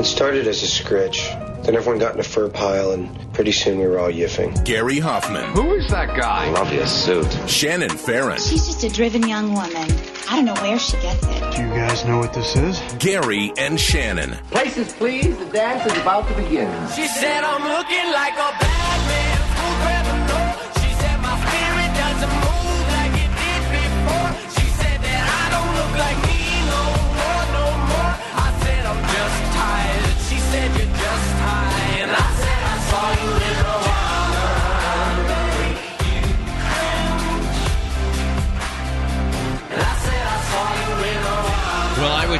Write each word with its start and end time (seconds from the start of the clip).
It 0.00 0.06
started 0.06 0.46
as 0.46 0.62
a 0.62 0.66
scritch. 0.66 1.28
Then 1.62 1.76
everyone 1.76 1.98
got 1.98 2.14
in 2.14 2.20
a 2.20 2.24
fur 2.24 2.48
pile, 2.48 2.92
and 2.92 3.34
pretty 3.34 3.52
soon 3.52 3.78
we 3.78 3.86
were 3.86 3.98
all 3.98 4.08
yiffing. 4.08 4.64
Gary 4.64 4.98
Hoffman. 4.98 5.44
Who 5.50 5.74
is 5.74 5.90
that 5.90 6.16
guy? 6.16 6.50
Love 6.52 6.72
your 6.72 6.86
suit. 6.86 7.30
Shannon 7.46 7.90
Farren. 7.90 8.38
She's 8.38 8.64
just 8.64 8.82
a 8.82 8.88
driven 8.88 9.28
young 9.28 9.52
woman. 9.52 9.92
I 10.26 10.36
don't 10.36 10.46
know 10.46 10.54
where 10.54 10.78
she 10.78 10.96
gets 11.02 11.22
it. 11.22 11.54
Do 11.54 11.62
you 11.62 11.68
guys 11.68 12.06
know 12.06 12.16
what 12.16 12.32
this 12.32 12.56
is? 12.56 12.80
Gary 12.98 13.52
and 13.58 13.78
Shannon. 13.78 14.30
Places, 14.50 14.90
please. 14.94 15.36
The 15.36 15.44
dance 15.44 15.84
is 15.84 16.00
about 16.00 16.26
to 16.28 16.34
begin. 16.34 16.72
She 16.96 17.06
said 17.06 17.44
I'm 17.44 17.62
looking 17.62 18.10
like 18.10 18.32
a 18.38 18.79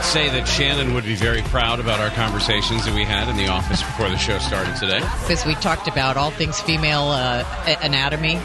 would 0.01 0.07
say 0.07 0.31
that 0.31 0.49
Shannon 0.49 0.95
would 0.95 1.05
be 1.05 1.15
very 1.15 1.43
proud 1.43 1.79
about 1.79 2.01
our 2.01 2.09
conversations 2.09 2.87
that 2.87 2.95
we 2.95 3.05
had 3.05 3.29
in 3.29 3.37
the 3.37 3.49
office 3.49 3.83
before 3.83 4.09
the 4.09 4.17
show 4.17 4.39
started 4.39 4.75
today. 4.77 5.01
because 5.21 5.45
we 5.45 5.55
talked 5.57 5.89
about 5.89 6.17
all 6.17 6.31
things 6.31 6.59
female 6.59 7.11
uh, 7.11 7.45
anatomy. 7.83 8.41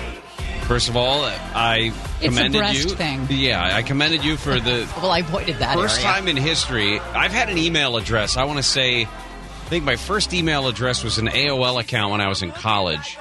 First 0.63 0.89
of 0.89 0.97
all, 0.97 1.23
I 1.23 1.93
commended 2.19 2.73
you. 2.73 2.89
thing. 2.89 3.27
Yeah, 3.29 3.73
I 3.73 3.83
commended 3.83 4.25
you 4.25 4.35
for 4.35 4.59
the 4.59 4.85
Well, 4.97 5.11
I 5.11 5.19
avoided 5.19 5.59
that 5.59 5.77
first 5.77 6.01
area. 6.01 6.11
time 6.13 6.27
in 6.27 6.35
history. 6.35 6.99
I've 6.99 7.31
had 7.31 7.47
an 7.47 7.57
email 7.57 7.95
address. 7.95 8.35
I 8.35 8.43
want 8.43 8.57
to 8.57 8.63
say, 8.63 9.03
I 9.03 9.69
think 9.69 9.85
my 9.85 9.95
first 9.95 10.33
email 10.33 10.67
address 10.67 11.05
was 11.05 11.19
an 11.19 11.27
AOL 11.27 11.79
account 11.79 12.11
when 12.11 12.19
I 12.19 12.27
was 12.27 12.41
in 12.41 12.51
college. 12.51 13.17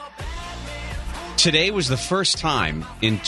Today 1.37 1.71
was 1.71 1.87
the 1.87 1.97
first 1.97 2.39
time 2.39 2.85
in 3.01 3.21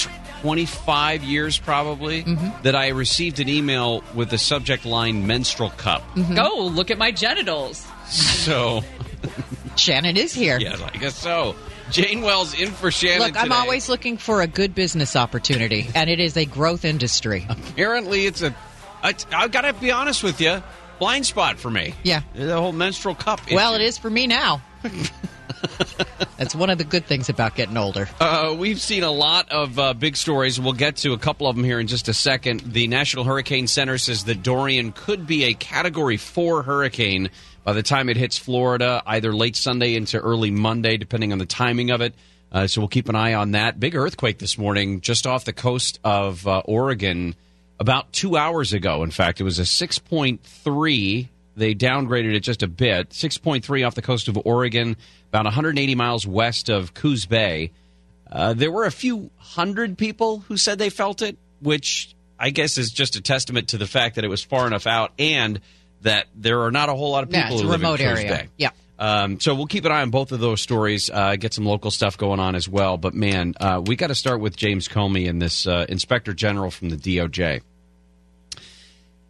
25 0.43 1.23
years, 1.25 1.59
probably, 1.59 2.23
Mm-hmm. 2.25 2.63
that 2.63 2.75
I 2.75 2.89
received 2.89 3.41
an 3.41 3.49
email 3.49 4.03
with 4.15 4.31
the 4.31 4.39
subject 4.39 4.85
line 4.85 5.27
menstrual 5.27 5.71
cup. 5.71 6.03
Mm-hmm. 6.15 6.35
Go 6.35 6.67
look 6.67 6.91
at 6.91 6.99
my 6.99 7.11
genitals. 7.11 7.87
So, 8.09 8.83
Shannon 9.77 10.17
is 10.17 10.33
here. 10.33 10.59
yeah, 10.59 10.77
I 10.93 10.97
guess 10.99 11.17
so. 11.17 11.55
Jane 11.91 12.23
Wells 12.23 12.59
in 12.59 12.71
for 12.73 12.91
Shannon. 12.91 13.21
Look, 13.29 13.37
I'm 13.37 13.45
today. 13.45 13.55
always 13.57 13.89
looking 13.89 14.17
for 14.17 14.43
a 14.43 14.47
good 14.47 14.75
business 14.75 15.15
opportunity, 15.17 15.89
and 15.95 16.11
it 16.11 16.19
is 16.21 16.37
a 16.37 16.45
growth 16.45 16.85
industry. 16.85 17.47
Apparently, 17.49 18.27
it's 18.27 18.43
a. 18.43 18.55
I, 19.03 19.15
I've 19.33 19.53
got 19.53 19.61
to 19.63 19.73
be 19.75 19.93
honest 19.93 20.25
with 20.25 20.41
you, 20.41 20.63
blind 20.99 21.27
spot 21.27 21.59
for 21.59 21.71
me. 21.71 21.95
Yeah. 22.03 22.23
The 22.35 22.55
whole 22.61 22.73
menstrual 22.73 23.15
cup. 23.15 23.41
Well, 23.53 23.75
issue. 23.75 23.83
it 23.83 23.87
is 23.87 23.99
for 23.99 24.11
me 24.11 24.27
now. 24.27 24.63
That's 26.37 26.55
one 26.55 26.71
of 26.71 26.79
the 26.79 26.85
good 26.85 27.07
things 27.07 27.29
about 27.29 27.55
getting 27.55 27.77
older. 27.77 28.09
Uh, 28.21 28.55
we've 28.59 28.81
seen 28.81 29.03
a 29.03 29.11
lot 29.11 29.51
of 29.51 29.79
uh, 29.79 29.95
big 29.95 30.17
stories. 30.17 30.61
We'll 30.61 30.73
get 30.73 30.97
to 30.99 31.13
a 31.13 31.19
couple 31.19 31.47
of 31.47 31.57
them 31.57 31.65
here 31.65 31.81
in 31.81 31.87
just 31.87 32.09
a 32.09 32.15
second. 32.15 32.61
The 32.61 32.87
National 32.89 33.25
Hurricane 33.25 33.67
Center 33.67 33.99
says 33.99 34.25
that 34.25 34.43
Dorian 34.43 34.93
could 34.93 35.27
be 35.27 35.45
a 35.45 35.55
Category 35.55 36.17
4 36.17 36.63
hurricane 36.63 37.31
by 37.65 37.73
the 37.73 37.83
time 37.83 38.09
it 38.09 38.17
hits 38.17 38.39
Florida, 38.39 39.03
either 39.07 39.33
late 39.33 39.57
Sunday 39.57 39.97
into 39.97 40.19
early 40.19 40.51
Monday, 40.51 40.97
depending 40.97 41.33
on 41.33 41.39
the 41.39 41.47
timing 41.47 41.91
of 41.91 42.01
it. 42.01 42.15
Uh, 42.53 42.67
so 42.67 42.81
we'll 42.81 42.89
keep 42.89 43.09
an 43.09 43.17
eye 43.17 43.35
on 43.35 43.53
that. 43.53 43.81
Big 43.81 43.97
earthquake 43.97 44.39
this 44.39 44.57
morning 44.57 45.01
just 45.01 45.27
off 45.27 45.45
the 45.45 45.53
coast 45.53 45.99
of 46.05 46.47
uh, 46.47 46.63
Oregon 46.65 47.35
about 47.79 48.13
two 48.13 48.37
hours 48.37 48.73
ago. 48.73 49.03
In 49.03 49.11
fact, 49.11 49.41
it 49.41 49.45
was 49.45 49.59
a 49.59 49.63
6.3. 49.63 51.29
They 51.57 51.75
downgraded 51.75 52.35
it 52.35 52.41
just 52.41 52.63
a 52.63 52.69
bit. 52.69 53.11
6.3 53.11 53.87
off 53.87 53.95
the 53.95 54.03
coast 54.03 54.29
of 54.29 54.39
Oregon, 54.45 54.97
about 55.37 55.45
180 55.45 55.95
miles 55.97 56.27
west 56.27 56.71
of 56.71 56.95
Coos 56.95 57.27
Bay. 57.27 57.71
Uh, 58.31 58.55
there 58.55 58.73
were 58.73 58.87
a 58.87 58.91
few 58.91 59.31
hundred 59.37 59.99
people 59.99 60.39
who 60.41 60.57
said 60.57 60.79
they 60.79 60.89
felt 60.89 61.21
it, 61.21 61.37
which 61.61 62.17
I 62.39 62.49
guess 62.49 62.79
is 62.79 62.91
just 62.91 63.17
a 63.17 63.21
testament 63.21 63.69
to 63.69 63.79
the 63.79 63.87
fact 63.87 64.15
that 64.15 64.25
it 64.25 64.29
was 64.29 64.43
far 64.43 64.67
enough 64.67 64.87
out 64.87 65.13
and 65.19 65.61
that 66.01 66.27
there 66.35 66.63
are 66.63 66.71
not 66.71 66.89
a 66.89 66.95
whole 66.95 67.11
lot 67.11 67.23
of 67.23 67.29
people 67.29 67.43
Yeah, 67.43 67.53
it's 67.53 67.61
who 67.61 67.69
a 67.69 67.71
live 67.71 67.81
remote 67.81 68.01
in 68.01 68.09
Coos 68.09 68.19
area. 68.19 68.31
Bay. 68.31 68.49
Yeah. 68.57 68.71
Um, 68.99 69.39
so 69.39 69.55
we'll 69.55 69.67
keep 69.67 69.85
an 69.85 69.93
eye 69.93 70.01
on 70.01 70.09
both 70.09 70.33
of 70.33 70.41
those 70.41 70.63
stories, 70.63 71.11
uh, 71.11 71.37
get 71.37 71.53
some 71.53 71.67
local 71.67 71.91
stuff 71.91 72.17
going 72.17 72.41
on 72.41 72.55
as 72.55 72.67
well. 72.67 72.97
But 72.97 73.13
man, 73.13 73.53
uh, 73.61 73.83
we 73.85 73.95
got 73.95 74.07
to 74.07 74.15
start 74.15 74.41
with 74.41 74.57
James 74.57 74.89
Comey 74.89 75.29
and 75.29 75.41
this 75.41 75.67
uh, 75.67 75.85
Inspector 75.87 76.33
General 76.33 76.71
from 76.71 76.89
the 76.89 76.97
DOJ. 76.97 77.61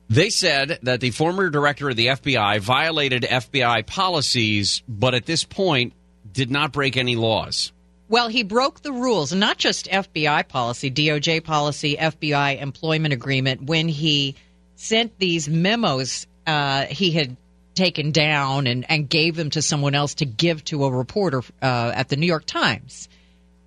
They 0.08 0.30
said 0.30 0.78
that 0.82 1.00
the 1.00 1.10
former 1.10 1.50
director 1.50 1.90
of 1.90 1.96
the 1.96 2.06
FBI 2.06 2.60
violated 2.60 3.22
FBI 3.24 3.84
policies, 3.86 4.82
but 4.88 5.14
at 5.14 5.26
this 5.26 5.42
point 5.42 5.94
did 6.36 6.50
not 6.50 6.72
break 6.72 6.96
any 6.96 7.16
laws. 7.16 7.72
Well, 8.08 8.28
he 8.28 8.44
broke 8.44 8.82
the 8.82 8.92
rules, 8.92 9.32
not 9.32 9.58
just 9.58 9.88
FBI 9.88 10.46
policy, 10.46 10.90
DOJ 10.92 11.42
policy, 11.42 11.96
FBI 11.96 12.62
employment 12.62 13.12
agreement, 13.12 13.62
when 13.62 13.88
he 13.88 14.36
sent 14.76 15.18
these 15.18 15.48
memos 15.48 16.26
uh, 16.46 16.86
he 16.86 17.10
had 17.10 17.36
taken 17.74 18.10
down 18.12 18.66
and, 18.66 18.86
and 18.88 19.08
gave 19.08 19.36
them 19.36 19.50
to 19.50 19.60
someone 19.60 19.94
else 19.94 20.14
to 20.14 20.24
give 20.24 20.64
to 20.64 20.84
a 20.84 20.90
reporter 20.90 21.42
uh, 21.60 21.92
at 21.94 22.08
the 22.08 22.16
New 22.16 22.26
York 22.26 22.46
Times. 22.46 23.08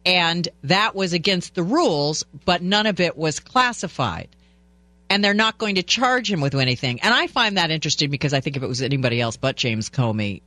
And 0.06 0.48
that 0.64 0.96
was 0.96 1.14
against 1.14 1.54
the 1.54 1.62
rules, 1.62 2.24
but 2.46 2.62
none 2.64 2.88
of 2.88 3.00
it 3.00 3.18
was 3.18 3.40
classified. 3.40 4.30
And 5.10 5.24
they're 5.24 5.34
not 5.34 5.58
going 5.58 5.76
to 5.76 5.84
charge 5.84 6.32
him 6.32 6.42
with 6.42 6.56
anything. 6.56 7.02
And 7.02 7.14
I 7.14 7.28
find 7.28 7.58
that 7.58 7.72
interesting 7.72 8.10
because 8.10 8.34
I 8.34 8.40
think 8.40 8.58
if 8.58 8.64
it 8.64 8.68
was 8.68 8.82
anybody 8.82 9.20
else 9.20 9.38
but 9.38 9.56
James 9.56 9.90
Comey, 9.90 10.42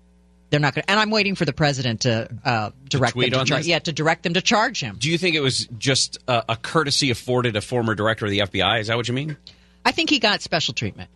they're 0.52 0.60
not 0.60 0.74
going 0.74 0.82
to. 0.82 0.90
And 0.90 1.00
I'm 1.00 1.10
waiting 1.10 1.34
for 1.34 1.46
the 1.46 1.54
president 1.54 2.02
to 2.02 2.28
uh, 2.44 2.70
direct 2.84 3.14
tweet 3.14 3.32
them 3.32 3.46
to 3.46 3.50
char- 3.50 3.60
yeah 3.62 3.78
to 3.78 3.90
direct 3.90 4.22
them 4.22 4.34
to 4.34 4.42
charge 4.42 4.80
him. 4.80 4.96
Do 4.98 5.10
you 5.10 5.16
think 5.16 5.34
it 5.34 5.40
was 5.40 5.66
just 5.78 6.18
a, 6.28 6.44
a 6.50 6.56
courtesy 6.56 7.10
afforded 7.10 7.56
a 7.56 7.62
former 7.62 7.94
director 7.94 8.26
of 8.26 8.30
the 8.30 8.40
FBI? 8.40 8.80
Is 8.80 8.88
that 8.88 8.96
what 8.98 9.08
you 9.08 9.14
mean? 9.14 9.38
I 9.84 9.92
think 9.92 10.10
he 10.10 10.18
got 10.18 10.42
special 10.42 10.74
treatment. 10.74 11.08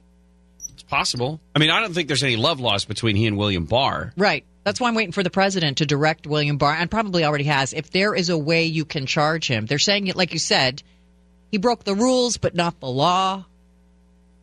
It's 0.73 0.83
possible. 0.85 1.39
I 1.55 1.59
mean, 1.59 1.69
I 1.69 1.81
don't 1.81 1.93
think 1.93 2.09
there's 2.09 2.23
any 2.23 2.37
love 2.37 2.61
lost 2.61 2.89
between 2.89 3.15
he 3.15 3.27
and 3.27 3.37
William 3.37 3.67
Barr. 3.67 4.15
Right. 4.17 4.45
That's 4.65 4.81
why 4.81 4.89
I'm 4.89 4.95
waiting 4.95 5.13
for 5.13 5.23
the 5.23 5.31
president 5.31 5.79
to 5.79 5.87
direct 5.87 6.27
William 6.27 6.57
Barr, 6.57 6.73
and 6.73 6.91
probably 6.91 7.25
already 7.25 7.45
has. 7.45 7.75
If 7.75 7.91
there 7.91 8.15
is 8.15 8.31
a 8.31 8.39
way 8.39 8.65
you 8.65 8.87
can 8.87 9.05
charge 9.05 9.47
him, 9.47 9.67
they're 9.67 9.79
saying 9.79 10.07
it 10.07 10.17
like 10.17 10.33
you 10.33 10.39
said. 10.39 10.83
He 11.53 11.59
broke 11.59 11.85
the 11.85 11.95
rules, 11.95 12.39
but 12.39 12.55
not 12.55 12.81
the 12.81 12.89
law. 12.89 13.45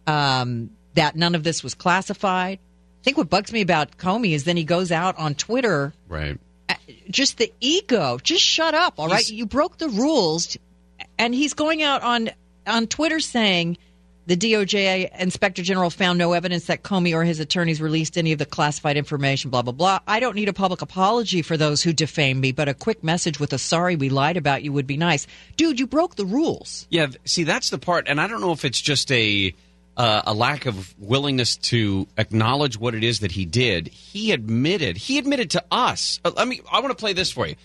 Um, 0.05 0.69
that 0.93 1.15
none 1.15 1.33
of 1.33 1.43
this 1.43 1.63
was 1.63 1.73
classified. 1.73 2.59
I 3.03 3.05
think 3.05 3.17
what 3.17 3.29
bugs 3.29 3.51
me 3.51 3.59
about 3.59 3.97
Comey 3.97 4.31
is 4.33 4.45
then 4.45 4.55
he 4.55 4.63
goes 4.63 4.89
out 4.89 5.17
on 5.19 5.35
Twitter 5.35 5.93
Right. 6.07 6.39
Uh, 6.69 6.75
just 7.09 7.37
the 7.37 7.51
ego. 7.59 8.17
Just 8.23 8.41
shut 8.43 8.73
up, 8.73 8.93
all 8.97 9.09
right? 9.09 9.17
He's- 9.17 9.29
You 9.31 9.45
broke 9.45 9.77
the 9.77 9.89
rules, 9.89 10.55
and 11.19 11.35
he's 11.35 11.53
going 11.53 11.83
out 11.83 12.01
on 12.01 12.29
on 12.65 12.87
Twitter 12.87 13.19
saying 13.19 13.77
the 14.25 14.37
DOJ 14.37 15.09
Inspector 15.19 15.61
General 15.63 15.89
found 15.89 16.17
no 16.17 16.31
evidence 16.31 16.67
that 16.67 16.81
Comey 16.81 17.13
or 17.13 17.25
his 17.25 17.41
attorneys 17.41 17.81
released 17.81 18.17
any 18.17 18.31
of 18.31 18.39
the 18.39 18.45
classified 18.45 18.95
information. 18.95 19.49
Blah 19.49 19.63
blah 19.63 19.73
blah. 19.73 19.99
I 20.07 20.21
don't 20.21 20.35
need 20.35 20.47
a 20.47 20.53
public 20.53 20.81
apology 20.81 21.41
for 21.41 21.57
those 21.57 21.83
who 21.83 21.91
defame 21.91 22.39
me, 22.39 22.53
but 22.53 22.69
a 22.69 22.73
quick 22.73 23.03
message 23.03 23.37
with 23.37 23.51
a 23.51 23.57
"sorry 23.57 23.97
we 23.97 24.07
lied 24.07 24.37
about 24.37 24.63
you" 24.63 24.71
would 24.71 24.87
be 24.87 24.95
nice, 24.95 25.27
dude. 25.57 25.77
You 25.81 25.87
broke 25.87 26.15
the 26.15 26.25
rules. 26.25 26.87
Yeah. 26.89 27.07
See, 27.25 27.43
that's 27.43 27.69
the 27.69 27.77
part, 27.79 28.07
and 28.07 28.21
I 28.21 28.27
don't 28.27 28.39
know 28.39 28.53
if 28.53 28.63
it's 28.63 28.79
just 28.79 29.11
a 29.11 29.53
uh, 29.97 30.23
a 30.25 30.33
lack 30.33 30.65
of 30.65 30.93
willingness 30.97 31.57
to 31.57 32.07
acknowledge 32.17 32.77
what 32.77 32.95
it 32.95 33.03
is 33.03 33.19
that 33.19 33.31
he 33.31 33.45
did. 33.45 33.87
He 33.87 34.31
admitted. 34.31 34.97
He 34.97 35.17
admitted 35.17 35.51
to 35.51 35.63
us. 35.71 36.19
Uh, 36.23 36.31
let 36.35 36.47
me. 36.47 36.61
I 36.71 36.79
want 36.79 36.91
to 36.91 36.99
play 36.99 37.13
this 37.13 37.31
for 37.31 37.47
you. 37.47 37.55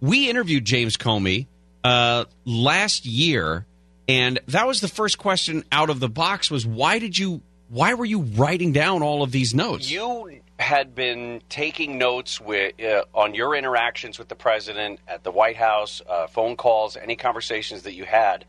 We 0.00 0.28
interviewed 0.28 0.64
James 0.64 0.96
Comey 0.96 1.46
uh, 1.84 2.24
last 2.44 3.06
year, 3.06 3.66
and 4.08 4.40
that 4.48 4.66
was 4.66 4.80
the 4.80 4.88
first 4.88 5.18
question 5.18 5.64
out 5.72 5.90
of 5.90 6.00
the 6.00 6.08
box. 6.08 6.50
Was 6.50 6.66
why 6.66 6.98
did 6.98 7.18
you? 7.18 7.42
Why 7.68 7.94
were 7.94 8.04
you 8.04 8.20
writing 8.20 8.72
down 8.72 9.02
all 9.02 9.22
of 9.22 9.32
these 9.32 9.54
notes? 9.54 9.90
You 9.90 10.42
had 10.58 10.94
been 10.94 11.42
taking 11.48 11.98
notes 11.98 12.40
with, 12.40 12.80
uh, 12.80 13.04
on 13.14 13.34
your 13.34 13.54
interactions 13.54 14.18
with 14.18 14.28
the 14.28 14.34
president 14.34 15.00
at 15.08 15.24
the 15.24 15.30
White 15.30 15.56
House, 15.56 16.00
uh, 16.08 16.26
phone 16.26 16.56
calls, 16.56 16.96
any 16.96 17.16
conversations 17.16 17.82
that 17.82 17.94
you 17.94 18.04
had. 18.04 18.44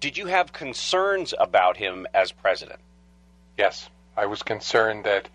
Did 0.00 0.16
you 0.16 0.26
have 0.26 0.52
concerns 0.52 1.34
about 1.36 1.76
him 1.76 2.06
as 2.14 2.30
president? 2.30 2.78
Yes, 3.56 3.90
I 4.16 4.26
was 4.26 4.44
concerned 4.44 5.02
that 5.04 5.28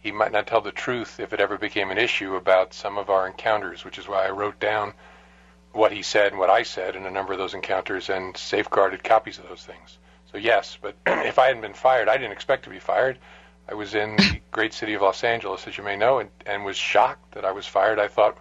he 0.00 0.10
might 0.10 0.32
not 0.32 0.48
tell 0.48 0.60
the 0.60 0.72
truth 0.72 1.20
if 1.20 1.32
it 1.32 1.38
ever 1.38 1.56
became 1.56 1.92
an 1.92 1.98
issue 1.98 2.34
about 2.34 2.74
some 2.74 2.98
of 2.98 3.10
our 3.10 3.28
encounters, 3.28 3.84
which 3.84 3.96
is 3.96 4.08
why 4.08 4.26
I 4.26 4.30
wrote 4.30 4.58
down 4.58 4.94
what 5.70 5.92
he 5.92 6.02
said 6.02 6.32
and 6.32 6.38
what 6.40 6.50
I 6.50 6.64
said 6.64 6.96
in 6.96 7.06
a 7.06 7.12
number 7.12 7.32
of 7.32 7.38
those 7.38 7.54
encounters 7.54 8.08
and 8.10 8.36
safeguarded 8.36 9.04
copies 9.04 9.38
of 9.38 9.48
those 9.48 9.64
things. 9.64 9.98
So, 10.32 10.38
yes, 10.38 10.76
but 10.80 10.96
if 11.06 11.38
I 11.38 11.46
hadn't 11.46 11.62
been 11.62 11.74
fired, 11.74 12.08
I 12.08 12.16
didn't 12.16 12.32
expect 12.32 12.64
to 12.64 12.70
be 12.70 12.80
fired. 12.80 13.18
I 13.68 13.74
was 13.74 13.94
in 13.94 14.16
the 14.16 14.40
great 14.50 14.72
city 14.72 14.94
of 14.94 15.02
Los 15.02 15.22
Angeles, 15.22 15.68
as 15.68 15.78
you 15.78 15.84
may 15.84 15.96
know, 15.96 16.18
and, 16.18 16.30
and 16.44 16.64
was 16.64 16.76
shocked 16.76 17.34
that 17.34 17.44
I 17.44 17.52
was 17.52 17.66
fired. 17.66 18.00
I 18.00 18.08
thought, 18.08 18.36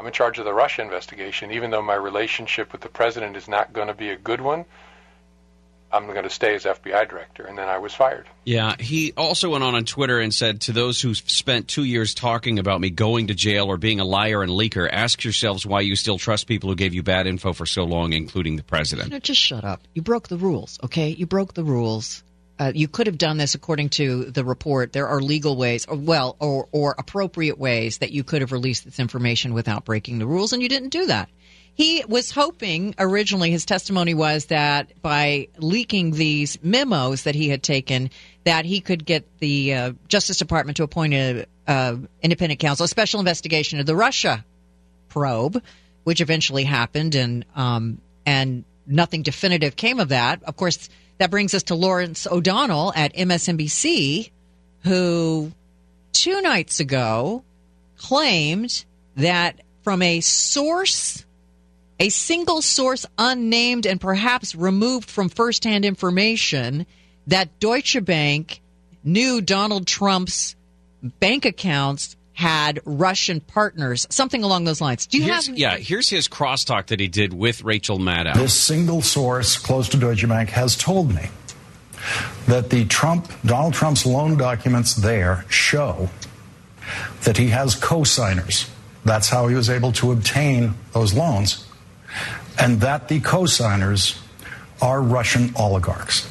I'm 0.00 0.06
in 0.06 0.12
charge 0.12 0.40
of 0.40 0.44
the 0.44 0.54
Russia 0.54 0.82
investigation, 0.82 1.52
even 1.52 1.70
though 1.70 1.82
my 1.82 1.94
relationship 1.94 2.72
with 2.72 2.80
the 2.80 2.88
president 2.88 3.36
is 3.36 3.46
not 3.46 3.72
going 3.72 3.86
to 3.86 3.94
be 3.94 4.10
a 4.10 4.16
good 4.16 4.40
one. 4.40 4.64
I'm 5.92 6.06
going 6.06 6.22
to 6.22 6.30
stay 6.30 6.54
as 6.54 6.64
FBI 6.64 7.08
director. 7.08 7.44
And 7.44 7.58
then 7.58 7.68
I 7.68 7.78
was 7.78 7.92
fired. 7.92 8.26
Yeah, 8.44 8.76
he 8.78 9.12
also 9.16 9.50
went 9.50 9.64
on 9.64 9.74
on 9.74 9.84
Twitter 9.84 10.20
and 10.20 10.32
said 10.32 10.62
to 10.62 10.72
those 10.72 11.00
who 11.00 11.14
spent 11.14 11.68
two 11.68 11.84
years 11.84 12.14
talking 12.14 12.58
about 12.58 12.80
me 12.80 12.90
going 12.90 13.28
to 13.28 13.34
jail 13.34 13.66
or 13.66 13.76
being 13.76 14.00
a 14.00 14.04
liar 14.04 14.42
and 14.42 14.52
leaker, 14.52 14.88
ask 14.90 15.24
yourselves 15.24 15.66
why 15.66 15.80
you 15.80 15.96
still 15.96 16.18
trust 16.18 16.46
people 16.46 16.70
who 16.70 16.76
gave 16.76 16.94
you 16.94 17.02
bad 17.02 17.26
info 17.26 17.52
for 17.52 17.66
so 17.66 17.84
long, 17.84 18.12
including 18.12 18.56
the 18.56 18.62
president. 18.62 19.08
You 19.08 19.14
know, 19.14 19.20
just 19.20 19.40
shut 19.40 19.64
up. 19.64 19.82
You 19.94 20.02
broke 20.02 20.28
the 20.28 20.36
rules, 20.36 20.78
okay? 20.84 21.08
You 21.10 21.26
broke 21.26 21.54
the 21.54 21.64
rules. 21.64 22.22
Uh, 22.58 22.72
you 22.74 22.88
could 22.88 23.06
have 23.06 23.16
done 23.16 23.38
this 23.38 23.54
according 23.54 23.88
to 23.88 24.26
the 24.26 24.44
report. 24.44 24.92
There 24.92 25.08
are 25.08 25.20
legal 25.20 25.56
ways, 25.56 25.86
or 25.86 25.96
well, 25.96 26.36
or, 26.38 26.68
or 26.72 26.94
appropriate 26.98 27.58
ways 27.58 27.98
that 27.98 28.12
you 28.12 28.22
could 28.22 28.42
have 28.42 28.52
released 28.52 28.84
this 28.84 29.00
information 29.00 29.54
without 29.54 29.86
breaking 29.86 30.18
the 30.18 30.26
rules, 30.26 30.52
and 30.52 30.62
you 30.62 30.68
didn't 30.68 30.90
do 30.90 31.06
that. 31.06 31.30
He 31.80 32.04
was 32.06 32.30
hoping 32.30 32.94
originally 32.98 33.50
his 33.50 33.64
testimony 33.64 34.12
was 34.12 34.44
that 34.46 35.00
by 35.00 35.48
leaking 35.56 36.10
these 36.10 36.62
memos 36.62 37.22
that 37.22 37.34
he 37.34 37.48
had 37.48 37.62
taken, 37.62 38.10
that 38.44 38.66
he 38.66 38.82
could 38.82 39.06
get 39.06 39.24
the 39.38 39.72
uh, 39.72 39.92
Justice 40.06 40.36
Department 40.36 40.76
to 40.76 40.82
appoint 40.82 41.14
a 41.14 41.46
uh, 41.66 41.96
independent 42.20 42.60
counsel, 42.60 42.84
a 42.84 42.88
special 42.88 43.18
investigation 43.18 43.80
of 43.80 43.86
the 43.86 43.96
Russia 43.96 44.44
probe, 45.08 45.62
which 46.04 46.20
eventually 46.20 46.64
happened, 46.64 47.14
and 47.14 47.46
um, 47.56 48.02
and 48.26 48.64
nothing 48.86 49.22
definitive 49.22 49.74
came 49.74 50.00
of 50.00 50.10
that. 50.10 50.42
Of 50.42 50.56
course, 50.56 50.90
that 51.16 51.30
brings 51.30 51.54
us 51.54 51.62
to 51.62 51.74
Lawrence 51.74 52.26
O'Donnell 52.26 52.92
at 52.94 53.14
MSNBC, 53.14 54.30
who 54.84 55.50
two 56.12 56.42
nights 56.42 56.78
ago 56.78 57.42
claimed 57.96 58.84
that 59.16 59.62
from 59.82 60.02
a 60.02 60.20
source, 60.20 61.24
a 62.00 62.08
single 62.08 62.62
source 62.62 63.06
unnamed 63.18 63.86
and 63.86 64.00
perhaps 64.00 64.54
removed 64.54 65.08
from 65.10 65.28
firsthand 65.28 65.84
information, 65.84 66.86
that 67.26 67.60
Deutsche 67.60 68.02
Bank 68.04 68.60
knew 69.04 69.40
Donald 69.40 69.86
Trump's 69.86 70.56
bank 71.02 71.44
accounts 71.44 72.16
had 72.32 72.80
Russian 72.86 73.40
partners, 73.40 74.06
something 74.10 74.42
along 74.42 74.64
those 74.64 74.80
lines. 74.80 75.06
Do 75.06 75.18
you 75.18 75.24
Here's- 75.24 75.46
have? 75.46 75.58
yeah, 75.58 75.76
here's 75.76 76.08
his 76.08 76.26
crosstalk 76.26 76.86
that 76.86 76.98
he 76.98 77.06
did 77.06 77.34
with 77.34 77.62
Rachel 77.62 77.98
Maddow. 77.98 78.34
This 78.34 78.54
single 78.54 79.02
source 79.02 79.58
close 79.58 79.88
to 79.90 79.98
Deutsche 79.98 80.26
Bank 80.26 80.48
has 80.50 80.74
told 80.76 81.14
me 81.14 81.28
that 82.46 82.70
the 82.70 82.86
Trump, 82.86 83.30
Donald 83.44 83.74
Trump's 83.74 84.06
loan 84.06 84.38
documents 84.38 84.94
there 84.94 85.44
show 85.50 86.08
that 87.24 87.36
he 87.36 87.48
has 87.48 87.74
co-signers. 87.74 88.70
That's 89.04 89.28
how 89.28 89.48
he 89.48 89.54
was 89.54 89.68
able 89.68 89.92
to 89.92 90.10
obtain 90.12 90.74
those 90.92 91.12
loans, 91.12 91.66
and 92.60 92.80
that 92.80 93.08
the 93.08 93.20
co-signers 93.20 94.20
are 94.82 95.00
Russian 95.02 95.52
oligarchs. 95.56 96.28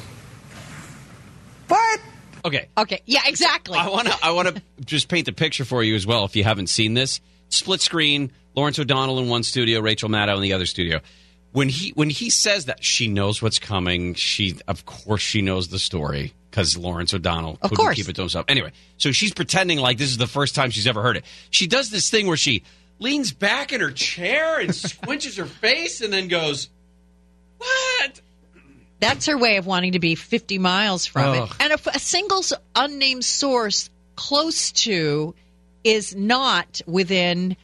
What? 1.68 2.00
Okay. 2.44 2.68
Okay. 2.76 3.02
Yeah. 3.06 3.20
Exactly. 3.26 3.78
I 3.78 3.88
want 3.88 4.08
to 4.08 4.16
I 4.22 4.32
want 4.32 4.48
to 4.48 4.62
just 4.84 5.08
paint 5.08 5.26
the 5.26 5.32
picture 5.32 5.64
for 5.64 5.82
you 5.82 5.94
as 5.94 6.06
well 6.06 6.24
if 6.24 6.34
you 6.36 6.44
haven't 6.44 6.68
seen 6.68 6.94
this. 6.94 7.20
Split 7.48 7.80
screen, 7.80 8.32
Lawrence 8.54 8.78
O'Donnell 8.78 9.18
in 9.18 9.28
one 9.28 9.42
studio, 9.42 9.80
Rachel 9.80 10.08
Maddow 10.08 10.36
in 10.36 10.42
the 10.42 10.52
other 10.52 10.66
studio. 10.66 11.00
When 11.52 11.68
he 11.68 11.90
when 11.90 12.10
he 12.10 12.30
says 12.30 12.66
that 12.66 12.84
she 12.84 13.08
knows 13.08 13.42
what's 13.42 13.58
coming, 13.58 14.14
she 14.14 14.56
of 14.68 14.86
course 14.86 15.20
she 15.20 15.42
knows 15.42 15.68
the 15.68 15.78
story 15.78 16.32
because 16.50 16.76
Lawrence 16.78 17.12
O'Donnell 17.12 17.58
Of 17.60 17.70
couldn't 17.70 17.76
course. 17.76 17.96
keep 17.96 18.08
it 18.08 18.14
to 18.16 18.22
himself. 18.22 18.46
Anyway, 18.48 18.72
so 18.98 19.12
she's 19.12 19.34
pretending 19.34 19.78
like 19.78 19.98
this 19.98 20.10
is 20.10 20.16
the 20.18 20.26
first 20.28 20.54
time 20.54 20.70
she's 20.70 20.86
ever 20.86 21.02
heard 21.02 21.16
it. 21.16 21.24
She 21.50 21.66
does 21.66 21.90
this 21.90 22.08
thing 22.08 22.26
where 22.26 22.36
she 22.36 22.62
leans 23.00 23.32
back 23.32 23.72
in 23.72 23.80
her 23.80 23.90
chair 23.90 24.60
and 24.60 24.70
squinches 24.70 25.36
her 25.38 25.46
face 25.46 26.00
and 26.00 26.12
then 26.12 26.28
goes, 26.28 26.68
"What?" 27.58 28.20
That's 29.00 29.26
her 29.26 29.36
way 29.38 29.56
of 29.56 29.66
wanting 29.66 29.92
to 29.92 29.98
be 29.98 30.14
50 30.14 30.58
miles 30.58 31.06
from 31.06 31.24
Ugh. 31.34 31.48
it. 31.50 31.56
And 31.58 31.72
if 31.72 31.86
a 31.86 31.98
single 31.98 32.44
unnamed 32.76 33.24
source 33.24 33.88
close 34.14 34.72
to 34.72 35.34
is 35.82 36.14
not 36.14 36.82
within 36.86 37.56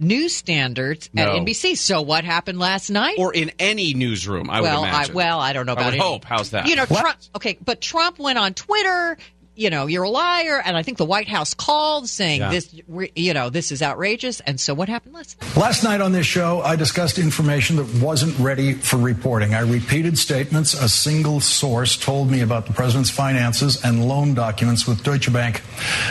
news 0.00 0.34
standards 0.34 1.08
at 1.16 1.28
NBC. 1.28 1.76
So 1.76 2.02
what 2.02 2.24
happened 2.24 2.58
last 2.58 2.90
night? 2.90 3.16
Or 3.18 3.32
in 3.32 3.52
any 3.58 3.94
newsroom, 3.94 4.50
I 4.50 4.62
well, 4.62 4.80
would 4.80 4.88
imagine. 4.88 5.12
I, 5.12 5.14
well, 5.14 5.38
I 5.38 5.52
don't 5.52 5.66
know 5.66 5.72
I 5.72 5.74
about 5.74 5.84
would 5.86 5.94
any- 5.94 6.02
hope. 6.02 6.24
How's 6.24 6.50
that? 6.50 6.66
You 6.66 6.74
know, 6.74 6.86
Trump. 6.86 7.16
Okay, 7.36 7.58
but 7.64 7.80
Trump 7.80 8.18
went 8.18 8.38
on 8.38 8.54
Twitter. 8.54 9.18
You 9.56 9.68
know, 9.68 9.86
you're 9.86 10.04
a 10.04 10.08
liar, 10.08 10.62
and 10.64 10.76
I 10.76 10.82
think 10.82 10.96
the 10.96 11.04
White 11.04 11.28
House 11.28 11.52
called 11.54 12.08
saying 12.08 12.40
Yeah. 12.40 12.50
this. 12.50 12.68
You 13.14 13.34
know, 13.34 13.50
this 13.50 13.72
is 13.72 13.82
outrageous. 13.82 14.40
And 14.40 14.58
so, 14.60 14.72
what 14.74 14.88
happened 14.88 15.14
last 15.14 15.40
night? 15.40 15.56
Last 15.56 15.84
night 15.84 16.00
on 16.00 16.12
this 16.12 16.24
show, 16.26 16.62
I 16.62 16.76
discussed 16.76 17.18
information 17.18 17.76
that 17.76 17.86
wasn't 18.02 18.38
ready 18.38 18.74
for 18.74 18.96
reporting. 18.96 19.54
I 19.54 19.60
repeated 19.60 20.16
statements 20.18 20.72
a 20.72 20.88
single 20.88 21.40
source 21.40 21.96
told 21.96 22.30
me 22.30 22.40
about 22.40 22.66
the 22.66 22.72
president's 22.72 23.10
finances 23.10 23.84
and 23.84 24.06
loan 24.08 24.34
documents 24.34 24.86
with 24.86 25.02
Deutsche 25.02 25.32
Bank, 25.32 25.62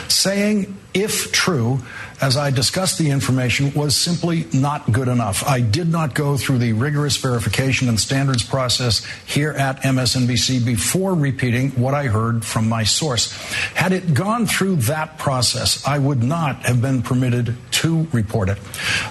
saying, 0.09 0.77
if 0.99 1.31
true, 1.31 1.79
as 2.21 2.35
I 2.35 2.51
discussed 2.51 2.97
the 2.97 3.09
information, 3.09 3.73
was 3.73 3.95
simply 3.95 4.45
not 4.53 4.91
good 4.91 5.07
enough. 5.07 5.47
I 5.47 5.61
did 5.61 5.87
not 5.87 6.13
go 6.13 6.37
through 6.37 6.57
the 6.57 6.73
rigorous 6.73 7.17
verification 7.17 7.87
and 7.87 7.99
standards 7.99 8.43
process 8.43 9.05
here 9.25 9.51
at 9.51 9.81
MSNBC 9.81 10.65
before 10.65 11.15
repeating 11.15 11.71
what 11.71 11.93
I 11.93 12.07
heard 12.07 12.43
from 12.43 12.67
my 12.67 12.83
source. 12.83 13.31
Had 13.73 13.93
it 13.93 14.13
gone 14.13 14.45
through 14.45 14.77
that 14.77 15.17
process, 15.17 15.85
I 15.87 15.97
would 15.97 16.21
not 16.21 16.63
have 16.65 16.81
been 16.81 17.01
permitted 17.01 17.55
to 17.71 18.07
report 18.11 18.49
it. 18.49 18.57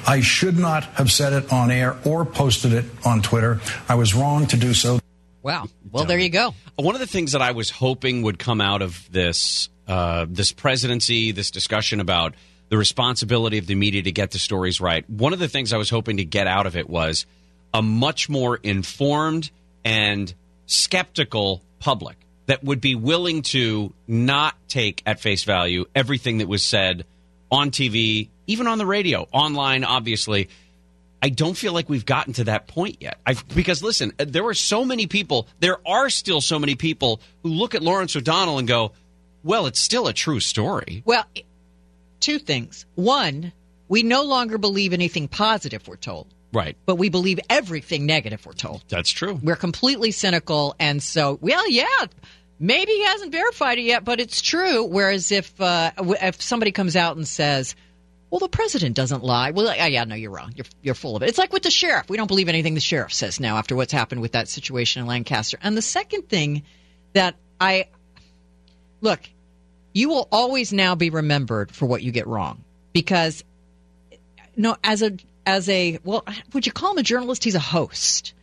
I 0.06 0.20
should 0.20 0.58
not 0.58 0.84
have 0.84 1.10
said 1.10 1.32
it 1.32 1.52
on 1.52 1.70
air 1.70 1.96
or 2.04 2.24
posted 2.24 2.72
it 2.72 2.84
on 3.04 3.22
Twitter. 3.22 3.60
I 3.88 3.94
was 3.94 4.14
wrong 4.14 4.46
to 4.48 4.56
do 4.56 4.74
so. 4.74 5.00
Wow. 5.42 5.66
Well, 5.90 6.04
there 6.04 6.18
you 6.18 6.28
go. 6.28 6.54
One 6.76 6.94
of 6.94 7.00
the 7.00 7.06
things 7.06 7.32
that 7.32 7.40
I 7.40 7.52
was 7.52 7.70
hoping 7.70 8.22
would 8.22 8.38
come 8.38 8.60
out 8.60 8.82
of 8.82 9.10
this 9.10 9.70
uh, 9.88 10.26
this 10.28 10.52
presidency, 10.52 11.32
this 11.32 11.50
discussion 11.50 12.00
about 12.00 12.34
the 12.68 12.76
responsibility 12.76 13.58
of 13.58 13.66
the 13.66 13.74
media 13.74 14.02
to 14.02 14.12
get 14.12 14.30
the 14.30 14.38
stories 14.38 14.80
right. 14.80 15.08
One 15.08 15.32
of 15.32 15.38
the 15.38 15.48
things 15.48 15.72
I 15.72 15.78
was 15.78 15.88
hoping 15.88 16.18
to 16.18 16.24
get 16.24 16.46
out 16.46 16.66
of 16.66 16.76
it 16.76 16.88
was 16.88 17.26
a 17.72 17.82
much 17.82 18.28
more 18.28 18.56
informed 18.56 19.50
and 19.84 20.32
skeptical 20.66 21.62
public 21.78 22.16
that 22.46 22.62
would 22.64 22.80
be 22.80 22.94
willing 22.94 23.42
to 23.42 23.92
not 24.06 24.54
take 24.68 25.02
at 25.06 25.20
face 25.20 25.44
value 25.44 25.84
everything 25.94 26.38
that 26.38 26.48
was 26.48 26.62
said 26.62 27.04
on 27.50 27.70
TV, 27.70 28.28
even 28.46 28.66
on 28.66 28.78
the 28.78 28.86
radio, 28.86 29.26
online, 29.32 29.84
obviously. 29.84 30.48
I 31.22 31.30
don't 31.30 31.54
feel 31.54 31.72
like 31.72 31.88
we've 31.88 32.06
gotten 32.06 32.34
to 32.34 32.44
that 32.44 32.68
point 32.68 32.98
yet. 33.00 33.18
I've, 33.26 33.46
because 33.48 33.82
listen, 33.82 34.12
there 34.18 34.44
were 34.44 34.54
so 34.54 34.84
many 34.84 35.06
people, 35.06 35.48
there 35.60 35.78
are 35.86 36.10
still 36.10 36.40
so 36.40 36.58
many 36.58 36.74
people 36.74 37.20
who 37.42 37.48
look 37.48 37.74
at 37.74 37.82
Lawrence 37.82 38.14
O'Donnell 38.14 38.58
and 38.58 38.68
go, 38.68 38.92
well, 39.42 39.66
it's 39.66 39.80
still 39.80 40.06
a 40.08 40.12
true 40.12 40.40
story. 40.40 41.02
Well, 41.04 41.24
two 42.20 42.38
things. 42.38 42.86
One, 42.94 43.52
we 43.88 44.02
no 44.02 44.22
longer 44.24 44.58
believe 44.58 44.92
anything 44.92 45.28
positive 45.28 45.86
we're 45.88 45.96
told, 45.96 46.26
Right. 46.52 46.76
but 46.86 46.96
we 46.96 47.08
believe 47.08 47.40
everything 47.48 48.06
negative 48.06 48.44
we're 48.44 48.52
told. 48.52 48.82
That's 48.88 49.10
true. 49.10 49.38
We're 49.42 49.56
completely 49.56 50.10
cynical, 50.10 50.74
and 50.78 51.02
so, 51.02 51.38
well, 51.40 51.70
yeah, 51.70 51.84
maybe 52.58 52.92
he 52.92 53.04
hasn't 53.04 53.32
verified 53.32 53.78
it 53.78 53.82
yet, 53.82 54.04
but 54.04 54.20
it's 54.20 54.40
true. 54.42 54.84
Whereas 54.84 55.30
if 55.32 55.58
uh, 55.60 55.92
if 56.22 56.42
somebody 56.42 56.72
comes 56.72 56.96
out 56.96 57.16
and 57.16 57.26
says, 57.26 57.74
"Well, 58.30 58.40
the 58.40 58.48
president 58.48 58.96
doesn't 58.96 59.22
lie," 59.22 59.52
well, 59.52 59.74
yeah, 59.74 59.86
yeah, 59.86 60.04
no, 60.04 60.14
you're 60.16 60.30
wrong. 60.32 60.52
You're 60.56 60.66
you're 60.82 60.94
full 60.94 61.16
of 61.16 61.22
it. 61.22 61.28
It's 61.28 61.38
like 61.38 61.52
with 61.52 61.62
the 61.62 61.70
sheriff. 61.70 62.10
We 62.10 62.16
don't 62.16 62.26
believe 62.26 62.48
anything 62.48 62.74
the 62.74 62.80
sheriff 62.80 63.12
says 63.12 63.38
now 63.40 63.56
after 63.56 63.76
what's 63.76 63.92
happened 63.92 64.20
with 64.20 64.32
that 64.32 64.48
situation 64.48 65.00
in 65.02 65.06
Lancaster. 65.08 65.58
And 65.62 65.76
the 65.76 65.82
second 65.82 66.28
thing 66.28 66.64
that 67.14 67.36
I 67.60 67.86
look, 69.00 69.20
you 69.92 70.08
will 70.08 70.28
always 70.30 70.72
now 70.72 70.94
be 70.94 71.10
remembered 71.10 71.72
for 71.72 71.86
what 71.86 72.02
you 72.02 72.12
get 72.12 72.26
wrong 72.26 72.64
because 72.92 73.44
no, 74.56 74.76
as 74.82 75.02
a 75.02 75.16
as 75.46 75.68
a 75.68 75.98
well, 76.04 76.24
would 76.52 76.66
you 76.66 76.72
call 76.72 76.92
him 76.92 76.98
a 76.98 77.02
journalist? 77.02 77.44
He's 77.44 77.54
a 77.54 77.60
host. 77.60 78.34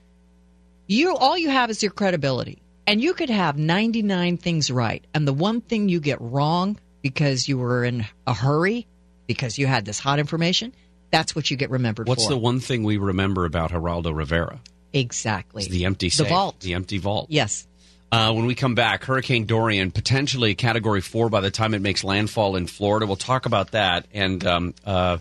You 0.88 1.16
all 1.16 1.38
you 1.38 1.50
have 1.50 1.70
is 1.70 1.82
your 1.84 1.92
credibility, 1.92 2.62
and 2.88 3.02
you 3.02 3.14
could 3.14 3.30
have 3.30 3.58
ninety 3.58 4.02
nine 4.02 4.38
things 4.38 4.72
right, 4.72 5.06
and 5.14 5.28
the 5.28 5.34
one 5.34 5.62
thing 5.62 5.90
you 5.90 6.00
get 6.00 6.20
wrong 6.22 6.80
because 7.02 7.48
you 7.48 7.58
were 7.58 7.84
in 7.84 8.06
a 8.26 8.34
hurry 8.34 8.88
because 9.28 9.58
you 9.58 9.68
had 9.68 9.86
this 9.86 10.00
hot 10.00 10.20
information. 10.20 10.74
That's 11.12 11.36
what 11.36 11.50
you 11.52 11.58
get 11.58 11.70
remembered 11.70 12.08
for. 12.08 12.10
What's 12.10 12.26
for. 12.26 12.32
the 12.32 12.38
one 12.38 12.60
thing 12.60 12.84
we 12.84 12.98
remember 12.98 13.46
about 13.46 13.72
Geraldo 13.72 14.16
Rivera? 14.16 14.60
exactly 14.94 15.64
It's 15.64 15.72
the 15.72 15.86
empty 15.86 16.10
The 16.10 16.24
vault. 16.24 16.60
The 16.62 16.74
empty 16.74 16.98
vault. 16.98 17.28
Yes. 17.30 17.68
Uh, 18.12 18.32
when 18.34 18.46
we 18.46 18.56
come 18.56 18.76
back, 18.76 19.04
Hurricane 19.04 19.46
Dorian, 19.46 19.92
potentially 19.92 20.56
Category 20.56 21.02
4 21.02 21.30
by 21.30 21.42
the 21.42 21.52
time 21.52 21.74
it 21.74 21.82
makes 21.82 22.04
landfall 22.04 22.56
in 22.56 22.66
Florida. 22.68 23.06
We'll 23.06 23.16
talk 23.18 23.46
about 23.46 23.72
that. 23.72 24.06
And 24.14 24.46
um, 24.46 24.74
uh, 24.86 25.18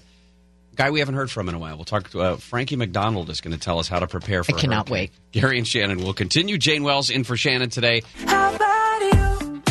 guy 0.76 0.90
we 0.90 1.00
haven't 1.00 1.14
heard 1.16 1.30
from 1.30 1.48
in 1.48 1.54
a 1.54 1.58
while. 1.58 1.76
We'll 1.76 1.84
talk 1.86 2.10
to 2.10 2.20
uh, 2.20 2.36
Frankie 2.36 2.76
McDonald 2.76 3.30
is 3.30 3.40
going 3.40 3.54
to 3.54 3.60
tell 3.60 3.78
us 3.78 3.88
how 3.88 3.98
to 3.98 4.06
prepare 4.06 4.44
for 4.44 4.54
I 4.54 4.60
cannot 4.60 4.88
hurricane. 4.88 4.92
wait. 4.92 5.10
Gary 5.32 5.58
and 5.58 5.66
Shannon 5.66 6.04
will 6.04 6.14
continue. 6.14 6.56
Jane 6.58 6.84
Wells 6.84 7.10
in 7.10 7.24
for 7.24 7.36
Shannon 7.36 7.70
today. 7.70 8.02
How 8.26 8.54
about 8.54 9.00
you? 9.00 9.62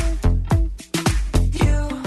You. 1.65 2.01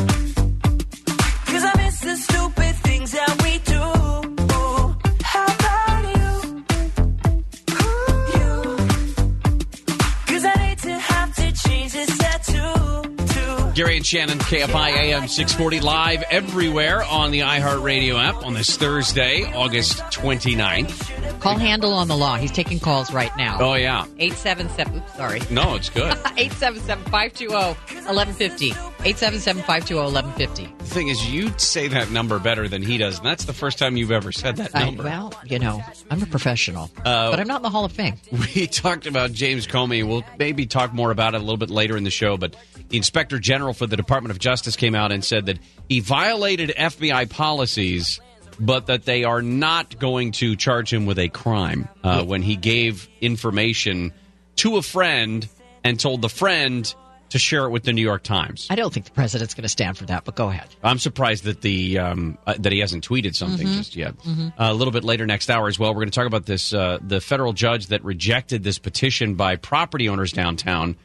Shannon, 13.76 14.38
KFI 14.38 14.88
AM 14.96 15.28
640, 15.28 15.80
live 15.80 16.22
everywhere 16.30 17.02
on 17.04 17.30
the 17.30 17.40
iHeartRadio 17.40 18.18
app 18.18 18.36
on 18.42 18.54
this 18.54 18.74
Thursday, 18.78 19.44
August 19.52 19.98
29th. 19.98 21.40
Call 21.40 21.58
Handel 21.58 21.92
on 21.92 22.08
the 22.08 22.16
law. 22.16 22.36
He's 22.38 22.50
taking 22.50 22.80
calls 22.80 23.12
right 23.12 23.30
now. 23.36 23.58
Oh, 23.60 23.74
yeah. 23.74 24.06
877, 24.18 24.96
oops, 24.96 25.14
sorry. 25.14 25.40
No, 25.50 25.74
it's 25.74 25.90
good. 25.90 26.04
877 26.38 27.04
520 27.04 27.52
1150. 27.52 28.70
877 28.70 29.62
520 29.62 30.00
1150. 30.00 30.74
The 30.78 30.84
thing 30.94 31.08
is, 31.08 31.30
you 31.30 31.50
say 31.58 31.86
that 31.88 32.10
number 32.10 32.38
better 32.38 32.68
than 32.68 32.80
he 32.80 32.96
does, 32.96 33.18
and 33.18 33.26
that's 33.26 33.44
the 33.44 33.52
first 33.52 33.78
time 33.78 33.98
you've 33.98 34.10
ever 34.10 34.32
said 34.32 34.56
that 34.56 34.72
number. 34.72 35.02
Well, 35.02 35.34
you 35.44 35.58
know, 35.58 35.82
I'm 36.10 36.22
a 36.22 36.26
professional, 36.26 36.90
Uh, 37.04 37.30
but 37.30 37.40
I'm 37.40 37.46
not 37.46 37.56
in 37.58 37.62
the 37.62 37.70
Hall 37.70 37.84
of 37.84 37.92
Fame. 37.92 38.14
We 38.56 38.66
talked 38.66 39.06
about 39.06 39.32
James 39.32 39.66
Comey. 39.66 40.02
We'll 40.06 40.24
maybe 40.38 40.64
talk 40.64 40.94
more 40.94 41.10
about 41.10 41.34
it 41.34 41.38
a 41.38 41.40
little 41.40 41.58
bit 41.58 41.68
later 41.68 41.94
in 41.98 42.04
the 42.04 42.10
show, 42.10 42.38
but 42.38 42.56
the 42.88 42.96
Inspector 42.96 43.38
General 43.40 43.65
for 43.74 43.86
the 43.86 43.96
Department 43.96 44.30
of 44.32 44.38
Justice 44.38 44.76
came 44.76 44.94
out 44.94 45.12
and 45.12 45.24
said 45.24 45.46
that 45.46 45.58
he 45.88 46.00
violated 46.00 46.70
FBI 46.76 47.28
policies, 47.30 48.20
but 48.58 48.86
that 48.86 49.04
they 49.04 49.24
are 49.24 49.42
not 49.42 49.98
going 49.98 50.32
to 50.32 50.56
charge 50.56 50.92
him 50.92 51.06
with 51.06 51.18
a 51.18 51.28
crime 51.28 51.88
uh, 52.02 52.24
when 52.24 52.42
he 52.42 52.56
gave 52.56 53.08
information 53.20 54.12
to 54.56 54.76
a 54.76 54.82
friend 54.82 55.46
and 55.84 56.00
told 56.00 56.22
the 56.22 56.28
friend 56.28 56.94
to 57.28 57.38
share 57.40 57.64
it 57.64 57.70
with 57.70 57.82
the 57.82 57.92
New 57.92 58.02
York 58.02 58.22
Times. 58.22 58.68
I 58.70 58.76
don't 58.76 58.94
think 58.94 59.04
the 59.06 59.12
president's 59.12 59.52
going 59.52 59.64
to 59.64 59.68
stand 59.68 59.98
for 59.98 60.04
that, 60.06 60.24
but 60.24 60.36
go 60.36 60.48
ahead. 60.48 60.68
I'm 60.82 60.98
surprised 61.00 61.42
that 61.44 61.60
the 61.60 61.98
um, 61.98 62.38
uh, 62.46 62.54
that 62.60 62.72
he 62.72 62.78
hasn't 62.78 63.06
tweeted 63.06 63.34
something 63.34 63.66
Mhm. 63.66 63.76
just 63.76 63.96
yet. 63.96 64.16
Mhm. 64.20 64.50
Uh, 64.52 64.52
a 64.58 64.72
little 64.74 64.92
bit 64.92 65.02
later 65.02 65.26
next 65.26 65.50
hour 65.50 65.66
as 65.66 65.76
well, 65.76 65.90
we're 65.90 66.02
going 66.02 66.10
to 66.10 66.14
talk 66.18 66.28
about 66.28 66.46
this 66.46 66.72
uh, 66.72 66.98
the 67.04 67.20
federal 67.20 67.52
judge 67.52 67.88
that 67.88 68.04
rejected 68.04 68.62
this 68.62 68.78
petition 68.78 69.34
by 69.34 69.56
property 69.56 70.08
owners 70.08 70.30
downtown 70.32 70.96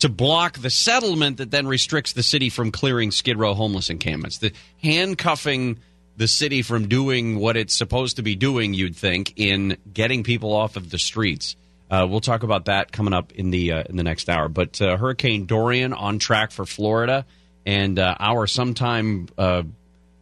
to 0.00 0.08
block 0.08 0.58
the 0.58 0.70
settlement 0.70 1.38
that 1.38 1.50
then 1.50 1.66
restricts 1.66 2.12
the 2.12 2.22
city 2.22 2.50
from 2.50 2.70
clearing 2.70 3.10
Skid 3.10 3.38
Row 3.38 3.54
homeless 3.54 3.90
encampments. 3.90 4.38
The 4.38 4.52
handcuffing 4.82 5.78
the 6.16 6.28
city 6.28 6.62
from 6.62 6.88
doing 6.88 7.38
what 7.38 7.56
it's 7.56 7.74
supposed 7.74 8.16
to 8.16 8.22
be 8.22 8.34
doing, 8.34 8.74
you'd 8.74 8.96
think, 8.96 9.34
in 9.36 9.76
getting 9.92 10.24
people 10.24 10.52
off 10.52 10.76
of 10.76 10.90
the 10.90 10.98
streets. 10.98 11.56
Uh, 11.90 12.06
we'll 12.10 12.20
talk 12.20 12.42
about 12.42 12.66
that 12.66 12.92
coming 12.92 13.14
up 13.14 13.32
in 13.32 13.50
the 13.50 13.72
uh, 13.72 13.84
in 13.88 13.96
the 13.96 14.02
next 14.02 14.28
hour. 14.28 14.48
But 14.48 14.82
uh, 14.82 14.96
Hurricane 14.96 15.46
Dorian 15.46 15.92
on 15.92 16.18
track 16.18 16.50
for 16.50 16.66
Florida, 16.66 17.24
and 17.64 17.98
uh, 17.98 18.16
our 18.18 18.46
sometime 18.46 19.28
uh, 19.38 19.62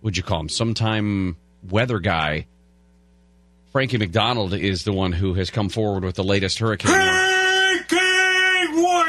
would 0.02 0.16
you 0.16 0.22
call 0.22 0.40
him 0.40 0.48
sometime 0.48 1.36
weather 1.68 1.98
guy, 1.98 2.46
Frankie 3.72 3.98
McDonald 3.98 4.52
is 4.54 4.84
the 4.84 4.92
one 4.92 5.12
who 5.12 5.34
has 5.34 5.50
come 5.50 5.68
forward 5.68 6.04
with 6.04 6.14
the 6.14 6.24
latest 6.24 6.58
hurricane. 6.58 7.35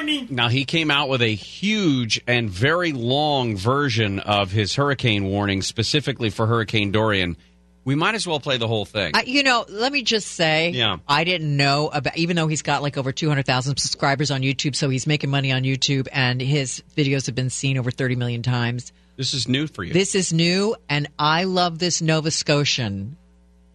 Hurricane 0.07 0.25
warning! 0.27 0.35
Now 0.35 0.47
he 0.49 0.65
came 0.65 0.91
out 0.91 1.09
with 1.09 1.21
a 1.21 1.33
huge 1.35 2.21
and 2.27 2.49
very 2.49 2.93
long 2.93 3.57
version 3.57 4.19
of 4.19 4.51
his 4.51 4.75
hurricane 4.75 5.25
warning 5.25 5.61
specifically 5.61 6.29
for 6.29 6.47
Hurricane 6.47 6.91
Dorian. 6.91 7.37
We 7.83 7.95
might 7.95 8.15
as 8.15 8.27
well 8.27 8.41
play 8.41 8.57
the 8.57 8.67
whole 8.67 8.83
thing. 8.83 9.11
I, 9.15 9.21
you 9.21 9.43
know, 9.43 9.65
let 9.69 9.93
me 9.93 10.03
just 10.03 10.27
say, 10.27 10.71
Yeah. 10.71 10.97
I 11.07 11.23
didn't 11.23 11.55
know 11.55 11.87
about, 11.87 12.17
even 12.17 12.35
though 12.35 12.47
he's 12.47 12.61
got 12.61 12.81
like 12.81 12.97
over 12.97 13.13
200,000 13.13 13.77
subscribers 13.77 14.29
on 14.29 14.41
YouTube, 14.41 14.75
so 14.75 14.89
he's 14.89 15.07
making 15.07 15.29
money 15.29 15.53
on 15.53 15.63
YouTube, 15.63 16.09
and 16.11 16.41
his 16.41 16.83
videos 16.97 17.27
have 17.27 17.35
been 17.35 17.49
seen 17.49 17.77
over 17.77 17.89
30 17.89 18.17
million 18.17 18.43
times. 18.43 18.91
This 19.15 19.33
is 19.33 19.47
new 19.47 19.67
for 19.67 19.85
you. 19.85 19.93
This 19.93 20.15
is 20.15 20.33
new, 20.33 20.75
and 20.89 21.07
I 21.17 21.45
love 21.45 21.79
this 21.79 22.01
Nova 22.01 22.29
Scotian 22.29 23.15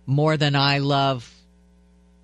more 0.04 0.36
than 0.36 0.56
I 0.56 0.78
love 0.78 1.32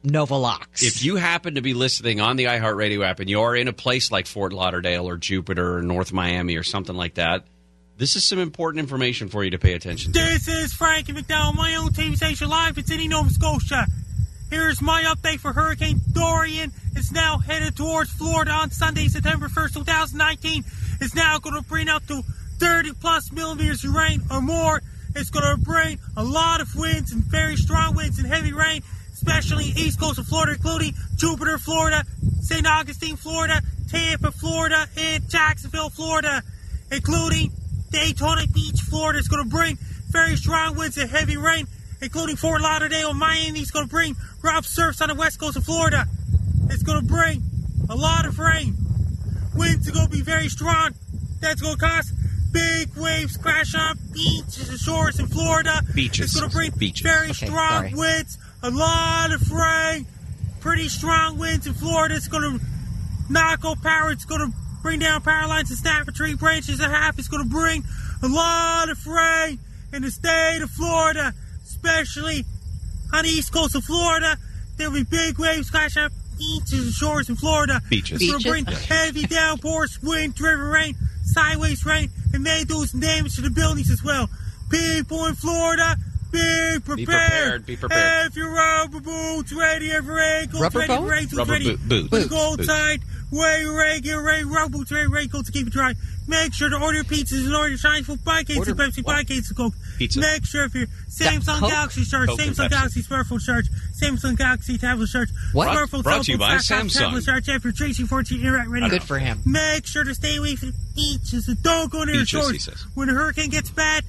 Novalox. 0.04 0.82
If 0.82 1.04
you 1.04 1.16
happen 1.16 1.56
to 1.56 1.60
be 1.60 1.74
listening 1.74 2.20
on 2.20 2.36
the 2.36 2.44
iHeartRadio 2.44 3.04
app 3.04 3.20
and 3.20 3.28
you're 3.28 3.56
in 3.56 3.68
a 3.68 3.72
place 3.72 4.10
like 4.10 4.26
Fort 4.26 4.52
Lauderdale 4.52 5.08
or 5.08 5.16
Jupiter 5.16 5.78
or 5.78 5.82
North 5.82 6.12
Miami 6.12 6.56
or 6.56 6.62
something 6.62 6.94
like 6.94 7.14
that, 7.14 7.44
this 7.96 8.14
is 8.14 8.24
some 8.24 8.38
important 8.38 8.80
information 8.80 9.28
for 9.28 9.42
you 9.42 9.50
to 9.50 9.58
pay 9.58 9.72
attention 9.74 10.12
to. 10.12 10.18
This 10.18 10.46
is 10.46 10.72
Frankie 10.72 11.12
McDonald, 11.12 11.56
my 11.56 11.74
own 11.74 11.88
TV 11.90 12.16
station 12.16 12.48
live 12.48 12.78
in 12.78 12.84
Sydney, 12.84 13.08
Nova 13.08 13.28
Scotia. 13.30 13.86
Here's 14.50 14.80
my 14.80 15.02
update 15.02 15.40
for 15.40 15.52
Hurricane 15.52 16.00
Dorian. 16.12 16.72
It's 16.94 17.12
now 17.12 17.38
headed 17.38 17.76
towards 17.76 18.10
Florida 18.12 18.52
on 18.52 18.70
Sunday, 18.70 19.08
September 19.08 19.48
1st, 19.48 19.74
2019. 19.74 20.64
It's 21.00 21.14
now 21.14 21.38
going 21.38 21.56
to 21.56 21.68
bring 21.68 21.88
up 21.88 22.06
to 22.06 22.22
30 22.58 22.92
plus 22.94 23.30
millimeters 23.32 23.84
of 23.84 23.92
rain 23.92 24.22
or 24.30 24.40
more. 24.40 24.80
It's 25.14 25.30
going 25.30 25.56
to 25.56 25.60
bring 25.60 25.98
a 26.16 26.24
lot 26.24 26.60
of 26.60 26.74
winds 26.76 27.12
and 27.12 27.22
very 27.24 27.56
strong 27.56 27.94
winds 27.94 28.18
and 28.18 28.26
heavy 28.26 28.52
rain, 28.52 28.82
especially 29.22 29.64
east 29.76 29.98
coast 30.00 30.18
of 30.18 30.26
Florida, 30.26 30.52
including 30.52 30.94
Jupiter, 31.16 31.58
Florida, 31.58 32.04
St. 32.40 32.66
Augustine, 32.66 33.16
Florida, 33.16 33.60
Tampa, 33.90 34.30
Florida, 34.30 34.86
and 34.96 35.28
Jacksonville, 35.28 35.90
Florida, 35.90 36.42
including 36.92 37.50
Daytona 37.90 38.46
Beach, 38.46 38.80
Florida. 38.88 39.18
It's 39.18 39.28
going 39.28 39.42
to 39.42 39.50
bring 39.50 39.76
very 40.10 40.36
strong 40.36 40.76
winds 40.76 40.96
and 40.98 41.10
heavy 41.10 41.36
rain, 41.36 41.66
including 42.00 42.36
Fort 42.36 42.60
Lauderdale, 42.60 43.12
Miami. 43.12 43.60
It's 43.60 43.70
going 43.72 43.86
to 43.86 43.90
bring 43.90 44.14
rough 44.42 44.64
surfs 44.64 45.00
on 45.00 45.08
the 45.08 45.14
west 45.14 45.40
coast 45.40 45.56
of 45.56 45.64
Florida. 45.64 46.06
It's 46.70 46.82
going 46.82 47.00
to 47.00 47.06
bring 47.06 47.42
a 47.90 47.96
lot 47.96 48.24
of 48.26 48.38
rain. 48.38 48.76
Winds 49.54 49.88
are 49.88 49.92
going 49.92 50.06
to 50.06 50.12
be 50.12 50.22
very 50.22 50.48
strong. 50.48 50.90
That's 51.40 51.60
going 51.60 51.76
to 51.76 51.80
cause 51.80 52.12
big 52.52 52.94
waves 52.96 53.36
crash 53.36 53.74
on 53.74 53.98
beaches 54.12 54.68
and 54.70 54.78
shores 54.78 55.18
in 55.18 55.26
Florida. 55.26 55.82
Beaches. 55.94 56.26
It's 56.26 56.38
going 56.38 56.50
to 56.50 56.56
bring 56.56 56.70
Beaches. 56.78 57.02
very 57.02 57.30
Okay, 57.30 57.46
strong 57.46 57.88
sorry. 57.90 57.94
winds, 57.94 58.38
a 58.62 58.70
lot 58.70 59.32
of 59.32 59.50
rain, 59.50 60.06
pretty 60.60 60.88
strong 60.88 61.38
winds 61.38 61.66
in 61.66 61.74
Florida. 61.74 62.16
It's 62.16 62.28
going 62.28 62.58
to 62.58 62.64
knock 63.30 63.64
out 63.64 63.82
power. 63.82 64.10
It's 64.10 64.24
going 64.24 64.50
to 64.50 64.56
bring 64.82 65.00
down 65.00 65.22
power 65.22 65.48
lines 65.48 65.70
and 65.70 65.78
snap 65.78 66.08
a 66.08 66.12
tree 66.12 66.34
branches 66.34 66.80
in 66.80 66.90
half. 66.90 67.18
It's 67.18 67.28
going 67.28 67.42
to 67.44 67.48
bring 67.48 67.84
a 68.22 68.28
lot 68.28 68.88
of 68.88 69.06
rain 69.06 69.58
in 69.92 70.02
the 70.02 70.10
state 70.10 70.60
of 70.62 70.70
Florida, 70.70 71.32
especially 71.64 72.44
on 73.12 73.24
the 73.24 73.30
east 73.30 73.52
coast 73.52 73.74
of 73.74 73.84
Florida. 73.84 74.36
There 74.76 74.90
will 74.90 74.98
be 74.98 75.04
big 75.04 75.38
waves 75.38 75.70
crashing 75.70 76.04
up 76.04 76.12
beaches 76.38 76.86
and 76.86 76.92
shores 76.92 77.28
in 77.28 77.36
Florida. 77.36 77.80
Beaches. 77.88 78.20
It's 78.22 78.30
going 78.30 78.42
to 78.42 78.48
bring 78.48 78.64
heavy 78.64 79.22
downpours, 79.22 79.98
wind 80.02 80.34
driven 80.34 80.66
rain, 80.66 80.94
sideways 81.24 81.84
rain, 81.84 82.10
and 82.32 82.42
may 82.42 82.64
do 82.64 82.84
some 82.86 83.00
damage 83.00 83.34
to 83.36 83.42
the 83.42 83.50
buildings 83.50 83.90
as 83.90 84.02
well. 84.02 84.28
People 84.70 85.26
in 85.26 85.34
Florida, 85.34 85.96
be 86.30 86.78
prepared. 86.84 87.06
prepared, 87.06 87.66
be 87.66 87.76
prepared. 87.76 88.22
Have 88.24 88.36
your 88.36 88.50
rubber 88.52 89.00
boots 89.00 89.52
ready, 89.52 89.90
every 89.90 90.14
raincoats 90.14 90.60
Rubber 90.60 90.78
ready, 90.80 90.96
boat? 90.96 91.08
raincoats 91.08 91.34
Rubber 91.36 91.52
ready. 91.52 91.76
boot- 91.76 92.10
boots. 92.10 92.24
You 92.24 92.28
go 92.30 92.52
outside, 92.52 93.00
wear 93.30 93.60
your 93.62 94.00
get 94.00 94.12
ready, 94.14 94.44
rubber 94.44 94.78
boots 94.78 94.92
ready, 94.92 95.08
raincoats 95.08 95.46
to 95.46 95.52
keep 95.52 95.66
it 95.66 95.72
dry. 95.72 95.94
Make 96.26 96.52
sure 96.52 96.68
to 96.68 96.76
order 96.76 97.02
pizzas 97.04 97.46
and 97.46 97.54
order 97.54 97.70
your 97.70 97.78
Chinese 97.78 98.04
food 98.04 98.22
pie 98.22 98.44
cakes 98.44 98.58
Order 98.58 98.72
and 98.72 98.80
Pepsi 98.80 99.02
what? 99.02 99.16
pie 99.16 99.24
cakes 99.24 99.48
and 99.48 99.56
Coke. 99.56 99.72
Pizza. 99.96 100.20
Make 100.20 100.44
sure 100.44 100.64
if 100.64 100.74
your 100.74 100.86
Samsung 101.08 101.58
Coke? 101.60 101.70
Galaxy 101.70 102.04
Coke 102.04 102.38
Samsung 102.38 102.68
Galaxy 102.70 103.02
smartphone 103.02 103.42
charge, 103.42 103.70
Samsung 103.98 104.36
Galaxy 104.36 104.76
tablet 104.76 105.08
charge, 105.08 105.30
What? 105.54 105.68
smartphone 105.68 106.02
Brought 106.02 106.28
you 106.28 106.36
by 106.36 106.56
Samsung. 106.56 106.92
tablet 106.98 107.24
if 107.48 107.64
you're 107.64 107.72
Tracy 107.72 108.04
14 108.04 108.40
internet 108.40 108.68
ready. 108.68 108.90
Good 108.90 109.02
for 109.04 109.18
him. 109.18 109.40
Make 109.46 109.86
sure 109.86 110.04
to 110.04 110.14
stay 110.14 110.36
away 110.36 110.56
from 110.56 110.74
beaches 110.94 111.48
and 111.48 111.62
don't 111.62 111.90
go 111.90 112.04
near 112.04 112.16
the 112.16 112.20
Beaches, 112.20 112.50
he 112.50 112.58
shores. 112.58 112.86
When 112.94 113.08
the 113.08 113.14
hurricane 113.14 113.48
gets 113.48 113.70
bad, 113.70 114.04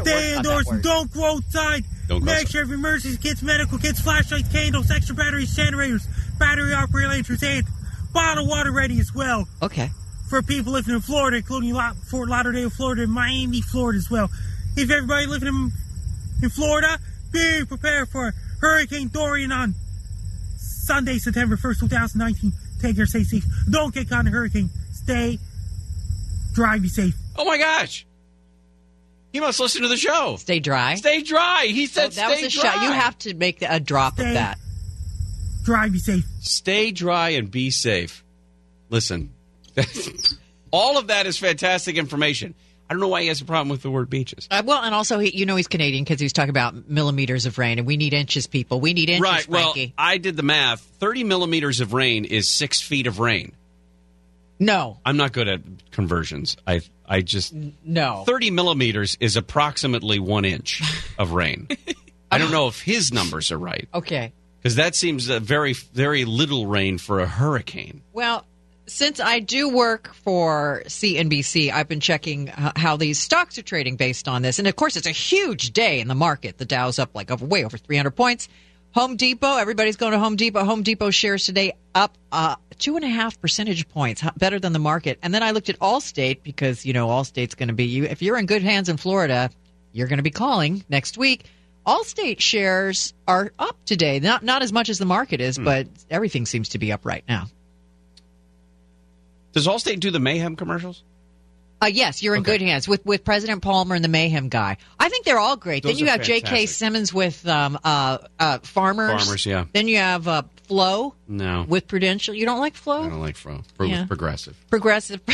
stay 0.00 0.36
indoors 0.36 0.66
and 0.68 0.82
don't 0.82 1.12
go 1.12 1.36
outside. 1.36 1.84
Don't 2.08 2.24
Make 2.24 2.48
sure 2.48 2.62
if 2.62 2.70
emergency 2.70 3.16
kits, 3.16 3.42
medical 3.42 3.78
kits, 3.78 4.00
flashlights, 4.00 4.50
candles, 4.52 4.90
extra 4.90 5.14
batteries, 5.14 5.54
generators, 5.54 6.06
battery 6.38 6.74
operated 6.74 7.10
lanterns, 7.10 7.42
and 7.42 7.66
bottled 8.12 8.48
water 8.48 8.72
ready 8.72 8.98
as 9.00 9.14
well 9.14 9.46
Okay. 9.62 9.90
for 10.28 10.42
people 10.42 10.72
living 10.72 10.94
in 10.94 11.00
Florida, 11.00 11.38
including 11.38 11.74
Fort 12.10 12.28
Lauderdale, 12.28 12.68
Florida, 12.70 13.02
and 13.04 13.12
Miami, 13.12 13.62
Florida 13.62 13.96
as 13.98 14.10
well. 14.10 14.28
If 14.76 14.90
everybody 14.90 15.26
living 15.26 15.48
in, 15.48 15.72
in 16.42 16.50
Florida, 16.50 16.98
be 17.32 17.64
prepared 17.66 18.08
for 18.08 18.34
Hurricane 18.60 19.08
Dorian 19.08 19.52
on 19.52 19.74
Sunday, 20.56 21.18
September 21.18 21.56
1st, 21.56 21.80
2019. 21.80 22.52
Take 22.80 22.96
care, 22.96 23.06
stay 23.06 23.22
safe. 23.24 23.44
Don't 23.70 23.94
get 23.94 24.08
caught 24.08 24.20
in 24.20 24.26
a 24.26 24.30
hurricane. 24.30 24.68
Stay 24.92 25.38
dry, 26.52 26.78
be 26.78 26.88
safe. 26.88 27.14
Oh 27.36 27.44
my 27.44 27.56
gosh. 27.56 28.04
He 29.32 29.40
must 29.40 29.58
listen 29.60 29.82
to 29.82 29.88
the 29.88 29.96
show. 29.96 30.36
Stay 30.36 30.60
dry. 30.60 30.94
Stay 30.96 31.22
dry. 31.22 31.64
He 31.66 31.86
said 31.86 32.06
Oh, 32.06 32.08
that 32.10 32.32
stay 32.36 32.44
was 32.44 32.54
a 32.54 32.60
dry. 32.60 32.72
shot. 32.74 32.82
You 32.82 32.92
have 32.92 33.18
to 33.20 33.34
make 33.34 33.62
a 33.62 33.80
drop 33.80 34.18
of 34.18 34.26
that. 34.26 34.58
Dry, 35.64 35.88
be 35.88 35.98
safe. 35.98 36.24
Stay 36.40 36.90
dry 36.90 37.30
and 37.30 37.50
be 37.50 37.70
safe. 37.70 38.24
Listen, 38.90 39.32
all 40.70 40.98
of 40.98 41.06
that 41.06 41.26
is 41.26 41.38
fantastic 41.38 41.96
information. 41.96 42.54
I 42.90 42.94
don't 42.94 43.00
know 43.00 43.08
why 43.08 43.22
he 43.22 43.28
has 43.28 43.40
a 43.40 43.46
problem 43.46 43.70
with 43.70 43.80
the 43.80 43.90
word 43.90 44.10
beaches. 44.10 44.46
Uh, 44.50 44.62
well, 44.66 44.82
and 44.82 44.94
also, 44.94 45.18
he, 45.18 45.34
you 45.34 45.46
know, 45.46 45.56
he's 45.56 45.68
Canadian 45.68 46.04
because 46.04 46.20
he 46.20 46.26
was 46.26 46.32
talking 46.34 46.50
about 46.50 46.90
millimeters 46.90 47.46
of 47.46 47.56
rain, 47.56 47.78
and 47.78 47.86
we 47.86 47.96
need 47.96 48.12
inches, 48.12 48.46
people. 48.46 48.80
We 48.80 48.92
need 48.92 49.08
inches, 49.08 49.22
right. 49.22 49.48
Well, 49.48 49.74
I 49.96 50.18
did 50.18 50.36
the 50.36 50.42
math. 50.42 50.80
30 50.98 51.24
millimeters 51.24 51.80
of 51.80 51.94
rain 51.94 52.26
is 52.26 52.50
six 52.50 52.82
feet 52.82 53.06
of 53.06 53.18
rain. 53.18 53.52
No, 54.66 54.98
I'm 55.04 55.16
not 55.16 55.32
good 55.32 55.48
at 55.48 55.60
conversions. 55.90 56.56
I 56.66 56.80
I 57.06 57.20
just 57.22 57.52
no. 57.84 58.24
30 58.26 58.50
millimeters 58.50 59.16
is 59.20 59.36
approximately 59.36 60.18
one 60.18 60.44
inch 60.44 60.80
of 61.18 61.32
rain. 61.32 61.68
I 62.30 62.38
don't 62.38 62.50
know 62.52 62.68
if 62.68 62.80
his 62.80 63.12
numbers 63.12 63.52
are 63.52 63.58
right 63.58 63.88
Okay. 63.92 64.32
because 64.58 64.76
that 64.76 64.94
seems 64.94 65.28
a 65.28 65.40
very 65.40 65.72
very 65.74 66.24
little 66.24 66.66
rain 66.66 66.98
for 66.98 67.20
a 67.20 67.26
hurricane. 67.26 68.02
Well, 68.12 68.46
since 68.86 69.20
I 69.20 69.38
do 69.40 69.68
work 69.68 70.14
for 70.14 70.82
CNBC, 70.86 71.72
I've 71.72 71.88
been 71.88 72.00
checking 72.00 72.46
how 72.48 72.96
these 72.96 73.18
stocks 73.18 73.56
are 73.58 73.62
trading 73.62 73.96
based 73.96 74.26
on 74.28 74.42
this. 74.42 74.58
And 74.58 74.66
of 74.68 74.74
course, 74.76 74.96
it's 74.96 75.06
a 75.06 75.10
huge 75.12 75.72
day 75.72 76.00
in 76.00 76.08
the 76.08 76.14
market. 76.14 76.58
The 76.58 76.64
Dow's 76.64 76.98
up 76.98 77.10
like 77.14 77.30
over, 77.30 77.44
way 77.46 77.64
over 77.64 77.76
300 77.78 78.10
points. 78.10 78.48
Home 78.94 79.16
Depot, 79.16 79.56
everybody's 79.56 79.96
going 79.96 80.12
to 80.12 80.18
Home 80.18 80.36
Depot. 80.36 80.64
Home 80.64 80.82
Depot 80.82 81.10
shares 81.10 81.46
today 81.46 81.72
up 81.94 82.16
uh, 82.30 82.56
two 82.78 82.96
and 82.96 83.04
a 83.04 83.08
half 83.08 83.40
percentage 83.40 83.88
points, 83.88 84.22
better 84.36 84.58
than 84.58 84.74
the 84.74 84.78
market. 84.78 85.18
And 85.22 85.32
then 85.32 85.42
I 85.42 85.52
looked 85.52 85.70
at 85.70 85.78
Allstate 85.78 86.42
because, 86.42 86.84
you 86.84 86.92
know, 86.92 87.08
Allstate's 87.08 87.54
going 87.54 87.68
to 87.68 87.74
be, 87.74 87.84
you. 87.84 88.04
if 88.04 88.20
you're 88.20 88.36
in 88.36 88.44
good 88.44 88.62
hands 88.62 88.90
in 88.90 88.98
Florida, 88.98 89.50
you're 89.92 90.08
going 90.08 90.18
to 90.18 90.22
be 90.22 90.30
calling 90.30 90.84
next 90.90 91.16
week. 91.16 91.46
Allstate 91.86 92.40
shares 92.40 93.14
are 93.26 93.52
up 93.58 93.76
today. 93.86 94.20
Not, 94.20 94.42
not 94.42 94.62
as 94.62 94.72
much 94.72 94.90
as 94.90 94.98
the 94.98 95.06
market 95.06 95.40
is, 95.40 95.58
but 95.58 95.88
everything 96.10 96.44
seems 96.44 96.70
to 96.70 96.78
be 96.78 96.92
up 96.92 97.04
right 97.06 97.24
now. 97.26 97.46
Does 99.52 99.66
Allstate 99.66 100.00
do 100.00 100.10
the 100.10 100.20
Mayhem 100.20 100.54
commercials? 100.54 101.02
Uh, 101.82 101.86
yes, 101.86 102.22
you're 102.22 102.36
in 102.36 102.42
good 102.44 102.60
hands 102.62 102.86
with 102.86 103.04
with 103.04 103.24
President 103.24 103.60
Palmer 103.60 103.94
and 103.96 104.04
the 104.04 104.08
Mayhem 104.08 104.48
guy. 104.48 104.76
I 105.00 105.08
think 105.08 105.24
they're 105.24 105.38
all 105.38 105.56
great. 105.56 105.82
Those 105.82 105.94
then 105.94 105.98
you 105.98 106.06
have 106.06 106.22
J.K. 106.22 106.66
Simmons 106.66 107.12
with 107.12 107.46
um, 107.48 107.76
uh, 107.82 108.18
uh, 108.38 108.58
farmers. 108.60 109.24
Farmers, 109.24 109.44
yeah. 109.44 109.64
Then 109.72 109.88
you 109.88 109.96
have 109.96 110.28
uh, 110.28 110.42
Flo 110.68 111.14
No. 111.26 111.64
with 111.68 111.88
Prudential. 111.88 112.34
You 112.34 112.46
don't 112.46 112.60
like 112.60 112.74
Flo? 112.74 113.02
I 113.02 113.08
don't 113.08 113.20
like 113.20 113.36
Fro. 113.36 113.62
Pro- 113.76 113.86
Yeah. 113.88 114.06
Progressive. 114.06 114.56
Progressive. 114.70 115.20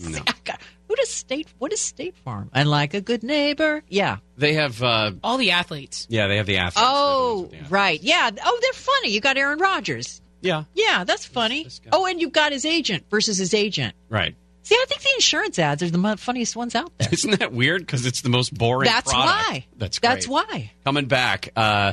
No. 0.00 0.18
Who 0.88 0.96
does 0.96 1.08
State? 1.08 1.46
What 1.58 1.72
is 1.72 1.80
State 1.80 2.16
Farm? 2.24 2.50
And 2.52 2.68
like 2.68 2.94
a 2.94 3.00
good 3.00 3.22
neighbor. 3.22 3.82
Yeah. 3.88 4.18
They 4.36 4.54
have, 4.54 4.82
uh, 4.82 5.12
All 5.22 5.38
the 5.38 5.52
athletes. 5.52 6.06
yeah, 6.10 6.26
they 6.26 6.36
have 6.38 6.46
the 6.46 6.58
athletes. 6.58 6.84
Oh, 6.84 7.48
right. 7.70 8.02
Yeah. 8.02 8.28
Oh, 8.44 8.58
they're 8.60 8.72
funny. 8.72 9.10
You 9.12 9.20
got 9.20 9.36
Aaron 9.38 9.60
Rodgers. 9.60 10.20
Yeah. 10.40 10.64
Yeah, 10.74 11.04
that's 11.04 11.24
funny. 11.24 11.68
Oh, 11.92 12.06
and 12.06 12.20
you 12.20 12.28
got 12.28 12.50
his 12.52 12.64
agent 12.66 13.04
versus 13.08 13.38
his 13.38 13.54
agent. 13.54 13.94
Right. 14.10 14.34
See, 14.64 14.74
I 14.74 14.84
think 14.88 15.02
the 15.02 15.10
insurance 15.16 15.58
ads 15.58 15.82
are 15.82 15.90
the 15.90 16.16
funniest 16.16 16.56
ones 16.56 16.74
out 16.74 16.90
there. 16.98 17.08
Isn't 17.12 17.38
that 17.38 17.52
weird? 17.52 17.82
Because 17.82 18.06
it's 18.06 18.22
the 18.22 18.30
most 18.30 18.52
boring 18.52 18.88
That's 18.88 19.12
product. 19.12 19.48
why. 19.50 19.66
That's 19.76 19.98
great. 19.98 20.08
That's 20.08 20.26
why. 20.26 20.72
Coming 20.84 21.04
back, 21.04 21.50
uh, 21.54 21.92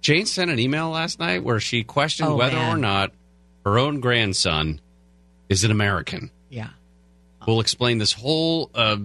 Jane 0.00 0.26
sent 0.26 0.50
an 0.50 0.60
email 0.60 0.90
last 0.90 1.18
night 1.18 1.42
where 1.42 1.58
she 1.58 1.82
questioned 1.82 2.28
Oh, 2.28 2.36
whether 2.36 2.54
man. 2.54 2.74
or 2.76 2.78
not 2.78 3.12
her 3.64 3.78
own 3.80 3.98
grandson 3.98 4.80
is 5.48 5.64
an 5.64 5.72
American. 5.72 6.30
Yeah. 6.50 6.68
We'll 7.48 7.60
explain 7.60 7.98
this 7.98 8.12
whole 8.12 8.70
uh, 8.72 8.98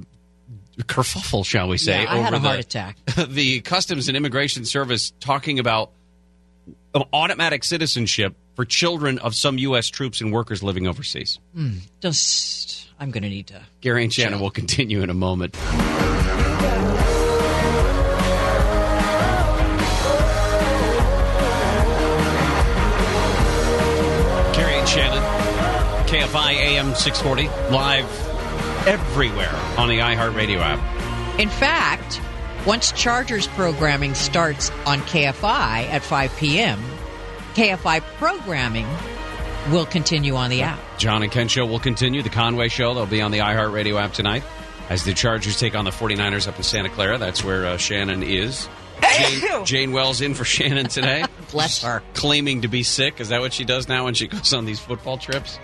kerfuffle, 0.81 1.43
shall 1.43 1.67
we 1.67 1.79
say? 1.79 2.03
Yeah, 2.03 2.11
I 2.13 2.17
had 2.17 2.33
over 2.33 2.45
a 2.45 2.47
heart 2.47 2.55
the- 2.57 2.59
attack. 2.59 2.97
the 3.27 3.61
Customs 3.61 4.07
and 4.07 4.15
Immigration 4.15 4.65
Service 4.65 5.13
talking 5.19 5.57
about 5.57 5.91
automatic 7.13 7.63
citizenship 7.63 8.35
for 8.55 8.65
children 8.65 9.19
of 9.19 9.35
some 9.35 9.57
U.S. 9.57 9.87
troops 9.89 10.21
and 10.21 10.31
workers 10.31 10.61
living 10.63 10.87
overseas. 10.87 11.39
Hmm. 11.53 11.77
Just, 12.01 12.87
I'm 12.99 13.11
going 13.11 13.23
to 13.23 13.29
need 13.29 13.47
to. 13.47 13.61
Gary 13.81 14.03
and 14.03 14.13
Shannon 14.13 14.39
will 14.39 14.51
continue 14.51 15.01
in 15.01 15.09
a 15.09 15.13
moment. 15.13 15.57
Gary 24.53 24.73
and 24.75 24.87
Shannon, 24.87 25.23
KFI 26.07 26.53
AM 26.53 26.93
640, 26.93 27.47
live 27.73 28.05
everywhere 28.87 29.53
on 29.77 29.87
the 29.87 29.99
iHeartRadio 29.99 30.59
app. 30.59 31.39
In 31.39 31.49
fact, 31.49 32.21
once 32.65 32.91
Chargers 32.91 33.47
programming 33.47 34.13
starts 34.13 34.69
on 34.85 34.99
KFI 34.99 35.89
at 35.89 36.03
5 36.03 36.35
p.m., 36.37 36.79
KFI 37.53 38.01
programming 38.17 38.87
will 39.69 39.85
continue 39.85 40.35
on 40.35 40.49
the 40.49 40.63
app. 40.63 40.79
John 40.97 41.23
and 41.23 41.31
Ken 41.31 41.47
show 41.47 41.65
will 41.65 41.79
continue. 41.79 42.23
The 42.23 42.29
Conway 42.29 42.69
show, 42.69 42.93
they'll 42.93 43.05
be 43.05 43.21
on 43.21 43.31
the 43.31 43.39
iHeartRadio 43.39 44.01
app 44.01 44.13
tonight 44.13 44.43
as 44.89 45.03
the 45.03 45.13
Chargers 45.13 45.59
take 45.59 45.75
on 45.75 45.85
the 45.85 45.91
49ers 45.91 46.47
up 46.47 46.57
in 46.57 46.63
Santa 46.63 46.89
Clara. 46.89 47.17
That's 47.17 47.43
where 47.43 47.65
uh, 47.65 47.77
Shannon 47.77 48.23
is. 48.23 48.67
Jane, 49.17 49.65
Jane 49.65 49.91
Wells 49.91 50.21
in 50.21 50.33
for 50.33 50.45
Shannon 50.45 50.87
today. 50.87 51.25
Bless 51.51 51.81
her. 51.83 52.01
Claiming 52.13 52.61
to 52.61 52.67
be 52.67 52.83
sick. 52.83 53.19
Is 53.19 53.29
that 53.29 53.41
what 53.41 53.53
she 53.53 53.65
does 53.65 53.87
now 53.87 54.05
when 54.05 54.13
she 54.13 54.27
goes 54.29 54.53
on 54.53 54.65
these 54.65 54.79
football 54.79 55.17
trips? 55.17 55.59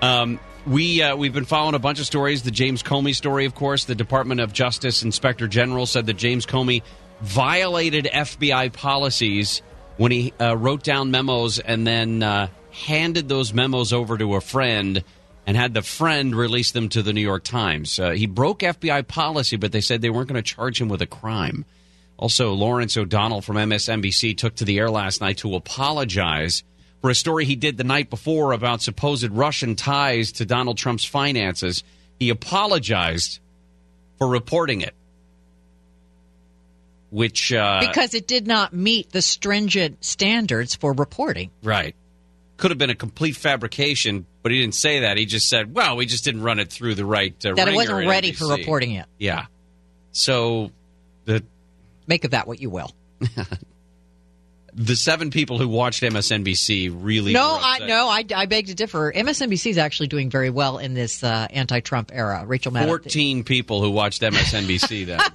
Um, 0.00 0.40
we, 0.66 1.02
uh, 1.02 1.16
we've 1.16 1.32
been 1.32 1.44
following 1.44 1.74
a 1.74 1.78
bunch 1.78 2.00
of 2.00 2.06
stories. 2.06 2.42
The 2.42 2.50
James 2.50 2.82
Comey 2.82 3.14
story, 3.14 3.46
of 3.46 3.54
course. 3.54 3.84
The 3.84 3.94
Department 3.94 4.40
of 4.40 4.52
Justice 4.52 5.02
Inspector 5.02 5.46
General 5.48 5.86
said 5.86 6.06
that 6.06 6.14
James 6.14 6.46
Comey 6.46 6.82
violated 7.20 8.06
FBI 8.06 8.72
policies 8.72 9.62
when 10.02 10.10
he 10.10 10.32
uh, 10.40 10.56
wrote 10.56 10.82
down 10.82 11.12
memos 11.12 11.60
and 11.60 11.86
then 11.86 12.24
uh, 12.24 12.48
handed 12.72 13.28
those 13.28 13.54
memos 13.54 13.92
over 13.92 14.18
to 14.18 14.34
a 14.34 14.40
friend 14.40 15.04
and 15.46 15.56
had 15.56 15.74
the 15.74 15.82
friend 15.82 16.34
release 16.34 16.72
them 16.72 16.88
to 16.88 17.04
the 17.04 17.12
New 17.12 17.20
York 17.20 17.44
Times. 17.44 18.00
Uh, 18.00 18.10
he 18.10 18.26
broke 18.26 18.58
FBI 18.58 19.06
policy, 19.06 19.56
but 19.56 19.70
they 19.70 19.80
said 19.80 20.02
they 20.02 20.10
weren't 20.10 20.26
going 20.26 20.42
to 20.42 20.54
charge 20.54 20.80
him 20.80 20.88
with 20.88 21.02
a 21.02 21.06
crime. 21.06 21.64
Also, 22.16 22.52
Lawrence 22.52 22.96
O'Donnell 22.96 23.42
from 23.42 23.54
MSNBC 23.54 24.36
took 24.36 24.56
to 24.56 24.64
the 24.64 24.80
air 24.80 24.90
last 24.90 25.20
night 25.20 25.38
to 25.38 25.54
apologize 25.54 26.64
for 27.00 27.08
a 27.08 27.14
story 27.14 27.44
he 27.44 27.54
did 27.54 27.76
the 27.76 27.84
night 27.84 28.10
before 28.10 28.50
about 28.50 28.82
supposed 28.82 29.30
Russian 29.30 29.76
ties 29.76 30.32
to 30.32 30.44
Donald 30.44 30.78
Trump's 30.78 31.04
finances. 31.04 31.84
He 32.18 32.28
apologized 32.28 33.38
for 34.18 34.26
reporting 34.26 34.80
it, 34.80 34.96
which 37.12 37.52
uh, 37.52 37.80
because 37.80 38.14
it 38.14 38.26
did 38.26 38.46
not 38.46 38.72
meet 38.72 39.12
the 39.12 39.20
stringent 39.20 40.02
standards 40.02 40.74
for 40.74 40.94
reporting. 40.94 41.50
Right. 41.62 41.94
Could 42.56 42.70
have 42.70 42.78
been 42.78 42.90
a 42.90 42.94
complete 42.94 43.36
fabrication, 43.36 44.24
but 44.42 44.50
he 44.50 44.60
didn't 44.60 44.74
say 44.74 45.00
that. 45.00 45.18
He 45.18 45.26
just 45.26 45.48
said, 45.48 45.74
well, 45.74 45.96
we 45.96 46.06
just 46.06 46.24
didn't 46.24 46.42
run 46.42 46.58
it 46.58 46.70
through 46.70 46.94
the 46.94 47.04
right 47.04 47.34
uh, 47.44 47.54
That 47.54 47.68
it 47.68 47.74
wasn't 47.74 48.08
ready 48.08 48.32
for 48.32 48.46
reporting 48.48 48.92
it. 48.92 49.06
Yeah. 49.18 49.46
So 50.12 50.70
the 51.26 51.44
Make 52.06 52.24
of 52.24 52.30
that 52.30 52.48
what 52.48 52.60
you 52.60 52.70
will. 52.70 52.90
the 54.74 54.96
seven 54.96 55.30
people 55.30 55.58
who 55.58 55.68
watched 55.68 56.02
MSNBC 56.02 56.96
really 56.98 57.34
No, 57.34 57.58
I 57.60 57.78
no, 57.80 58.08
I, 58.08 58.24
I 58.34 58.46
beg 58.46 58.68
to 58.68 58.74
differ. 58.74 59.12
MSNBC 59.12 59.70
is 59.70 59.78
actually 59.78 60.08
doing 60.08 60.30
very 60.30 60.50
well 60.50 60.78
in 60.78 60.94
this 60.94 61.22
uh, 61.22 61.46
anti-Trump 61.50 62.10
era. 62.14 62.44
Rachel 62.46 62.72
Maddow. 62.72 62.86
14 62.86 63.44
people 63.44 63.82
who 63.82 63.90
watched 63.90 64.22
MSNBC 64.22 65.06
then. 65.06 65.20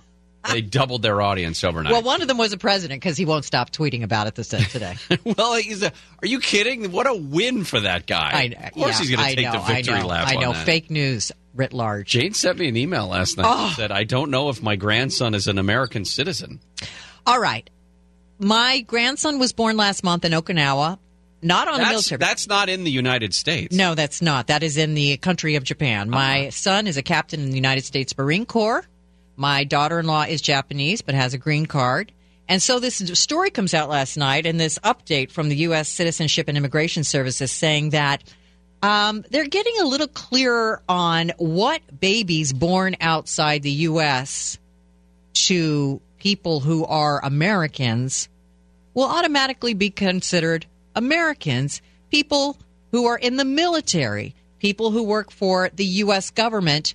they 0.49 0.61
doubled 0.61 1.01
their 1.01 1.21
audience 1.21 1.63
overnight. 1.63 1.91
Well, 1.91 2.01
one 2.01 2.21
of 2.21 2.27
them 2.27 2.37
was 2.37 2.53
a 2.53 2.57
president 2.57 3.01
because 3.01 3.17
he 3.17 3.25
won't 3.25 3.45
stop 3.45 3.71
tweeting 3.71 4.03
about 4.03 4.27
it 4.27 4.35
this 4.35 4.49
today. 4.49 4.95
well, 5.23 5.55
he's 5.55 5.83
a, 5.83 5.91
are 6.21 6.27
you 6.27 6.39
kidding? 6.39 6.91
What 6.91 7.07
a 7.07 7.13
win 7.13 7.63
for 7.63 7.79
that 7.79 8.07
guy. 8.07 8.31
I, 8.33 8.67
of 8.67 8.73
course 8.73 8.93
yeah, 8.93 8.99
he's 8.99 9.15
going 9.15 9.29
to 9.29 9.35
take 9.35 9.45
know, 9.45 9.51
the 9.53 9.59
victory 9.59 9.95
I 9.95 10.01
know, 10.01 10.07
lap 10.07 10.27
I 10.27 10.35
know. 10.35 10.53
Fake 10.53 10.89
news 10.89 11.31
writ 11.53 11.73
large. 11.73 12.09
Jane 12.09 12.33
sent 12.33 12.59
me 12.59 12.67
an 12.67 12.77
email 12.77 13.07
last 13.07 13.37
night 13.37 13.45
Oh. 13.47 13.67
that 13.67 13.75
said, 13.75 13.91
I 13.91 14.03
don't 14.03 14.31
know 14.31 14.49
if 14.49 14.61
my 14.61 14.75
grandson 14.75 15.33
is 15.33 15.47
an 15.47 15.57
American 15.57 16.05
citizen. 16.05 16.59
All 17.25 17.39
right. 17.39 17.69
My 18.39 18.81
grandson 18.81 19.39
was 19.39 19.51
born 19.51 19.77
last 19.77 20.03
month 20.03 20.23
in 20.23 20.31
Okinawa, 20.31 20.99
not 21.41 21.67
on 21.67 21.75
the 21.75 21.79
That's, 21.79 21.91
military. 21.91 22.19
that's 22.19 22.47
not 22.47 22.69
in 22.69 22.83
the 22.83 22.91
United 22.91 23.33
States. 23.33 23.75
No, 23.75 23.95
that's 23.95 24.21
not. 24.21 24.47
That 24.47 24.63
is 24.63 24.77
in 24.77 24.93
the 24.93 25.17
country 25.17 25.55
of 25.55 25.63
Japan. 25.63 26.09
My 26.09 26.41
uh-huh. 26.41 26.51
son 26.51 26.87
is 26.87 26.97
a 26.97 27.01
captain 27.01 27.41
in 27.41 27.49
the 27.49 27.55
United 27.55 27.83
States 27.83 28.15
Marine 28.17 28.45
Corps. 28.45 28.85
My 29.37 29.63
daughter 29.63 29.99
in 29.99 30.07
law 30.07 30.23
is 30.23 30.41
Japanese 30.41 31.01
but 31.01 31.15
has 31.15 31.33
a 31.33 31.37
green 31.37 31.67
card. 31.67 32.11
And 32.49 32.61
so 32.61 32.79
this 32.79 32.97
story 33.19 33.49
comes 33.49 33.73
out 33.73 33.89
last 33.89 34.15
night, 34.15 34.45
and 34.45 34.59
this 34.59 34.79
update 34.79 35.31
from 35.31 35.49
the 35.49 35.55
U.S. 35.57 35.89
Citizenship 35.89 36.47
and 36.47 36.57
Immigration 36.57 37.03
Services 37.03 37.51
saying 37.51 37.89
that 37.89 38.23
um, 38.81 39.25
they're 39.29 39.47
getting 39.47 39.73
a 39.81 39.85
little 39.85 40.07
clearer 40.07 40.81
on 40.87 41.33
what 41.37 41.81
babies 41.99 42.53
born 42.53 42.95
outside 43.01 43.63
the 43.63 43.71
U.S. 43.71 44.57
to 45.33 45.99
people 46.19 46.61
who 46.61 46.85
are 46.85 47.23
Americans 47.23 48.29
will 48.93 49.07
automatically 49.07 49.73
be 49.73 49.89
considered 49.89 50.65
Americans. 50.95 51.81
People 52.11 52.57
who 52.91 53.07
are 53.07 53.17
in 53.17 53.35
the 53.35 53.45
military, 53.45 54.33
people 54.59 54.91
who 54.91 55.03
work 55.03 55.31
for 55.31 55.69
the 55.75 55.85
U.S. 55.85 56.29
government, 56.29 56.93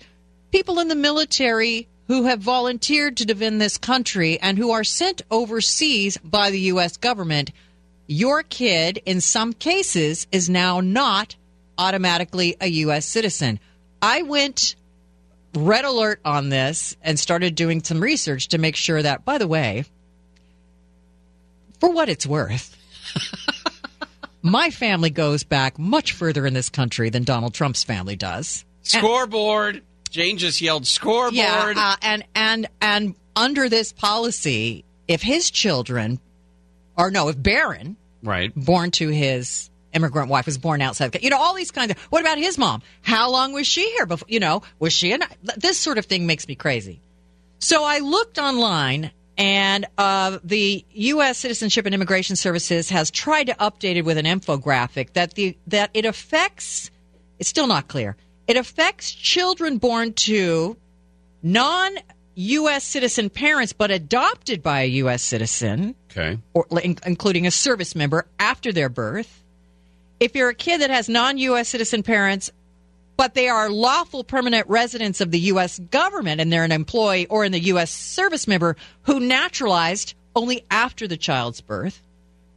people 0.51 0.79
in 0.79 0.89
the 0.89 0.95
military 0.95 1.89
who 2.13 2.25
have 2.25 2.41
volunteered 2.41 3.17
to 3.17 3.25
defend 3.25 3.59
this 3.59 3.79
country 3.79 4.39
and 4.39 4.59
who 4.59 4.71
are 4.71 4.85
sent 4.85 5.23
overseas 5.31 6.19
by 6.19 6.51
the 6.51 6.61
U.S. 6.61 6.99
government. 6.99 7.51
Your 8.07 8.43
kid, 8.43 9.01
in 9.07 9.23
some 9.23 9.55
cases, 9.55 10.27
is 10.31 10.51
now 10.51 10.81
not 10.81 11.37
automatically 11.79 12.55
a 12.61 12.67
U.S. 12.67 13.07
citizen. 13.07 13.59
I 14.03 14.21
went 14.21 14.77
red 15.55 15.87
alert 15.87 16.21
on 16.23 16.51
this 16.51 16.99
and 17.01 17.19
started 17.19 17.55
doing 17.55 17.83
some 17.83 18.03
research 18.03 18.49
to 18.49 18.59
make 18.59 18.77
sure 18.77 19.01
that, 19.01 19.25
by 19.25 19.39
the 19.39 19.49
way, 19.49 19.87
for 21.81 21.91
what 21.93 22.11
it's 22.11 22.27
worth, 22.27 22.77
my 24.43 24.69
family 24.69 25.09
goes 25.09 25.45
back 25.45 25.79
much 25.79 26.13
further 26.13 26.47
in 26.47 26.53
this 26.53 26.69
country 26.69 27.09
than 27.09 27.25
Donald 27.25 27.55
Trump's 27.55 27.85
family 27.85 28.17
does. 28.17 28.67
Scoreboard. 28.83 29.81
Jane 30.13 30.37
just 30.37 30.61
yelled 30.61 30.87
scoreboard. 30.87 31.35
Yeah, 31.35 31.73
uh, 31.75 31.97
and 32.03 32.25
and 32.35 32.69
and 32.83 33.15
under 33.35 33.71
this 33.71 33.95
policy, 33.95 34.85
if 35.09 35.23
his 35.23 35.51
children, 35.51 36.21
or 36.99 37.11
no, 37.11 37.29
if 37.29 37.43
Barron, 37.43 37.97
right, 38.23 38.53
born 38.55 38.91
to 38.93 39.09
his 39.09 39.71
immigrant 39.95 40.29
wife 40.29 40.45
was 40.45 40.59
born 40.59 40.83
outside. 40.83 41.17
You 41.23 41.31
know, 41.31 41.39
all 41.39 41.55
these 41.55 41.71
kinds 41.71 41.93
of. 41.93 41.99
What 42.11 42.21
about 42.21 42.37
his 42.37 42.59
mom? 42.59 42.83
How 43.01 43.31
long 43.31 43.55
was 43.55 43.67
she 43.67 43.91
here 43.93 44.05
before? 44.05 44.29
You 44.29 44.39
know, 44.39 44.63
was 44.79 44.93
she? 44.93 45.13
An, 45.13 45.23
this 45.57 45.79
sort 45.79 45.97
of 45.97 46.05
thing 46.05 46.27
makes 46.27 46.47
me 46.47 46.57
crazy. 46.57 47.01
So 47.59 47.83
I 47.83 48.01
looked 48.01 48.39
online, 48.39 49.13
and 49.39 49.87
uh, 49.97 50.41
the 50.45 50.85
U.S. 50.93 51.39
Citizenship 51.39 51.87
and 51.87 51.95
Immigration 51.95 52.37
Services 52.37 52.91
has 52.91 53.11
tried 53.11 53.45
to 53.45 53.55
update 53.55 53.97
it 53.97 54.05
with 54.05 54.19
an 54.19 54.27
infographic 54.27 55.15
that 55.15 55.33
the 55.35 55.57
that 55.69 55.89
it 55.95 56.05
affects. 56.05 56.91
It's 57.39 57.49
still 57.49 57.67
not 57.67 57.89
clear. 57.89 58.15
It 58.49 58.57
affects 58.57 59.13
children 59.13 59.79
born 59.79 60.13
to 60.15 60.77
non 61.43 61.93
U.S. 62.35 62.85
citizen 62.85 63.29
parents, 63.31 63.73
but 63.73 63.91
adopted 63.91 64.63
by 64.63 64.83
a 64.83 64.87
U.S. 64.87 65.23
citizen, 65.23 65.95
Okay. 66.11 66.39
or 66.55 66.67
in- 66.83 66.99
including 67.05 67.47
a 67.47 67.51
service 67.51 67.95
member 67.95 68.27
after 68.39 68.73
their 68.73 68.89
birth. 68.89 69.43
If 70.19 70.35
you're 70.35 70.49
a 70.51 70.55
kid 70.55 70.81
that 70.81 70.91
has 70.91 71.09
non 71.09 71.37
U.S. 71.39 71.69
citizen 71.69 72.03
parents, 72.03 72.51
but 73.17 73.35
they 73.35 73.49
are 73.49 73.69
lawful 73.71 74.25
permanent 74.25 74.67
residents 74.69 75.21
of 75.21 75.31
the 75.31 75.39
U.S. 75.41 75.79
government 75.79 76.41
and 76.41 76.53
they're 76.53 76.65
an 76.65 76.73
employee 76.73 77.27
or 77.27 77.45
in 77.45 77.53
the 77.53 77.61
U.S. 77.61 77.91
service 77.91 78.49
member 78.49 78.77
who 79.03 79.21
naturalized 79.21 80.15
only 80.35 80.65
after 80.71 81.07
the 81.07 81.17
child's 81.19 81.61
birth. 81.61 82.01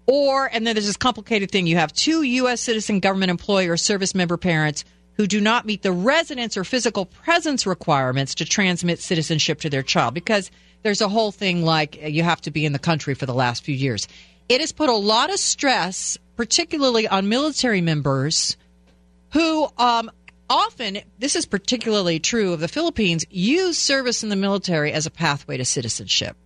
Or, 0.07 0.45
and 0.51 0.65
then 0.65 0.75
there's 0.75 0.85
this 0.85 0.97
complicated 0.97 1.51
thing 1.51 1.67
you 1.67 1.77
have 1.77 1.91
two 1.91 2.21
U.S. 2.21 2.61
citizen 2.61 2.99
government 2.99 3.31
employee 3.31 3.67
or 3.67 3.75
service 3.77 4.15
member 4.15 4.37
parents 4.37 4.85
who 5.17 5.27
do 5.27 5.39
not 5.39 5.65
meet 5.65 5.81
the 5.81 5.91
residence 5.91 6.57
or 6.57 6.63
physical 6.63 7.05
presence 7.05 7.65
requirements 7.65 8.35
to 8.35 8.45
transmit 8.45 8.99
citizenship 8.99 9.61
to 9.61 9.69
their 9.69 9.83
child 9.83 10.13
because 10.13 10.51
there's 10.83 11.01
a 11.01 11.09
whole 11.09 11.31
thing 11.31 11.63
like 11.63 11.99
uh, 12.03 12.07
you 12.07 12.23
have 12.23 12.41
to 12.41 12.51
be 12.51 12.65
in 12.65 12.73
the 12.73 12.79
country 12.79 13.15
for 13.15 13.25
the 13.25 13.33
last 13.33 13.63
few 13.63 13.75
years. 13.75 14.07
It 14.47 14.61
has 14.61 14.71
put 14.71 14.89
a 14.89 14.95
lot 14.95 15.31
of 15.33 15.39
stress, 15.39 16.17
particularly 16.35 17.07
on 17.07 17.29
military 17.29 17.81
members 17.81 18.57
who 19.31 19.67
um, 19.77 20.11
often, 20.49 20.99
this 21.17 21.35
is 21.35 21.45
particularly 21.45 22.19
true 22.19 22.53
of 22.53 22.59
the 22.59 22.67
Philippines, 22.67 23.25
use 23.29 23.77
service 23.77 24.23
in 24.23 24.29
the 24.29 24.35
military 24.35 24.91
as 24.91 25.05
a 25.05 25.11
pathway 25.11 25.57
to 25.57 25.65
citizenship. 25.65 26.37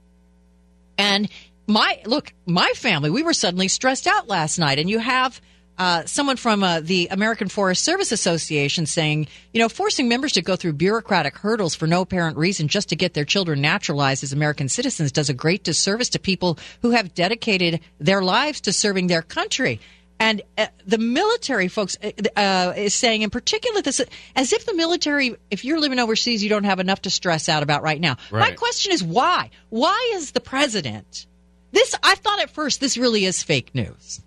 And 0.97 1.29
my 1.67 2.01
look, 2.05 2.33
my 2.45 2.71
family, 2.75 3.09
we 3.09 3.23
were 3.23 3.33
suddenly 3.33 3.67
stressed 3.67 4.07
out 4.07 4.27
last 4.27 4.57
night, 4.57 4.79
and 4.79 4.89
you 4.89 4.99
have 4.99 5.39
uh, 5.79 6.05
someone 6.05 6.35
from 6.35 6.61
uh, 6.61 6.81
the 6.81 7.07
American 7.09 7.47
Foreign 7.47 7.73
Service 7.73 8.11
Association 8.11 8.85
saying, 8.85 9.27
you 9.53 9.61
know, 9.61 9.69
forcing 9.69 10.09
members 10.09 10.33
to 10.33 10.41
go 10.41 10.57
through 10.57 10.73
bureaucratic 10.73 11.37
hurdles 11.37 11.73
for 11.73 11.87
no 11.87 12.01
apparent 12.01 12.37
reason 12.37 12.67
just 12.67 12.89
to 12.89 12.97
get 12.97 13.13
their 13.13 13.23
children 13.23 13.61
naturalized 13.61 14.23
as 14.23 14.33
American 14.33 14.67
citizens 14.67 15.11
does 15.11 15.29
a 15.29 15.33
great 15.33 15.63
disservice 15.63 16.09
to 16.09 16.19
people 16.19 16.59
who 16.81 16.91
have 16.91 17.13
dedicated 17.13 17.79
their 17.97 18.21
lives 18.21 18.59
to 18.61 18.73
serving 18.73 19.07
their 19.07 19.21
country. 19.21 19.79
And 20.19 20.41
uh, 20.57 20.67
the 20.85 20.97
military 20.97 21.69
folks 21.69 21.97
uh, 22.03 22.11
uh, 22.35 22.73
is 22.75 22.93
saying, 22.93 23.21
in 23.21 23.29
particular, 23.29 23.81
this 23.81 24.01
as 24.35 24.51
if 24.51 24.65
the 24.65 24.73
military, 24.73 25.37
if 25.49 25.63
you're 25.63 25.79
living 25.79 25.97
overseas, 25.97 26.43
you 26.43 26.49
don't 26.49 26.65
have 26.65 26.81
enough 26.81 27.03
to 27.03 27.09
stress 27.09 27.47
out 27.47 27.63
about 27.63 27.83
right 27.83 28.01
now. 28.01 28.17
My 28.41 28.51
question 28.51 28.91
is 28.91 29.01
why? 29.01 29.49
Why 29.69 30.11
is 30.15 30.31
the 30.31 30.41
president? 30.41 31.25
This 31.71 31.95
I 32.03 32.15
thought 32.15 32.41
at 32.41 32.49
first 32.49 32.81
this 32.81 32.97
really 32.97 33.23
is 33.23 33.41
fake 33.43 33.73
news. 33.73 34.21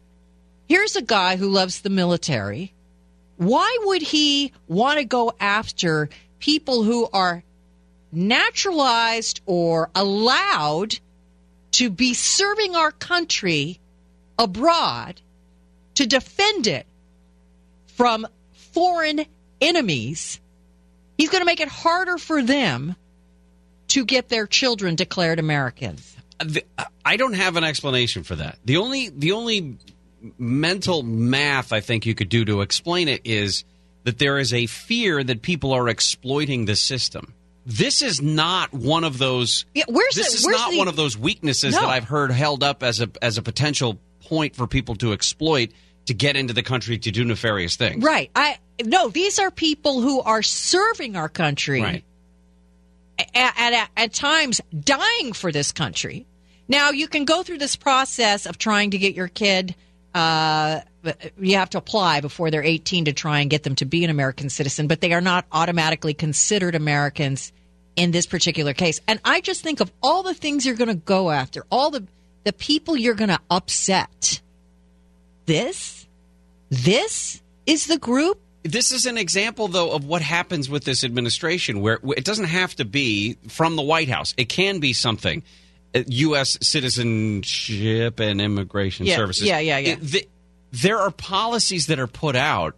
Here's 0.69 0.97
a 0.97 1.03
guy 1.03 1.37
who 1.37 1.49
loves 1.49 1.81
the 1.81 1.91
military. 1.91 2.73
Why 3.37 3.79
would 3.83 4.03
he 4.03 4.53
want 4.69 4.99
to 4.99 5.05
go 5.05 5.33
after 5.41 6.09
people 6.39 6.83
who 6.83 7.09
are 7.13 7.43
naturalized 8.13 9.41
or 9.47 9.91
allowed 9.95 10.99
to 11.73 11.91
be 11.91 12.15
serving 12.15 12.77
our 12.77 12.93
country 12.93 13.81
abroad 14.39 15.21
to 15.95 16.07
defend 16.07 16.67
it 16.67 16.87
from 17.87 18.27
foreign 18.53 19.25
enemies? 19.61 20.41
He's 21.19 21.31
going 21.31 21.41
to 21.43 21.47
make 21.47 21.61
it 21.61 21.69
harder 21.69 22.19
for 22.19 22.43
them 22.43 22.97
to 23.89 24.05
get 24.05 24.29
their 24.29 24.47
children 24.47 24.95
declared 24.95 25.39
Americans. 25.39 26.17
Uh, 26.41 26.47
uh, 26.79 26.85
I 27.05 27.17
don't 27.17 27.35
have 27.35 27.57
an 27.57 27.65
explanation 27.65 28.23
for 28.23 28.37
that. 28.37 28.59
The 28.65 28.79
only 28.79 29.11
the 29.11 29.33
only 29.33 29.77
mental 30.39 31.03
math 31.03 31.73
I 31.73 31.81
think 31.81 32.07
you 32.07 32.15
could 32.15 32.29
do 32.29 32.45
to 32.45 32.61
explain 32.61 33.09
it 33.09 33.23
is 33.25 33.65
that 34.05 34.19
there 34.19 34.39
is 34.39 34.53
a 34.55 34.67
fear 34.67 35.23
that 35.23 35.43
people 35.43 35.73
are 35.73 35.89
exploiting 35.89 36.65
the 36.65 36.77
system. 36.77 37.35
This 37.65 38.03
is 38.03 38.21
not 38.21 38.73
one 38.73 39.05
of 39.05 39.19
those. 39.19 39.65
Yeah, 39.75 39.85
where's 39.89 40.15
this 40.15 40.33
the- 40.33 40.39
is 40.39 40.45
where's 40.47 40.59
not 40.59 40.73
the- 40.73 40.79
one 40.79 40.89
of 40.89 40.97
those 40.97 41.17
weaknesses 41.17 41.75
No. 41.75 41.83
that 41.83 41.89
I've 41.89 42.05
heard 42.05 42.33
held 42.33 42.63
up 42.65 42.83
as 42.83 43.01
a 43.01 43.09
as 43.21 43.39
a 43.39 43.43
potential 43.43 44.01
point 44.21 44.57
for 44.57 44.67
people 44.67 44.97
to 44.97 45.13
exploit 45.13 45.71
to 46.07 46.15
get 46.15 46.37
into 46.37 46.53
the 46.53 46.63
country 46.65 46.99
to 46.99 47.11
do 47.13 47.25
nefarious 47.25 47.77
things. 47.77 48.03
Right. 48.03 48.31
I 48.35 48.59
no, 48.85 49.09
these 49.09 49.39
are 49.39 49.51
people 49.53 50.01
who 50.01 50.21
are 50.21 50.43
serving 50.43 51.15
our 51.15 51.29
country. 51.29 51.81
Right. 51.83 52.05
At, 53.35 53.55
at, 53.57 53.89
at 53.97 54.13
times 54.13 54.61
dying 54.79 55.33
for 55.33 55.53
this 55.53 55.71
country. 55.71 56.27
Now 56.67 56.91
you 56.91 57.07
can 57.07 57.25
go 57.25 57.43
through 57.45 57.59
this 57.59 57.77
process 57.77 58.47
of 58.47 58.59
trying 58.59 58.91
to 58.93 58.99
get 58.99 59.15
your 59.15 59.29
kid. 59.29 59.77
Uh, 60.15 60.81
you 61.39 61.57
have 61.57 61.71
to 61.71 61.79
apply 61.79 62.21
before 62.21 62.51
they're 62.51 62.63
18 62.63 63.07
to 63.07 63.13
try 63.13 63.41
and 63.41 63.51
get 63.51 63.63
them 63.63 63.75
to 63.77 63.85
be 63.85 64.05
an 64.05 64.11
American 64.11 64.51
citizen, 64.51 64.87
but 64.87 65.01
they 65.01 65.13
are 65.13 65.21
not 65.21 65.47
automatically 65.51 66.15
considered 66.15 66.75
Americans 66.75 67.53
in 67.97 68.11
this 68.11 68.27
particular 68.27 68.73
case. 68.75 69.01
And 69.09 69.21
I 69.25 69.41
just 69.41 69.63
think 69.63 69.81
of 69.81 69.91
all 70.03 70.23
the 70.23 70.35
things 70.35 70.65
you're 70.65 70.77
going 70.77 70.89
to 70.89 70.95
go 70.95 71.31
after, 71.31 71.65
all 71.71 71.91
the 71.91 72.07
the 72.45 72.53
people 72.53 72.97
you're 72.97 73.15
going 73.15 73.31
to 73.31 73.41
upset. 73.51 74.41
This, 75.47 76.07
this 76.71 77.41
is 77.67 77.87
the 77.87 77.99
group 77.99 78.41
This 78.65 78.93
is 78.93 79.07
an 79.07 79.19
example, 79.19 79.69
though, 79.69 79.91
of 79.91 80.05
what 80.05 80.23
happens 80.23 80.69
with 80.69 80.85
this 80.85 81.03
administration, 81.03 81.81
where 81.81 81.99
it 82.17 82.25
doesn't 82.25 82.47
have 82.47 82.77
to 82.77 82.85
be 82.85 83.37
from 83.49 83.75
the 83.77 83.83
White 83.83 84.09
House. 84.09 84.35
It 84.37 84.49
can 84.49 84.79
be 84.79 84.93
something. 84.93 85.43
U.S. 85.95 86.59
Citizenship 86.63 88.21
and 88.21 88.41
Immigration 88.41 89.07
Yeah, 89.07 89.17
Services. 89.17 89.45
yeah, 89.47 89.59
yeah, 89.59 89.79
yeah. 89.79 89.93
It- 89.93 90.01
the- 90.01 90.29
there 90.73 90.99
are 90.99 91.11
policies 91.11 91.89
that 91.89 91.99
are 91.99 92.07
put 92.07 92.35
out 92.35 92.75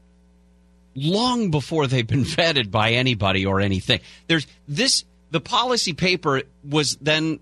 long 0.97 1.51
before 1.51 1.87
they've 1.87 2.07
been 2.07 2.25
vetted 2.25 2.71
by 2.71 2.93
anybody 2.93 3.47
or 3.47 3.61
anything. 3.61 4.01
There's 4.27 4.47
this. 4.67 5.05
The 5.31 5.41
policy 5.41 5.93
paper 5.95 6.43
was 6.69 6.97
then 7.01 7.41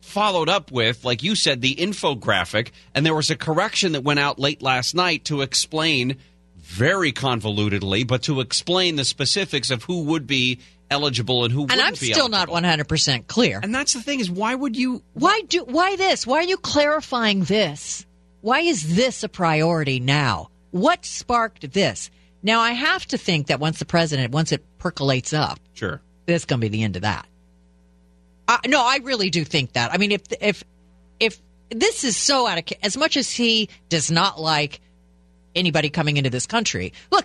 followed 0.00 0.48
up 0.48 0.70
with, 0.70 1.04
like 1.04 1.22
you 1.22 1.34
said, 1.34 1.60
the 1.60 1.74
infographic, 1.74 2.70
and 2.94 3.04
there 3.04 3.14
was 3.14 3.30
a 3.30 3.36
correction 3.36 3.92
that 3.92 4.02
went 4.04 4.20
out 4.20 4.38
late 4.38 4.62
last 4.62 4.94
night 4.94 5.24
to 5.26 5.42
explain 5.42 6.16
very 6.58 7.12
convolutedly, 7.12 8.06
but 8.06 8.22
to 8.22 8.40
explain 8.40 8.96
the 8.96 9.04
specifics 9.04 9.70
of 9.70 9.82
who 9.84 10.04
would 10.04 10.26
be 10.26 10.60
eligible 10.90 11.44
and 11.44 11.52
who 11.52 11.62
and 11.62 11.70
wouldn't 11.70 11.86
I'm 11.86 11.92
be 11.94 12.12
still 12.12 12.28
not 12.28 12.48
100% 12.48 13.26
clear. 13.26 13.60
And 13.62 13.74
that's 13.74 13.92
the 13.92 14.02
thing 14.02 14.20
is 14.20 14.30
why 14.30 14.54
would 14.54 14.76
you 14.76 15.02
Why 15.14 15.42
do 15.48 15.64
why 15.64 15.96
this? 15.96 16.26
Why 16.26 16.38
are 16.38 16.42
you 16.44 16.56
clarifying 16.56 17.44
this? 17.44 18.06
Why 18.40 18.60
is 18.60 18.94
this 18.94 19.22
a 19.24 19.28
priority 19.28 19.98
now? 20.00 20.50
What 20.70 21.04
sparked 21.04 21.72
this? 21.72 22.10
Now 22.42 22.60
I 22.60 22.72
have 22.72 23.04
to 23.06 23.18
think 23.18 23.48
that 23.48 23.58
once 23.60 23.78
the 23.78 23.84
president 23.86 24.32
once 24.32 24.52
it 24.52 24.64
percolates 24.78 25.32
up, 25.32 25.58
Sure. 25.74 26.00
that's 26.26 26.44
going 26.44 26.60
to 26.60 26.64
be 26.64 26.68
the 26.76 26.84
end 26.84 26.96
of 26.96 27.02
that. 27.02 27.26
Uh, 28.48 28.58
no, 28.66 28.80
I 28.80 28.98
really 29.02 29.30
do 29.30 29.44
think 29.44 29.72
that. 29.72 29.92
I 29.92 29.96
mean, 29.98 30.12
if 30.12 30.22
if 30.40 30.62
if 31.18 31.40
this 31.70 32.04
is 32.04 32.16
so 32.16 32.46
out 32.46 32.58
of 32.58 32.64
as 32.82 32.96
much 32.96 33.16
as 33.16 33.30
he 33.30 33.68
does 33.88 34.10
not 34.10 34.40
like 34.40 34.80
anybody 35.54 35.90
coming 35.90 36.16
into 36.16 36.30
this 36.30 36.46
country, 36.46 36.92
look, 37.10 37.24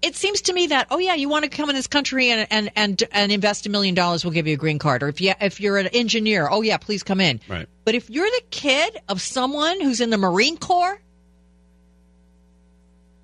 it 0.00 0.14
seems 0.14 0.42
to 0.42 0.52
me 0.52 0.68
that 0.68 0.88
oh 0.90 0.98
yeah, 0.98 1.14
you 1.14 1.28
want 1.28 1.44
to 1.44 1.50
come 1.50 1.68
in 1.68 1.76
this 1.76 1.86
country 1.86 2.30
and 2.30 2.46
and 2.50 2.70
and, 2.76 3.02
and 3.12 3.32
invest 3.32 3.66
a 3.66 3.70
million 3.70 3.94
dollars, 3.94 4.24
we'll 4.24 4.34
give 4.34 4.46
you 4.46 4.54
a 4.54 4.58
green 4.58 4.78
card. 4.78 5.02
Or 5.02 5.08
if 5.08 5.20
you 5.20 5.32
if 5.40 5.60
you're 5.60 5.78
an 5.78 5.88
engineer, 5.88 6.48
oh 6.50 6.62
yeah, 6.62 6.76
please 6.76 7.02
come 7.02 7.20
in. 7.20 7.40
Right. 7.48 7.68
But 7.84 7.94
if 7.94 8.08
you're 8.10 8.30
the 8.30 8.42
kid 8.50 8.98
of 9.08 9.20
someone 9.20 9.80
who's 9.80 10.00
in 10.00 10.10
the 10.10 10.18
Marine 10.18 10.56
Corps, 10.56 11.00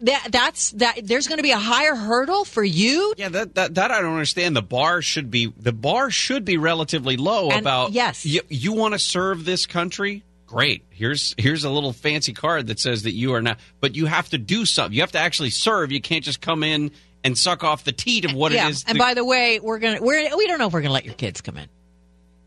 that 0.01 0.29
that's 0.31 0.73
that 0.73 1.01
there's 1.05 1.29
going 1.29 1.39
to 1.39 1.43
be 1.43 1.53
a 1.53 1.59
higher 1.59 1.95
hurdle 1.95 2.45
for 2.45 2.63
you. 2.65 3.15
Yeah, 3.17 3.31
that, 3.31 3.55
that 3.55 3.75
that 3.77 3.91
I 3.91 4.01
don't 4.01 4.13
understand. 4.13 4.57
The 4.57 4.63
bar 4.63 5.01
should 5.03 5.31
be 5.31 5.53
the 5.57 5.73
bar 5.73 6.11
should 6.11 6.45
be 6.45 6.57
relatively 6.57 7.17
low 7.17 7.51
And- 7.51 7.61
about 7.61 7.93
yes. 7.93 8.27
You, 8.27 8.43
you 8.49 8.73
want 8.73 8.95
to 8.95 8.99
serve 8.99 9.45
this 9.45 9.67
country? 9.67 10.23
Great. 10.55 10.85
Here's 10.90 11.35
here's 11.37 11.64
a 11.64 11.71
little 11.71 11.93
fancy 11.93 12.33
card 12.33 12.69
that 12.69 12.79
says 12.79 13.03
that 13.03 13.12
you 13.12 13.35
are 13.35 13.43
not 13.43 13.59
but 13.81 13.97
you 13.97 14.07
have 14.07 14.29
to 14.31 14.38
do 14.38 14.64
something. 14.64 14.95
You 14.95 15.01
have 15.01 15.12
to 15.12 15.19
actually 15.19 15.51
serve. 15.51 15.90
You 15.90 16.01
can't 16.01 16.25
just 16.25 16.40
come 16.40 16.62
in 16.62 16.93
and 17.25 17.37
suck 17.37 17.64
off 17.64 17.85
the 17.85 17.93
teat 17.93 18.25
of 18.25 18.35
what 18.35 18.53
yeah. 18.53 18.69
it 18.69 18.71
is. 18.71 18.85
And 18.87 18.97
the- 18.97 19.01
by 19.01 19.14
the 19.14 19.25
way, 19.25 19.59
we're 19.61 19.79
gonna 19.79 20.01
we're 20.01 20.37
we 20.37 20.47
don't 20.47 20.59
know 20.59 20.69
if 20.69 20.73
we're 20.73 20.83
gonna 20.83 20.95
let 20.95 21.05
your 21.05 21.14
kids 21.14 21.40
come 21.40 21.57
in 21.57 21.69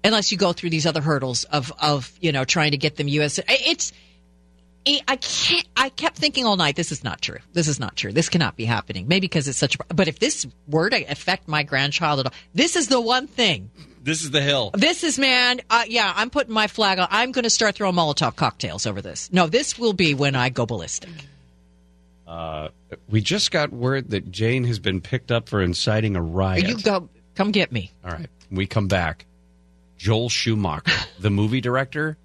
unless 0.03 0.31
you 0.31 0.37
go 0.37 0.53
through 0.53 0.69
these 0.69 0.85
other 0.85 1.01
hurdles 1.01 1.43
of 1.45 1.73
of 1.79 2.11
you 2.21 2.31
know 2.31 2.45
trying 2.45 2.71
to 2.71 2.77
get 2.77 2.95
them 2.95 3.07
U.S. 3.07 3.39
It's 3.47 3.91
I 5.07 5.17
can't. 5.17 5.67
I 5.75 5.89
kept 5.89 6.17
thinking 6.17 6.45
all 6.45 6.55
night. 6.55 6.75
This 6.75 6.91
is 6.91 7.03
not 7.03 7.21
true. 7.21 7.39
This 7.53 7.67
is 7.67 7.79
not 7.79 7.95
true. 7.95 8.13
This 8.13 8.29
cannot 8.29 8.55
be 8.55 8.65
happening. 8.65 9.07
Maybe 9.07 9.27
because 9.27 9.47
it's 9.47 9.57
such. 9.57 9.75
a 9.75 9.93
But 9.93 10.07
if 10.07 10.19
this 10.19 10.47
were 10.67 10.89
to 10.89 11.03
affect 11.03 11.47
my 11.47 11.63
grandchild 11.63 12.21
at 12.21 12.27
all, 12.27 12.33
this 12.53 12.75
is 12.75 12.87
the 12.87 13.01
one 13.01 13.27
thing. 13.27 13.69
This 14.07 14.23
is 14.23 14.31
the 14.31 14.41
hill. 14.41 14.71
This 14.73 15.03
is 15.03 15.19
man. 15.19 15.59
Uh, 15.69 15.83
yeah, 15.85 16.13
I'm 16.15 16.29
putting 16.29 16.53
my 16.53 16.67
flag 16.67 16.97
on. 16.97 17.09
I'm 17.11 17.33
going 17.33 17.43
to 17.43 17.49
start 17.49 17.75
throwing 17.75 17.93
Molotov 17.93 18.37
cocktails 18.37 18.85
over 18.85 19.01
this. 19.01 19.29
No, 19.33 19.47
this 19.47 19.77
will 19.77 19.91
be 19.91 20.13
when 20.13 20.33
I 20.33 20.47
go 20.47 20.65
ballistic. 20.65 21.09
Uh, 22.25 22.69
we 23.09 23.19
just 23.19 23.51
got 23.51 23.73
word 23.73 24.11
that 24.11 24.31
Jane 24.31 24.63
has 24.63 24.79
been 24.79 25.01
picked 25.01 25.29
up 25.29 25.49
for 25.49 25.61
inciting 25.61 26.15
a 26.15 26.21
riot. 26.21 26.69
You 26.69 26.77
go, 26.77 27.09
come 27.35 27.51
get 27.51 27.73
me. 27.73 27.91
All 28.05 28.11
right. 28.11 28.29
We 28.49 28.65
come 28.65 28.87
back. 28.87 29.25
Joel 29.97 30.29
Schumacher, 30.29 30.89
the 31.19 31.29
movie 31.29 31.59
director, 31.59 32.17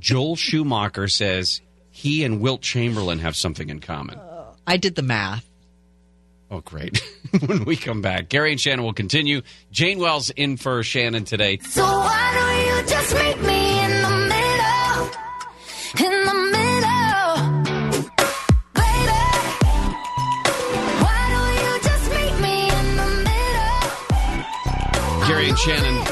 Joel 0.00 0.34
Schumacher 0.34 1.06
says 1.06 1.60
he 1.92 2.24
and 2.24 2.40
Wilt 2.40 2.62
Chamberlain 2.62 3.20
have 3.20 3.36
something 3.36 3.68
in 3.68 3.78
common. 3.78 4.18
I 4.66 4.76
did 4.76 4.96
the 4.96 5.02
math. 5.02 5.48
Oh, 6.52 6.60
great. 6.60 7.02
when 7.46 7.64
we 7.64 7.76
come 7.76 8.02
back, 8.02 8.28
Gary 8.28 8.52
and 8.52 8.60
Shannon 8.60 8.84
will 8.84 8.92
continue. 8.92 9.40
Jane 9.70 9.98
Wells 9.98 10.28
in 10.28 10.58
for 10.58 10.82
Shannon 10.82 11.24
today. 11.24 11.58
So 11.60 11.82
why 11.82 12.34
don't 12.34 12.66
you 12.66 12.82
just 12.86 13.14
meet 13.14 13.40
me 13.40 13.82
in 13.82 14.02
the 14.02 14.10
middle? 14.28 15.08
In 16.04 16.12
the 16.26 16.34
middle. 16.52 17.36
Baby. 18.74 19.22
Why 21.00 21.20
don't 21.32 21.54
you 21.56 21.72
just 21.80 22.10
meet 22.10 22.36
me 22.42 22.68
in 22.68 22.96
the 22.98 23.08
middle? 23.24 23.80
Gary 25.26 25.48
and 25.48 25.58
Shannon, 25.58 26.04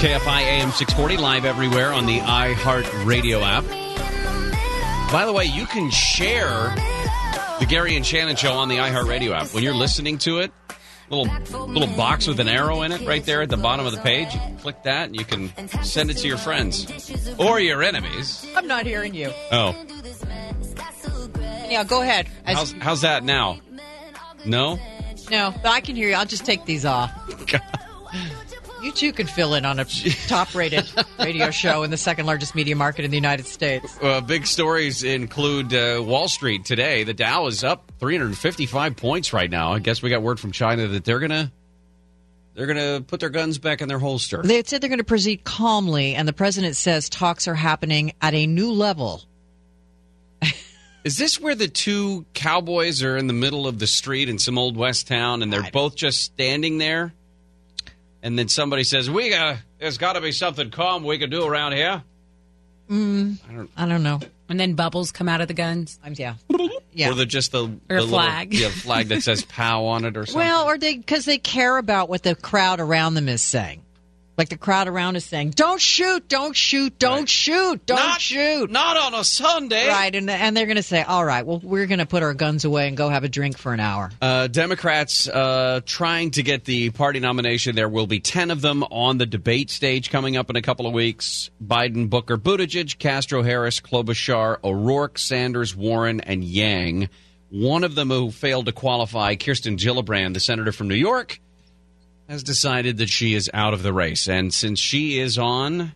KFI 0.00 0.40
AM 0.40 0.72
640, 0.72 1.18
live 1.18 1.44
everywhere 1.44 1.92
on 1.92 2.06
the 2.06 2.18
iHeart 2.18 3.06
Radio 3.06 3.42
app. 3.44 3.62
By 5.12 5.24
the 5.24 5.32
way, 5.32 5.44
you 5.44 5.66
can 5.66 5.88
share 5.90 6.74
the 7.62 7.68
Gary 7.68 7.94
and 7.94 8.04
Shannon 8.04 8.34
show 8.34 8.54
on 8.54 8.68
the 8.68 8.78
iHeartRadio 8.78 9.30
app. 9.30 9.54
When 9.54 9.62
you're 9.62 9.72
listening 9.74 10.18
to 10.18 10.40
it, 10.40 10.50
little 11.10 11.32
little 11.68 11.96
box 11.96 12.26
with 12.26 12.40
an 12.40 12.48
arrow 12.48 12.82
in 12.82 12.90
it 12.90 13.06
right 13.06 13.24
there 13.24 13.40
at 13.40 13.50
the 13.50 13.56
bottom 13.56 13.86
of 13.86 13.92
the 13.94 14.00
page. 14.00 14.34
You 14.34 14.40
can 14.40 14.56
click 14.58 14.82
that 14.82 15.06
and 15.06 15.14
you 15.14 15.24
can 15.24 15.52
send 15.84 16.10
it 16.10 16.14
to 16.18 16.26
your 16.26 16.38
friends 16.38 17.36
or 17.38 17.60
your 17.60 17.84
enemies. 17.84 18.44
I'm 18.56 18.66
not 18.66 18.84
hearing 18.84 19.14
you. 19.14 19.32
Oh, 19.52 19.76
Yeah, 21.70 21.84
go 21.84 22.02
ahead. 22.02 22.26
As- 22.44 22.56
how's, 22.56 22.72
how's 22.72 23.00
that 23.02 23.22
now? 23.22 23.60
No? 24.44 24.76
no, 25.30 25.54
but 25.62 25.70
I 25.70 25.80
can 25.80 25.94
hear 25.94 26.08
you. 26.08 26.14
I'll 26.16 26.26
just 26.26 26.44
take 26.44 26.64
these 26.64 26.84
off. 26.84 27.12
You 28.82 28.90
too 28.90 29.12
can 29.12 29.28
fill 29.28 29.54
in 29.54 29.64
on 29.64 29.78
a 29.78 29.84
top 30.26 30.52
rated 30.56 30.90
radio 31.20 31.52
show 31.52 31.84
in 31.84 31.92
the 31.92 31.96
second 31.96 32.26
largest 32.26 32.56
media 32.56 32.74
market 32.74 33.04
in 33.04 33.12
the 33.12 33.16
United 33.16 33.46
States. 33.46 33.96
Uh, 34.02 34.20
big 34.20 34.44
stories 34.44 35.04
include 35.04 35.72
uh, 35.72 36.02
Wall 36.04 36.26
Street 36.26 36.64
today. 36.64 37.04
The 37.04 37.14
Dow 37.14 37.46
is 37.46 37.62
up 37.62 37.92
355 38.00 38.96
points 38.96 39.32
right 39.32 39.48
now. 39.48 39.72
I 39.72 39.78
guess 39.78 40.02
we 40.02 40.10
got 40.10 40.20
word 40.20 40.40
from 40.40 40.50
China 40.50 40.88
that 40.88 41.04
they're 41.04 41.20
gonna 41.20 41.52
they're 42.54 42.66
gonna 42.66 43.00
put 43.02 43.20
their 43.20 43.30
guns 43.30 43.58
back 43.58 43.82
in 43.82 43.88
their 43.88 44.00
holster. 44.00 44.42
They 44.42 44.64
said 44.64 44.80
they're 44.80 44.88
going 44.88 44.98
to 44.98 45.04
proceed 45.04 45.44
calmly, 45.44 46.16
and 46.16 46.26
the 46.26 46.32
president 46.32 46.74
says 46.74 47.08
talks 47.08 47.46
are 47.46 47.54
happening 47.54 48.14
at 48.20 48.34
a 48.34 48.48
new 48.48 48.72
level. 48.72 49.22
Is 51.04 51.18
this 51.18 51.40
where 51.40 51.54
the 51.54 51.68
two 51.68 52.26
cowboys 52.32 53.02
are 53.02 53.16
in 53.16 53.26
the 53.26 53.32
middle 53.32 53.66
of 53.66 53.78
the 53.78 53.88
street 53.88 54.28
in 54.28 54.38
some 54.38 54.58
old 54.58 54.76
west 54.76 55.06
town, 55.06 55.42
and 55.42 55.52
they're 55.52 55.70
both 55.72 55.94
just 55.96 56.20
standing 56.22 56.78
there? 56.78 57.12
And 58.22 58.38
then 58.38 58.48
somebody 58.48 58.84
says, 58.84 59.10
"We 59.10 59.30
got 59.30 59.56
there's 59.78 59.98
got 59.98 60.12
to 60.14 60.20
be 60.20 60.32
something 60.32 60.70
calm 60.70 61.02
we 61.04 61.18
can 61.18 61.28
do 61.30 61.44
around 61.44 61.72
here." 61.72 62.02
Mm, 62.90 63.38
I 63.48 63.52
don't. 63.54 63.70
I 63.76 63.86
don't 63.88 64.02
know. 64.02 64.20
And 64.48 64.60
then 64.60 64.74
bubbles 64.74 65.12
come 65.12 65.28
out 65.28 65.40
of 65.40 65.48
the 65.48 65.54
guns. 65.54 65.98
I'm 66.04 66.14
yeah. 66.92 67.10
Or 67.10 67.14
the 67.14 67.24
just 67.26 67.52
the, 67.52 67.64
Or 67.64 67.68
the 67.88 67.94
a 67.94 68.00
little- 68.00 68.08
flag. 68.10 68.52
yeah, 68.52 68.68
flag 68.68 69.08
that 69.08 69.22
says 69.22 69.44
"POW" 69.48 69.84
on 69.86 70.04
it 70.04 70.16
or 70.16 70.26
something. 70.26 70.46
Well, 70.46 70.64
or 70.66 70.76
they 70.78 70.96
because 70.96 71.24
they 71.24 71.38
care 71.38 71.78
about 71.78 72.08
what 72.08 72.22
the 72.22 72.34
crowd 72.34 72.80
around 72.80 73.14
them 73.14 73.28
is 73.28 73.42
saying. 73.42 73.82
Like 74.38 74.48
the 74.48 74.56
crowd 74.56 74.88
around 74.88 75.16
is 75.16 75.24
saying, 75.26 75.50
"Don't 75.50 75.80
shoot! 75.80 76.26
Don't 76.26 76.56
shoot! 76.56 76.98
Don't 76.98 77.28
shoot! 77.28 77.84
Don't 77.84 77.96
Not- 77.98 78.20
shoot!" 78.20 78.70
Not 78.70 78.96
on 78.96 79.14
a 79.14 79.24
Sunday, 79.24 79.86
Right, 79.88 80.14
and 80.14 80.30
and 80.30 80.56
they're 80.56 80.64
going 80.66 80.76
to 80.76 80.82
say, 80.82 81.02
"All 81.02 81.22
right, 81.24 81.44
well, 81.44 81.60
we're 81.62 81.86
going 81.86 81.98
to 81.98 82.06
put 82.06 82.22
our 82.22 82.32
guns 82.32 82.64
away 82.64 82.88
and 82.88 82.96
go 82.96 83.10
have 83.10 83.24
a 83.24 83.28
drink 83.28 83.58
for 83.58 83.74
an 83.74 83.80
hour." 83.80 84.10
Uh, 84.22 84.46
Democrats 84.46 85.28
uh, 85.28 85.80
trying 85.84 86.30
to 86.32 86.42
get 86.42 86.64
the 86.64 86.88
party 86.90 87.20
nomination. 87.20 87.76
There 87.76 87.90
will 87.90 88.06
be 88.06 88.20
10 88.20 88.50
of 88.50 88.62
them 88.62 88.82
on 88.84 89.18
the 89.18 89.26
debate 89.26 89.68
stage 89.68 90.08
coming 90.10 90.38
up 90.38 90.48
in 90.48 90.56
a 90.56 90.62
couple 90.62 90.86
of 90.86 90.94
weeks. 90.94 91.50
Biden, 91.62 92.08
Booker, 92.08 92.38
Buttigieg, 92.38 92.98
Castro, 92.98 93.42
Harris, 93.42 93.80
Klobuchar, 93.80 94.58
O'Rourke, 94.64 95.18
Sanders, 95.18 95.76
Warren, 95.76 96.20
and 96.22 96.42
Yang. 96.42 97.10
One 97.50 97.84
of 97.84 97.94
them 97.94 98.08
who 98.08 98.30
failed 98.30 98.64
to 98.64 98.72
qualify, 98.72 99.34
Kirsten 99.34 99.76
Gillibrand, 99.76 100.32
the 100.32 100.40
senator 100.40 100.72
from 100.72 100.88
New 100.88 100.94
York, 100.94 101.38
has 102.32 102.42
decided 102.42 102.96
that 102.96 103.10
she 103.10 103.34
is 103.34 103.50
out 103.52 103.74
of 103.74 103.82
the 103.82 103.92
race. 103.92 104.26
And 104.26 104.54
since 104.54 104.78
she 104.78 105.18
is 105.18 105.36
on 105.36 105.92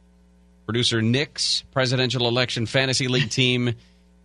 producer 0.67 1.01
Nick's 1.01 1.65
presidential 1.73 2.29
election 2.29 2.67
fantasy 2.67 3.09
league 3.09 3.31
team, 3.31 3.75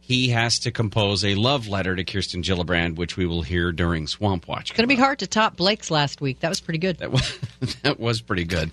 he 0.02 0.28
has 0.28 0.60
to 0.60 0.72
compose 0.72 1.24
a 1.24 1.36
love 1.36 1.70
letter 1.70 1.96
to 1.96 2.04
Kirsten 2.04 2.44
Gillibrand, 2.44 2.98
which 2.98 3.16
we 3.16 3.26
will 3.26 3.44
hear 3.44 3.72
during 3.72 4.08
Swamp 4.08 4.46
Watch. 4.50 4.72
It's 4.72 4.78
going 4.78 4.90
to 4.90 4.94
be 4.94 5.00
hard 5.00 5.20
to 5.20 5.28
top 5.28 5.56
Blake's 5.56 5.90
last 5.90 6.20
week. 6.20 6.42
That 6.42 6.50
was 6.50 6.60
pretty 6.60 6.80
good. 6.80 6.98
That 6.98 7.14
was, 7.14 7.40
that 7.84 7.98
was 7.98 8.22
pretty 8.22 8.44
good. 8.44 8.72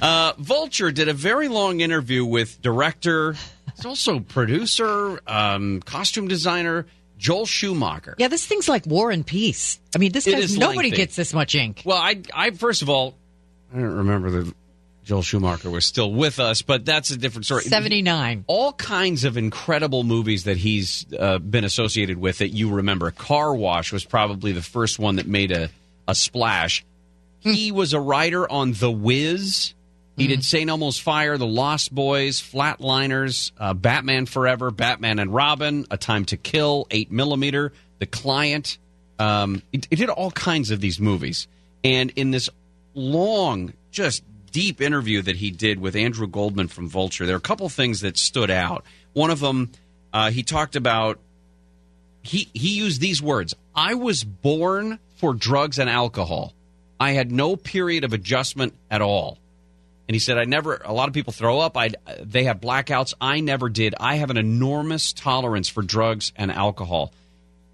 Uh, 0.00 0.34
Vulture 0.38 0.92
did 0.92 1.08
a 1.08 1.12
very 1.12 1.48
long 1.48 1.80
interview 1.80 2.24
with 2.24 2.62
director, 2.62 3.34
he's 3.74 3.84
also 3.84 4.20
producer, 4.20 5.20
um, 5.26 5.80
costume 5.80 6.28
designer 6.28 6.86
Joel 7.18 7.46
Schumacher. 7.46 8.14
Yeah, 8.18 8.28
this 8.28 8.46
thing's 8.46 8.68
like 8.68 8.86
War 8.86 9.10
and 9.10 9.26
Peace. 9.26 9.80
I 9.94 9.98
mean, 9.98 10.12
this 10.12 10.26
guy's 10.26 10.56
nobody 10.56 10.88
lengthy. 10.88 10.96
gets 10.96 11.16
this 11.16 11.32
much 11.32 11.54
ink. 11.54 11.82
Well, 11.84 11.96
I, 11.96 12.20
I 12.34 12.50
first 12.50 12.82
of 12.82 12.90
all, 12.90 13.14
I 13.72 13.78
don't 13.78 13.96
remember 13.96 14.30
that 14.30 14.54
Joel 15.04 15.22
Schumacher 15.22 15.70
was 15.70 15.86
still 15.86 16.12
with 16.12 16.40
us, 16.40 16.62
but 16.62 16.84
that's 16.84 17.10
a 17.10 17.16
different 17.16 17.46
story. 17.46 17.62
Seventy 17.62 18.02
nine. 18.02 18.44
all 18.48 18.72
kinds 18.72 19.24
of 19.24 19.36
incredible 19.36 20.02
movies 20.02 20.44
that 20.44 20.56
he's 20.56 21.06
uh, 21.18 21.38
been 21.38 21.64
associated 21.64 22.18
with 22.18 22.38
that 22.38 22.48
you 22.48 22.74
remember. 22.74 23.10
Car 23.12 23.54
Wash 23.54 23.92
was 23.92 24.04
probably 24.04 24.52
the 24.52 24.62
first 24.62 24.98
one 24.98 25.16
that 25.16 25.26
made 25.26 25.52
a, 25.52 25.70
a 26.08 26.14
splash. 26.14 26.84
He 27.38 27.70
was 27.70 27.92
a 27.92 28.00
writer 28.00 28.50
on 28.50 28.72
The 28.72 28.90
Wiz. 28.90 29.74
He 30.16 30.28
did 30.28 30.44
St. 30.44 30.68
Elmo's 30.70 30.98
Fire, 30.98 31.36
The 31.36 31.46
Lost 31.46 31.94
Boys, 31.94 32.40
Flatliners, 32.40 33.52
uh, 33.58 33.74
Batman 33.74 34.26
Forever, 34.26 34.70
Batman 34.70 35.18
and 35.18 35.32
Robin, 35.32 35.86
A 35.90 35.98
Time 35.98 36.24
to 36.26 36.36
Kill, 36.36 36.86
8 36.90 37.12
Millimeter, 37.12 37.72
The 37.98 38.06
Client. 38.06 38.78
Um, 39.18 39.62
he, 39.72 39.82
he 39.90 39.96
did 39.96 40.08
all 40.08 40.30
kinds 40.30 40.70
of 40.70 40.80
these 40.80 40.98
movies. 40.98 41.46
And 41.84 42.12
in 42.16 42.30
this 42.30 42.48
long, 42.94 43.74
just 43.90 44.22
deep 44.52 44.80
interview 44.80 45.20
that 45.20 45.36
he 45.36 45.50
did 45.50 45.80
with 45.80 45.94
Andrew 45.94 46.26
Goldman 46.26 46.68
from 46.68 46.88
Vulture, 46.88 47.26
there 47.26 47.34
are 47.34 47.38
a 47.38 47.42
couple 47.42 47.68
things 47.68 48.00
that 48.00 48.16
stood 48.16 48.50
out. 48.50 48.84
One 49.12 49.30
of 49.30 49.40
them, 49.40 49.70
uh, 50.14 50.30
he 50.30 50.42
talked 50.42 50.76
about 50.76 51.18
he 52.26 52.48
he 52.52 52.76
used 52.76 53.00
these 53.00 53.22
words 53.22 53.54
i 53.74 53.94
was 53.94 54.24
born 54.24 54.98
for 55.16 55.32
drugs 55.32 55.78
and 55.78 55.88
alcohol 55.88 56.52
i 56.98 57.12
had 57.12 57.30
no 57.30 57.56
period 57.56 58.04
of 58.04 58.12
adjustment 58.12 58.74
at 58.90 59.00
all 59.00 59.38
and 60.08 60.14
he 60.14 60.18
said 60.18 60.38
i 60.38 60.44
never 60.44 60.80
a 60.84 60.92
lot 60.92 61.08
of 61.08 61.14
people 61.14 61.32
throw 61.32 61.58
up 61.58 61.76
i 61.76 61.90
they 62.20 62.44
have 62.44 62.60
blackouts 62.60 63.14
i 63.20 63.40
never 63.40 63.68
did 63.68 63.94
i 64.00 64.16
have 64.16 64.30
an 64.30 64.36
enormous 64.36 65.12
tolerance 65.12 65.68
for 65.68 65.82
drugs 65.82 66.32
and 66.36 66.50
alcohol 66.50 67.12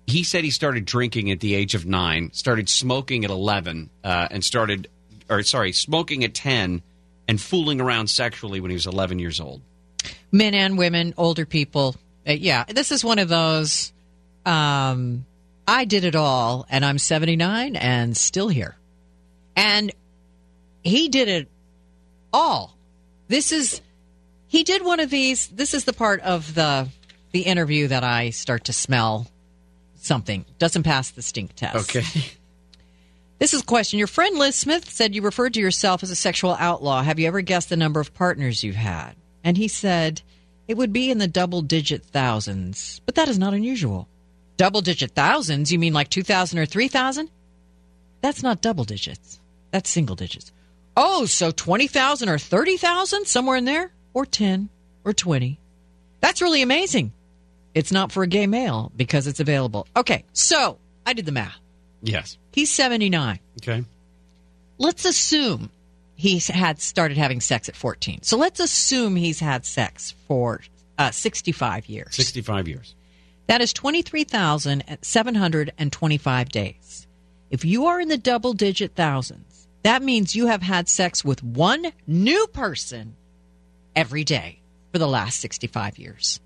he 0.06 0.24
said 0.24 0.44
he 0.44 0.50
started 0.50 0.84
drinking 0.84 1.30
at 1.30 1.40
the 1.40 1.54
age 1.54 1.74
of 1.74 1.86
nine 1.86 2.30
started 2.32 2.68
smoking 2.68 3.24
at 3.24 3.30
11 3.30 3.90
uh, 4.04 4.28
and 4.30 4.44
started 4.44 4.88
or 5.30 5.42
sorry 5.42 5.72
smoking 5.72 6.24
at 6.24 6.34
10 6.34 6.82
and 7.28 7.40
fooling 7.40 7.80
around 7.80 8.08
sexually 8.08 8.60
when 8.60 8.70
he 8.70 8.74
was 8.74 8.86
11 8.86 9.18
years 9.18 9.40
old 9.40 9.60
Men 10.30 10.54
and 10.54 10.78
women, 10.78 11.14
older 11.18 11.44
people. 11.44 11.94
Uh, 12.26 12.32
yeah, 12.32 12.64
this 12.64 12.90
is 12.90 13.04
one 13.04 13.18
of 13.18 13.28
those. 13.28 13.92
Um, 14.46 15.26
I 15.68 15.84
did 15.84 16.04
it 16.04 16.16
all, 16.16 16.66
and 16.70 16.84
I'm 16.84 16.98
79 16.98 17.76
and 17.76 18.16
still 18.16 18.48
here. 18.48 18.74
And 19.54 19.92
he 20.82 21.08
did 21.08 21.28
it 21.28 21.48
all. 22.32 22.76
This 23.28 23.52
is 23.52 23.80
he 24.46 24.64
did 24.64 24.84
one 24.84 25.00
of 25.00 25.10
these. 25.10 25.48
This 25.48 25.74
is 25.74 25.84
the 25.84 25.92
part 25.92 26.20
of 26.20 26.54
the 26.54 26.88
the 27.32 27.42
interview 27.42 27.88
that 27.88 28.04
I 28.04 28.30
start 28.30 28.64
to 28.64 28.72
smell 28.72 29.26
something 29.96 30.44
doesn't 30.58 30.82
pass 30.82 31.10
the 31.10 31.22
stink 31.22 31.54
test. 31.54 31.76
okay 31.76 32.04
This 33.42 33.54
is 33.54 33.62
a 33.62 33.64
question. 33.64 33.98
Your 33.98 34.06
friend 34.06 34.38
Liz 34.38 34.54
Smith 34.54 34.88
said 34.88 35.16
you 35.16 35.22
referred 35.22 35.54
to 35.54 35.60
yourself 35.60 36.04
as 36.04 36.12
a 36.12 36.14
sexual 36.14 36.54
outlaw. 36.60 37.02
Have 37.02 37.18
you 37.18 37.26
ever 37.26 37.40
guessed 37.40 37.70
the 37.70 37.76
number 37.76 37.98
of 37.98 38.14
partners 38.14 38.62
you've 38.62 38.76
had? 38.76 39.16
And 39.42 39.56
he 39.56 39.66
said 39.66 40.22
it 40.68 40.76
would 40.76 40.92
be 40.92 41.10
in 41.10 41.18
the 41.18 41.26
double 41.26 41.60
digit 41.60 42.04
thousands, 42.04 43.00
but 43.04 43.16
that 43.16 43.28
is 43.28 43.40
not 43.40 43.52
unusual. 43.52 44.06
Double 44.56 44.80
digit 44.80 45.10
thousands? 45.16 45.72
You 45.72 45.80
mean 45.80 45.92
like 45.92 46.08
2,000 46.08 46.56
or 46.56 46.66
3,000? 46.66 47.28
That's 48.20 48.44
not 48.44 48.60
double 48.62 48.84
digits. 48.84 49.40
That's 49.72 49.90
single 49.90 50.14
digits. 50.14 50.52
Oh, 50.96 51.26
so 51.26 51.50
20,000 51.50 52.28
or 52.28 52.38
30,000? 52.38 53.26
Somewhere 53.26 53.56
in 53.56 53.64
there? 53.64 53.90
Or 54.14 54.24
10 54.26 54.68
or 55.04 55.12
20. 55.12 55.58
That's 56.20 56.40
really 56.42 56.62
amazing. 56.62 57.12
It's 57.74 57.90
not 57.92 58.12
for 58.12 58.22
a 58.22 58.26
gay 58.26 58.46
male 58.46 58.92
because 58.96 59.26
it's 59.26 59.40
available. 59.40 59.86
Okay, 59.96 60.24
so 60.34 60.78
I 61.06 61.14
did 61.14 61.24
the 61.26 61.32
math. 61.32 61.58
yes 62.02 62.36
He's 62.52 62.70
79. 62.70 63.38
okay 63.62 63.84
Let's 64.78 65.04
assume 65.06 65.70
he's 66.16 66.48
had 66.48 66.80
started 66.80 67.16
having 67.16 67.40
sex 67.40 67.68
at 67.68 67.76
14. 67.76 68.22
So 68.22 68.36
let's 68.36 68.60
assume 68.60 69.16
he's 69.16 69.40
had 69.40 69.64
sex 69.64 70.14
for 70.28 70.60
uh, 70.98 71.10
65 71.10 71.88
years. 71.88 72.14
65 72.14 72.68
years 72.68 72.94
That 73.46 73.60
is 73.62 73.72
23,725 73.72 76.48
days. 76.50 77.06
If 77.50 77.64
you 77.64 77.86
are 77.86 78.00
in 78.00 78.08
the 78.08 78.18
double 78.18 78.52
digit 78.52 78.94
thousands, 78.94 79.51
that 79.82 80.02
means 80.02 80.34
you 80.36 80.46
have 80.46 80.62
had 80.62 80.88
sex 80.88 81.24
with 81.24 81.42
one 81.42 81.92
new 82.06 82.46
person 82.48 83.16
every 83.96 84.24
day 84.24 84.60
for 84.92 84.98
the 84.98 85.08
last 85.08 85.40
65 85.40 85.98
years. 85.98 86.40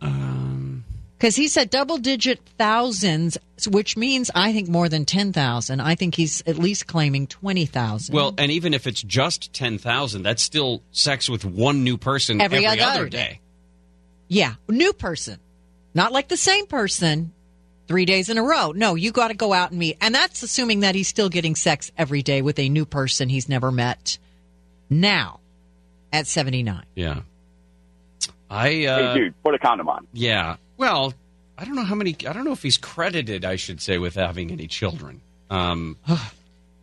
Um, 0.00 0.84
Because 1.18 1.34
he 1.36 1.48
said 1.48 1.70
double 1.70 1.98
digit 1.98 2.40
thousands, 2.58 3.36
which 3.68 3.96
means 3.96 4.30
I 4.34 4.52
think 4.52 4.68
more 4.68 4.88
than 4.88 5.04
10,000. 5.04 5.80
I 5.80 5.94
think 5.96 6.14
he's 6.14 6.42
at 6.46 6.58
least 6.58 6.86
claiming 6.86 7.26
20,000. 7.26 8.14
Well, 8.14 8.34
and 8.38 8.52
even 8.52 8.72
if 8.74 8.86
it's 8.86 9.02
just 9.02 9.52
10,000, 9.52 10.22
that's 10.22 10.42
still 10.42 10.82
sex 10.92 11.28
with 11.28 11.44
one 11.44 11.82
new 11.84 11.96
person 11.98 12.40
Every 12.40 12.64
every, 12.64 12.80
other 12.80 12.92
other 13.00 13.08
day. 13.08 13.18
day. 13.18 13.40
Yeah, 14.28 14.54
new 14.68 14.92
person. 14.92 15.38
Not 15.94 16.12
like 16.12 16.28
the 16.28 16.36
same 16.36 16.66
person 16.66 17.32
three 17.88 18.04
days 18.04 18.28
in 18.28 18.38
a 18.38 18.42
row. 18.42 18.72
No, 18.72 18.94
you 18.94 19.10
got 19.10 19.28
to 19.28 19.34
go 19.34 19.52
out 19.52 19.70
and 19.70 19.78
meet. 19.80 19.96
And 20.00 20.14
that's 20.14 20.42
assuming 20.42 20.80
that 20.80 20.94
he's 20.94 21.08
still 21.08 21.28
getting 21.28 21.56
sex 21.56 21.90
every 21.98 22.22
day 22.22 22.42
with 22.42 22.58
a 22.58 22.68
new 22.68 22.84
person 22.84 23.28
he's 23.28 23.48
never 23.48 23.72
met 23.72 24.18
now 24.88 25.40
at 26.12 26.26
79. 26.26 26.84
Yeah. 26.94 27.20
I 28.50 28.86
uh, 28.86 29.14
hey, 29.14 29.20
dude, 29.20 29.42
put 29.42 29.54
a 29.54 29.58
condom 29.58 29.88
on. 29.88 30.06
Yeah. 30.12 30.56
Well, 30.76 31.12
I 31.58 31.64
don't 31.64 31.74
know 31.74 31.84
how 31.84 31.94
many. 31.94 32.16
I 32.26 32.32
don't 32.32 32.44
know 32.44 32.52
if 32.52 32.62
he's 32.62 32.78
credited. 32.78 33.44
I 33.44 33.56
should 33.56 33.82
say 33.82 33.98
with 33.98 34.14
having 34.14 34.50
any 34.50 34.66
children. 34.68 35.20
Um, 35.50 35.96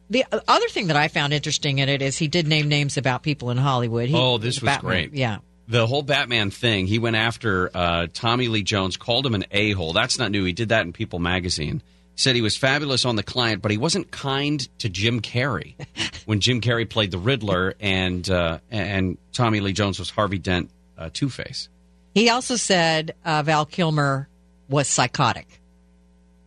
The 0.10 0.24
other 0.48 0.68
thing 0.68 0.88
that 0.88 0.96
I 0.96 1.08
found 1.08 1.34
interesting 1.34 1.80
in 1.80 1.90
it 1.90 2.02
is 2.02 2.18
he 2.18 2.28
did 2.28 2.48
name 2.48 2.70
names 2.70 2.98
about 2.98 3.24
people 3.24 3.50
in 3.50 3.58
Hollywood. 3.58 4.08
He, 4.08 4.16
oh, 4.16 4.38
this 4.38 4.62
was 4.62 4.68
Batman, 4.68 4.90
great. 4.92 5.14
Yeah. 5.14 5.40
The 5.68 5.88
whole 5.88 6.04
Batman 6.04 6.52
thing. 6.52 6.86
He 6.86 7.00
went 7.00 7.16
after 7.16 7.72
uh, 7.74 8.08
Tommy 8.14 8.48
Lee 8.48 8.64
Jones, 8.64 8.98
called 8.98 9.26
him 9.26 9.34
an 9.34 9.46
a 9.52 9.72
hole. 9.72 9.94
That's 9.94 10.20
not 10.20 10.32
new. 10.32 10.44
He 10.44 10.54
did 10.54 10.70
that 10.70 10.86
in 10.86 10.94
People 10.94 11.20
magazine. 11.20 11.82
Said 12.18 12.36
he 12.36 12.42
was 12.42 12.56
fabulous 12.56 13.04
on 13.04 13.18
the 13.18 13.24
client, 13.24 13.62
but 13.62 13.72
he 13.72 13.78
wasn't 13.78 14.10
kind 14.10 14.60
to 14.80 14.88
Jim 14.88 15.22
Carrey 15.22 15.74
when 16.26 16.40
Jim 16.40 16.62
Carrey 16.62 16.90
played 16.90 17.12
the 17.12 17.18
Riddler, 17.18 17.74
and 17.80 18.30
uh, 18.30 18.60
and 18.72 19.18
Tommy 19.34 19.60
Lee 19.60 19.74
Jones 19.74 20.00
was 20.00 20.10
Harvey 20.10 20.38
Dent, 20.38 20.70
uh, 20.98 21.10
Two 21.12 21.30
Face. 21.30 21.68
He 22.14 22.30
also 22.30 22.56
said 22.56 23.16
uh, 23.26 23.44
Val 23.44 23.66
Kilmer 23.66 24.30
was 24.70 24.88
psychotic, 24.88 25.60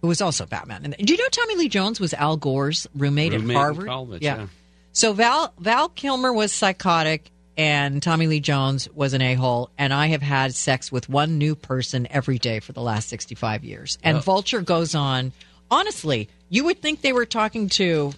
who 0.00 0.08
was 0.08 0.22
also 0.22 0.46
Batman. 0.46 0.84
And 0.84 0.96
do 1.06 1.12
you 1.12 1.18
know 1.18 1.28
Tommy 1.30 1.56
Lee 1.56 1.68
Jones 1.68 2.00
was 2.00 2.14
Al 2.14 2.38
Gore's 2.38 2.86
roommate, 2.94 3.32
Roommate 3.32 3.56
at 3.56 3.60
Harvard? 3.60 3.86
college, 3.86 4.22
yeah. 4.22 4.46
So 4.92 5.12
Val 5.12 5.52
Val 5.58 5.90
Kilmer 5.90 6.32
was 6.32 6.50
psychotic, 6.50 7.30
and 7.58 8.02
Tommy 8.02 8.26
Lee 8.28 8.40
Jones 8.40 8.88
was 8.94 9.12
an 9.12 9.20
a 9.20 9.34
hole. 9.34 9.68
And 9.76 9.92
I 9.92 10.06
have 10.06 10.22
had 10.22 10.54
sex 10.54 10.90
with 10.90 11.08
one 11.10 11.36
new 11.36 11.54
person 11.54 12.06
every 12.10 12.38
day 12.38 12.60
for 12.60 12.72
the 12.72 12.80
last 12.80 13.08
sixty 13.10 13.34
five 13.34 13.64
years. 13.64 13.98
And 14.02 14.16
Oh. 14.16 14.20
Vulture 14.20 14.62
goes 14.62 14.94
on. 14.94 15.32
Honestly, 15.70 16.30
you 16.48 16.64
would 16.64 16.80
think 16.80 17.02
they 17.02 17.12
were 17.12 17.26
talking 17.26 17.68
to 17.70 18.14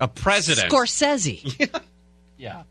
A 0.00 0.08
president. 0.08 0.72
Scorsese. 0.72 1.68
Yeah. 2.38 2.62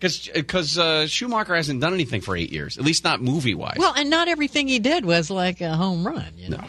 yeah. 0.00 0.30
Because 0.34 0.78
uh, 0.78 1.06
Schumacher 1.06 1.54
hasn't 1.54 1.80
done 1.80 1.94
anything 1.94 2.22
for 2.22 2.36
eight 2.36 2.50
years, 2.50 2.76
at 2.76 2.84
least 2.84 3.04
not 3.04 3.22
movie 3.22 3.54
wise. 3.54 3.76
well, 3.78 3.94
and 3.96 4.10
not 4.10 4.26
everything 4.28 4.66
he 4.66 4.80
did 4.80 5.04
was 5.04 5.30
like 5.30 5.60
a 5.60 5.76
home 5.76 6.04
run. 6.06 6.26
You 6.36 6.48
know. 6.50 6.64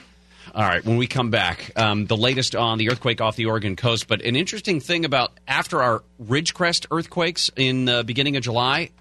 All 0.54 0.62
right, 0.62 0.86
when 0.86 0.98
we 0.98 1.08
come 1.08 1.32
back, 1.32 1.72
um, 1.76 2.06
the 2.06 2.16
latest 2.16 2.56
on 2.56 2.78
the 2.78 2.92
earthquake 2.92 3.22
off 3.22 3.36
the 3.36 3.48
Oregon 3.48 3.76
coast. 3.76 4.08
But 4.08 4.22
an 4.22 4.36
interesting 4.36 4.80
thing 4.80 5.04
about 5.04 5.32
after 5.48 5.82
our 5.82 6.04
Ridgecrest 6.24 6.86
earthquakes 6.92 7.50
in 7.56 7.86
the 7.86 8.04
beginning 8.04 8.36
of 8.38 8.44
July, 8.44 8.92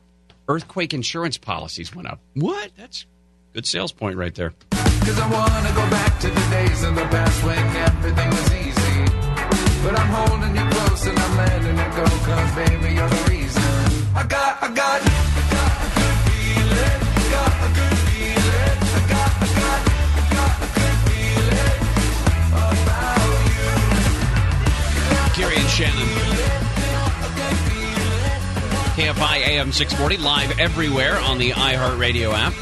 earthquake 0.49 0.93
insurance 0.95 1.39
policies 1.39 1.95
went 1.95 2.09
up. 2.09 2.21
What? 2.35 2.71
That's 2.77 3.07
good 3.53 3.67
sales 3.67 3.93
point 3.93 4.17
right 4.17 4.35
there. 4.35 4.53
Cause 4.71 5.19
I 5.19 5.29
wanna 5.31 5.69
go 5.75 5.89
back 5.91 6.19
to 6.21 6.29
the 6.29 6.41
days 6.51 6.83
in 6.85 6.95
the 6.95 7.03
past 7.03 7.45
when 7.45 7.59
everything 7.77 8.31
was 8.31 8.53
easy. 8.55 9.05
But 9.83 9.99
I'm 9.99 10.09
holding 10.09 10.55
you 10.55 10.63
close 10.71 11.07
and 11.07 11.19
I'm 11.19 11.37
letting 11.37 11.79
it 11.79 11.97
go 11.97 12.05
cause 12.05 12.55
baby 12.55 12.95
you're 12.95 13.09
the 13.09 13.31
reason. 13.31 13.63
I 14.15 14.25
got, 14.29 14.63
I 14.63 14.69
got, 14.73 15.03
I 15.03 15.43
got 15.51 15.73
a 15.83 15.89
good 15.99 16.19
feeling. 16.31 17.01
Got 17.33 17.53
a 17.53 17.69
good 17.75 17.99
feeling. 18.07 18.79
I 18.95 19.01
got, 19.11 19.31
I 19.43 19.47
got, 19.59 19.81
I 20.15 20.23
got 20.37 20.55
a 20.63 20.69
good 20.79 20.97
feeling 21.09 21.79
about 22.53 23.37
you. 25.37 25.43
Gary 25.43 25.57
and 25.57 25.69
Shannon. 25.69 26.32
KFI 29.03 29.49
AM 29.49 29.73
640, 29.73 30.19
live 30.19 30.61
everywhere 30.61 31.19
on 31.19 31.39
the 31.39 31.51
iHeartRadio 31.51 32.35
app 32.35 32.55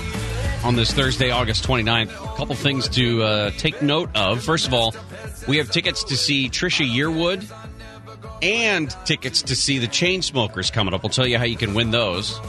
on 0.65 0.75
this 0.75 0.91
Thursday, 0.91 1.31
August 1.31 1.67
29th. 1.67 2.09
A 2.09 2.37
couple 2.39 2.55
things 2.55 2.89
to 2.89 3.23
uh, 3.23 3.51
take 3.59 3.83
note 3.83 4.09
of. 4.17 4.43
First 4.43 4.67
of 4.67 4.73
all, 4.73 4.95
we 5.47 5.59
have 5.59 5.71
tickets 5.71 6.03
to 6.05 6.17
see 6.17 6.49
Trisha 6.49 6.91
Yearwood 6.91 7.45
and 8.41 8.91
tickets 9.05 9.43
to 9.43 9.55
see 9.55 9.77
the 9.77 9.87
Chainsmokers 9.87 10.73
coming 10.73 10.95
up. 10.95 11.03
We'll 11.03 11.11
tell 11.11 11.27
you 11.27 11.37
how 11.37 11.45
you 11.45 11.59
can 11.59 11.75
win 11.75 11.91
those. 11.91 12.41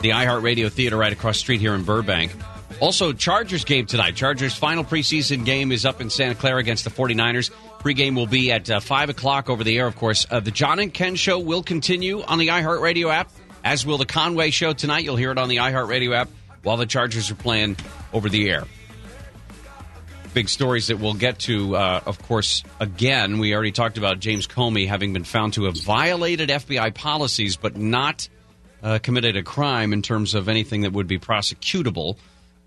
The 0.00 0.12
iHeartRadio 0.12 0.72
Theater 0.72 0.96
right 0.96 1.12
across 1.12 1.36
the 1.36 1.40
street 1.40 1.60
here 1.60 1.74
in 1.74 1.84
Burbank. 1.84 2.32
Also, 2.80 3.12
Chargers 3.12 3.66
game 3.66 3.84
tonight. 3.84 4.16
Chargers' 4.16 4.56
final 4.56 4.82
preseason 4.82 5.44
game 5.44 5.72
is 5.72 5.84
up 5.84 6.00
in 6.00 6.08
Santa 6.08 6.36
Clara 6.36 6.60
against 6.60 6.84
the 6.84 6.90
49ers. 6.90 7.50
Pregame 7.86 8.16
will 8.16 8.26
be 8.26 8.50
at 8.50 8.68
uh, 8.68 8.80
5 8.80 9.10
o'clock 9.10 9.48
over 9.48 9.62
the 9.62 9.78
air, 9.78 9.86
of 9.86 9.94
course. 9.94 10.26
Uh, 10.28 10.40
the 10.40 10.50
John 10.50 10.80
and 10.80 10.92
Ken 10.92 11.14
show 11.14 11.38
will 11.38 11.62
continue 11.62 12.20
on 12.20 12.38
the 12.40 12.48
iHeartRadio 12.48 13.14
app, 13.14 13.30
as 13.62 13.86
will 13.86 13.96
the 13.96 14.04
Conway 14.04 14.50
show 14.50 14.72
tonight. 14.72 15.04
You'll 15.04 15.14
hear 15.14 15.30
it 15.30 15.38
on 15.38 15.48
the 15.48 15.58
iHeartRadio 15.58 16.12
app 16.12 16.28
while 16.64 16.76
the 16.76 16.86
Chargers 16.86 17.30
are 17.30 17.36
playing 17.36 17.76
over 18.12 18.28
the 18.28 18.50
air. 18.50 18.64
Big 20.34 20.48
stories 20.48 20.88
that 20.88 20.98
we'll 20.98 21.14
get 21.14 21.38
to, 21.38 21.76
uh, 21.76 22.00
of 22.06 22.20
course, 22.22 22.64
again. 22.80 23.38
We 23.38 23.54
already 23.54 23.70
talked 23.70 23.98
about 23.98 24.18
James 24.18 24.48
Comey 24.48 24.88
having 24.88 25.12
been 25.12 25.22
found 25.22 25.52
to 25.52 25.66
have 25.66 25.80
violated 25.80 26.48
FBI 26.48 26.92
policies, 26.92 27.56
but 27.56 27.76
not 27.76 28.28
uh, 28.82 28.98
committed 29.00 29.36
a 29.36 29.44
crime 29.44 29.92
in 29.92 30.02
terms 30.02 30.34
of 30.34 30.48
anything 30.48 30.80
that 30.80 30.92
would 30.92 31.06
be 31.06 31.20
prosecutable. 31.20 32.16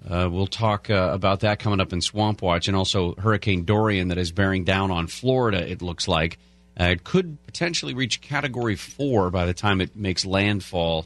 Uh, 0.07 0.29
we'll 0.31 0.47
talk 0.47 0.89
uh, 0.89 1.09
about 1.11 1.41
that 1.41 1.59
coming 1.59 1.79
up 1.79 1.91
in 1.91 2.01
Swamp 2.01 2.41
Watch, 2.41 2.67
and 2.67 2.77
also 2.77 3.15
Hurricane 3.15 3.65
Dorian 3.65 4.07
that 4.09 4.17
is 4.17 4.31
bearing 4.31 4.63
down 4.63 4.91
on 4.91 5.07
Florida. 5.07 5.69
It 5.69 5.81
looks 5.81 6.07
like 6.07 6.37
uh, 6.79 6.85
it 6.85 7.03
could 7.03 7.37
potentially 7.45 7.93
reach 7.93 8.21
Category 8.21 8.75
Four 8.75 9.29
by 9.29 9.45
the 9.45 9.53
time 9.53 9.81
it 9.81 9.95
makes 9.95 10.25
landfall 10.25 11.05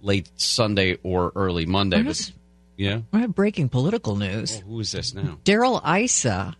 late 0.00 0.30
Sunday 0.36 0.98
or 1.02 1.32
early 1.36 1.66
Monday. 1.66 2.02
But, 2.02 2.32
yeah, 2.76 3.00
I 3.12 3.18
have 3.18 3.34
breaking 3.34 3.68
political 3.68 4.16
news. 4.16 4.62
Oh, 4.64 4.68
who 4.68 4.80
is 4.80 4.92
this 4.92 5.14
now? 5.14 5.38
Darrell 5.44 5.82
Issa 5.86 6.56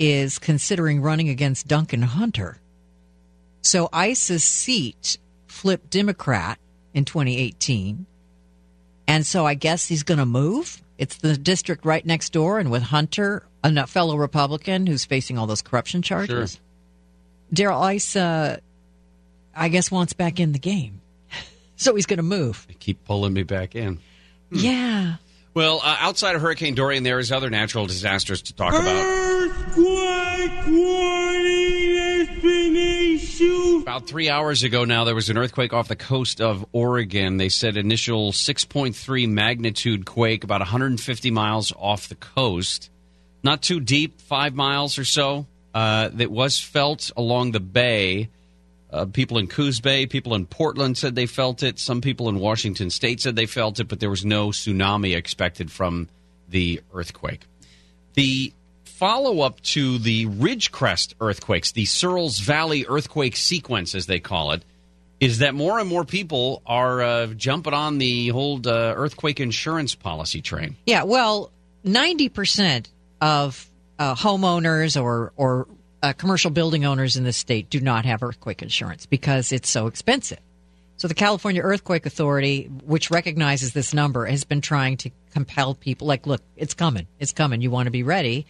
is 0.00 0.38
considering 0.38 1.00
running 1.00 1.28
against 1.28 1.68
Duncan 1.68 2.02
Hunter. 2.02 2.58
So 3.62 3.88
Issa's 3.94 4.42
seat 4.42 5.18
flipped 5.46 5.90
Democrat 5.90 6.58
in 6.94 7.04
2018. 7.04 8.06
And 9.06 9.26
so 9.26 9.44
I 9.46 9.54
guess 9.54 9.86
he's 9.86 10.02
going 10.02 10.18
to 10.18 10.26
move. 10.26 10.82
It's 11.00 11.16
the 11.16 11.34
district 11.34 11.86
right 11.86 12.04
next 12.04 12.30
door, 12.34 12.58
and 12.58 12.70
with 12.70 12.82
Hunter, 12.82 13.46
a 13.64 13.86
fellow 13.86 14.16
Republican 14.16 14.86
who's 14.86 15.06
facing 15.06 15.38
all 15.38 15.46
those 15.46 15.62
corruption 15.62 16.02
charges. 16.02 16.60
Darrell 17.50 17.82
Issa, 17.86 18.60
I 19.56 19.68
guess, 19.70 19.90
wants 19.90 20.12
back 20.12 20.38
in 20.38 20.52
the 20.52 20.58
game. 20.58 21.00
so 21.76 21.94
he's 21.94 22.04
going 22.04 22.18
to 22.18 22.22
move. 22.22 22.66
They 22.68 22.74
keep 22.74 23.02
pulling 23.06 23.32
me 23.32 23.44
back 23.44 23.74
in. 23.74 23.98
Yeah. 24.52 25.14
Well, 25.54 25.80
uh, 25.82 25.96
outside 26.00 26.36
of 26.36 26.42
Hurricane 26.42 26.74
Dorian, 26.74 27.02
there 27.02 27.18
is 27.18 27.32
other 27.32 27.48
natural 27.48 27.86
disasters 27.86 28.42
to 28.42 28.54
talk 28.54 28.74
about. 28.74 28.86
Earthquake 28.86 30.66
warning 30.66 31.00
has 31.00 31.08
been 31.46 31.56
issued. 31.64 31.79
About 33.82 34.06
three 34.06 34.28
hours 34.28 34.62
ago 34.62 34.84
now, 34.84 35.04
there 35.04 35.14
was 35.14 35.30
an 35.30 35.38
earthquake 35.38 35.72
off 35.72 35.88
the 35.88 35.96
coast 35.96 36.40
of 36.40 36.66
Oregon. 36.72 37.38
They 37.38 37.48
said 37.48 37.76
initial 37.76 38.32
6.3 38.32 39.28
magnitude 39.28 40.04
quake, 40.04 40.44
about 40.44 40.60
150 40.60 41.30
miles 41.30 41.72
off 41.78 42.08
the 42.08 42.14
coast. 42.14 42.90
Not 43.42 43.62
too 43.62 43.80
deep, 43.80 44.20
five 44.20 44.54
miles 44.54 44.98
or 44.98 45.04
so. 45.04 45.46
Uh, 45.72 46.10
that 46.12 46.30
was 46.30 46.60
felt 46.60 47.10
along 47.16 47.52
the 47.52 47.60
bay. 47.60 48.28
Uh, 48.92 49.06
people 49.06 49.38
in 49.38 49.46
Coos 49.46 49.80
Bay, 49.80 50.06
people 50.06 50.34
in 50.34 50.46
Portland 50.46 50.98
said 50.98 51.14
they 51.14 51.26
felt 51.26 51.62
it. 51.62 51.78
Some 51.78 52.00
people 52.00 52.28
in 52.28 52.40
Washington 52.40 52.90
State 52.90 53.20
said 53.20 53.36
they 53.36 53.46
felt 53.46 53.78
it, 53.78 53.84
but 53.84 54.00
there 54.00 54.10
was 54.10 54.24
no 54.24 54.48
tsunami 54.48 55.16
expected 55.16 55.70
from 55.70 56.08
the 56.48 56.80
earthquake. 56.92 57.46
The 58.14 58.52
follow 59.00 59.40
up 59.40 59.58
to 59.62 59.96
the 59.96 60.26
Ridgecrest 60.26 61.14
earthquakes, 61.22 61.72
the 61.72 61.86
Searles 61.86 62.38
Valley 62.38 62.84
earthquake 62.86 63.34
sequence, 63.34 63.94
as 63.94 64.04
they 64.04 64.20
call 64.20 64.52
it, 64.52 64.62
is 65.20 65.38
that 65.38 65.54
more 65.54 65.78
and 65.78 65.88
more 65.88 66.04
people 66.04 66.60
are 66.66 67.00
uh, 67.00 67.26
jumping 67.28 67.72
on 67.72 67.96
the 67.96 68.30
old 68.30 68.66
uh, 68.66 68.92
earthquake 68.94 69.40
insurance 69.40 69.94
policy 69.94 70.42
train. 70.42 70.76
Yeah, 70.84 71.04
well, 71.04 71.50
90% 71.86 72.88
of 73.22 73.70
uh, 73.98 74.14
homeowners 74.14 75.02
or, 75.02 75.32
or 75.34 75.66
uh, 76.02 76.12
commercial 76.12 76.50
building 76.50 76.84
owners 76.84 77.16
in 77.16 77.24
the 77.24 77.32
state 77.32 77.70
do 77.70 77.80
not 77.80 78.04
have 78.04 78.22
earthquake 78.22 78.60
insurance 78.60 79.06
because 79.06 79.50
it's 79.50 79.70
so 79.70 79.86
expensive. 79.86 80.40
So 80.98 81.08
the 81.08 81.14
California 81.14 81.62
Earthquake 81.62 82.04
Authority, 82.04 82.64
which 82.84 83.10
recognizes 83.10 83.72
this 83.72 83.94
number, 83.94 84.26
has 84.26 84.44
been 84.44 84.60
trying 84.60 84.98
to 84.98 85.10
compel 85.30 85.74
people, 85.74 86.06
like, 86.06 86.26
look, 86.26 86.42
it's 86.54 86.74
coming, 86.74 87.06
it's 87.18 87.32
coming. 87.32 87.62
You 87.62 87.70
want 87.70 87.86
to 87.86 87.90
be 87.90 88.02
ready, 88.02 88.44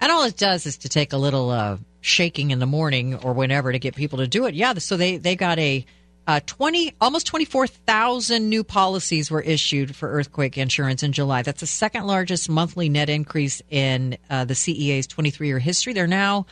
and 0.00 0.12
all 0.12 0.24
it 0.24 0.36
does 0.36 0.66
is 0.66 0.78
to 0.78 0.88
take 0.88 1.12
a 1.12 1.16
little 1.16 1.50
uh, 1.50 1.76
shaking 2.00 2.50
in 2.50 2.58
the 2.58 2.66
morning 2.66 3.14
or 3.16 3.32
whenever 3.32 3.72
to 3.72 3.78
get 3.78 3.94
people 3.96 4.18
to 4.18 4.26
do 4.26 4.46
it. 4.46 4.54
Yeah, 4.54 4.74
so 4.74 4.96
they 4.96 5.16
they 5.16 5.36
got 5.36 5.58
a 5.58 5.84
uh, 6.26 6.40
20 6.44 6.94
almost 7.00 7.26
24,000 7.26 8.48
new 8.50 8.62
policies 8.62 9.30
were 9.30 9.40
issued 9.40 9.96
for 9.96 10.10
earthquake 10.10 10.58
insurance 10.58 11.02
in 11.02 11.12
July. 11.12 11.40
That's 11.42 11.60
the 11.60 11.66
second 11.66 12.06
largest 12.06 12.50
monthly 12.50 12.88
net 12.90 13.08
increase 13.08 13.62
in 13.70 14.18
uh, 14.28 14.44
the 14.44 14.54
CEA's 14.54 15.06
23 15.06 15.46
year 15.48 15.58
history. 15.58 15.94
They're 15.94 16.06
now 16.06 16.44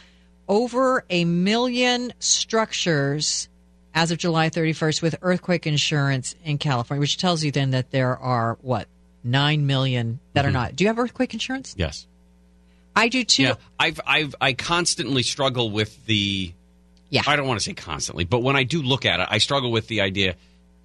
over 0.48 1.04
a 1.10 1.24
million 1.26 2.12
structures 2.20 3.48
as 3.94 4.10
of 4.10 4.18
July 4.18 4.50
31st 4.50 5.02
with 5.02 5.16
earthquake 5.22 5.66
insurance 5.66 6.34
in 6.44 6.58
California, 6.58 7.00
which 7.00 7.16
tells 7.18 7.42
you 7.44 7.50
then 7.50 7.70
that 7.70 7.90
there 7.90 8.16
are 8.16 8.56
what 8.62 8.88
9 9.24 9.66
million 9.66 10.20
that 10.34 10.40
Mm-hmm. 10.44 10.48
are 10.48 10.52
not. 10.52 10.76
Do 10.76 10.84
you 10.84 10.88
have 10.88 10.98
earthquake 10.98 11.34
insurance? 11.34 11.74
Yes. 11.76 12.06
I 12.96 13.08
do 13.08 13.22
too. 13.22 13.42
Yeah, 13.42 13.54
I've 13.78 14.00
I've 14.06 14.34
I 14.40 14.54
constantly 14.54 15.22
struggle 15.22 15.70
with 15.70 16.04
the. 16.06 16.52
Yeah. 17.10 17.22
I 17.26 17.36
don't 17.36 17.46
want 17.46 17.60
to 17.60 17.64
say 17.64 17.74
constantly, 17.74 18.24
but 18.24 18.40
when 18.42 18.56
I 18.56 18.64
do 18.64 18.82
look 18.82 19.06
at 19.06 19.20
it, 19.20 19.28
I 19.30 19.38
struggle 19.38 19.70
with 19.70 19.86
the 19.86 20.00
idea: 20.00 20.34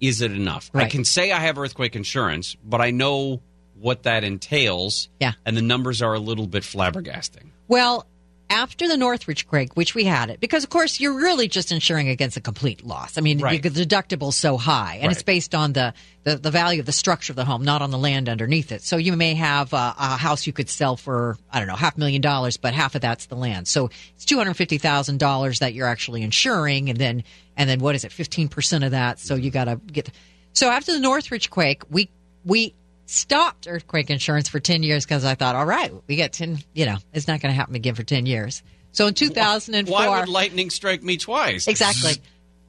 is 0.00 0.20
it 0.20 0.30
enough? 0.30 0.70
I 0.74 0.84
can 0.86 1.04
say 1.04 1.32
I 1.32 1.40
have 1.40 1.58
earthquake 1.58 1.96
insurance, 1.96 2.56
but 2.64 2.80
I 2.80 2.90
know 2.90 3.40
what 3.80 4.04
that 4.04 4.22
entails. 4.22 5.08
Yeah. 5.18 5.32
and 5.44 5.56
the 5.56 5.62
numbers 5.62 6.02
are 6.02 6.14
a 6.14 6.20
little 6.20 6.46
bit 6.46 6.62
flabbergasting. 6.62 7.46
Well, 7.66 8.06
after 8.52 8.86
the 8.86 8.96
Northridge 8.96 9.46
quake, 9.48 9.76
which 9.76 9.94
we 9.94 10.04
had 10.04 10.28
it, 10.30 10.38
because 10.38 10.62
of 10.62 10.70
course 10.70 11.00
you're 11.00 11.14
really 11.14 11.48
just 11.48 11.72
insuring 11.72 12.08
against 12.08 12.36
a 12.36 12.40
complete 12.40 12.84
loss. 12.84 13.16
I 13.16 13.22
mean, 13.22 13.38
Right. 13.38 13.62
the 13.62 13.70
deductible's 13.70 14.36
so 14.36 14.56
high, 14.58 14.98
and 15.00 15.10
it's 15.10 15.22
based 15.22 15.54
on 15.54 15.72
the, 15.72 15.94
the, 16.24 16.36
the 16.36 16.50
value 16.50 16.80
of 16.80 16.86
the 16.86 16.92
structure 16.92 17.32
of 17.32 17.36
the 17.36 17.44
home, 17.46 17.64
not 17.64 17.80
on 17.82 17.90
the 17.90 17.98
land 17.98 18.28
underneath 18.28 18.70
it. 18.70 18.82
So 18.82 18.96
you 18.98 19.16
may 19.16 19.34
have 19.34 19.72
a, 19.72 19.94
a 19.98 20.16
house 20.16 20.46
you 20.46 20.52
could 20.52 20.68
sell 20.68 20.96
for, 20.96 21.36
I 21.50 21.58
don't 21.58 21.68
know, 21.68 21.74
half 21.76 21.96
a 21.96 21.98
million 21.98 22.20
dollars, 22.20 22.58
but 22.58 22.74
half 22.74 22.94
of 22.94 23.00
that's 23.00 23.26
the 23.26 23.36
land. 23.36 23.66
So 23.66 23.90
it's 24.14 24.24
two 24.26 24.36
hundred 24.36 24.54
fifty 24.54 24.78
thousand 24.78 25.18
dollars 25.18 25.60
that 25.60 25.72
you're 25.72 25.88
actually 25.88 26.22
insuring, 26.22 26.90
and 26.90 26.98
then 26.98 27.24
and 27.56 27.68
then 27.68 27.78
what 27.80 27.94
is 27.94 28.04
it, 28.04 28.12
fifteen 28.12 28.48
percent 28.48 28.84
of 28.84 28.90
that? 28.90 29.18
So 29.18 29.34
you 29.34 29.50
got 29.50 29.64
to 29.64 29.76
get. 29.76 30.10
So 30.52 30.68
after 30.70 30.92
the 30.92 31.00
Northridge 31.00 31.48
quake, 31.48 31.82
we 31.90 32.10
we 32.44 32.74
stopped 33.06 33.66
earthquake 33.68 34.10
insurance 34.10 34.48
for 34.48 34.60
10 34.60 34.82
years 34.82 35.04
because 35.04 35.24
I 35.24 35.34
thought, 35.34 35.54
all 35.54 35.66
right, 35.66 35.92
we 36.06 36.16
get 36.16 36.32
10, 36.32 36.58
you 36.72 36.86
know, 36.86 36.96
it's 37.12 37.28
not 37.28 37.40
going 37.40 37.52
to 37.52 37.56
happen 37.56 37.74
again 37.74 37.94
for 37.94 38.02
10 38.02 38.26
years. 38.26 38.62
So 38.92 39.06
in 39.06 39.14
2004. 39.14 39.92
Why 39.92 40.20
would 40.20 40.28
lightning 40.28 40.70
strike 40.70 41.02
me 41.02 41.16
twice? 41.16 41.66
Exactly. 41.68 42.12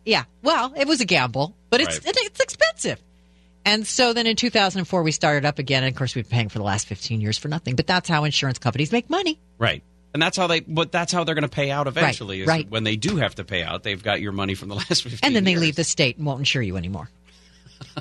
Yeah. 0.06 0.26
Well, 0.42 0.74
it 0.76 0.86
was 0.86 1.00
a 1.00 1.06
gamble, 1.06 1.56
but 1.70 1.80
it's 1.80 2.00
Right. 2.06 2.08
it, 2.10 2.18
it's 2.26 2.42
expensive. 2.42 3.02
And 3.64 3.88
so 3.88 4.12
then 4.12 4.28
in 4.28 4.36
2004 4.36 5.02
we 5.02 5.14
started 5.14 5.46
up 5.46 5.60
again, 5.60 5.86
and 5.86 5.94
of 5.94 5.98
course 5.98 6.14
we've 6.14 6.26
been 6.28 6.36
paying 6.38 6.50
for 6.50 6.58
the 6.58 6.66
last 6.66 6.88
15 6.88 7.22
years 7.22 7.38
for 7.38 7.48
nothing. 7.48 7.78
But 7.78 7.88
that's 7.88 8.10
how 8.10 8.26
insurance 8.26 8.60
companies 8.60 8.92
make 8.92 9.10
money. 9.10 9.40
Right. 9.58 9.82
And 10.14 10.22
that's 10.22 10.36
how 10.36 10.48
they. 10.48 10.60
But 10.60 10.92
that's 10.92 11.14
how 11.14 11.24
they're 11.24 11.36
going 11.36 11.44
to 11.44 11.48
pay 11.48 11.72
out 11.72 11.88
eventually. 11.88 12.42
is 12.42 12.48
right. 12.48 12.70
When 12.70 12.84
they 12.84 12.98
do 12.98 13.16
have 13.16 13.36
to 13.36 13.46
pay 13.46 13.64
out, 13.64 13.84
they've 13.84 14.04
got 14.04 14.20
your 14.20 14.34
money 14.34 14.56
from 14.56 14.68
the 14.68 14.76
last 14.90 15.04
fifteen. 15.04 15.20
And 15.24 15.34
then 15.34 15.46
they 15.46 15.52
years. 15.52 15.62
leave 15.62 15.76
the 15.78 15.86
state 15.86 16.18
and 16.18 16.26
won't 16.26 16.40
insure 16.40 16.62
you 16.62 16.76
anymore. 16.76 17.10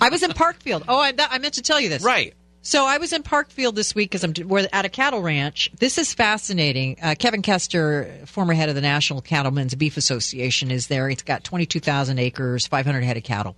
I 0.01 0.09
was 0.09 0.23
in 0.23 0.31
Parkfield. 0.31 0.85
Oh, 0.89 0.99
I, 0.99 1.13
I 1.19 1.39
meant 1.39 1.55
to 1.55 1.63
tell 1.63 1.81
you 1.81 1.89
this. 1.89 2.03
Right. 2.03 2.35
So 2.65 2.87
I 2.87 2.99
was 2.99 3.13
in 3.13 3.25
Parkfield 3.25 3.75
this 3.75 3.93
week 3.93 4.11
because 4.11 4.23
I'm 4.23 4.35
we're 4.49 4.69
at 4.73 4.85
a 4.85 4.89
cattle 4.89 5.21
ranch. 5.21 5.71
This 5.79 5.99
is 5.99 6.15
fascinating. 6.15 6.97
Uh, 7.03 7.17
Kevin 7.19 7.43
Kester, 7.43 8.21
former 8.27 8.55
head 8.55 8.69
of 8.69 8.77
the 8.77 8.81
National 8.81 9.21
Cattlemen's 9.21 9.75
Beef 9.75 9.97
Association, 9.97 10.71
is 10.71 10.87
there. 10.87 11.11
It's 11.11 11.23
got 11.23 11.43
22,000 11.43 12.19
acres, 12.21 12.69
500 12.69 13.03
head 13.03 13.17
of 13.17 13.25
cattle. 13.25 13.57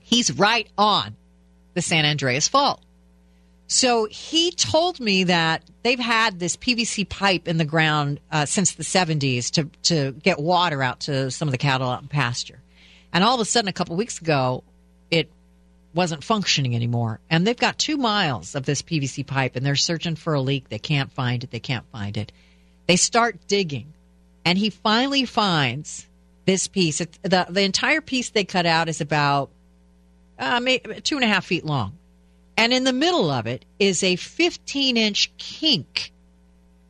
He's 0.00 0.30
right 0.30 0.68
on 0.76 1.16
the 1.72 1.80
San 1.80 2.04
Andreas 2.04 2.48
Fault. 2.48 2.82
So 3.66 4.06
he 4.10 4.50
told 4.50 4.98
me 4.98 5.24
that 5.24 5.62
they've 5.82 5.98
had 5.98 6.38
this 6.38 6.56
PVC 6.56 7.08
pipe 7.08 7.48
in 7.48 7.58
the 7.58 7.66
ground 7.66 8.18
uh, 8.32 8.46
since 8.46 8.72
the 8.72 8.82
70s 8.82 9.50
to, 9.52 9.70
to 9.84 10.12
get 10.12 10.38
water 10.38 10.82
out 10.82 11.00
to 11.00 11.30
some 11.30 11.48
of 11.48 11.52
the 11.52 11.58
cattle 11.58 11.88
out 11.88 12.02
in 12.02 12.08
pasture. 12.08 12.60
And 13.12 13.22
all 13.22 13.34
of 13.34 13.40
a 13.40 13.44
sudden, 13.44 13.68
a 13.68 13.72
couple 13.72 13.96
weeks 13.96 14.20
ago, 14.20 14.64
it 15.10 15.30
wasn't 15.98 16.22
functioning 16.22 16.76
anymore. 16.76 17.18
And 17.28 17.44
they've 17.44 17.56
got 17.56 17.76
two 17.76 17.96
miles 17.96 18.54
of 18.54 18.64
this 18.64 18.82
PVC 18.82 19.26
pipe 19.26 19.56
and 19.56 19.66
they're 19.66 19.74
searching 19.74 20.14
for 20.14 20.32
a 20.32 20.40
leak. 20.40 20.68
They 20.68 20.78
can't 20.78 21.10
find 21.10 21.42
it. 21.42 21.50
They 21.50 21.58
can't 21.58 21.90
find 21.90 22.16
it. 22.16 22.30
They 22.86 22.94
start 22.94 23.48
digging 23.48 23.92
and 24.44 24.56
he 24.56 24.70
finally 24.70 25.24
finds 25.24 26.06
this 26.44 26.68
piece. 26.68 27.00
It's, 27.00 27.18
the, 27.24 27.46
the 27.50 27.62
entire 27.62 28.00
piece 28.00 28.30
they 28.30 28.44
cut 28.44 28.64
out 28.64 28.88
is 28.88 29.00
about 29.00 29.50
uh, 30.38 30.60
two 31.02 31.16
and 31.16 31.24
a 31.24 31.26
half 31.26 31.46
feet 31.46 31.64
long. 31.64 31.98
And 32.56 32.72
in 32.72 32.84
the 32.84 32.92
middle 32.92 33.28
of 33.28 33.48
it 33.48 33.64
is 33.80 34.04
a 34.04 34.14
15 34.14 34.96
inch 34.96 35.36
kink 35.36 36.12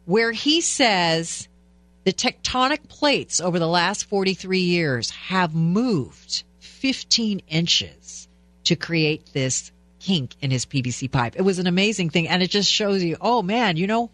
where 0.05 0.33
he 0.33 0.61
says 0.61 1.49
the 2.05 2.13
tectonic 2.13 2.89
plates 2.89 3.41
over 3.41 3.59
the 3.59 3.67
last 3.67 4.05
43 4.05 4.59
years 4.59 5.09
have 5.13 5.55
moved 5.55 6.45
15 6.59 7.41
inches 7.49 8.28
to 8.69 8.77
create 8.77 9.33
this 9.33 9.73
kink 9.99 10.35
in 10.41 10.51
his 10.51 10.67
PVC 10.67 11.11
pipe. 11.11 11.37
It 11.37 11.43
was 11.43 11.59
an 11.59 11.67
amazing 11.67 12.11
thing. 12.11 12.29
And 12.29 12.43
it 12.43 12.51
just 12.51 12.71
shows 12.71 13.03
you, 13.03 13.17
oh 13.21 13.43
man, 13.43 13.77
you 13.77 13.87
know, 13.87 14.11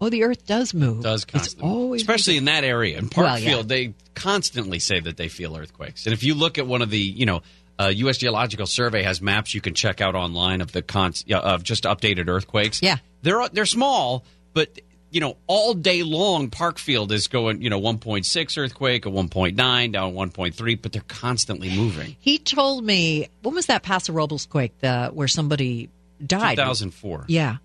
oh, 0.00 0.10
the 0.10 0.24
earth 0.24 0.46
does 0.46 0.72
move. 0.74 1.02
does 1.02 1.22
It's 1.22 1.32
constantly, 1.32 1.70
always 1.70 2.02
especially 2.02 2.36
in 2.36 2.44
that 2.44 2.64
area 2.64 2.98
in 2.98 3.08
Parkfield. 3.08 3.24
Well, 3.24 3.38
yeah. 3.38 3.62
They 3.62 3.94
constantly 4.14 4.78
say 4.78 5.00
that 5.00 5.16
they 5.16 5.28
feel 5.28 5.56
earthquakes, 5.56 6.06
and 6.06 6.12
if 6.12 6.22
you 6.22 6.34
look 6.34 6.58
at 6.58 6.66
one 6.66 6.82
of 6.82 6.90
the, 6.90 6.98
you 6.98 7.26
know, 7.26 7.42
uh, 7.78 7.88
U.S. 7.88 8.18
Geological 8.18 8.66
Survey 8.66 9.02
has 9.02 9.22
maps 9.22 9.54
you 9.54 9.62
can 9.62 9.74
check 9.74 10.02
out 10.02 10.14
online 10.14 10.60
of 10.60 10.72
the 10.72 10.82
cons- 10.82 11.24
yeah, 11.26 11.38
of 11.38 11.62
just 11.62 11.84
updated 11.84 12.28
earthquakes. 12.28 12.82
Yeah, 12.82 12.98
they're 13.22 13.48
they're 13.48 13.66
small, 13.66 14.24
but 14.52 14.80
you 15.10 15.20
know, 15.20 15.36
all 15.46 15.74
day 15.74 16.02
long, 16.02 16.50
Parkfield 16.50 17.10
is 17.10 17.26
going, 17.26 17.62
you 17.62 17.70
know, 17.70 17.80
1.6 17.80 18.58
earthquake, 18.58 19.06
a 19.06 19.10
1.9, 19.10 19.92
down 19.92 20.14
1.3, 20.14 20.82
but 20.82 20.92
they're 20.92 21.02
constantly 21.08 21.74
moving. 21.74 22.16
He 22.20 22.38
told 22.38 22.84
me, 22.84 23.28
when 23.42 23.54
was 23.54 23.66
that 23.66 23.82
Paso 23.82 24.12
Robles 24.12 24.46
quake 24.46 24.78
the, 24.78 25.10
where 25.12 25.28
somebody 25.28 25.90
died? 26.24 26.56
2004. 26.56 27.24
Yeah. 27.28 27.56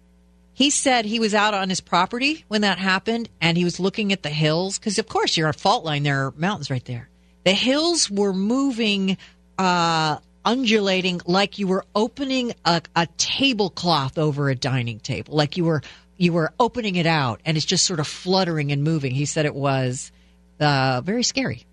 He 0.54 0.70
said 0.70 1.06
he 1.06 1.20
was 1.20 1.34
out 1.34 1.54
on 1.54 1.70
his 1.70 1.82
property 1.82 2.46
when 2.48 2.62
that 2.62 2.80
happened 2.80 3.30
and 3.41 3.58
he 3.58 3.64
was 3.64 3.80
looking 3.80 4.12
at 4.12 4.24
the 4.24 4.30
hills 4.30 4.80
because, 4.80 4.98
of 4.98 5.08
course, 5.08 5.38
you're 5.38 5.50
a 5.50 5.54
fault 5.54 5.84
line. 5.84 6.04
There 6.04 6.28
are 6.28 6.34
mountains 6.38 6.70
right 6.70 6.86
there. 6.86 7.10
The 7.43 7.52
hills 7.52 8.10
were 8.10 8.34
moving, 8.34 9.18
uh, 9.58 10.18
undulating 10.46 11.20
like 11.26 11.60
you 11.60 11.68
were 11.68 11.84
opening 11.93 12.54
a, 12.64 12.82
a 12.96 13.06
tablecloth 13.18 14.18
over 14.18 14.50
a 14.50 14.56
dining 14.56 15.00
table, 15.00 15.36
like 15.36 15.58
you 15.58 15.66
were 15.66 15.82
you 16.18 16.34
were 16.34 16.53
opening 16.59 16.95
it 16.95 17.05
out 17.05 17.41
and 17.45 17.57
it's 17.57 17.66
just 17.66 17.86
sort 17.86 17.99
of 17.99 18.07
fluttering 18.07 18.72
and 18.72 18.84
moving. 18.84 19.11
He 19.13 19.26
said 19.26 19.45
it 19.45 19.55
was 19.55 20.11
uh, 20.59 21.01
very 21.01 21.24
scary. 21.24 21.66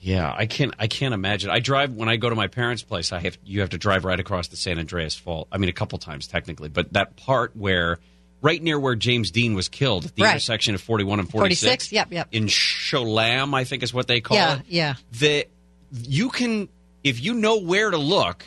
Yeah, 0.00 0.32
I 0.36 0.46
can't. 0.46 0.74
I 0.78 0.86
can't 0.86 1.14
imagine. 1.14 1.50
I 1.50 1.58
drive 1.58 1.92
when 1.94 2.08
I 2.08 2.16
go 2.16 2.28
to 2.28 2.36
my 2.36 2.46
parents' 2.46 2.82
place. 2.82 3.12
I 3.12 3.18
have 3.20 3.38
you 3.44 3.60
have 3.62 3.70
to 3.70 3.78
drive 3.78 4.04
right 4.04 4.20
across 4.20 4.48
the 4.48 4.56
San 4.56 4.78
Andreas 4.78 5.16
Fault. 5.16 5.48
I 5.50 5.58
mean, 5.58 5.68
a 5.68 5.72
couple 5.72 5.98
times 5.98 6.26
technically, 6.28 6.68
but 6.68 6.92
that 6.92 7.16
part 7.16 7.56
where, 7.56 7.98
right 8.40 8.62
near 8.62 8.78
where 8.78 8.94
James 8.94 9.30
Dean 9.32 9.54
was 9.54 9.68
killed, 9.68 10.04
at 10.04 10.14
the 10.14 10.22
Right. 10.22 10.32
intersection 10.32 10.74
of 10.76 10.80
forty-one 10.80 11.18
and 11.18 11.28
forty-six. 11.28 11.90
Yep, 11.90 12.12
yep. 12.12 12.28
In 12.30 12.44
Cholame, 12.46 13.52
I 13.54 13.64
think 13.64 13.82
is 13.82 13.92
what 13.92 14.06
they 14.06 14.20
call 14.20 14.36
it. 14.36 14.40
yeah, 14.40 14.54
it. 14.58 14.64
yeah. 14.68 14.94
that 15.20 15.46
you 15.92 16.28
can 16.28 16.68
if 17.02 17.20
you 17.20 17.34
know 17.34 17.58
where 17.58 17.90
to 17.90 17.98
look 17.98 18.44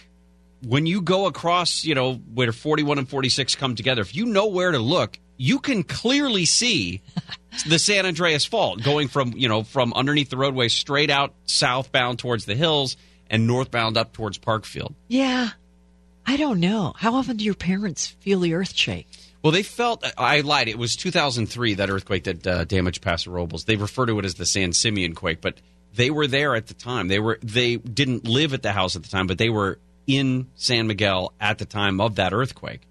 when 0.63 0.85
you 0.85 1.01
go 1.01 1.25
across 1.25 1.83
you 1.85 1.95
know 1.95 2.15
where 2.15 2.51
41 2.51 2.97
and 2.99 3.09
46 3.09 3.55
come 3.55 3.75
together 3.75 4.01
if 4.01 4.15
you 4.15 4.25
know 4.25 4.47
where 4.47 4.71
to 4.71 4.79
look 4.79 5.17
you 5.37 5.59
can 5.59 5.83
clearly 5.83 6.45
see 6.45 7.01
the 7.67 7.79
san 7.79 8.05
andreas 8.05 8.45
fault 8.45 8.83
going 8.83 9.07
from 9.07 9.33
you 9.35 9.47
know 9.47 9.63
from 9.63 9.93
underneath 9.93 10.29
the 10.29 10.37
roadway 10.37 10.67
straight 10.67 11.09
out 11.09 11.33
southbound 11.45 12.19
towards 12.19 12.45
the 12.45 12.55
hills 12.55 12.97
and 13.29 13.47
northbound 13.47 13.97
up 13.97 14.11
towards 14.13 14.37
parkfield 14.37 14.93
Yeah. 15.07 15.49
I 16.27 16.37
don't 16.37 16.59
know. 16.59 16.93
How 16.95 17.15
often 17.15 17.37
do 17.37 17.43
your 17.43 17.55
parents 17.55 18.05
feel 18.05 18.39
the 18.41 18.53
earth 18.53 18.75
shake? 18.75 19.07
well 19.41 19.51
they 19.51 19.63
felt 19.63 20.05
i 20.17 20.41
lied 20.41 20.67
it 20.67 20.77
was 20.77 20.95
2003 20.97 21.75
that 21.75 21.89
earthquake 21.89 22.25
that 22.25 22.45
uh, 22.45 22.65
damaged 22.65 23.01
paso 23.01 23.31
robles 23.31 23.63
they 23.63 23.77
refer 23.77 24.05
to 24.05 24.19
it 24.19 24.25
as 24.25 24.35
the 24.35 24.45
san 24.45 24.73
simeon 24.73 25.15
quake 25.15 25.39
but 25.39 25.55
they 25.95 26.11
were 26.11 26.27
there 26.27 26.55
at 26.55 26.67
the 26.67 26.73
time 26.73 27.07
they 27.07 27.19
were 27.19 27.39
they 27.41 27.77
didn't 27.77 28.27
live 28.27 28.53
at 28.53 28.61
the 28.61 28.73
house 28.73 28.97
at 28.97 29.01
the 29.03 29.07
time 29.09 29.27
but 29.27 29.37
they 29.37 29.49
were 29.49 29.79
in 30.09 30.47
san 30.55 30.87
miguel 30.87 31.33
at 31.39 31.57
the 31.59 31.65
time 31.65 32.01
of 32.01 32.15
that 32.15 32.33
earthquake 32.33 32.81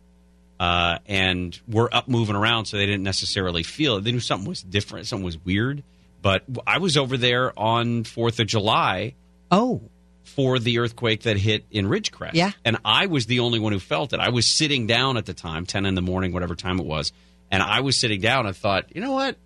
uh, 0.60 0.98
and 1.06 1.60
were 1.68 1.88
up 1.94 2.08
moving 2.08 2.34
around 2.36 2.64
so 2.66 2.76
they 2.76 2.86
didn't 2.86 3.02
necessarily 3.04 3.62
feel 3.62 3.96
it 3.96 4.04
they 4.04 4.12
knew 4.12 4.20
something 4.20 4.48
was 4.48 4.62
different 4.62 5.06
something 5.06 5.24
was 5.24 5.38
weird 5.44 5.82
but 6.22 6.42
i 6.66 6.78
was 6.78 6.96
over 6.96 7.16
there 7.16 7.56
on 7.58 8.04
fourth 8.04 8.40
of 8.40 8.46
july 8.46 9.14
Oh. 9.50 9.80
for 10.24 10.58
the 10.58 10.78
earthquake 10.78 11.22
that 11.22 11.38
hit 11.38 11.64
in 11.70 11.86
Ridgecrest. 11.86 12.32
Yeah. 12.34 12.50
And 12.66 12.76
I 12.84 13.06
was 13.06 13.24
the 13.24 13.40
only 13.40 13.58
one 13.58 13.72
who 13.72 13.78
felt 13.78 14.12
it. 14.12 14.20
I 14.20 14.28
was 14.28 14.46
sitting 14.46 14.86
down 14.86 15.16
at 15.16 15.24
the 15.24 15.32
time, 15.32 15.64
10 15.64 15.86
in 15.86 15.94
the 15.94 16.02
morning, 16.02 16.32
whatever 16.34 16.54
time 16.54 16.78
it 16.78 16.84
was. 16.84 17.12
And 17.50 17.62
I 17.62 17.80
was 17.80 17.96
sitting 17.96 18.20
down 18.20 18.44
and 18.44 18.54
thought, 18.54 18.94
you 18.94 19.00
know 19.00 19.12
what? 19.12 19.38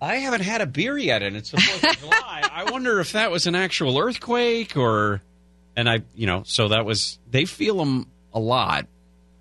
I 0.00 0.14
haven't 0.16 0.40
had 0.42 0.60
a 0.62 0.66
beer 0.66 0.96
yet, 0.96 1.22
and 1.22 1.36
it's 1.36 1.50
the 1.50 1.58
4th 1.58 1.90
of 1.90 1.98
July. 2.00 2.48
I 2.50 2.70
wonder 2.70 3.00
if 3.00 3.12
that 3.12 3.30
was 3.30 3.46
an 3.46 3.54
actual 3.54 3.98
earthquake 3.98 4.76
or. 4.78 5.20
And 5.78 5.88
I, 5.88 6.02
you 6.14 6.26
know, 6.26 6.42
so 6.44 6.68
that 6.68 6.84
was. 6.84 7.20
They 7.30 7.44
feel 7.44 7.76
them 7.78 8.08
a 8.34 8.40
lot. 8.40 8.86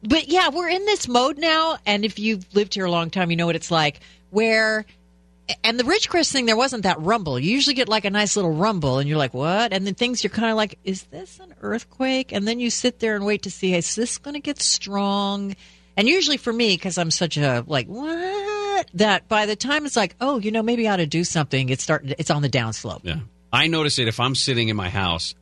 but 0.04 0.28
yeah, 0.28 0.50
we're 0.50 0.70
in 0.70 0.86
this 0.86 1.08
mode 1.08 1.40
now, 1.40 1.80
and 1.86 2.06
if 2.06 2.20
you've 2.20 2.46
lived 2.54 2.76
here 2.76 2.86
a 2.86 2.92
long 2.92 3.10
time, 3.10 3.32
you 3.32 3.38
know 3.38 3.48
what 3.48 3.56
it's 3.56 3.72
like. 3.72 4.02
Where, 4.30 4.86
and 5.64 5.80
the 5.80 5.84
Ridgecrest 5.84 6.32
thing, 6.32 6.46
there 6.46 6.56
wasn't 6.56 6.84
that 6.84 7.02
rumble. 7.02 7.40
You 7.40 7.52
usually 7.52 7.74
get 7.74 7.90
like 7.90 8.06
a 8.06 8.12
nice 8.12 8.36
little 8.36 8.52
rumble, 8.52 9.00
and 9.00 9.10
you're 9.10 9.18
like, 9.18 9.34
"What?" 9.34 9.74
And 9.74 9.88
then 9.88 9.96
things 9.96 10.24
you're 10.24 10.30
kind 10.30 10.52
of 10.52 10.58
like, 10.58 10.78
"Is 10.84 11.04
this 11.06 11.40
an 11.40 11.56
earthquake?" 11.62 12.32
And 12.32 12.48
then 12.48 12.60
you 12.60 12.70
sit 12.70 13.00
there 13.00 13.16
and 13.16 13.26
wait 13.26 13.42
to 13.44 13.52
see, 13.52 13.74
is 13.74 13.96
this 13.96 14.20
going 14.20 14.36
to 14.36 14.40
get 14.40 14.62
strong? 14.62 15.56
And 15.96 16.08
usually 16.08 16.38
for 16.38 16.54
me, 16.54 16.76
because 16.76 17.00
I'm 17.00 17.10
such 17.10 17.38
a 17.38 17.64
like 17.66 17.88
what 17.88 18.88
that 18.94 19.28
by 19.28 19.48
the 19.48 19.56
time 19.56 19.88
it's 19.88 19.96
like, 19.96 20.16
oh, 20.22 20.38
you 20.38 20.52
know, 20.52 20.62
maybe 20.62 20.88
I 20.88 20.94
ought 20.94 20.98
to 20.98 21.08
do 21.08 21.24
something. 21.24 21.70
It's 21.70 21.82
starting. 21.82 22.14
It's 22.20 22.30
on 22.30 22.44
the 22.44 22.50
downslope. 22.50 23.02
Yeah. 23.04 23.22
I 23.52 23.66
notice 23.68 23.98
it 23.98 24.08
if 24.08 24.20
I'm 24.20 24.36
sitting 24.36 24.70
in 24.70 24.76
my 24.76 24.90
house. 24.90 25.34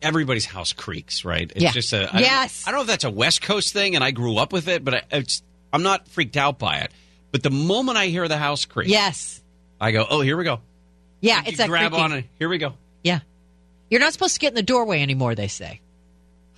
Everybody's 0.00 0.44
house 0.46 0.72
creaks, 0.72 1.24
right? 1.24 1.50
It's 1.54 1.62
Yeah. 1.62 1.72
just 1.72 1.92
a 1.92 2.08
I 2.08 2.12
don't- 2.12 2.20
Yes. 2.22 2.64
I 2.66 2.70
don't 2.70 2.78
know 2.78 2.82
if 2.82 2.88
that's 2.88 3.04
a 3.04 3.10
West 3.10 3.42
Coast 3.42 3.72
thing, 3.72 3.94
and 3.96 4.04
I 4.04 4.10
grew 4.12 4.36
up 4.36 4.52
with 4.52 4.68
it, 4.68 4.84
but 4.84 4.94
I, 4.94 5.02
it's, 5.12 5.42
I'm 5.72 5.82
not 5.82 6.08
freaked 6.08 6.36
out 6.36 6.58
by 6.58 6.78
it. 6.78 6.92
But 7.32 7.42
the 7.42 7.50
moment 7.50 7.98
I 7.98 8.06
hear 8.06 8.28
the 8.28 8.38
house 8.38 8.64
creak, 8.64 8.88
Yes. 8.88 9.40
I 9.80 9.90
go, 9.90 10.06
"Oh, 10.08 10.20
here 10.20 10.36
we 10.36 10.44
go." 10.44 10.60
Yeah, 11.20 11.42
it's 11.44 11.58
a 11.58 11.66
grab 11.66 11.90
creaking. 11.90 12.04
on 12.04 12.12
it. 12.18 12.24
Here 12.38 12.48
we 12.48 12.58
go. 12.58 12.74
Yeah. 13.02 13.20
You're 13.90 14.00
not 14.00 14.12
supposed 14.12 14.34
to 14.34 14.40
get 14.40 14.48
in 14.48 14.54
the 14.54 14.62
doorway 14.62 15.02
anymore, 15.02 15.34
they 15.34 15.48
say. 15.48 15.80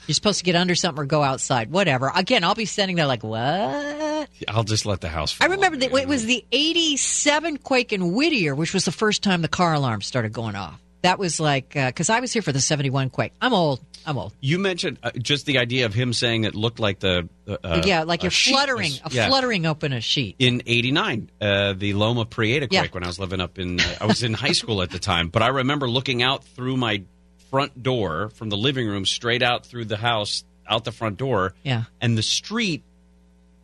You're 0.06 0.14
supposed 0.14 0.38
to 0.38 0.44
get 0.44 0.54
under 0.54 0.74
something 0.74 1.02
or 1.02 1.06
go 1.06 1.22
outside. 1.22 1.70
Whatever. 1.70 2.10
Again, 2.14 2.44
I'll 2.44 2.54
be 2.54 2.64
standing 2.64 2.96
there 2.96 3.06
like, 3.06 3.22
what? 3.24 4.28
I'll 4.48 4.64
just 4.64 4.86
let 4.86 5.00
the 5.00 5.08
house. 5.08 5.36
I 5.40 5.46
remember 5.46 5.78
that 5.78 5.92
it 5.92 6.08
was 6.08 6.24
the 6.24 6.44
87 6.52 7.58
quake 7.58 7.92
in 7.92 8.12
Whittier, 8.14 8.54
which 8.54 8.72
was 8.72 8.84
the 8.84 8.92
first 8.92 9.22
time 9.22 9.42
the 9.42 9.48
car 9.48 9.74
alarm 9.74 10.00
started 10.02 10.32
going 10.32 10.54
off. 10.54 10.80
That 11.02 11.18
was 11.18 11.38
like, 11.38 11.70
because 11.74 12.10
I 12.10 12.20
was 12.20 12.32
here 12.32 12.42
for 12.42 12.50
the 12.52 12.60
71 12.60 13.10
quake. 13.10 13.32
I'm 13.40 13.52
old. 13.54 13.80
I'm 14.06 14.16
old. 14.18 14.32
You 14.40 14.58
mentioned 14.58 14.98
uh, 15.02 15.10
just 15.12 15.44
the 15.46 15.58
idea 15.58 15.86
of 15.86 15.94
him 15.94 16.12
saying 16.12 16.44
it 16.44 16.54
looked 16.54 16.80
like 16.80 16.98
the 16.98 17.28
uh, 17.46 17.82
yeah, 17.84 18.02
like 18.04 18.22
a 18.22 18.24
you're 18.24 18.30
fluttering, 18.30 18.92
was- 18.92 19.00
a 19.04 19.10
yeah. 19.14 19.28
fluttering 19.28 19.66
open 19.66 19.92
a 19.92 20.00
sheet. 20.00 20.36
in 20.38 20.62
'89, 20.66 21.30
uh, 21.40 21.72
the 21.74 21.92
Loma 21.94 22.24
Prieta 22.24 22.68
quake 22.68 22.72
Yeah. 22.72 22.86
when 22.90 23.04
I 23.04 23.06
was 23.06 23.18
living 23.18 23.40
up 23.40 23.58
in. 23.58 23.78
Uh, 23.80 23.94
I 24.00 24.06
was 24.06 24.22
in 24.22 24.32
high 24.34 24.52
school 24.52 24.82
at 24.82 24.90
the 24.90 24.98
time, 24.98 25.28
but 25.28 25.42
I 25.42 25.48
remember 25.48 25.88
looking 25.88 26.22
out 26.22 26.42
through 26.44 26.76
my 26.78 27.02
front 27.50 27.82
door 27.82 28.30
from 28.30 28.48
the 28.50 28.56
living 28.56 28.86
room 28.88 29.04
straight 29.06 29.42
out 29.42 29.66
through 29.66 29.84
the 29.86 29.96
house, 29.96 30.44
out 30.66 30.84
the 30.84 30.92
front 30.92 31.16
door, 31.18 31.54
Yeah. 31.62 31.84
and 32.00 32.16
the 32.16 32.22
street 32.22 32.82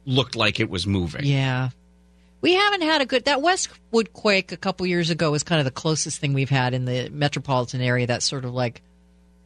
looked 0.05 0.37
like 0.37 0.61
it 0.61 0.68
was 0.68 0.87
moving. 0.87 1.24
Yeah. 1.24 1.70
We 2.45 2.53
haven't 2.53 2.82
had 2.82 3.01
a 3.01 3.07
good 3.07 3.24
that 3.24 3.40
Westwood 3.40 4.12
quake 4.12 4.53
a 4.53 4.59
couple 4.59 4.84
years 4.84 5.09
ago 5.09 5.30
was 5.30 5.42
kind 5.42 5.61
of 5.61 5.64
the 5.64 5.70
closest 5.70 6.18
thing 6.18 6.34
we've 6.34 6.51
had 6.51 6.74
in 6.74 6.84
the 6.84 7.09
metropolitan 7.09 7.80
area 7.80 8.07
That 8.07 8.22
sort 8.22 8.45
of 8.45 8.53
like 8.53 8.82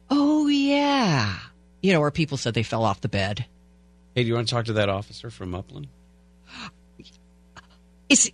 oh 0.09 0.47
yeah. 0.47 1.37
You 1.81 1.93
know, 1.93 2.01
where 2.01 2.11
people 2.11 2.35
said 2.35 2.55
they 2.55 2.63
fell 2.63 2.83
off 2.83 2.99
the 2.99 3.07
bed. 3.07 3.45
Hey, 4.15 4.23
do 4.23 4.27
you 4.27 4.35
want 4.35 4.49
to 4.49 4.53
talk 4.53 4.65
to 4.65 4.73
that 4.73 4.89
officer 4.89 5.29
from 5.29 5.55
Upland? 5.55 5.87
Is 8.09 8.33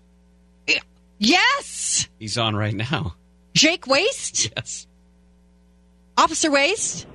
Yes. 1.20 2.08
He's 2.18 2.40
on 2.40 2.56
right 2.56 2.74
now. 2.74 3.18
Jake 3.54 3.86
Waste? 3.86 4.52
Yes. 4.58 4.88
Officer 6.18 6.50
Waste? 6.50 7.06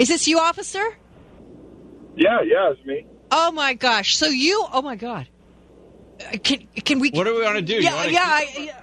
Is 0.00 0.08
this 0.08 0.26
you, 0.26 0.40
officer? 0.40 0.82
Yeah, 2.16 2.40
yeah, 2.42 2.72
it's 2.72 2.84
me. 2.84 3.06
Oh 3.30 3.52
my 3.52 3.74
gosh. 3.74 4.16
So 4.16 4.26
you 4.26 4.66
oh 4.72 4.82
my 4.82 4.96
god. 4.96 5.28
Can 6.42 6.66
can 6.84 6.98
we 7.00 7.10
What 7.10 7.24
do 7.24 7.34
we 7.34 7.42
want 7.42 7.56
to 7.56 7.62
do? 7.62 7.74
You 7.74 7.80
Yeah, 7.82 7.94
wanna 7.94 8.10
yeah, 8.12 8.40
keep- 8.40 8.58
I, 8.60 8.62
yeah. 8.64 8.78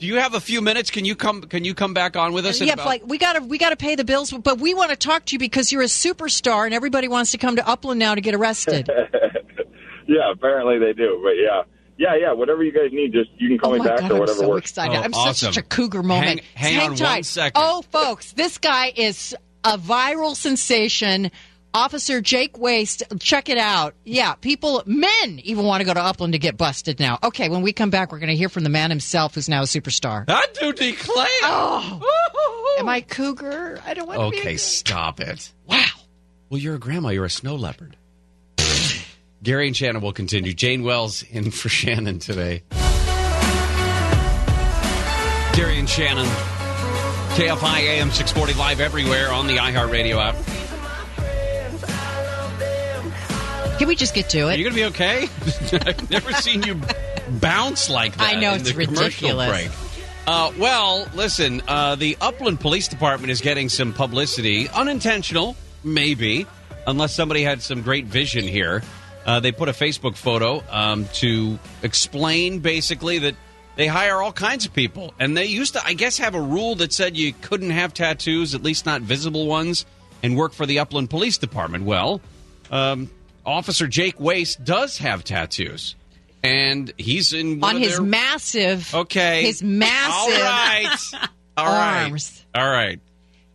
Do 0.00 0.06
you 0.06 0.16
have 0.18 0.34
a 0.34 0.40
few 0.40 0.60
minutes? 0.60 0.90
Can 0.90 1.04
you 1.04 1.14
come? 1.16 1.42
Can 1.42 1.64
you 1.64 1.72
come 1.74 1.94
back 1.94 2.16
on 2.16 2.32
with 2.32 2.44
us? 2.46 2.60
yeah, 2.60 2.72
about- 2.74 2.86
like 2.86 3.02
we 3.06 3.16
gotta 3.16 3.40
we 3.40 3.58
gotta 3.58 3.76
pay 3.76 3.94
the 3.94 4.04
bills, 4.04 4.30
but 4.32 4.58
we 4.58 4.74
want 4.74 4.90
to 4.90 4.96
talk 4.96 5.24
to 5.26 5.32
you 5.34 5.38
because 5.38 5.70
you're 5.72 5.82
a 5.82 5.86
superstar 5.86 6.64
and 6.64 6.74
everybody 6.74 7.08
wants 7.08 7.30
to 7.30 7.38
come 7.38 7.56
to 7.56 7.66
Upland 7.66 7.98
now 8.00 8.14
to 8.14 8.20
get 8.20 8.34
arrested. 8.34 8.88
Yeah, 10.06 10.30
apparently 10.32 10.78
they 10.78 10.92
do. 10.92 11.18
But 11.24 11.30
yeah, 11.40 11.62
yeah, 11.96 12.14
yeah. 12.20 12.32
Whatever 12.32 12.62
you 12.62 12.72
guys 12.72 12.90
need, 12.92 13.12
just 13.12 13.30
you 13.38 13.48
can 13.48 13.56
call 13.58 13.70
oh 13.74 13.78
me 13.78 13.84
back 13.88 14.00
god, 14.00 14.10
or 14.10 14.14
I'm 14.14 14.20
whatever 14.20 14.38
so 14.40 14.48
works. 14.50 14.70
excited! 14.70 14.94
Oh, 14.98 15.00
I'm 15.00 15.14
awesome. 15.14 15.52
such 15.52 15.56
a 15.56 15.62
cougar 15.62 16.02
moment. 16.02 16.40
Hang- 16.54 16.74
hang 16.74 16.80
on 16.82 16.88
one 16.90 16.96
tight. 16.98 17.24
second. 17.24 17.52
Oh, 17.64 17.80
folks, 17.90 18.32
this 18.32 18.58
guy 18.58 18.92
is 18.94 19.34
a 19.64 19.78
viral 19.78 20.36
sensation. 20.36 21.30
Officer 21.74 22.20
Jake 22.20 22.56
Waste, 22.56 23.02
check 23.18 23.48
it 23.48 23.58
out. 23.58 23.94
Yeah, 24.04 24.34
people, 24.34 24.84
men 24.86 25.40
even 25.42 25.64
want 25.64 25.80
to 25.80 25.84
go 25.84 25.92
to 25.92 26.00
Upland 26.00 26.34
to 26.34 26.38
get 26.38 26.56
busted 26.56 27.00
now. 27.00 27.18
Okay, 27.20 27.48
when 27.48 27.62
we 27.62 27.72
come 27.72 27.90
back, 27.90 28.12
we're 28.12 28.20
going 28.20 28.30
to 28.30 28.36
hear 28.36 28.48
from 28.48 28.62
the 28.62 28.70
man 28.70 28.90
himself 28.90 29.34
who's 29.34 29.48
now 29.48 29.62
a 29.62 29.64
superstar. 29.64 30.24
I 30.28 30.46
do 30.60 30.72
declare. 30.72 31.26
Oh, 31.42 32.76
am 32.78 32.88
I 32.88 33.00
cougar? 33.00 33.80
I 33.84 33.94
don't 33.94 34.06
want 34.06 34.20
to 34.20 34.30
be. 34.30 34.38
Okay, 34.38 34.56
stop 34.56 35.18
it. 35.18 35.52
Wow. 35.66 35.84
Well, 36.48 36.60
you're 36.60 36.76
a 36.76 36.78
grandma. 36.78 37.08
You're 37.08 37.24
a 37.24 37.30
snow 37.30 37.56
leopard. 37.56 37.96
Gary 39.42 39.66
and 39.66 39.76
Shannon 39.76 40.00
will 40.00 40.12
continue. 40.12 40.52
Jane 40.54 40.84
Wells 40.84 41.24
in 41.24 41.50
for 41.50 41.68
Shannon 41.68 42.20
today. 42.20 42.62
Gary 45.54 45.78
and 45.78 45.88
Shannon. 45.88 46.26
KFI 47.34 47.80
AM 47.80 48.12
640 48.12 48.54
live 48.54 48.80
everywhere 48.80 49.32
on 49.32 49.48
the 49.48 49.56
iHeartRadio 49.56 50.22
app. 50.22 50.63
Can 53.78 53.88
we 53.88 53.96
just 53.96 54.14
get 54.14 54.28
to 54.30 54.38
it? 54.38 54.44
Are 54.44 54.54
you 54.56 54.70
going 54.70 54.74
to 54.74 54.80
be 54.80 54.84
okay? 54.86 55.28
I've 55.86 56.10
never 56.10 56.32
seen 56.32 56.62
you 56.62 56.80
bounce 57.40 57.90
like 57.90 58.16
that. 58.16 58.36
I 58.36 58.40
know, 58.40 58.54
it's 58.54 58.72
ridiculous. 58.72 59.68
Uh, 60.26 60.52
well, 60.58 61.06
listen, 61.14 61.60
uh, 61.66 61.96
the 61.96 62.16
Upland 62.20 62.60
Police 62.60 62.88
Department 62.88 63.30
is 63.30 63.40
getting 63.40 63.68
some 63.68 63.92
publicity, 63.92 64.68
unintentional, 64.70 65.56
maybe, 65.82 66.46
unless 66.86 67.14
somebody 67.14 67.42
had 67.42 67.62
some 67.62 67.82
great 67.82 68.06
vision 68.06 68.44
here. 68.44 68.82
Uh, 69.26 69.40
they 69.40 69.52
put 69.52 69.68
a 69.68 69.72
Facebook 69.72 70.16
photo 70.16 70.62
um, 70.70 71.06
to 71.14 71.58
explain 71.82 72.60
basically 72.60 73.18
that 73.18 73.34
they 73.76 73.86
hire 73.86 74.22
all 74.22 74.32
kinds 74.32 74.66
of 74.66 74.72
people. 74.72 75.12
And 75.18 75.36
they 75.36 75.46
used 75.46 75.74
to, 75.74 75.84
I 75.84 75.94
guess, 75.94 76.18
have 76.18 76.34
a 76.34 76.40
rule 76.40 76.76
that 76.76 76.92
said 76.92 77.16
you 77.16 77.32
couldn't 77.42 77.70
have 77.70 77.92
tattoos, 77.92 78.54
at 78.54 78.62
least 78.62 78.86
not 78.86 79.02
visible 79.02 79.46
ones, 79.46 79.84
and 80.22 80.36
work 80.36 80.52
for 80.52 80.64
the 80.64 80.78
Upland 80.78 81.10
Police 81.10 81.38
Department. 81.38 81.84
Well, 81.84 82.20
um, 82.70 83.10
Officer 83.46 83.86
Jake 83.86 84.18
Waste 84.20 84.64
does 84.64 84.98
have 84.98 85.24
tattoos. 85.24 85.94
And 86.42 86.92
he's 86.98 87.32
in 87.32 87.64
On 87.64 87.76
his 87.78 87.92
their- 87.96 88.02
massive, 88.02 88.94
Okay. 88.94 89.44
his 89.44 89.62
massive 89.62 90.34
All 90.34 90.40
right. 90.42 90.96
All 91.56 91.66
right. 91.66 92.02
arms. 92.04 92.44
All 92.54 92.68
right. 92.68 93.00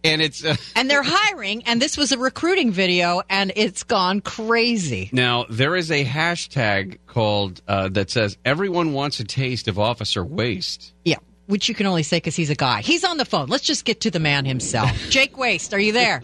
And 0.03 0.21
it's 0.21 0.45
uh, 0.45 0.55
and 0.77 0.89
they're 0.89 1.03
hiring, 1.03 1.63
and 1.65 1.81
this 1.81 1.97
was 1.97 2.13
a 2.13 2.17
recruiting 2.17 2.71
video, 2.71 3.21
and 3.29 3.51
it's 3.57 3.83
gone 3.83 4.21
crazy. 4.21 5.09
now 5.11 5.43
there 5.49 5.75
is 5.75 5.91
a 5.91 6.05
hashtag 6.05 6.99
called 7.05 7.61
uh, 7.67 7.89
that 7.89 8.09
says 8.09 8.37
everyone 8.45 8.93
wants 8.93 9.19
a 9.19 9.25
taste 9.25 9.67
of 9.67 9.77
Officer 9.77 10.23
Waste. 10.23 10.93
Yeah, 11.03 11.17
which 11.47 11.67
you 11.67 11.75
can 11.75 11.85
only 11.85 12.03
say 12.03 12.15
because 12.15 12.37
he's 12.37 12.49
a 12.49 12.55
guy. 12.55 12.79
He's 12.81 13.03
on 13.03 13.17
the 13.17 13.25
phone. 13.25 13.47
Let's 13.49 13.65
just 13.65 13.83
get 13.83 13.99
to 14.01 14.09
the 14.09 14.21
man 14.21 14.45
himself. 14.45 14.89
Jake 15.09 15.37
Waste, 15.37 15.73
are 15.73 15.79
you 15.79 15.91
there? 15.91 16.21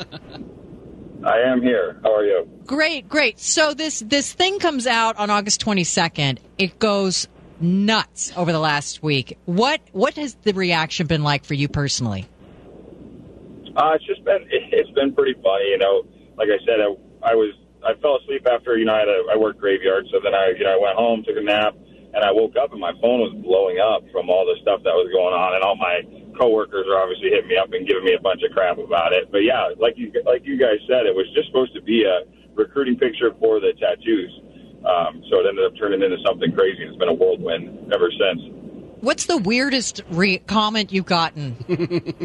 I 1.26 1.40
am 1.40 1.62
here. 1.62 2.00
How 2.04 2.16
are 2.16 2.24
you? 2.24 2.48
Great, 2.66 3.10
great. 3.10 3.40
So 3.40 3.74
this 3.74 4.00
this 4.00 4.32
thing 4.32 4.60
comes 4.60 4.86
out 4.86 5.18
on 5.18 5.30
August 5.32 5.64
22nd. 5.66 6.38
It 6.60 6.78
goes 6.78 7.28
nuts 7.60 8.32
over 8.36 8.52
the 8.52 8.60
last 8.60 9.02
week. 9.02 9.38
What 9.46 9.82
what 9.92 10.16
has 10.16 10.36
the 10.44 10.54
reaction 10.54 11.08
been 11.08 11.24
like 11.24 11.44
for 11.44 11.56
you 11.56 11.68
personally? 11.68 12.28
Uh, 13.76 13.94
it's 13.96 14.06
just 14.06 14.24
been 14.24 14.46
it's 14.52 14.92
been 14.92 15.16
pretty 15.16 15.34
funny, 15.42 15.70
you 15.70 15.80
know. 15.80 16.06
Like 16.38 16.50
I 16.50 16.64
said, 16.64 16.80
I, 16.80 17.32
I 17.32 17.34
was 17.34 17.56
I 17.84 18.00
fell 18.02 18.18
asleep 18.18 18.46
after 18.48 18.78
you 18.78 18.86
know 18.86 18.94
I 18.94 19.00
had 19.00 19.10
a, 19.10 19.24
I 19.34 19.38
worked 19.38 19.60
graveyard, 19.60 20.06
so 20.12 20.20
then 20.24 20.36
I 20.36 20.54
you 20.58 20.64
know 20.64 20.76
I 20.76 20.80
went 20.80 20.96
home, 20.96 21.24
took 21.24 21.38
a 21.38 21.42
nap, 21.42 21.76
and 22.16 22.24
I 22.24 22.32
woke 22.32 22.56
up 22.56 22.72
and 22.72 22.80
my 22.80 22.96
phone 23.04 23.20
was 23.20 23.36
blowing 23.44 23.76
up 23.84 24.08
from 24.16 24.32
all 24.32 24.48
the 24.48 24.56
stuff 24.64 24.80
that 24.88 24.96
was 24.96 25.12
going 25.12 25.36
on, 25.36 25.54
and 25.54 25.62
all 25.68 25.76
my 25.76 26.00
coworkers 26.40 26.88
are 26.88 27.04
obviously 27.04 27.30
hitting 27.30 27.52
me 27.52 27.60
up 27.60 27.76
and 27.76 27.84
giving 27.84 28.08
me 28.08 28.16
a 28.16 28.24
bunch 28.24 28.40
of 28.48 28.56
crap 28.56 28.80
about 28.80 29.12
it. 29.12 29.28
But 29.32 29.44
yeah, 29.44 29.76
like 29.78 30.00
you 30.00 30.16
like 30.24 30.48
you 30.48 30.56
guys 30.56 30.80
said, 30.88 31.06
it 31.06 31.14
was 31.14 31.28
just 31.36 31.52
supposed 31.52 31.76
to 31.76 31.84
be 31.84 32.08
a 32.08 32.24
recruiting 32.56 32.96
picture 32.96 33.36
for 33.40 33.60
the 33.60 33.76
tattoos. 33.76 34.32
Um, 34.88 35.20
so 35.30 35.44
it 35.44 35.50
ended 35.50 35.66
up 35.66 35.76
turning 35.76 36.02
into 36.02 36.16
something 36.24 36.56
crazy. 36.56 36.88
It's 36.88 36.96
been 36.96 37.10
a 37.10 37.14
whirlwind 37.14 37.92
ever 37.92 38.08
since. 38.08 38.40
What's 39.02 39.26
the 39.26 39.38
weirdest 39.38 40.02
re- 40.10 40.40
comment 40.40 40.94
you've 40.94 41.06
gotten? 41.06 41.58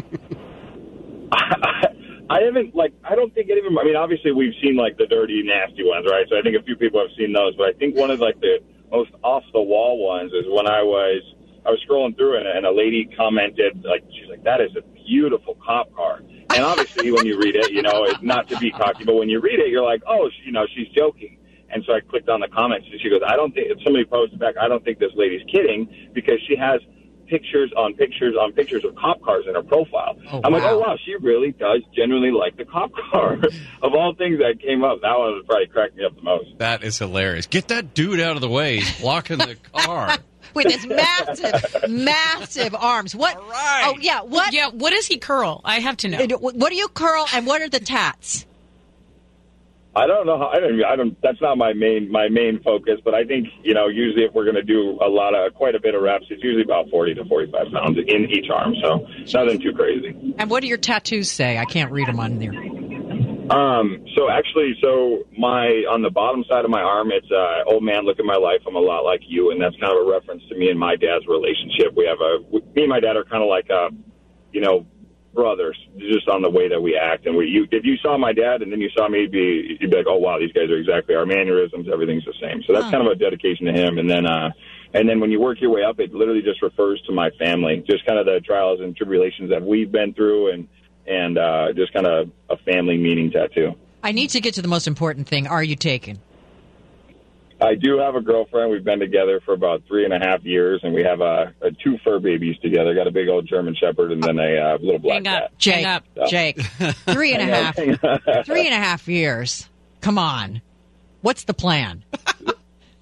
I 2.31 2.47
haven't 2.47 2.73
like 2.73 2.93
I 3.03 3.15
don't 3.15 3.33
think 3.35 3.49
any 3.51 3.59
of 3.59 3.65
them. 3.65 3.77
I 3.77 3.83
mean, 3.83 3.97
obviously 3.97 4.31
we've 4.31 4.55
seen 4.63 4.77
like 4.77 4.95
the 4.95 5.05
dirty, 5.05 5.43
nasty 5.43 5.83
ones, 5.83 6.07
right? 6.09 6.23
So 6.29 6.39
I 6.39 6.41
think 6.41 6.55
a 6.55 6.63
few 6.63 6.77
people 6.77 7.01
have 7.01 7.11
seen 7.17 7.33
those, 7.33 7.55
but 7.59 7.67
I 7.67 7.73
think 7.73 7.97
one 7.97 8.09
of 8.09 8.21
like 8.21 8.39
the 8.39 8.63
most 8.91 9.11
off 9.23 9.43
the 9.53 9.61
wall 9.61 10.05
ones 10.05 10.31
is 10.33 10.45
when 10.49 10.67
I 10.67 10.83
was 10.83 11.21
I 11.65 11.69
was 11.69 11.79
scrolling 11.87 12.15
through 12.17 12.37
and, 12.37 12.47
and 12.47 12.65
a 12.65 12.71
lady 12.71 13.09
commented 13.17 13.83
like 13.83 14.03
she's 14.11 14.29
like 14.29 14.43
that 14.43 14.61
is 14.61 14.75
a 14.75 14.81
beautiful 15.05 15.57
cop 15.65 15.93
car. 15.95 16.21
And 16.53 16.63
obviously 16.63 17.11
when 17.11 17.25
you 17.25 17.39
read 17.39 17.55
it, 17.55 17.71
you 17.71 17.81
know, 17.81 18.03
it's 18.03 18.21
not 18.21 18.47
to 18.49 18.57
be 18.57 18.71
cocky, 18.71 19.05
but 19.05 19.15
when 19.15 19.29
you 19.29 19.39
read 19.39 19.59
it, 19.59 19.69
you're 19.69 19.83
like, 19.83 20.01
oh, 20.07 20.29
you 20.43 20.51
know, 20.51 20.65
she's 20.75 20.87
joking. 20.89 21.37
And 21.69 21.83
so 21.85 21.93
I 21.93 22.01
clicked 22.01 22.27
on 22.27 22.41
the 22.41 22.49
comments 22.49 22.87
and 22.91 22.99
she 22.99 23.09
goes, 23.09 23.21
I 23.25 23.37
don't 23.37 23.53
think 23.53 23.71
if 23.71 23.81
somebody 23.83 24.03
posted 24.03 24.39
back, 24.39 24.55
I 24.59 24.67
don't 24.67 24.83
think 24.83 24.99
this 24.99 25.11
lady's 25.15 25.43
kidding 25.49 25.87
because 26.13 26.39
she 26.47 26.57
has 26.57 26.81
pictures 27.31 27.71
on 27.77 27.93
pictures 27.93 28.35
on 28.39 28.51
pictures 28.51 28.83
of 28.83 28.93
cop 28.95 29.23
cars 29.23 29.45
in 29.47 29.55
her 29.55 29.63
profile. 29.63 30.17
Oh, 30.31 30.41
I'm 30.43 30.51
like, 30.51 30.63
oh 30.63 30.77
wow, 30.79 30.97
she 31.03 31.15
really 31.15 31.51
does 31.53 31.81
genuinely 31.95 32.29
like 32.31 32.57
the 32.57 32.65
cop 32.65 32.91
car. 33.11 33.35
of 33.81 33.93
all 33.93 34.13
things 34.17 34.37
that 34.39 34.61
came 34.61 34.83
up, 34.83 34.99
that 35.01 35.17
one 35.17 35.33
would 35.35 35.47
probably 35.47 35.67
cracked 35.67 35.95
me 35.95 36.03
up 36.03 36.13
the 36.15 36.21
most. 36.21 36.49
That 36.57 36.83
is 36.83 36.99
hilarious. 36.99 37.47
Get 37.47 37.69
that 37.69 37.93
dude 37.93 38.19
out 38.19 38.35
of 38.35 38.41
the 38.41 38.49
way. 38.49 38.79
He's 38.79 38.99
blocking 38.99 39.37
the 39.37 39.55
car. 39.73 40.17
With 40.53 40.67
his 40.69 40.85
massive, 40.85 41.89
massive 41.89 42.75
arms. 42.75 43.15
What? 43.15 43.37
Oh 43.39 43.95
yeah. 44.01 44.21
What? 44.23 44.51
Yeah. 44.53 44.67
What 44.67 44.89
does 44.89 45.07
he 45.07 45.17
curl? 45.17 45.61
I 45.63 45.79
have 45.79 45.95
to 45.97 46.09
know. 46.09 46.37
What 46.37 46.69
do 46.69 46.75
you 46.75 46.89
curl, 46.89 47.25
and 47.33 47.47
what 47.47 47.61
are 47.61 47.69
the 47.69 47.79
tats? 47.79 48.45
I 49.93 50.07
don't 50.07 50.25
know. 50.25 50.37
How, 50.37 50.47
I 50.47 50.59
don't. 50.59 50.83
I 50.85 50.95
don't. 50.95 51.21
That's 51.21 51.41
not 51.41 51.57
my 51.57 51.73
main 51.73 52.09
my 52.09 52.29
main 52.29 52.61
focus. 52.63 52.99
But 53.03 53.13
I 53.13 53.25
think 53.25 53.47
you 53.63 53.73
know, 53.73 53.87
usually 53.87 54.23
if 54.23 54.33
we're 54.33 54.45
going 54.45 54.55
to 54.55 54.63
do 54.63 54.97
a 55.03 55.09
lot 55.09 55.35
of 55.35 55.53
quite 55.53 55.75
a 55.75 55.81
bit 55.81 55.95
of 55.95 56.01
reps, 56.01 56.25
it's 56.29 56.41
usually 56.41 56.63
about 56.63 56.89
forty 56.89 57.13
to 57.13 57.25
forty 57.25 57.51
five 57.51 57.67
pounds 57.73 57.97
in 57.97 58.29
each 58.31 58.49
arm. 58.49 58.73
So 58.81 59.05
it's 59.19 59.33
nothing 59.33 59.59
too 59.59 59.73
crazy. 59.73 60.35
And 60.37 60.49
what 60.49 60.61
do 60.61 60.67
your 60.67 60.77
tattoos 60.77 61.29
say? 61.29 61.57
I 61.57 61.65
can't 61.65 61.91
read 61.91 62.07
them 62.07 62.21
on 62.21 62.39
there. 62.39 62.53
Um. 63.51 64.05
So 64.15 64.29
actually, 64.31 64.79
so 64.81 65.27
my 65.37 65.83
on 65.91 66.01
the 66.01 66.09
bottom 66.09 66.45
side 66.47 66.63
of 66.63 66.71
my 66.71 66.81
arm, 66.81 67.11
it's 67.11 67.29
uh, 67.29 67.69
old 67.69 67.83
man. 67.83 68.05
Look 68.05 68.17
at 68.17 68.25
my 68.25 68.37
life. 68.37 68.61
I'm 68.65 68.77
a 68.77 68.79
lot 68.79 69.01
like 69.01 69.19
you, 69.27 69.51
and 69.51 69.61
that's 69.61 69.75
kind 69.75 69.91
of 69.91 70.07
a 70.07 70.09
reference 70.09 70.43
to 70.47 70.55
me 70.55 70.69
and 70.69 70.79
my 70.79 70.95
dad's 70.95 71.27
relationship. 71.27 71.91
We 71.97 72.07
have 72.07 72.21
a 72.21 72.47
we, 72.49 72.61
me 72.75 72.83
and 72.83 72.89
my 72.89 73.01
dad 73.01 73.17
are 73.17 73.25
kind 73.25 73.43
of 73.43 73.49
like 73.49 73.67
uh, 73.69 73.89
you 74.53 74.61
know, 74.61 74.85
brothers, 75.33 75.77
just 75.97 76.27
on 76.27 76.41
the 76.41 76.49
way 76.49 76.67
that 76.67 76.81
we 76.81 76.97
act. 76.97 77.25
And 77.25 77.35
we, 77.37 77.47
you, 77.47 77.67
if 77.71 77.85
you 77.85 77.95
saw 77.97 78.17
my 78.17 78.33
dad 78.33 78.61
and 78.61 78.71
then 78.71 78.81
you 78.81 78.89
saw 78.95 79.07
me, 79.07 79.21
you'd 79.21 79.31
be, 79.31 79.77
you'd 79.79 79.91
be 79.91 79.97
like, 79.97 80.05
oh 80.07 80.17
wow, 80.17 80.37
these 80.39 80.51
guys 80.51 80.69
are 80.69 80.77
exactly 80.77 81.15
our 81.15 81.25
mannerisms. 81.25 81.87
Everything's 81.91 82.25
the 82.25 82.33
same. 82.41 82.61
So 82.67 82.73
that's 82.73 82.85
Huh. 82.85 82.91
kind 82.91 83.07
of 83.07 83.11
a 83.13 83.15
dedication 83.15 83.65
to 83.67 83.73
him. 83.73 83.97
And 83.97 84.09
then, 84.09 84.25
uh, 84.25 84.51
and 84.93 85.07
then 85.07 85.19
when 85.21 85.31
you 85.31 85.39
work 85.39 85.61
your 85.61 85.71
way 85.71 85.83
up, 85.83 85.99
it 85.99 86.13
literally 86.13 86.41
just 86.41 86.61
refers 86.61 87.01
to 87.07 87.13
my 87.13 87.29
family, 87.39 87.83
just 87.89 88.05
kind 88.05 88.19
of 88.19 88.25
the 88.25 88.41
trials 88.41 88.81
and 88.81 88.95
tribulations 88.95 89.49
that 89.49 89.61
we've 89.61 89.91
been 89.91 90.13
through, 90.13 90.51
and 90.51 90.67
and 91.07 91.37
uh, 91.37 91.73
just 91.73 91.93
kind 91.93 92.05
of 92.05 92.29
a 92.49 92.57
family 92.57 92.97
meaning 92.97 93.31
tattoo. 93.31 93.71
I 94.03 94.11
need 94.11 94.29
to 94.31 94.41
get 94.41 94.53
to 94.55 94.61
the 94.61 94.67
most 94.67 94.87
important 94.87 95.27
thing. 95.27 95.47
Are 95.47 95.63
you 95.63 95.75
taken? 95.75 96.19
I 97.61 97.75
do 97.75 97.97
have 97.99 98.15
a 98.15 98.21
girlfriend. 98.21 98.71
We've 98.71 98.83
been 98.83 98.99
together 98.99 99.39
for 99.45 99.53
about 99.53 99.83
three 99.87 100.03
and 100.05 100.13
a 100.13 100.19
half 100.19 100.43
years, 100.43 100.81
and 100.83 100.93
we 100.93 101.03
have 101.03 101.21
uh, 101.21 101.45
uh, 101.61 101.69
two 101.83 101.97
fur 102.03 102.19
babies 102.19 102.57
together. 102.59 102.95
Got 102.95 103.07
a 103.07 103.11
big 103.11 103.29
old 103.29 103.47
German 103.47 103.75
Shepherd 103.75 104.11
and 104.11 104.23
then 104.23 104.39
a 104.39 104.57
uh, 104.57 104.77
little 104.81 104.97
black 104.99 105.25
Hang 105.25 105.27
up. 105.27 105.41
cat. 105.43 105.57
Jake, 105.59 105.75
Hang 105.75 105.85
up. 105.85 106.03
So- 106.15 106.25
Jake, 106.27 106.61
Three 107.07 107.33
and 107.33 107.41
a 107.49 107.53
half. 107.55 107.75
three 108.45 108.65
and 108.65 108.73
a 108.73 108.77
half 108.77 109.07
years. 109.07 109.69
Come 110.01 110.17
on, 110.17 110.61
what's 111.21 111.43
the 111.43 111.53
plan? 111.53 112.03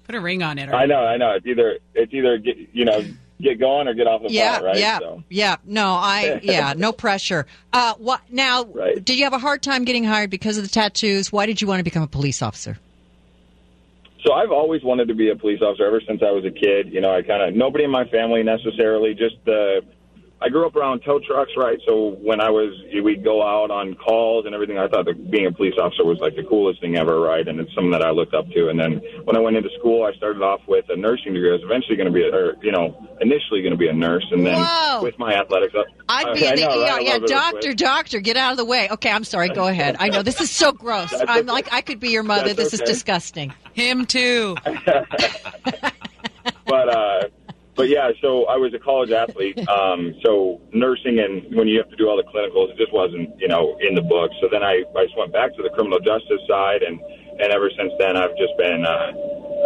Put 0.04 0.14
a 0.14 0.20
ring 0.20 0.42
on 0.42 0.58
it. 0.58 0.68
I 0.68 0.84
know, 0.86 0.98
I 1.00 1.16
know. 1.16 1.32
It's 1.32 1.46
either 1.46 1.78
it's 1.94 2.12
either 2.12 2.36
get 2.38 2.56
you 2.74 2.84
know 2.84 3.02
get 3.40 3.58
going 3.58 3.88
or 3.88 3.94
get 3.94 4.06
off 4.06 4.20
the 4.22 4.30
Yeah, 4.30 4.56
phone, 4.58 4.64
right? 4.66 4.76
yeah, 4.76 4.98
So, 4.98 5.22
yeah. 5.30 5.56
No, 5.64 5.92
I 5.94 6.40
yeah, 6.42 6.74
no 6.76 6.92
pressure. 6.92 7.46
Uh, 7.72 7.94
what 7.94 8.20
now? 8.30 8.64
Right. 8.64 9.02
Did 9.02 9.16
you 9.16 9.24
have 9.24 9.32
a 9.32 9.38
hard 9.38 9.62
time 9.62 9.84
getting 9.86 10.04
hired 10.04 10.28
because 10.28 10.58
of 10.58 10.64
the 10.64 10.68
tattoos? 10.68 11.32
Why 11.32 11.46
did 11.46 11.62
you 11.62 11.66
want 11.68 11.78
to 11.80 11.84
become 11.84 12.02
a 12.02 12.06
police 12.08 12.42
officer? 12.42 12.76
So 14.24 14.32
I've 14.32 14.50
always 14.50 14.82
wanted 14.82 15.08
to 15.08 15.14
be 15.14 15.30
a 15.30 15.36
police 15.36 15.60
officer 15.62 15.86
ever 15.86 16.00
since 16.06 16.22
I 16.22 16.30
was 16.30 16.44
a 16.44 16.50
kid. 16.50 16.92
You 16.92 17.00
know, 17.00 17.14
I 17.14 17.22
kind 17.22 17.42
of 17.42 17.54
nobody 17.54 17.84
in 17.84 17.90
my 17.90 18.04
family 18.06 18.42
necessarily. 18.42 19.14
Just 19.14 19.36
the 19.44 19.82
I 20.42 20.48
grew 20.48 20.66
up 20.66 20.74
around 20.74 21.00
tow 21.04 21.20
trucks, 21.20 21.52
right? 21.56 21.78
So 21.86 22.16
when 22.22 22.40
I 22.40 22.48
was 22.48 22.72
we'd 23.04 23.22
go 23.22 23.42
out 23.42 23.70
on 23.70 23.94
calls 23.94 24.46
and 24.46 24.54
everything, 24.54 24.78
I 24.78 24.88
thought 24.88 25.04
that 25.04 25.30
being 25.30 25.46
a 25.46 25.52
police 25.52 25.74
officer 25.80 26.04
was 26.04 26.18
like 26.20 26.34
the 26.34 26.44
coolest 26.44 26.80
thing 26.80 26.96
ever, 26.96 27.20
right? 27.20 27.46
And 27.46 27.60
it's 27.60 27.74
something 27.74 27.90
that 27.92 28.02
I 28.02 28.10
looked 28.10 28.32
up 28.34 28.48
to. 28.50 28.68
And 28.68 28.80
then 28.80 29.02
when 29.24 29.36
I 29.36 29.40
went 29.40 29.56
into 29.56 29.68
school, 29.78 30.04
I 30.04 30.14
started 30.16 30.42
off 30.42 30.60
with 30.66 30.86
a 30.88 30.96
nursing 30.96 31.34
degree. 31.34 31.50
I 31.50 31.54
was 31.54 31.62
eventually 31.64 31.96
going 31.96 32.08
to 32.08 32.12
be, 32.12 32.22
a, 32.22 32.32
or 32.34 32.56
you 32.62 32.72
know, 32.72 32.96
initially 33.20 33.60
going 33.60 33.72
to 33.72 33.78
be 33.78 33.88
a 33.88 33.92
nurse, 33.92 34.26
and 34.30 34.46
then 34.46 34.56
Whoa. 34.58 35.02
with 35.02 35.18
my 35.18 35.34
athletics, 35.34 35.74
I, 35.76 36.24
I'd 36.24 36.34
be 36.34 36.46
I 36.46 36.50
in 36.50 36.56
the 36.56 36.62
know. 36.62 36.70
ER. 36.70 36.72
A 36.72 36.78
Yeah, 36.78 36.94
little 36.94 37.04
bit 37.04 37.16
of 37.16 37.22
a 37.24 37.26
doctor, 37.28 37.72
doctor, 37.74 38.20
get 38.20 38.36
out 38.36 38.52
of 38.52 38.56
the 38.56 38.64
way. 38.64 38.88
Okay, 38.90 39.10
I'm 39.10 39.24
sorry. 39.24 39.50
Go 39.50 39.66
ahead. 39.66 39.96
I 39.98 40.08
know 40.08 40.22
this 40.22 40.40
is 40.40 40.50
so 40.50 40.72
gross. 40.72 41.10
That's 41.10 41.24
I'm 41.28 41.40
okay. 41.40 41.50
like, 41.52 41.72
I 41.72 41.82
could 41.82 42.00
be 42.00 42.10
your 42.10 42.22
mother. 42.22 42.54
That's 42.54 42.70
This 42.70 42.74
is 42.74 42.80
disgusting. 42.80 43.52
Him 43.74 44.06
too. 44.06 44.56
but 46.66 46.88
uh 46.88 47.20
but 47.80 47.88
yeah, 47.88 48.12
so 48.20 48.44
I 48.44 48.56
was 48.60 48.74
a 48.74 48.78
college 48.78 49.10
athlete. 49.10 49.58
Um, 49.70 50.14
so 50.24 50.60
nursing 50.72 51.20
and 51.20 51.54
when 51.54 51.68
you 51.68 51.78
have 51.78 51.88
to 51.90 51.96
do 51.96 52.08
all 52.08 52.16
the 52.16 52.26
clinicals, 52.26 52.72
it 52.72 52.76
just 52.76 52.92
wasn't, 52.92 53.30
you 53.38 53.46
know, 53.46 53.78
in 53.80 53.94
the 53.94 54.02
book. 54.02 54.30
So 54.42 54.48
then 54.50 54.62
I, 54.62 54.82
I 54.98 55.04
just 55.04 55.16
went 55.16 55.32
back 55.32 55.54
to 55.56 55.62
the 55.62 55.70
criminal 55.70 56.00
justice 56.00 56.42
side 56.48 56.82
and, 56.82 57.00
and 57.38 57.52
ever 57.52 57.70
since 57.78 57.92
then 57.98 58.16
I've 58.16 58.36
just 58.36 58.52
been, 58.58 58.84
uh, 58.84 59.12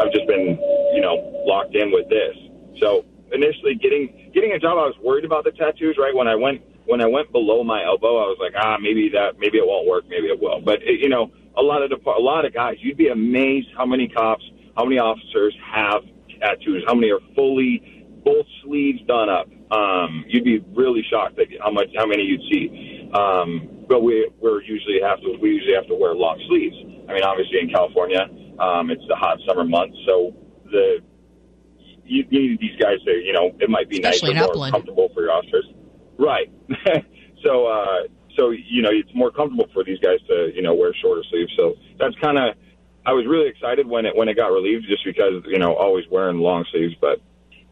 I've 0.01 0.13
just 0.13 0.27
been, 0.29 0.61
you 0.93 1.01
know, 1.01 1.17
locked 1.47 1.75
in 1.75 1.91
with 1.91 2.09
this. 2.11 2.37
So 2.81 3.05
initially 3.33 3.75
getting, 3.75 4.31
getting 4.35 4.53
a 4.53 4.59
job, 4.59 4.77
I 4.77 4.87
was 4.87 4.95
worried 5.03 5.25
about 5.25 5.45
the 5.45 5.53
tattoos, 5.53 5.97
right? 5.99 6.15
When 6.15 6.29
I 6.29 6.37
went, 6.37 6.61
when 6.85 7.01
I 7.01 7.07
went 7.07 7.33
below 7.33 7.65
my 7.65 7.83
elbow, 7.83 8.21
I 8.21 8.29
was 8.29 8.39
like, 8.39 8.53
ah, 8.61 8.77
maybe 8.79 9.09
that, 9.15 9.41
maybe 9.41 9.57
it 9.57 9.67
won't 9.67 9.89
work, 9.89 10.05
maybe 10.09 10.29
it 10.29 10.39
will. 10.39 10.61
But 10.61 10.83
it, 10.83 11.01
you 11.01 11.09
know, 11.09 11.33
a 11.57 11.63
lot 11.63 11.83
of 11.83 11.91
a 11.91 12.21
lot 12.21 12.45
of 12.45 12.53
guys, 12.53 12.77
you'd 12.81 12.99
be 12.99 13.09
amazed 13.09 13.69
how 13.77 13.87
many 13.87 14.09
cops, 14.09 14.45
how 14.77 14.85
many 14.85 14.99
officers 14.99 15.57
have 15.65 16.03
tattoos, 16.41 16.85
how 16.87 16.95
many 16.95 17.11
are 17.11 17.21
fully 17.35 17.94
both 18.25 18.47
sleeves 18.65 19.01
done 19.07 19.29
up. 19.29 19.47
Um, 19.71 20.25
you'd 20.29 20.45
be 20.45 20.59
really 20.75 21.05
shocked 21.11 21.39
at 21.39 21.49
how 21.61 21.71
much 21.71 21.89
how 21.97 22.07
many 22.07 22.23
you'd 22.23 22.43
see. 22.51 23.11
Um, 23.13 23.87
but 23.89 24.03
we 24.03 24.31
we're 24.41 24.63
usually 24.63 25.01
have 25.03 25.21
to 25.21 25.37
we 25.41 25.51
usually 25.51 25.75
have 25.75 25.87
to 25.89 25.95
wear 25.95 26.15
long 26.15 26.41
sleeves. 26.49 26.77
I 27.09 27.13
mean, 27.15 27.23
obviously 27.23 27.61
in 27.61 27.71
California, 27.71 28.27
um, 28.59 28.91
it's 28.91 29.05
the 29.09 29.17
hot 29.17 29.39
summer 29.47 29.65
months, 29.65 29.97
so 30.07 30.35
the 30.71 30.99
you, 32.05 32.25
you 32.31 32.51
need 32.51 32.61
these 32.61 32.77
guys 32.81 32.99
to 33.05 33.13
you 33.13 33.33
know 33.33 33.53
it 33.61 33.71
might 33.71 33.89
be 33.89 34.01
Especially 34.01 34.35
nicer, 34.35 34.47
more 34.47 34.55
Upland. 34.55 34.73
comfortable 34.73 35.11
for 35.15 35.23
your 35.23 35.33
officers, 35.33 35.67
right? 36.19 36.51
so 37.45 37.67
uh, 37.67 38.09
so 38.37 38.51
you 38.51 38.83
know 38.83 38.91
it's 38.93 39.15
more 39.15 39.31
comfortable 39.31 39.69
for 39.73 39.85
these 39.85 39.99
guys 40.01 40.19
to 40.29 40.51
you 40.55 40.63
know 40.63 40.75
wear 40.75 40.95
shorter 41.01 41.23
sleeves. 41.31 41.53
So 41.57 41.75
that's 41.99 42.15
kind 42.21 42.39
of 42.39 42.55
I 43.07 43.13
was 43.13 43.27
really 43.27 43.49
excited 43.49 43.87
when 43.87 44.07
it 44.07 44.17
when 44.17 44.29
it 44.29 44.37
got 44.37 44.49
relieved, 44.49 44.87
just 44.89 45.05
because 45.05 45.43
you 45.47 45.59
know 45.59 45.75
always 45.75 46.05
wearing 46.11 46.39
long 46.39 46.65
sleeves, 46.73 46.95
but 47.01 47.21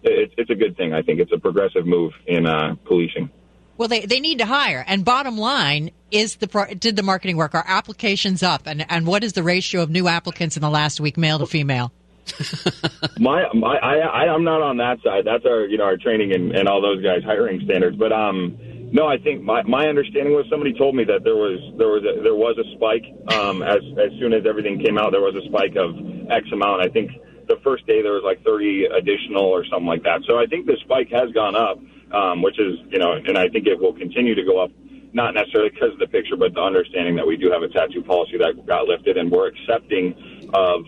it, 0.03 0.33
it's 0.37 0.51
a 0.51 0.55
good 0.55 0.77
thing. 0.77 0.93
I 0.93 1.03
think 1.03 1.21
it's 1.21 1.33
a 1.33 1.39
progressive 1.39 1.87
move 1.87 2.13
in 2.27 2.47
uh, 2.47 2.77
policing. 2.85 3.31
Well, 3.79 3.89
they, 3.89 4.07
they 4.07 4.21
need 4.21 4.39
to 4.39 4.47
hire. 4.47 4.85
And 4.87 5.05
bottom 5.05 5.37
line 5.37 5.91
is 6.11 6.37
the 6.37 6.77
did 6.79 6.97
the 6.97 7.03
marketing 7.03 7.37
work? 7.37 7.55
Are 7.55 7.65
applications 7.67 8.43
up? 8.43 8.63
And 8.67 8.85
and 8.91 9.07
what 9.07 9.25
is 9.25 9.33
the 9.33 9.43
ratio 9.43 9.83
of 9.83 9.91
new 9.91 10.09
applicants 10.09 10.57
in 10.57 10.61
the 10.61 10.71
last 10.71 11.01
week, 11.01 11.17
male 11.17 11.39
to 11.39 11.47
female? 11.47 11.93
My, 13.19 13.45
my 13.53 13.77
I, 13.77 13.97
I, 13.99 14.33
I'm 14.33 14.45
not 14.45 14.63
on 14.63 14.77
that 14.77 14.99
side. 15.03 15.25
That's 15.25 15.45
our, 15.45 15.67
you 15.67 15.77
know, 15.77 15.85
our 15.85 15.97
training 15.97 16.33
and, 16.33 16.53
and 16.53 16.69
all 16.69 16.81
those 16.81 17.03
guys 17.03 17.23
hiring 17.25 17.61
standards. 17.65 17.97
But 17.97 18.13
um, 18.13 18.57
no, 18.93 19.07
I 19.07 19.19
think 19.19 19.43
my, 19.43 19.63
my 19.65 19.87
understanding 19.89 20.33
was 20.33 20.47
somebody 20.49 20.73
told 20.73 20.95
me 20.95 21.05
that 21.05 21.25
there 21.25 21.35
was 21.35 21.59
there 21.79 21.89
was 21.89 22.05
a, 22.05 22.23
there 22.23 22.35
was 22.35 22.57
a 22.59 22.67
spike 22.77 23.05
um, 23.35 23.63
as 23.63 23.81
as 23.99 24.13
soon 24.21 24.33
as 24.33 24.45
everything 24.47 24.79
came 24.79 24.99
out. 24.99 25.13
There 25.13 25.21
was 25.21 25.35
a 25.35 25.45
spike 25.49 25.77
of 25.77 25.97
X 26.31 26.47
amount. 26.53 26.83
I 26.83 26.89
think 26.89 27.11
the 27.49 27.57
first 27.63 27.87
day 27.87 28.03
there 28.03 28.13
was 28.13 28.23
like 28.25 28.43
30 28.45 28.87
additional 28.87 29.45
or 29.45 29.65
something 29.67 29.87
like 29.87 30.03
that. 30.05 30.23
So 30.27 30.39
I 30.39 30.47
think 30.47 30.67
the 30.67 30.77
spike 30.85 31.09
has 31.11 31.31
gone 31.33 31.57
up, 31.57 31.79
um, 32.15 32.43
which 32.43 32.59
is 32.59 32.79
you 32.91 32.99
know, 32.99 33.13
and 33.13 33.37
I 33.39 33.49
think 33.49 33.67
it 33.67 33.79
will 33.79 33.93
continue 33.95 34.35
to 34.35 34.45
go 34.45 34.59
up. 34.63 34.71
Not 35.15 35.35
necessarily 35.35 35.69
because 35.69 35.93
of 35.93 35.99
the 35.99 36.07
picture, 36.07 36.37
but 36.37 36.55
the 36.55 36.61
understanding 36.63 37.17
that 37.17 37.27
we 37.27 37.37
do 37.37 37.51
have 37.51 37.63
a 37.63 37.69
tattoo 37.69 38.03
policy 38.03 38.39
that 38.39 38.65
got 38.67 38.87
lifted, 38.87 39.19
and 39.19 39.31
we're 39.31 39.49
accepting 39.49 40.49
of 40.55 40.85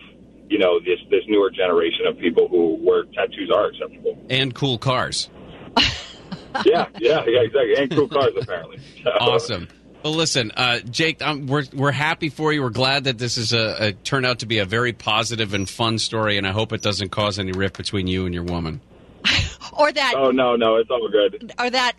you 0.49 0.57
know 0.57 0.79
this 0.79 0.99
this 1.11 1.21
newer 1.27 1.51
generation 1.51 2.07
of 2.07 2.17
people 2.17 2.47
who 2.47 2.75
where 2.83 3.03
tattoos 3.05 3.51
are 3.53 3.67
acceptable. 3.67 4.17
And 4.29 4.53
cool 4.55 4.79
cars. 4.79 5.29
yeah, 6.65 6.87
yeah, 6.99 7.23
yeah, 7.27 7.41
exactly, 7.41 7.75
and 7.77 7.91
cool 7.91 8.07
cars 8.07 8.33
apparently. 8.39 8.79
So- 9.03 9.11
Awesome. 9.19 9.67
Well, 10.05 10.13
listen, 10.13 10.51
uh, 10.55 10.81
Jake, 10.81 11.19
um, 11.25 11.47
we're 11.47 11.63
we're 11.73 11.89
happy 11.91 12.29
for 12.29 12.53
you. 12.53 12.61
We're 12.61 12.69
glad 12.69 13.05
that 13.05 13.17
this 13.17 13.37
is 13.39 13.53
a, 13.53 13.87
a 13.87 13.91
turned 13.93 14.27
out 14.27 14.37
to 14.39 14.45
be 14.45 14.59
a 14.59 14.65
very 14.65 14.93
positive 14.93 15.55
and 15.55 15.67
fun 15.67 15.97
story, 15.97 16.37
and 16.37 16.45
I 16.45 16.51
hope 16.51 16.73
it 16.73 16.83
doesn't 16.83 17.09
cause 17.09 17.39
any 17.39 17.53
rift 17.53 17.75
between 17.75 18.05
you 18.05 18.25
and 18.25 18.33
your 18.33 18.43
woman. 18.43 18.81
Or 19.77 19.91
that 19.91 20.13
Oh 20.15 20.29
no, 20.31 20.55
no, 20.55 20.75
it's 20.77 20.89
all 20.91 21.09
good. 21.09 21.51
or 21.59 21.69
that 21.69 21.93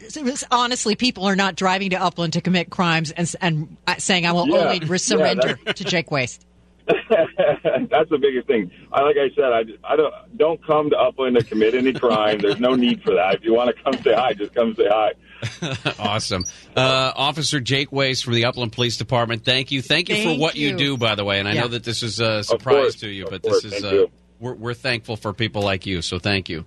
honestly 0.51 0.95
people 0.95 1.25
are 1.27 1.37
not 1.37 1.57
driving 1.57 1.91
to 1.91 1.97
Upland 2.03 2.33
to 2.35 2.41
commit 2.41 2.71
crimes 2.71 3.11
and 3.11 3.31
and 3.43 3.77
uh, 3.89 3.97
saying 3.99 4.25
I 4.25 4.33
will 4.33 4.49
Yeah. 4.49 4.69
only 4.73 4.99
surrender 4.99 5.59
that- 5.65 5.77
to 5.77 5.85
Jake 5.85 6.11
Waste. 6.13 6.47
That's 6.87 8.09
the 8.09 8.19
biggest 8.19 8.47
thing. 8.47 8.71
I 8.93 9.03
like 9.03 9.17
I 9.17 9.29
said, 9.35 9.53
I, 9.53 9.65
I 9.93 9.97
don't 9.97 10.15
don't 10.39 10.65
come 10.65 10.89
to 10.91 10.97
Upland 10.97 11.37
to 11.37 11.45
commit 11.45 11.75
any 11.75 11.93
crime. 11.93 12.39
There's 12.39 12.61
no 12.61 12.77
need 12.77 13.03
for 13.03 13.13
that. 13.15 13.35
If 13.35 13.45
you 13.45 13.53
want 13.53 13.77
to 13.77 13.83
come 13.83 14.01
say 14.03 14.15
hi, 14.15 14.33
just 14.33 14.55
come 14.55 14.75
say 14.77 14.87
hi. 14.89 15.13
awesome. 15.99 16.45
Uh, 16.77 17.13
Officer 17.15 17.61
Jake 17.61 17.93
Waste 17.93 18.25
from 18.25 18.35
the 18.35 18.45
Upland 18.45 18.73
Police 18.73 18.97
Department, 18.97 19.45
thank 19.45 19.71
you. 19.71 19.83
Thank 19.83 20.09
you 20.09 20.23
for 20.23 20.39
what 20.39 20.57
you. 20.57 20.69
you. 20.71 20.77
do, 20.77 20.97
by 20.97 21.15
the 21.15 21.25
way. 21.25 21.39
And 21.39 21.49
I 21.49 21.53
Yeah. 21.53 21.63
know 21.63 21.69
that 21.69 21.85
this 21.85 22.03
is 22.03 22.21
a 22.21 22.43
surprise 22.45 22.75
course, 22.75 22.95
to 22.97 23.09
you, 23.09 23.27
but 23.29 23.43
course, 23.43 23.63
this 23.63 23.73
is, 23.75 23.85
uh, 23.85 24.07
we're, 24.41 24.55
we're 24.55 24.75
thankful 24.75 25.17
for 25.17 25.33
people 25.33 25.63
like 25.63 25.87
you. 25.87 26.03
So 26.03 26.19
thank 26.19 26.49
you. 26.49 26.65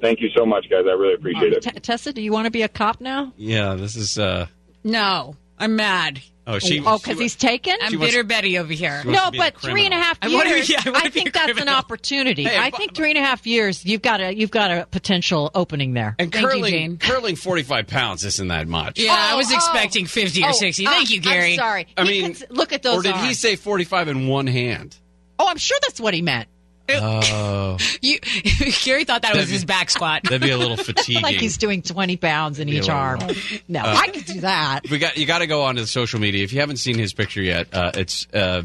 Thank 0.00 0.20
you 0.20 0.30
so 0.36 0.46
much, 0.46 0.66
guys. 0.70 0.84
I 0.88 0.92
really 0.92 1.14
appreciate 1.14 1.52
it. 1.52 1.62
T- 1.62 1.70
Tessa, 1.80 2.12
do 2.12 2.22
you 2.22 2.32
want 2.32 2.46
to 2.46 2.50
be 2.50 2.62
a 2.62 2.68
cop 2.68 3.00
now? 3.00 3.32
Yeah, 3.36 3.74
this 3.74 3.96
is. 3.96 4.18
Uh, 4.18 4.46
No, 4.82 5.36
I'm 5.58 5.76
mad. 5.76 6.20
Oh, 6.54 6.58
she. 6.58 6.80
oh, 6.84 6.98
because 6.98 7.18
he's 7.18 7.36
taken. 7.36 7.74
I'm 7.80 7.98
wants- 7.98 8.12
bitter 8.14 8.24
Betty 8.24 8.58
over 8.58 8.72
here. 8.72 9.02
No, 9.04 9.26
to 9.26 9.30
be 9.30 9.38
a 9.38 9.40
but 9.40 9.60
three 9.60 9.84
and 9.84 9.94
a 9.94 9.96
half 9.96 10.18
and 10.22 10.32
a 10.32 10.36
criminal. 10.36 10.40
half 10.40 10.46
I 10.46 10.50
wanna 10.50 10.50
be- 10.50 10.56
years. 10.56 10.68
yeah, 10.70 10.80
I 10.86 11.06
I, 11.06 11.10
think 11.10 11.32
that's 11.32 11.60
an 11.60 11.68
opportunity. 11.68 12.44
Hey, 12.44 12.58
I 12.58 12.70
think 12.70 12.94
three 12.94 13.10
and 13.10 13.18
a 13.18 13.22
half 13.22 13.46
years. 13.46 13.84
You've 13.84 14.02
got 14.02 14.20
a 14.20 14.34
you've 14.34 14.50
got 14.50 14.70
a 14.70 14.86
potential 14.90 15.50
opening 15.54 15.94
there. 15.94 16.14
And 16.18 16.32
Thank 16.32 16.42
you, 16.42 16.48
curling, 16.50 16.70
Jane. 16.72 16.98
curling 16.98 17.36
45 17.36 17.86
pounds 17.86 18.24
isn't 18.24 18.48
that 18.48 18.68
much. 18.68 18.98
Yeah, 18.98 19.14
I 19.14 19.32
Oh, 19.34 19.36
was 19.38 19.50
oh. 19.50 19.54
expecting 19.54 20.06
50 20.06 20.42
or 20.42 20.48
Oh, 20.48 20.52
60. 20.52 20.86
uh, 20.86 20.90
Thank 20.90 21.10
you, 21.10 21.20
Gary. 21.20 21.52
I'm 21.52 21.58
sorry. 21.58 21.86
I 21.96 22.04
He 22.04 22.22
mean, 22.22 22.34
could- 22.34 22.50
look 22.50 22.72
at 22.72 22.82
those. 22.82 22.98
Or 22.98 23.02
did 23.02 23.16
he 23.16 23.34
say 23.34 23.56
45 23.56 24.08
in 24.08 24.26
one 24.28 24.46
hand? 24.46 24.96
Oh, 25.38 25.46
I'm 25.48 25.56
sure 25.58 25.78
that's 25.82 26.00
what 26.00 26.12
he 26.14 26.22
meant. 26.22 26.48
Oh, 26.88 27.76
You, 28.02 28.18
Gary 28.84 29.04
thought 29.04 29.22
that 29.22 29.30
was 29.32 29.38
That'd 29.42 29.46
be- 29.48 29.52
his 29.52 29.64
back 29.64 29.90
squat. 29.90 30.22
that'd 30.24 30.40
be 30.40 30.50
a 30.50 30.58
little 30.58 30.76
fatiguing. 30.84 31.22
like 31.22 31.36
he's 31.36 31.56
doing 31.58 31.82
20 31.82 32.16
pounds 32.16 32.58
in 32.58 32.68
each 32.68 32.82
little- 32.86 32.94
arm. 32.96 33.20
No, 33.68 33.80
Uh, 33.80 33.94
I 33.96 34.08
could 34.08 34.24
do 34.24 34.40
that. 34.40 34.80
we 34.90 34.98
got 34.98 35.16
you 35.16 35.26
got 35.26 35.38
to 35.40 35.46
go 35.46 35.62
onto 35.64 35.80
the 35.82 35.86
social 35.86 36.18
media. 36.20 36.42
If 36.42 36.52
you 36.52 36.60
haven't 36.60 36.78
seen 36.78 36.98
his 36.98 37.12
picture 37.12 37.42
yet, 37.42 37.68
uh, 37.72 37.92
it's 37.94 38.26
uh, 38.34 38.62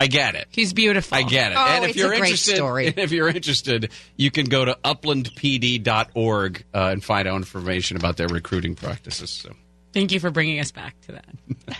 I 0.00 0.06
get 0.08 0.34
it. 0.34 0.48
He's 0.50 0.72
beautiful. 0.72 1.16
I 1.16 1.22
get 1.22 1.52
it. 1.52 1.54
Oh, 1.58 1.64
and 1.64 1.84
if 1.84 1.90
it's 1.90 1.98
you're 1.98 2.12
a 2.12 2.16
great 2.18 2.30
interested, 2.30 2.56
story. 2.56 2.92
if 2.96 3.12
you're 3.12 3.28
interested, 3.28 3.90
you 4.16 4.30
can 4.32 4.46
go 4.46 4.64
to 4.64 4.76
uplandpd.org 4.84 6.64
uh, 6.74 6.78
and 6.92 7.04
find 7.04 7.28
out 7.28 7.36
information 7.36 7.96
about 7.96 8.16
their 8.16 8.26
recruiting 8.28 8.74
practices. 8.74 9.30
So, 9.30 9.52
Thank 9.92 10.10
you 10.12 10.20
for 10.20 10.30
bringing 10.30 10.58
us 10.58 10.72
back 10.72 11.00
to 11.02 11.12
that. 11.12 11.76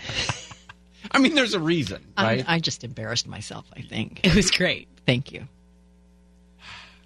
I 1.11 1.19
mean, 1.19 1.35
there's 1.35 1.53
a 1.53 1.59
reason, 1.59 2.01
I'm- 2.15 2.27
right? 2.27 2.45
I 2.47 2.59
just 2.59 2.83
embarrassed 2.83 3.27
myself. 3.27 3.65
I 3.75 3.81
think. 3.81 4.21
It 4.25 4.33
was 4.35 4.49
great. 4.51 4.87
Thank 5.05 5.31
you. 5.33 5.47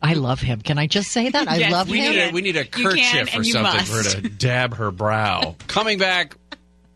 I 0.01 0.13
love 0.13 0.39
him. 0.39 0.61
Can 0.61 0.77
I 0.77 0.87
just 0.87 1.11
say 1.11 1.29
that? 1.29 1.47
I 1.47 1.57
Yes, 1.59 1.71
love 1.71 1.89
we 1.89 1.99
him. 1.99 2.11
need 2.11 2.19
a 2.19 2.31
we 2.31 2.41
need 2.41 2.55
a 2.57 2.65
kerchief 2.65 3.33
or 3.33 3.37
and 3.37 3.45
you 3.45 3.51
something 3.53 3.83
for 3.85 3.93
her 3.97 4.03
to 4.03 4.21
dab 4.29 4.75
her 4.75 4.91
brow. 4.91 5.55
Coming 5.67 5.97
back, 5.97 6.35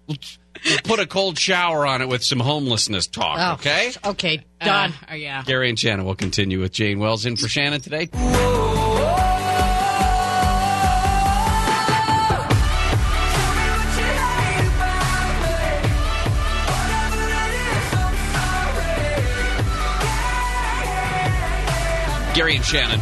we'll 0.07 0.17
we'll 0.65 0.77
put 0.83 0.99
a 0.99 1.07
cold 1.07 1.37
shower 1.39 1.85
on 1.87 2.01
it 2.01 2.07
with 2.09 2.23
some 2.23 2.39
homelessness 2.39 3.07
talk. 3.07 3.37
Oh, 3.39 3.53
Okay. 3.55 3.91
Okay. 4.05 4.43
Done. 4.63 4.93
Uh, 5.09 5.15
yeah. 5.15 5.43
Gary 5.43 5.69
and 5.69 5.79
Shannon 5.79 6.05
will 6.05 6.15
continue 6.15 6.59
with 6.59 6.71
Jane 6.71 6.99
Wells 6.99 7.25
in 7.25 7.35
for 7.35 7.47
Shannon 7.47 7.81
today. 7.81 8.09
Gary 22.33 22.55
and 22.55 22.63
Shannon. 22.63 22.99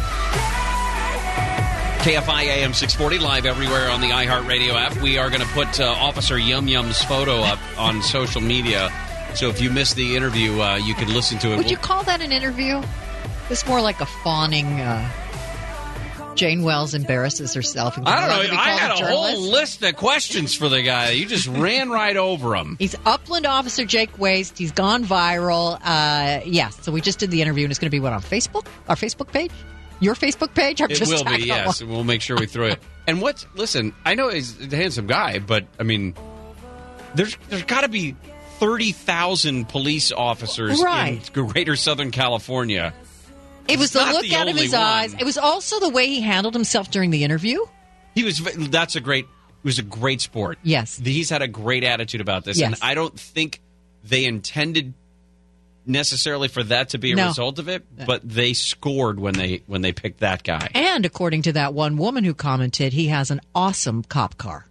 KFI 2.00 2.44
AM 2.44 2.72
640 2.72 3.18
live 3.18 3.46
everywhere 3.46 3.90
on 3.90 4.00
the 4.00 4.08
iHeartRadio 4.08 4.72
app. 4.74 4.96
We 5.02 5.18
are 5.18 5.28
going 5.28 5.42
to 5.42 5.46
put 5.48 5.78
uh, 5.78 5.84
Officer 5.86 6.38
Yum 6.38 6.66
Yum's 6.66 7.02
photo 7.02 7.40
up 7.40 7.58
on 7.78 8.02
social 8.02 8.40
media. 8.40 8.90
So 9.34 9.48
if 9.50 9.60
you 9.60 9.70
missed 9.70 9.96
the 9.96 10.16
interview, 10.16 10.60
uh, 10.60 10.76
you 10.76 10.94
can 10.94 11.12
listen 11.12 11.38
to 11.40 11.52
it. 11.52 11.58
Would 11.58 11.70
you 11.70 11.76
call 11.76 12.02
that 12.04 12.20
an 12.20 12.32
interview? 12.32 12.82
It's 13.50 13.66
more 13.66 13.80
like 13.80 14.00
a 14.00 14.06
fawning. 14.06 14.80
Uh, 14.80 15.08
Jane 16.36 16.62
Wells 16.62 16.94
embarrasses 16.94 17.52
herself. 17.54 17.96
And 17.96 18.08
I 18.08 18.26
don't 18.44 18.48
know. 18.54 18.58
I 18.60 18.70
had 18.70 18.92
a 18.92 18.96
journalist. 18.96 19.34
whole 19.36 19.50
list 19.50 19.82
of 19.82 19.96
questions 19.96 20.54
for 20.54 20.68
the 20.68 20.82
guy. 20.82 21.10
You 21.10 21.26
just 21.26 21.46
ran 21.48 21.90
right 21.90 22.16
over 22.16 22.54
him. 22.56 22.76
He's 22.78 22.94
Upland 23.04 23.46
Officer 23.46 23.84
Jake 23.84 24.18
Waste. 24.18 24.56
He's 24.56 24.72
gone 24.72 25.04
viral. 25.04 25.78
Uh, 25.84 26.40
yes, 26.46 26.78
so 26.82 26.92
we 26.92 27.00
just 27.00 27.18
did 27.18 27.30
the 27.30 27.42
interview, 27.42 27.64
and 27.64 27.70
it's 27.70 27.78
going 27.78 27.88
to 27.90 27.94
be 27.94 28.00
what 28.00 28.12
on 28.12 28.22
Facebook? 28.22 28.66
Our 28.88 28.96
Facebook 28.96 29.32
page? 29.32 29.50
Your 30.00 30.14
Facebook 30.14 30.54
page? 30.54 30.80
I'm 30.80 30.90
It 30.90 31.00
will 31.06 31.24
be, 31.24 31.42
yes. 31.44 31.80
And 31.82 31.90
we'll 31.90 32.04
make 32.04 32.22
sure 32.22 32.38
we 32.38 32.46
throw 32.46 32.66
it. 32.68 32.78
And 33.06 33.20
what? 33.20 33.44
Listen, 33.56 33.92
I 34.04 34.14
know 34.14 34.28
he's 34.28 34.72
a 34.72 34.76
handsome 34.76 35.08
guy, 35.08 35.40
but 35.40 35.64
I 35.80 35.82
mean, 35.82 36.14
there's 37.16 37.36
there's 37.48 37.64
got 37.64 37.80
to 37.80 37.88
be 37.88 38.14
thirty 38.60 38.92
thousand 38.92 39.68
police 39.68 40.12
officers 40.12 40.80
Right. 40.80 41.28
in 41.36 41.46
Greater 41.46 41.74
Southern 41.74 42.12
California. 42.12 42.94
It 43.68 43.78
was 43.78 43.92
the 43.92 44.00
look 44.00 44.22
the 44.22 44.34
out 44.34 44.48
of 44.48 44.56
his 44.56 44.72
one. 44.72 44.80
eyes. 44.82 45.14
It 45.14 45.24
was 45.24 45.38
also 45.38 45.78
the 45.80 45.90
way 45.90 46.06
he 46.06 46.20
handled 46.20 46.54
himself 46.54 46.90
during 46.90 47.10
the 47.10 47.24
interview. 47.24 47.60
He 48.14 48.24
was. 48.24 48.38
That's 48.70 48.96
a 48.96 49.00
great. 49.00 49.24
It 49.26 49.64
was 49.64 49.78
a 49.78 49.82
great 49.82 50.20
sport. 50.20 50.58
Yes. 50.62 50.96
he's 50.98 51.30
had 51.30 51.42
a 51.42 51.48
great 51.48 51.84
attitude 51.84 52.20
about 52.20 52.44
this, 52.44 52.60
and 52.60 52.74
I 52.82 52.94
don't 52.94 53.18
think 53.18 53.60
they 54.02 54.24
intended 54.24 54.94
necessarily 55.86 56.48
for 56.48 56.62
that 56.64 56.90
to 56.90 56.98
be 56.98 57.12
a 57.12 57.16
No. 57.16 57.28
result 57.28 57.58
of 57.58 57.68
it, 57.68 57.84
but 58.06 58.26
they 58.26 58.52
scored 58.52 59.18
when 59.20 59.34
they 59.34 59.62
when 59.66 59.82
they 59.82 59.92
picked 59.92 60.20
that 60.20 60.42
guy. 60.42 60.68
And 60.74 61.04
according 61.04 61.42
to 61.42 61.52
that 61.52 61.74
one 61.74 61.96
woman 61.96 62.24
who 62.24 62.34
commented, 62.34 62.92
he 62.92 63.08
has 63.08 63.30
an 63.30 63.40
awesome 63.54 64.02
cop 64.04 64.36
car. 64.38 64.66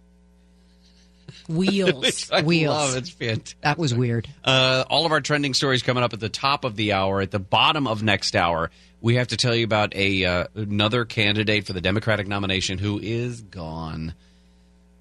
Wheels. 1.50 2.30
Wheels. 2.44 2.74
love. 2.74 2.96
It's 2.96 3.10
fantastic. 3.10 3.60
That 3.62 3.78
was 3.78 3.94
weird. 3.94 4.28
Uh, 4.44 4.84
all 4.88 5.06
of 5.06 5.12
our 5.12 5.20
trending 5.20 5.54
stories 5.54 5.82
coming 5.82 6.02
up 6.02 6.12
at 6.12 6.20
the 6.20 6.28
top 6.28 6.64
of 6.64 6.76
the 6.76 6.92
hour. 6.92 7.20
At 7.20 7.30
the 7.30 7.38
bottom 7.38 7.86
of 7.86 8.02
next 8.02 8.36
hour, 8.36 8.70
we 9.00 9.16
have 9.16 9.28
to 9.28 9.36
tell 9.36 9.54
you 9.54 9.64
about 9.64 9.94
a 9.94 10.24
uh, 10.24 10.46
another 10.54 11.04
candidate 11.04 11.66
for 11.66 11.72
the 11.72 11.80
Democratic 11.80 12.28
nomination 12.28 12.78
who 12.78 12.98
is 12.98 13.40
gone. 13.40 14.14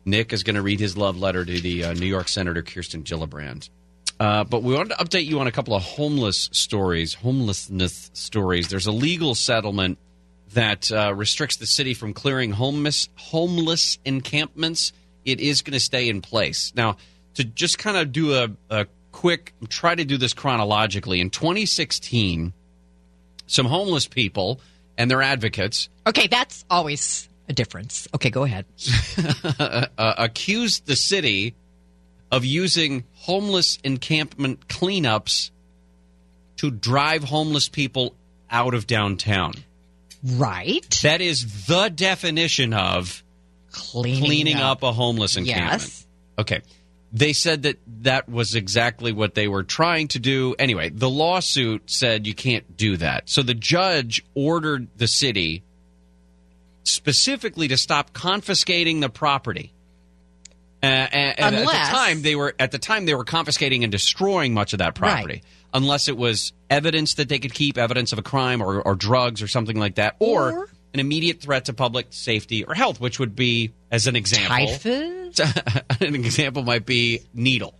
Nick 0.06 0.34
is 0.34 0.44
going 0.44 0.56
to 0.56 0.62
read 0.62 0.80
his 0.80 0.98
love 0.98 1.18
letter 1.18 1.46
to 1.46 1.62
the 1.62 1.86
uh, 1.86 1.94
New 1.94 2.08
York 2.08 2.28
Senator 2.28 2.62
Kirsten 2.62 3.04
Gillibrand. 3.04 3.70
Uh, 4.20 4.44
but 4.44 4.64
we 4.64 4.74
wanted 4.74 4.98
to 4.98 5.04
update 5.04 5.26
you 5.26 5.40
on 5.40 5.48
a 5.48 5.52
couple 5.52 5.74
of 5.74 5.82
homeless 5.82 6.50
stories, 6.52 7.14
homelessness 7.14 8.12
stories. 8.14 8.68
There's 8.68 8.88
a 8.88 8.92
legal 8.92 9.34
settlement 9.34 9.98
that 10.54 10.92
uh, 10.92 11.14
restricts 11.14 11.58
the 11.58 11.66
city 11.66 11.94
from 11.94 12.14
clearing 12.14 12.52
homeless 12.52 13.08
homeless 13.16 13.98
encampments. 14.04 14.92
It 15.26 15.40
is 15.40 15.62
going 15.62 15.74
to 15.74 15.80
stay 15.80 16.10
in 16.10 16.22
place 16.22 16.74
now. 16.76 16.98
To 17.36 17.44
just 17.44 17.78
kind 17.78 17.96
of 17.96 18.12
do 18.12 18.34
a, 18.34 18.50
a 18.70 18.88
quick 19.12 19.54
try 19.70 19.96
to 19.96 20.04
do 20.04 20.18
this 20.18 20.34
chronologically. 20.34 21.22
In 21.22 21.30
2016, 21.30 22.54
some 23.48 23.66
homeless 23.66 24.08
people 24.08 24.60
and 24.98 25.10
their 25.10 25.22
advocates 25.22 25.90
Okay, 26.10 26.26
that's 26.26 26.66
always 26.72 27.30
a 27.48 27.54
difference. 27.54 28.08
Okay, 28.16 28.32
go 28.32 28.44
ahead. 28.44 28.66
uh, 29.60 29.86
accused 30.18 30.88
the 30.88 30.96
city 30.96 31.54
of 32.32 32.46
using 32.46 33.04
homeless 33.14 33.78
encampment 33.84 34.68
cleanups 34.68 35.52
to 36.58 36.72
drive 36.72 37.24
homeless 37.24 37.70
people 37.70 38.16
out 38.50 38.74
of 38.74 38.88
downtown. 38.88 39.54
Right. 40.24 41.00
That 41.04 41.22
is 41.22 41.68
the 41.68 41.90
definition 41.90 42.74
of 42.74 43.24
Cleaning, 43.72 44.24
cleaning 44.26 44.58
up. 44.58 44.84
a 44.84 44.92
homeless 44.92 45.38
encampment. 45.38 45.82
Yes. 45.82 46.08
Okay. 46.38 46.62
They 47.12 47.34
said 47.34 47.64
that 47.64 47.78
that 48.04 48.30
was 48.30 48.54
exactly 48.56 49.12
what 49.12 49.34
they 49.34 49.48
were 49.48 49.64
trying 49.64 50.10
to 50.10 50.20
do. 50.20 50.56
Anyway, 50.60 50.90
the 50.90 51.10
lawsuit 51.10 51.90
said 51.90 52.28
you 52.28 52.36
can't 52.36 52.78
do 52.78 52.98
that. 52.98 53.28
So 53.30 53.42
the 53.42 53.56
judge 53.56 54.24
ordered 54.36 54.88
the 54.98 55.08
city 55.08 55.64
specifically 56.84 57.68
to 57.68 57.78
stop 57.78 58.14
confiscating 58.14 59.00
the 59.00 59.10
property. 59.10 59.74
Uh, 60.82 60.86
and, 60.86 61.40
and 61.40 61.56
at 61.56 61.66
the 61.66 61.72
time 61.72 62.22
they 62.22 62.36
were 62.36 62.56
at 62.58 62.72
the 62.72 62.78
time 62.80 63.06
they 63.06 63.14
were 63.14 63.26
confiscating 63.26 63.84
and 63.84 63.92
destroying 63.92 64.54
much 64.54 64.72
of 64.74 64.80
that 64.80 64.96
property, 64.96 65.34
Right. 65.34 65.44
unless 65.74 66.08
it 66.08 66.16
was 66.16 66.54
evidence 66.70 67.16
that 67.16 67.28
they 67.28 67.38
could 67.40 67.54
keep 67.54 67.78
evidence 67.78 68.14
of 68.14 68.20
a 68.20 68.22
crime 68.22 68.62
or, 68.62 68.82
or 68.82 68.96
drugs 68.96 69.42
or 69.42 69.48
something 69.48 69.78
like 69.78 69.96
that, 69.96 70.16
or, 70.20 70.52
Or- 70.54 70.70
an 70.94 71.00
immediate 71.00 71.42
threat 71.42 71.66
to 71.66 71.74
public 71.74 72.08
safety 72.10 72.64
or 72.64 72.74
health, 72.74 73.00
which 73.00 73.20
would 73.20 73.36
be, 73.36 73.74
as 73.92 74.08
an 74.08 74.16
example, 74.16 74.68
Typhus? 74.68 75.40
an 76.02 76.16
example 76.16 76.64
might 76.64 76.86
be 76.86 77.22
needle 77.34 77.76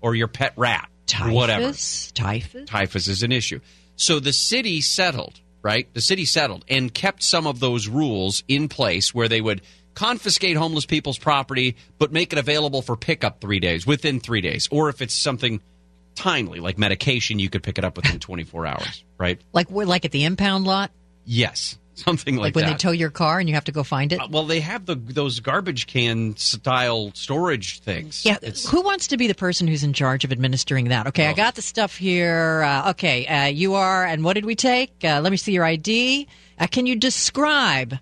or 0.00 0.14
your 0.14 0.28
pet 0.28 0.52
rat, 0.56 0.88
or 1.20 1.30
whatever. 1.30 1.66
Typhus? 1.66 2.12
Typhus? 2.12 2.68
Typhus 2.68 3.08
is 3.08 3.22
an 3.22 3.32
issue. 3.32 3.60
So 3.96 4.20
the 4.20 4.32
city 4.32 4.80
settled, 4.80 5.40
right? 5.62 5.92
The 5.94 6.02
city 6.02 6.24
settled 6.24 6.64
and 6.68 6.92
kept 6.92 7.22
some 7.22 7.46
of 7.46 7.60
those 7.60 7.88
rules 7.88 8.42
in 8.48 8.68
place 8.68 9.14
where 9.14 9.28
they 9.28 9.40
would 9.40 9.62
confiscate 9.94 10.56
homeless 10.56 10.86
people's 10.86 11.18
property, 11.18 11.76
but 11.98 12.12
make 12.12 12.32
it 12.32 12.38
available 12.38 12.82
for 12.82 12.96
pickup 12.96 13.40
three 13.40 13.60
days, 13.60 13.86
within 13.86 14.20
three 14.20 14.40
days. 14.40 14.68
Or 14.70 14.88
if 14.88 15.00
it's 15.00 15.14
something 15.14 15.60
timely, 16.14 16.60
like 16.60 16.78
medication, 16.78 17.38
you 17.38 17.48
could 17.48 17.62
pick 17.62 17.78
it 17.78 17.84
up 17.84 17.96
within 17.96 18.18
24 18.18 18.66
hours, 18.66 19.04
right? 19.18 19.40
Like 19.52 19.70
we're 19.70 19.86
like 19.86 20.04
at 20.04 20.10
the 20.10 20.24
impound 20.24 20.66
lot? 20.66 20.90
Yes, 21.24 21.78
something 22.04 22.36
like, 22.36 22.44
Like, 22.46 22.54
when 22.56 22.64
that. 22.66 22.70
they 22.72 22.76
tow 22.76 22.90
your 22.90 23.10
car 23.10 23.38
and 23.40 23.48
you 23.48 23.54
have 23.54 23.64
to 23.64 23.72
go 23.72 23.82
find 23.82 24.12
it? 24.12 24.20
Uh, 24.20 24.28
well, 24.30 24.44
they 24.44 24.60
have 24.60 24.86
the 24.86 24.94
those 24.96 25.40
garbage 25.40 25.86
can 25.86 26.36
style 26.36 27.10
storage 27.14 27.80
things. 27.80 28.24
Yeah, 28.24 28.36
It's- 28.42 28.66
who 28.68 28.82
wants 28.82 29.06
to 29.08 29.16
be 29.16 29.26
the 29.26 29.34
person 29.34 29.66
who's 29.68 29.82
in 29.84 29.92
charge 29.92 30.24
of 30.24 30.32
administering 30.32 30.88
that? 30.88 31.06
Okay, 31.08 31.26
I 31.26 31.32
got 31.32 31.54
the 31.54 31.62
stuff 31.62 31.96
here. 31.96 32.62
Uh, 32.62 32.90
okay, 32.90 33.26
uh, 33.26 33.46
you 33.46 33.74
are, 33.74 34.04
and 34.04 34.24
what 34.24 34.34
did 34.34 34.44
we 34.44 34.54
take? 34.54 34.92
Uh, 35.04 35.20
let 35.22 35.30
me 35.30 35.36
see 35.36 35.52
your 35.52 35.64
ID. 35.64 36.26
Uh, 36.58 36.66
can 36.66 36.86
you 36.86 36.96
describe 36.96 37.98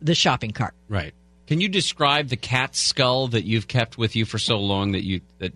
the 0.00 0.14
shopping 0.14 0.50
cart? 0.52 0.74
Right. 0.88 1.14
Can 1.46 1.60
you 1.60 1.68
describe 1.68 2.28
the 2.28 2.36
cat 2.36 2.74
skull 2.74 3.28
that 3.28 3.44
you've 3.44 3.68
kept 3.68 3.96
with 3.96 4.16
you 4.16 4.24
for 4.24 4.38
so 4.38 4.58
long 4.58 4.92
that 4.92 5.04
you 5.04 5.20
that 5.38 5.52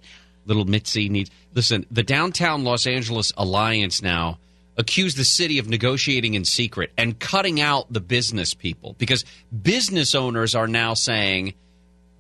little 0.47 0.65
Mitzi 0.65 1.09
needs? 1.09 1.31
Listen, 1.53 1.85
the 1.91 2.03
downtown 2.05 2.63
Los 2.65 2.87
Angeles 2.87 3.33
Alliance 3.37 4.01
now 4.01 4.39
accused 4.77 5.17
the 5.17 5.25
city 5.25 5.59
of 5.59 5.69
negotiating 5.69 6.35
in 6.35 6.45
secret 6.45 6.93
and 6.97 7.19
cutting 7.19 7.61
out 7.61 7.93
the 7.93 8.01
business 8.01 8.55
people 8.55 8.95
because 8.99 9.25
business 9.63 10.15
owners 10.15 10.55
are 10.55 10.69
now 10.69 10.95
saying 10.95 11.55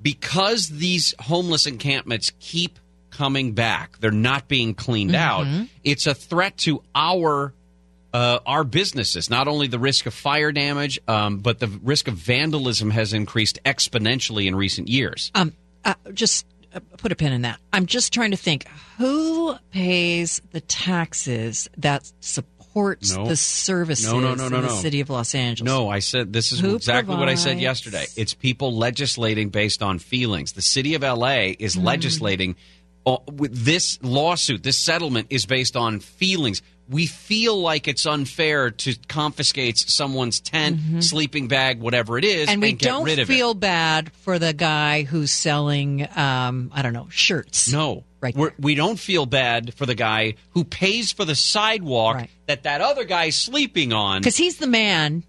because 0.02 0.68
these 0.68 1.14
homeless 1.20 1.66
encampments 1.66 2.32
keep 2.40 2.78
coming 3.10 3.52
back. 3.52 3.98
They're 4.00 4.10
not 4.10 4.48
being 4.48 4.74
cleaned 4.74 5.14
out. 5.14 5.46
Mhm. 5.46 5.68
It's 5.84 6.06
a 6.06 6.14
threat 6.14 6.56
to 6.58 6.82
our 6.94 7.52
uh, 8.12 8.40
our 8.44 8.64
businesses. 8.64 9.30
Not 9.30 9.46
only 9.46 9.68
the 9.68 9.78
risk 9.78 10.04
of 10.06 10.12
fire 10.14 10.50
damage, 10.50 10.98
um, 11.06 11.38
but 11.38 11.60
the 11.60 11.68
risk 11.68 12.08
of 12.08 12.14
vandalism 12.14 12.90
has 12.90 13.12
increased 13.12 13.60
exponentially 13.64 14.46
in 14.46 14.56
recent 14.56 14.88
years. 14.88 15.30
Um, 15.34 15.52
uh, 15.84 15.94
just 16.12 16.44
put 16.98 17.12
a 17.12 17.16
pin 17.16 17.32
in 17.32 17.42
that. 17.42 17.58
I'm 17.72 17.86
just 17.86 18.12
trying 18.12 18.30
to 18.32 18.36
think 18.36 18.66
who 18.98 19.54
pays 19.72 20.40
the 20.52 20.60
taxes 20.60 21.68
that 21.78 22.10
supports 22.20 23.16
No. 23.16 23.26
the 23.26 23.36
services 23.36 24.06
No, 24.06 24.20
no, 24.20 24.34
no, 24.34 24.48
no, 24.48 24.56
in 24.58 24.62
the 24.62 24.68
no. 24.68 24.74
city 24.76 25.00
of 25.00 25.10
Los 25.10 25.34
Angeles. 25.34 25.66
No, 25.66 25.88
I 25.88 25.98
said 25.98 26.32
this 26.32 26.52
is 26.52 26.60
Who 26.60 26.76
exactly 26.76 27.16
what 27.16 27.28
I 27.28 27.34
said 27.34 27.58
yesterday. 27.60 28.06
It's 28.16 28.34
people 28.34 28.76
legislating 28.76 29.48
based 29.48 29.82
on 29.82 29.98
feelings. 29.98 30.52
The 30.52 30.62
city 30.62 30.94
of 30.94 31.02
LA 31.02 31.54
is 31.58 31.74
Mm. 31.76 31.84
legislating 31.84 32.56
uh, 33.06 33.16
with 33.32 33.64
this 33.64 33.98
lawsuit. 34.02 34.62
This 34.62 34.78
settlement 34.78 35.28
is 35.30 35.46
based 35.46 35.74
on 35.74 36.00
feelings. 36.00 36.60
We 36.90 37.06
feel 37.06 37.56
like 37.60 37.86
it's 37.86 38.04
unfair 38.04 38.70
to 38.72 38.94
confiscate 39.08 39.78
someone's 39.78 40.40
tent, 40.40 41.04
sleeping 41.04 41.46
bag, 41.46 41.80
whatever 41.80 42.18
it 42.18 42.24
is, 42.24 42.48
Mm-hmm. 42.48 42.52
and 42.52 42.62
we 42.62 42.72
get 42.72 42.88
don't 42.88 43.04
rid 43.04 43.18
of 43.20 43.30
it. 43.30 43.32
feel 43.32 43.54
bad 43.54 44.12
for 44.12 44.38
the 44.40 44.52
guy 44.52 45.04
who's 45.04 45.30
selling, 45.30 46.06
um, 46.18 46.70
I 46.74 46.82
don't 46.82 46.92
know, 46.92 47.06
shirts. 47.10 47.72
No, 47.72 48.02
Right 48.20 48.34
We're, 48.36 48.52
we 48.58 48.74
don't 48.74 48.98
feel 48.98 49.24
bad 49.24 49.72
for 49.74 49.86
the 49.86 49.94
guy 49.94 50.34
who 50.50 50.64
pays 50.64 51.10
for 51.12 51.24
the 51.24 51.34
sidewalk 51.34 52.28
that 52.46 52.64
that 52.64 52.80
other 52.82 53.04
guy's 53.04 53.36
sleeping 53.36 53.92
on. 53.94 54.20
because 54.20 54.36
he's 54.36 54.58
the 54.58 54.66
man, 54.66 55.24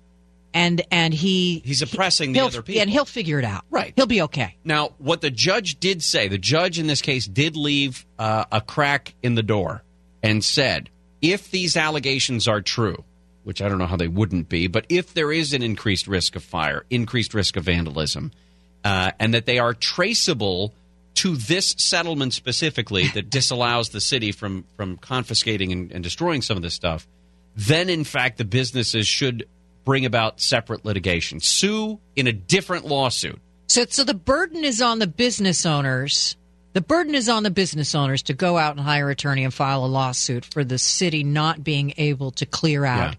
and 0.54 0.82
and 0.92 1.14
he 1.14 1.60
He's 1.64 1.82
oppressing 1.82 2.34
the 2.34 2.40
he'll- 2.40 2.48
other 2.48 2.62
people. 2.62 2.82
and 2.82 2.90
he'll 2.90 3.06
figure 3.06 3.40
it 3.40 3.46
out. 3.46 3.64
Right. 3.70 3.94
he'll 3.96 4.08
be 4.08 4.24
okay. 4.24 4.58
Now, 4.66 4.90
what 4.98 5.22
the 5.22 5.30
judge 5.32 5.80
did 5.80 6.04
say, 6.04 6.28
the 6.28 6.38
judge 6.38 6.80
in 6.80 6.88
this 6.88 7.02
case 7.02 7.26
did 7.28 7.56
leave 7.56 8.06
uh, 8.20 8.44
a 8.52 8.60
crack 8.62 9.14
in 9.24 9.36
the 9.36 9.44
door 9.44 9.84
and 10.22 10.44
said, 10.44 10.90
if 11.22 11.52
these 11.52 11.78
allegations 11.78 12.48
are 12.48 12.62
true, 12.62 13.04
which 13.44 13.62
I 13.62 13.70
don't 13.70 13.78
know 13.78 13.86
how 13.86 13.98
they 13.98 14.08
wouldn't 14.08 14.50
be, 14.50 14.68
but 14.68 14.86
if 14.90 15.14
there 15.14 15.32
is 15.32 15.54
an 15.54 15.64
increased 15.64 16.08
risk 16.08 16.36
of 16.36 16.44
fire, 16.44 16.86
increased 16.90 17.34
risk 17.34 17.58
of 17.58 17.64
vandalism, 17.64 18.32
uh, 18.84 19.12
and 19.20 19.34
that 19.34 19.46
they 19.46 19.60
are 19.60 19.74
traceable 19.74 20.74
to 21.14 21.36
this 21.36 21.76
settlement 21.78 22.34
specifically 22.34 23.08
that 23.10 23.30
disallows 23.30 23.90
the 23.90 24.02
city 24.02 24.32
from 24.32 24.64
from 24.78 24.98
confiscating 24.98 25.72
and, 25.72 25.92
and 25.92 26.04
destroying 26.04 26.42
some 26.42 26.58
of 26.58 26.64
this 26.64 26.74
stuff, 26.74 27.08
then 27.56 27.90
in 27.90 28.04
fact 28.04 28.38
the 28.38 28.46
businesses 28.46 29.08
should 29.08 29.48
bring 29.84 30.06
about 30.06 30.40
separate 30.40 30.86
litigation, 30.86 31.40
sue 31.40 32.00
in 32.16 32.28
a 32.28 32.34
different 32.34 32.86
lawsuit. 32.86 33.40
So, 33.68 33.86
so 33.90 34.04
the 34.04 34.14
burden 34.14 34.64
is 34.64 34.82
on 34.82 35.00
the 35.00 35.08
business 35.08 35.66
owners. 35.66 36.36
The 36.74 36.82
burden 36.82 37.16
is 37.16 37.28
on 37.28 37.44
the 37.44 37.52
business 37.52 37.94
owners 37.96 38.24
to 38.24 38.34
go 38.34 38.58
out 38.58 38.78
and 38.78 38.80
hire 38.86 39.08
an 39.08 39.12
attorney 39.12 39.44
and 39.44 39.54
file 39.54 39.84
a 39.84 39.88
lawsuit 39.88 40.46
for 40.46 40.64
the 40.64 40.78
city 40.78 41.24
not 41.24 41.64
being 41.64 41.94
able 41.98 42.32
to 42.32 42.46
clear 42.46 42.86
out 42.86 43.12
Yeah. 43.12 43.16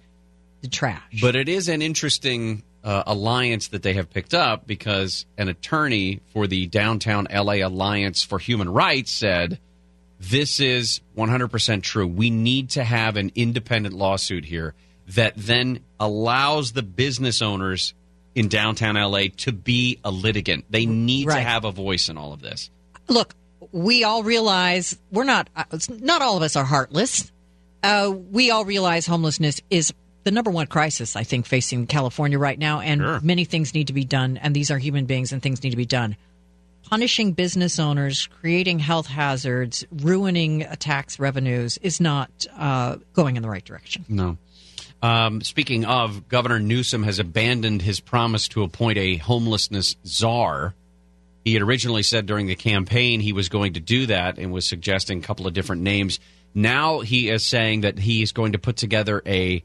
the 0.63 0.69
trash. 0.69 1.21
But 1.21 1.37
it 1.37 1.49
is 1.49 1.69
an 1.69 1.83
interesting 1.83 2.63
uh, 2.83 3.03
alliance 3.07 3.69
that 3.69 3.83
they 3.83 3.93
have 3.95 4.11
picked 4.11 4.33
up 4.35 4.67
because 4.67 5.27
an 5.37 5.49
attorney 5.49 6.21
for 6.33 6.47
the 6.47 6.67
Downtown 6.67 7.27
LA 7.33 7.57
Alliance 7.65 8.23
for 8.23 8.39
Human 8.39 8.69
Rights 8.71 9.13
said, 9.13 9.61
This 10.19 10.59
is 10.59 11.01
100% 11.17 11.83
true. 11.83 12.07
We 12.07 12.31
need 12.31 12.71
to 12.71 12.83
have 12.85 13.17
an 13.17 13.33
independent 13.35 13.95
lawsuit 13.95 14.45
here 14.47 14.75
that 15.09 15.35
then 15.37 15.81
allows 16.01 16.73
the 16.73 16.83
business 16.83 17.43
owners 17.43 17.93
in 18.35 18.49
downtown 18.49 18.95
LA 18.95 19.25
to 19.37 19.53
be 19.53 19.99
a 20.05 20.11
litigant. 20.11 20.65
They 20.71 20.87
need 20.87 21.29
to 21.29 21.41
have 21.41 21.65
a 21.67 21.71
voice 21.71 22.09
in 22.09 22.17
all 22.17 22.33
of 22.33 22.41
this. 22.41 22.71
Look, 23.09 23.35
we 23.73 24.05
all 24.05 24.23
realize 24.23 24.99
we're 25.11 25.25
not. 25.25 25.49
Not 25.89 26.23
all 26.23 26.37
of 26.37 26.43
us 26.43 26.57
are 26.57 26.65
heartless. 26.65 27.33
Uh, 27.83 28.15
we 28.31 28.51
all 28.51 28.65
realize 28.65 29.07
homelessness 29.07 29.61
is 29.69 29.93
the 30.25 30.31
number 30.31 30.51
one 30.51 30.69
crisis 30.69 31.17
I 31.17 31.25
think 31.25 31.47
facing 31.47 31.87
California 31.87 32.39
right 32.39 32.59
now, 32.59 32.81
and 32.81 33.23
many 33.25 33.45
things 33.45 33.75
need 33.75 33.89
to 33.89 33.93
be 33.93 34.05
done. 34.05 34.37
And 34.37 34.55
these 34.55 34.71
are 34.71 34.79
human 34.79 35.07
beings, 35.07 35.33
and 35.33 35.43
things 35.43 35.63
need 35.63 35.71
to 35.71 35.77
be 35.77 35.87
done. 35.87 36.17
Punishing 36.89 37.33
business 37.33 37.79
owners, 37.79 38.27
creating 38.27 38.79
health 38.79 39.07
hazards, 39.07 39.85
ruining 39.91 40.61
tax 40.79 41.19
revenues 41.19 41.79
is 41.79 42.01
not 42.01 42.31
uh, 42.57 42.97
going 43.15 43.37
in 43.37 43.43
the 43.43 43.49
right 43.49 43.65
direction. 43.65 44.05
No. 44.09 44.37
Um, 45.01 45.41
speaking 45.41 45.85
of, 45.85 46.29
Governor 46.29 46.61
Newsom 46.61 47.03
has 47.03 47.19
abandoned 47.19 47.83
his 47.83 47.99
promise 47.99 48.47
to 48.49 48.63
appoint 48.63 48.99
a 48.99 49.17
homelessness 49.17 49.97
czar. 50.07 50.75
He 51.45 51.55
had 51.55 51.63
originally 51.63 52.03
said 52.03 52.27
during 52.27 52.47
the 52.47 52.55
campaign 52.55 53.21
he 53.21 53.33
was 53.33 53.49
going 53.49 53.73
to 53.75 53.81
do 53.81 54.07
that 54.07 54.39
and 54.39 54.53
was 54.53 54.67
suggesting 54.67 55.19
a 55.19 55.23
couple 55.23 55.47
of 55.47 55.55
different 55.55 55.83
names. 55.83 56.21
Now 56.55 57.01
he 57.01 57.31
is 57.31 57.45
saying 57.45 57.81
that 57.81 57.99
he 57.99 58.23
is 58.23 58.33
going 58.33 58.53
to 58.53 58.59
put 58.59 58.77
together 58.77 59.23
a 59.27 59.63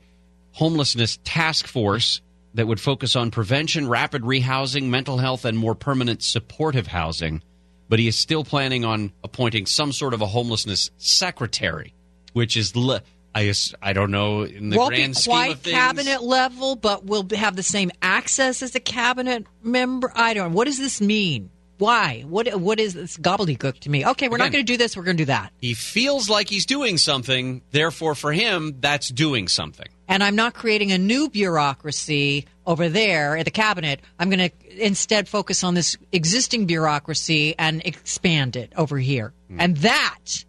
homelessness 0.53 1.19
task 1.23 1.67
force 1.67 2.21
that 2.55 2.65
would 2.65 2.79
focus 2.79 3.15
on 3.15 3.29
prevention, 3.29 3.87
rapid 3.87 4.23
rehousing, 4.23 4.85
mental 4.85 5.17
health, 5.19 5.45
and 5.45 5.57
more 5.57 5.75
permanent 5.75 6.23
supportive 6.23 6.87
housing. 6.87 7.43
But 7.89 7.99
he 7.99 8.07
is 8.07 8.17
still 8.17 8.43
planning 8.43 8.83
on 8.83 9.11
appointing 9.23 9.67
some 9.67 9.91
sort 9.91 10.13
of 10.15 10.21
a 10.21 10.25
homelessness 10.25 10.89
secretary, 10.97 11.93
which 12.33 12.57
is, 12.57 12.75
li- 12.75 12.99
I, 13.35 13.53
I 13.81 13.93
don't 13.93 14.09
know, 14.11 14.41
in 14.41 14.69
the 14.69 14.77
Won't 14.77 14.91
be 14.91 14.97
grand 14.97 15.15
scheme 15.15 15.31
quite 15.31 15.51
of 15.53 15.59
things. 15.59 15.75
cabinet 15.75 16.23
level, 16.23 16.75
but 16.75 17.05
will 17.05 17.27
have 17.35 17.55
the 17.55 17.63
same 17.63 17.91
access 18.01 18.63
as 18.63 18.73
a 18.73 18.79
cabinet 18.79 19.45
member. 19.61 20.11
I 20.15 20.33
don't. 20.33 20.49
Know. 20.51 20.55
What 20.55 20.65
does 20.65 20.79
this 20.79 20.99
mean? 20.99 21.51
Why? 21.77 22.23
What? 22.27 22.59
What 22.59 22.79
is 22.79 22.93
this 22.93 23.17
gobbledygook 23.17 23.79
to 23.79 23.89
me? 23.89 24.05
Okay, 24.05 24.29
we're 24.29 24.37
not 24.37 24.51
going 24.51 24.65
to 24.65 24.71
do 24.71 24.77
this. 24.77 24.97
We're 24.97 25.03
going 25.03 25.17
to 25.17 25.21
do 25.21 25.27
that. 25.27 25.51
He 25.61 25.73
feels 25.73 26.29
like 26.29 26.49
he's 26.49 26.65
doing 26.65 26.97
something, 26.97 27.61
therefore, 27.71 28.15
for 28.15 28.31
him, 28.31 28.77
that's 28.79 29.09
doing 29.09 29.47
something. 29.47 29.87
And 30.07 30.23
I'm 30.23 30.35
not 30.35 30.53
creating 30.53 30.91
a 30.91 30.97
new 30.97 31.29
bureaucracy 31.29 32.45
over 32.65 32.89
there 32.89 33.37
at 33.37 33.45
the 33.45 33.51
cabinet. 33.51 33.99
I'm 34.17 34.29
going 34.29 34.49
to 34.49 34.85
instead 34.85 35.27
focus 35.27 35.63
on 35.63 35.73
this 35.73 35.97
existing 36.11 36.65
bureaucracy 36.65 37.55
and 37.59 37.81
expand 37.85 38.55
it 38.55 38.73
over 38.75 38.97
here. 38.97 39.33
Hmm. 39.49 39.59
And 39.59 39.77
that 39.77 40.45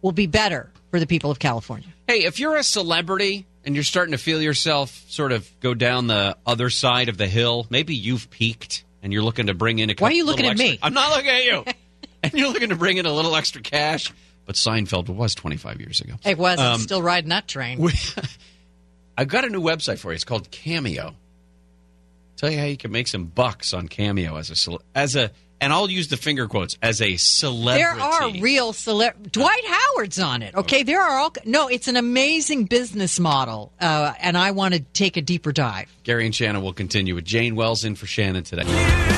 will 0.00 0.12
be 0.12 0.26
better 0.26 0.72
for 0.90 0.98
the 0.98 1.06
people 1.06 1.30
of 1.30 1.38
California. 1.38 1.88
Hey, 2.08 2.24
if 2.24 2.40
you're 2.40 2.56
a 2.56 2.64
celebrity 2.64 3.46
and 3.64 3.74
you're 3.74 3.84
starting 3.84 4.12
to 4.12 4.18
feel 4.18 4.42
yourself 4.42 5.04
sort 5.08 5.32
of 5.32 5.48
go 5.60 5.74
down 5.74 6.06
the 6.06 6.36
other 6.44 6.70
side 6.70 7.08
of 7.08 7.16
the 7.16 7.28
hill, 7.28 7.66
maybe 7.70 7.94
you've 7.94 8.28
peaked 8.30 8.84
and 9.02 9.12
you're 9.12 9.22
looking 9.22 9.46
to 9.46 9.54
bring 9.54 9.78
in 9.78 9.90
a 9.90 9.94
Why 9.98 10.08
are 10.08 10.12
you 10.12 10.24
looking 10.24 10.46
at 10.46 10.52
extra- 10.52 10.68
me? 10.70 10.78
I'm 10.82 10.94
not 10.94 11.10
looking 11.16 11.30
at 11.30 11.44
you. 11.44 11.64
and 12.22 12.32
you're 12.34 12.48
looking 12.48 12.68
to 12.70 12.76
bring 12.76 12.96
in 12.98 13.06
a 13.06 13.12
little 13.12 13.34
extra 13.36 13.60
cash. 13.62 14.12
But 14.46 14.56
Seinfeld 14.56 15.08
was 15.08 15.34
25 15.34 15.80
years 15.80 16.00
ago. 16.00 16.14
It 16.24 16.36
was. 16.38 16.58
I'm 16.58 16.74
Um, 16.74 16.80
still 16.80 17.02
riding 17.02 17.30
that 17.30 17.46
train. 17.48 17.78
we- 17.78 17.92
I've 19.18 19.28
got 19.28 19.44
a 19.44 19.48
new 19.50 19.60
website 19.60 19.98
for 19.98 20.10
you. 20.10 20.14
It's 20.14 20.24
called 20.24 20.50
Cameo. 20.50 21.14
Tell 22.36 22.50
you 22.50 22.58
how 22.58 22.64
you 22.64 22.76
can 22.76 22.90
make 22.90 23.06
some 23.08 23.26
bucks 23.26 23.72
on 23.74 23.86
Cameo 23.88 24.36
as 24.36 24.50
a 24.68 24.78
as 24.94 25.14
a 25.16 25.30
and 25.62 25.72
I'll 25.72 25.88
use 25.88 26.08
the 26.08 26.16
finger 26.18 26.46
quotes 26.48 26.76
as 26.82 27.00
a 27.00 27.16
celebrity. 27.16 27.82
There 27.98 28.04
are 28.04 28.30
real 28.40 28.72
cele- 28.72 29.12
Dwight 29.30 29.64
Howard's 29.66 30.18
on 30.18 30.42
it. 30.42 30.54
Okay, 30.54 30.82
there 30.82 31.00
are 31.00 31.18
all. 31.18 31.32
No, 31.46 31.68
it's 31.68 31.88
an 31.88 31.96
amazing 31.96 32.64
business 32.64 33.18
model, 33.18 33.72
uh, 33.80 34.12
and 34.20 34.36
I 34.36 34.50
want 34.50 34.74
to 34.74 34.80
take 34.80 35.16
a 35.16 35.22
deeper 35.22 35.52
dive. 35.52 35.86
Gary 36.02 36.26
and 36.26 36.34
Shannon 36.34 36.62
will 36.62 36.72
continue 36.74 37.14
with 37.14 37.24
Jane 37.24 37.54
Wells 37.54 37.84
in 37.84 37.94
for 37.94 38.06
Shannon 38.06 38.42
today. 38.44 39.11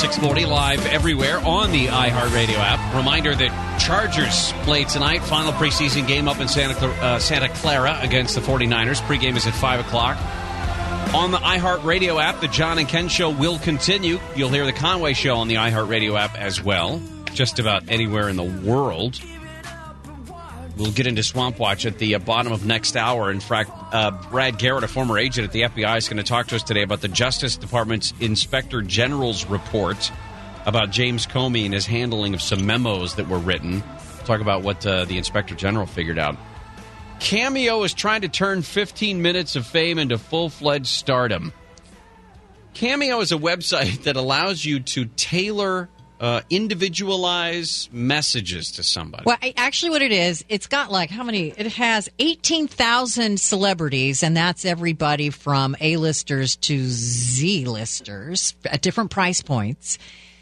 640, 0.00 0.46
live 0.46 0.86
everywhere 0.86 1.36
on 1.40 1.72
the 1.72 1.88
iHeartRadio 1.88 2.56
app. 2.56 2.94
Reminder 2.94 3.34
that 3.34 3.78
Chargers 3.78 4.50
play 4.64 4.84
tonight. 4.84 5.22
Final 5.22 5.52
preseason 5.52 6.08
game 6.08 6.26
up 6.26 6.40
in 6.40 6.48
Santa, 6.48 6.86
uh, 6.86 7.18
Santa 7.18 7.50
Clara 7.50 7.98
against 8.00 8.34
the 8.34 8.40
49ers. 8.40 9.02
Pregame 9.02 9.36
is 9.36 9.46
at 9.46 9.52
5 9.52 9.80
o'clock. 9.80 10.16
On 11.14 11.32
the 11.32 11.36
iHeartRadio 11.36 12.18
app, 12.18 12.40
the 12.40 12.48
John 12.48 12.78
and 12.78 12.88
Ken 12.88 13.08
Show 13.08 13.28
will 13.28 13.58
continue. 13.58 14.18
You'll 14.34 14.48
hear 14.48 14.64
the 14.64 14.72
Conway 14.72 15.12
Show 15.12 15.36
on 15.36 15.48
the 15.48 15.56
iHeartRadio 15.56 16.18
app 16.18 16.34
as 16.34 16.64
well, 16.64 17.02
just 17.34 17.58
about 17.58 17.90
anywhere 17.90 18.30
in 18.30 18.36
the 18.36 18.42
world. 18.42 19.20
We'll 20.76 20.92
get 20.92 21.06
into 21.06 21.22
Swamp 21.22 21.58
Watch 21.58 21.84
at 21.84 21.98
the 21.98 22.14
uh, 22.14 22.18
bottom 22.18 22.52
of 22.52 22.64
next 22.64 22.96
hour. 22.96 23.30
In 23.30 23.40
fact, 23.40 23.70
uh, 23.92 24.10
Brad 24.30 24.58
Garrett, 24.58 24.84
a 24.84 24.88
former 24.88 25.18
agent 25.18 25.46
at 25.46 25.52
the 25.52 25.62
FBI, 25.62 25.98
is 25.98 26.08
going 26.08 26.16
to 26.16 26.22
talk 26.22 26.48
to 26.48 26.56
us 26.56 26.62
today 26.62 26.82
about 26.82 27.00
the 27.00 27.08
Justice 27.08 27.56
Department's 27.56 28.14
Inspector 28.20 28.80
General's 28.82 29.44
report 29.46 30.10
about 30.66 30.90
James 30.90 31.26
Comey 31.26 31.64
and 31.64 31.74
his 31.74 31.86
handling 31.86 32.34
of 32.34 32.42
some 32.42 32.66
memos 32.66 33.16
that 33.16 33.28
were 33.28 33.38
written. 33.38 33.82
Talk 34.24 34.40
about 34.40 34.62
what 34.62 34.86
uh, 34.86 35.04
the 35.04 35.18
Inspector 35.18 35.54
General 35.54 35.86
figured 35.86 36.18
out. 36.18 36.36
Cameo 37.18 37.82
is 37.82 37.92
trying 37.92 38.22
to 38.22 38.28
turn 38.28 38.62
15 38.62 39.20
minutes 39.20 39.56
of 39.56 39.66
fame 39.66 39.98
into 39.98 40.18
full 40.18 40.48
fledged 40.48 40.86
stardom. 40.86 41.52
Cameo 42.74 43.20
is 43.20 43.32
a 43.32 43.36
website 43.36 44.02
that 44.04 44.16
allows 44.16 44.64
you 44.64 44.80
to 44.80 45.04
tailor 45.16 45.88
uh, 46.20 46.42
individualize 46.50 47.88
messages 47.90 48.72
to 48.72 48.82
somebody. 48.82 49.24
Well, 49.24 49.38
actually, 49.56 49.90
what 49.90 50.02
it 50.02 50.12
is, 50.12 50.44
it's 50.50 50.66
got 50.66 50.92
like 50.92 51.10
how 51.10 51.24
many? 51.24 51.48
It 51.56 51.72
has 51.72 52.10
18,000 52.18 53.40
celebrities, 53.40 54.22
and 54.22 54.36
that's 54.36 54.66
everybody 54.66 55.30
from 55.30 55.74
A-listers 55.80 56.56
to 56.56 56.84
Z-listers 56.86 58.54
at 58.66 58.82
different 58.82 59.10
price 59.10 59.40
points 59.40 59.98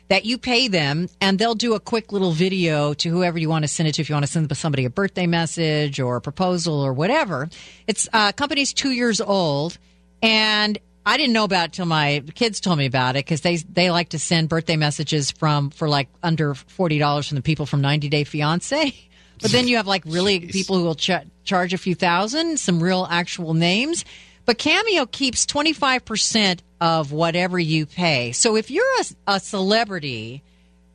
that 0.08 0.24
you 0.24 0.36
pay 0.38 0.68
them, 0.68 1.08
and 1.20 1.38
they'll 1.38 1.54
do 1.54 1.74
a 1.74 1.80
quick 1.80 2.12
little 2.12 2.32
video 2.32 2.94
to 2.94 3.10
whoever 3.10 3.38
you 3.38 3.48
want 3.48 3.62
to 3.62 3.68
send 3.68 3.88
it 3.88 3.92
to. 3.92 4.02
If 4.02 4.08
you 4.08 4.14
want 4.14 4.26
to 4.26 4.32
send 4.32 4.54
somebody 4.56 4.84
a 4.84 4.90
birthday 4.90 5.26
message 5.26 6.00
or 6.00 6.16
a 6.16 6.20
proposal 6.20 6.80
or 6.80 6.92
whatever, 6.92 7.48
it's 7.86 8.08
uh, 8.12 8.32
company's 8.32 8.72
two 8.72 8.90
years 8.90 9.20
old, 9.20 9.78
and 10.22 10.78
I 11.08 11.16
didn't 11.16 11.32
know 11.32 11.44
about 11.44 11.68
it 11.68 11.72
till 11.72 11.86
my 11.86 12.22
kids 12.34 12.60
told 12.60 12.76
me 12.76 12.84
about 12.84 13.16
it 13.16 13.24
because 13.24 13.40
they 13.40 13.56
they 13.56 13.90
like 13.90 14.10
to 14.10 14.18
send 14.18 14.50
birthday 14.50 14.76
messages 14.76 15.30
from 15.30 15.70
for 15.70 15.88
like 15.88 16.08
under 16.22 16.54
forty 16.54 16.98
dollars 16.98 17.26
from 17.28 17.36
the 17.36 17.42
people 17.42 17.64
from 17.64 17.80
90 17.80 18.08
Day 18.08 18.24
Fiance. 18.24 18.94
But 19.40 19.52
then 19.52 19.68
you 19.68 19.76
have 19.76 19.86
like 19.86 20.02
really 20.04 20.40
people 20.40 20.78
who 20.78 20.82
will 20.82 20.96
ch- 20.96 21.10
charge 21.44 21.72
a 21.72 21.78
few 21.78 21.94
thousand, 21.94 22.58
some 22.58 22.82
real 22.82 23.06
actual 23.08 23.54
names. 23.54 24.04
But 24.46 24.58
Cameo 24.58 25.06
keeps 25.06 25.46
25% 25.46 26.58
of 26.80 27.12
whatever 27.12 27.56
you 27.56 27.86
pay. 27.86 28.32
So 28.32 28.56
if 28.56 28.68
you're 28.68 28.84
a, 28.98 29.34
a 29.34 29.38
celebrity, 29.38 30.42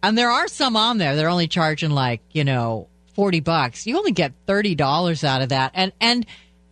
and 0.01 0.17
there 0.17 0.29
are 0.29 0.49
some 0.49 0.75
on 0.75 0.97
there, 0.97 1.15
they're 1.15 1.29
only 1.29 1.47
charging 1.47 1.91
like, 1.91 2.19
you 2.31 2.43
know, 2.43 2.89
40 3.13 3.39
bucks. 3.39 3.87
You 3.87 3.97
only 3.97 4.11
get 4.11 4.33
$30 4.45 5.23
out 5.23 5.41
of 5.41 5.49
that. 5.49 5.71
And, 5.73 5.93
and 6.01 6.25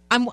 I'm, 0.09 0.27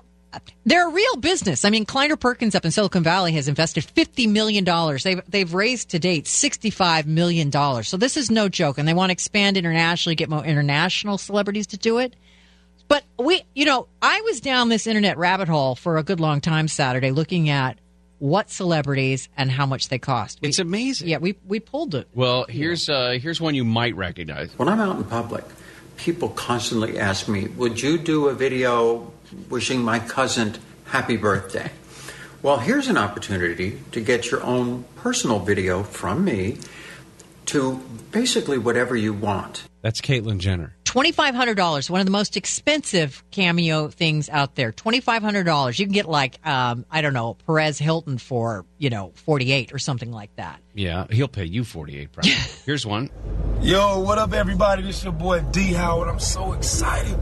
they're 0.65 0.87
a 0.87 0.91
real 0.91 1.15
business. 1.17 1.65
I 1.65 1.69
mean, 1.69 1.85
Kleiner 1.85 2.15
Perkins 2.15 2.55
up 2.55 2.65
in 2.65 2.71
Silicon 2.71 3.03
Valley 3.03 3.31
has 3.33 3.47
invested 3.47 3.85
$50 3.85 4.29
million. 4.29 4.63
They've, 5.03 5.21
they've 5.27 5.53
raised 5.53 5.89
to 5.89 5.99
date 5.99 6.25
$65 6.25 7.05
million. 7.05 7.51
So 7.83 7.97
this 7.97 8.17
is 8.17 8.29
no 8.29 8.49
joke. 8.49 8.77
And 8.77 8.87
they 8.87 8.93
want 8.93 9.09
to 9.09 9.13
expand 9.13 9.57
internationally, 9.57 10.15
get 10.15 10.29
more 10.29 10.45
international 10.45 11.17
celebrities 11.17 11.67
to 11.67 11.77
do 11.77 11.97
it. 11.99 12.15
But 12.87 13.03
we, 13.17 13.43
you 13.53 13.65
know, 13.65 13.87
I 14.01 14.21
was 14.21 14.41
down 14.41 14.69
this 14.69 14.87
internet 14.87 15.17
rabbit 15.17 15.47
hole 15.47 15.75
for 15.75 15.97
a 15.97 16.03
good 16.03 16.19
long 16.19 16.41
time 16.41 16.67
Saturday 16.67 17.11
looking 17.11 17.49
at 17.49 17.77
what 18.17 18.49
celebrities 18.49 19.29
and 19.37 19.49
how 19.49 19.65
much 19.65 19.89
they 19.89 19.99
cost. 19.99 20.39
it's 20.41 20.59
amazing. 20.59 21.07
Yeah, 21.07 21.19
we, 21.19 21.37
we 21.47 21.59
pulled 21.59 21.95
it. 21.95 22.07
Well, 22.13 22.45
here's 22.49 22.89
uh, 22.89 23.17
here's 23.21 23.39
one 23.39 23.55
you 23.55 23.63
might 23.63 23.95
recognize. 23.95 24.51
When 24.57 24.67
I'm 24.67 24.79
out 24.79 24.97
in 24.97 25.03
public, 25.05 25.45
people 25.97 26.29
constantly 26.29 26.99
ask 26.99 27.27
me, 27.27 27.47
Would 27.47 27.81
you 27.81 27.97
do 27.97 28.27
a 28.27 28.33
video 28.33 29.11
wishing 29.49 29.83
my 29.83 29.99
cousin 29.99 30.55
happy 30.85 31.17
birthday? 31.17 31.71
Well, 32.41 32.57
here's 32.57 32.87
an 32.87 32.97
opportunity 32.97 33.79
to 33.91 34.01
get 34.01 34.31
your 34.31 34.41
own 34.43 34.85
personal 34.95 35.39
video 35.39 35.83
from 35.83 36.23
me 36.23 36.57
to 37.47 37.77
basically 38.11 38.57
whatever 38.57 38.95
you 38.95 39.11
want. 39.11 39.67
That's 39.81 40.01
Caitlyn 40.01 40.37
Jenner. 40.39 40.75
$2,500, 40.85 41.89
one 41.89 41.99
of 41.99 42.07
the 42.07 42.11
most 42.11 42.35
expensive 42.35 43.23
cameo 43.29 43.89
things 43.89 44.27
out 44.27 44.55
there. 44.55 44.71
$2,500. 44.71 45.77
You 45.77 45.85
can 45.85 45.93
get 45.93 46.07
like, 46.07 46.39
um, 46.47 46.85
I 46.89 47.01
don't 47.01 47.13
know, 47.13 47.35
Perez 47.45 47.77
Hilton 47.77 48.17
for, 48.17 48.65
you 48.79 48.89
know, 48.89 49.11
48 49.15 49.71
or 49.71 49.77
something 49.77 50.11
like 50.11 50.35
that. 50.37 50.59
Yeah, 50.73 51.05
he'll 51.11 51.27
pay 51.27 51.45
you 51.45 51.63
48 51.63 52.11
probably. 52.11 52.31
here's 52.65 52.87
one. 52.87 53.11
Yo, 53.61 53.99
what 53.99 54.17
up, 54.17 54.33
everybody? 54.33 54.81
This 54.81 54.97
is 54.99 55.03
your 55.03 55.13
boy 55.13 55.41
D 55.51 55.73
Howard. 55.73 56.07
I'm 56.07 56.19
so 56.19 56.53
excited 56.53 57.17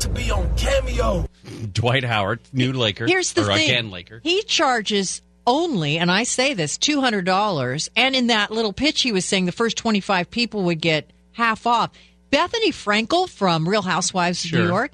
to 0.00 0.08
be 0.08 0.30
on 0.30 0.56
Cameo. 0.56 1.25
Dwight 1.72 2.04
Howard, 2.04 2.40
new 2.52 2.72
Laker. 2.72 3.06
Here's 3.06 3.32
the 3.32 3.42
or 3.42 3.54
thing. 3.54 3.70
again 3.70 3.90
Laker. 3.90 4.20
He 4.22 4.42
charges 4.42 5.22
only, 5.46 5.98
and 5.98 6.10
I 6.10 6.24
say 6.24 6.54
this, 6.54 6.76
$200. 6.78 7.88
And 7.96 8.16
in 8.16 8.26
that 8.28 8.50
little 8.50 8.72
pitch, 8.72 9.02
he 9.02 9.12
was 9.12 9.24
saying 9.24 9.46
the 9.46 9.52
first 9.52 9.76
25 9.76 10.30
people 10.30 10.64
would 10.64 10.80
get 10.80 11.10
half 11.32 11.66
off. 11.66 11.90
Bethenny 12.30 12.68
Frankel 12.70 13.28
from 13.28 13.68
Real 13.68 13.82
Housewives 13.82 14.44
of 14.44 14.52
New 14.52 14.66
York. 14.66 14.92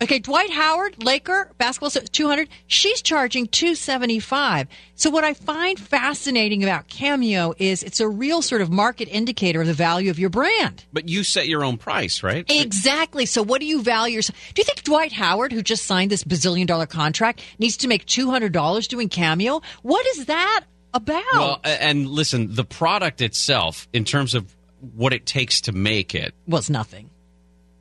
Okay, 0.00 0.20
Dwight 0.20 0.50
Howard, 0.50 1.02
Laker, 1.02 1.50
basketball, 1.58 1.90
so 1.90 2.00
200. 2.00 2.48
She's 2.68 3.02
charging 3.02 3.48
275. 3.48 4.68
So 4.94 5.10
what 5.10 5.24
I 5.24 5.34
find 5.34 5.78
fascinating 5.78 6.62
about 6.62 6.86
Cameo 6.86 7.52
is 7.58 7.82
it's 7.82 7.98
a 7.98 8.08
real 8.08 8.40
sort 8.40 8.62
of 8.62 8.70
market 8.70 9.08
indicator 9.08 9.60
of 9.60 9.66
the 9.66 9.74
value 9.74 10.10
of 10.10 10.18
your 10.18 10.30
brand. 10.30 10.84
But 10.92 11.08
you 11.08 11.24
set 11.24 11.48
your 11.48 11.64
own 11.64 11.78
price, 11.78 12.22
right? 12.22 12.44
Exactly. 12.48 13.26
So, 13.26 13.42
what 13.42 13.60
do 13.60 13.66
you 13.66 13.82
value? 13.82 14.16
Yourself? 14.16 14.38
Do 14.54 14.60
you 14.60 14.64
think 14.64 14.84
Dwight 14.84 15.12
Howard, 15.12 15.52
who 15.52 15.62
just 15.62 15.84
signed 15.84 16.12
this 16.12 16.22
bazillion 16.22 16.66
dollar 16.66 16.86
contract, 16.86 17.42
needs 17.58 17.76
to 17.78 17.88
make 17.88 18.06
two 18.06 18.30
hundred 18.30 18.52
dollars 18.52 18.86
doing 18.86 19.08
cameo? 19.08 19.62
What 19.82 20.06
is 20.06 20.26
that 20.26 20.64
about? 20.94 21.24
Well, 21.32 21.60
and 21.64 22.08
listen, 22.08 22.54
the 22.54 22.64
product 22.64 23.20
itself, 23.20 23.88
in 23.92 24.04
terms 24.04 24.34
of 24.34 24.54
what 24.94 25.12
it 25.12 25.26
takes 25.26 25.60
to 25.62 25.72
make 25.72 26.14
it, 26.14 26.34
was 26.46 26.70
nothing. 26.70 27.10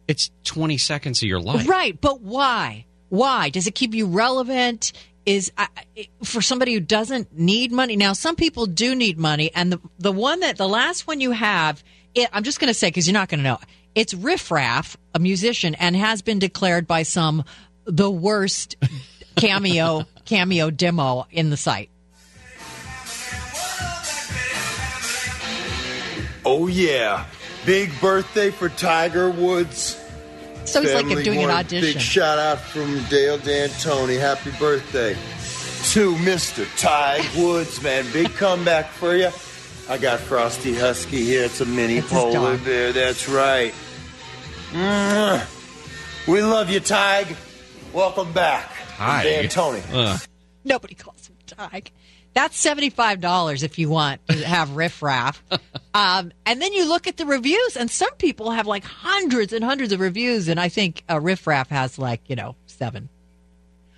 It's 0.08 0.32
20 0.46 0.78
seconds 0.78 1.22
of 1.22 1.28
your 1.28 1.40
life. 1.42 1.68
Right, 1.68 2.00
but 2.00 2.22
why? 2.22 2.86
Why 3.10 3.50
does 3.50 3.68
it 3.68 3.76
keep 3.76 3.94
you 3.94 4.06
relevant? 4.08 4.94
Is 5.26 5.52
I 5.58 5.68
I- 5.98 6.08
for 6.24 6.42
somebody 6.42 6.74
who 6.74 6.80
doesn't 6.80 7.38
need 7.38 7.72
money. 7.72 7.96
Now, 7.98 8.14
some 8.14 8.36
people 8.36 8.66
do 8.66 8.96
need 8.96 9.18
money, 9.18 9.52
and 9.54 9.72
the 9.74 9.80
the 10.00 10.12
one 10.12 10.40
that 10.40 10.58
the 10.58 10.68
last 10.68 11.06
one 11.08 11.20
you 11.20 11.32
have, 11.32 11.84
it, 12.16 12.30
I'm 12.32 12.44
just 12.44 12.60
going 12.60 12.70
to 12.70 12.74
say 12.74 12.88
because 12.88 13.08
you're 13.08 13.14
not 13.14 13.28
going 13.30 13.40
to 13.40 13.44
know. 13.44 13.60
It's 13.96 14.14
Riff 14.14 14.52
Raff, 14.52 14.96
a 15.14 15.20
musician, 15.20 15.76
and 15.76 15.96
has 15.96 16.22
been 16.22 16.40
declared 16.40 16.88
by 16.88 17.04
some 17.04 17.44
the 17.86 18.10
worst 18.12 18.78
cameo 19.36 20.06
cameo 20.26 20.70
demo 20.70 21.28
in 21.32 21.50
the 21.50 21.58
site. 21.58 21.90
Oh 26.46 26.68
yeah, 26.68 27.26
big 27.68 27.92
birthday 28.00 28.50
for 28.50 28.70
Tiger 28.70 29.30
Woods. 29.30 30.02
So 30.64 30.82
he's 30.82 30.94
like 30.94 31.06
Family 31.06 31.24
doing 31.24 31.40
an 31.40 31.50
one 31.50 31.58
audition. 31.58 31.94
Big 31.94 32.02
shout 32.02 32.40
out 32.40 32.60
from 32.60 33.04
Dale 33.10 33.38
D'Antoni. 33.38 34.18
Happy 34.20 34.52
birthday 34.58 35.14
to 35.14 36.16
Mr. 36.16 36.66
Tig 36.78 37.44
Woods, 37.44 37.82
man. 37.84 38.06
Big 38.12 38.34
comeback 38.34 38.88
for 38.88 39.16
you. 39.16 39.30
I 39.90 39.98
got 39.98 40.20
Frosty 40.20 40.74
Husky 40.74 41.24
here. 41.24 41.44
It's 41.44 41.62
a 41.62 41.66
mini 41.66 42.00
That's 42.00 42.12
polar 42.12 42.58
bear. 42.58 42.94
That's 42.94 43.30
right. 43.30 43.74
Mwah. 44.72 46.28
We 46.28 46.42
love 46.42 46.70
you, 46.70 46.80
Tig. 46.80 47.36
Welcome 47.94 48.32
back. 48.32 48.72
Tig? 48.98 49.50
D'Antoni. 49.50 49.84
Uh. 49.94 50.18
Nobody 50.64 50.96
calls 50.96 51.28
him 51.28 51.36
Tig. 51.46 51.92
That's 52.34 52.58
seventy 52.58 52.90
five 52.90 53.20
dollars 53.20 53.64
if 53.64 53.78
you 53.78 53.90
want 53.90 54.26
to 54.28 54.46
have 54.46 54.76
riff 54.76 55.02
raff. 55.02 55.44
um, 55.98 56.32
and 56.46 56.62
then 56.62 56.74
you 56.74 56.88
look 56.88 57.08
at 57.08 57.18
the 57.18 57.26
reviews, 57.26 57.76
and 57.76 57.90
some 57.90 58.14
people 58.18 58.52
have 58.52 58.68
like 58.68 58.84
hundreds 58.84 59.52
and 59.52 59.66
hundreds 59.66 59.92
of 59.92 60.00
reviews, 60.00 60.48
and 60.48 60.60
I 60.60 60.70
think 60.70 61.04
uh, 61.10 61.20
riff 61.20 61.48
raff 61.48 61.70
has 61.70 61.98
like 61.98 62.22
you 62.28 62.36
know 62.36 62.56
seven. 62.68 63.10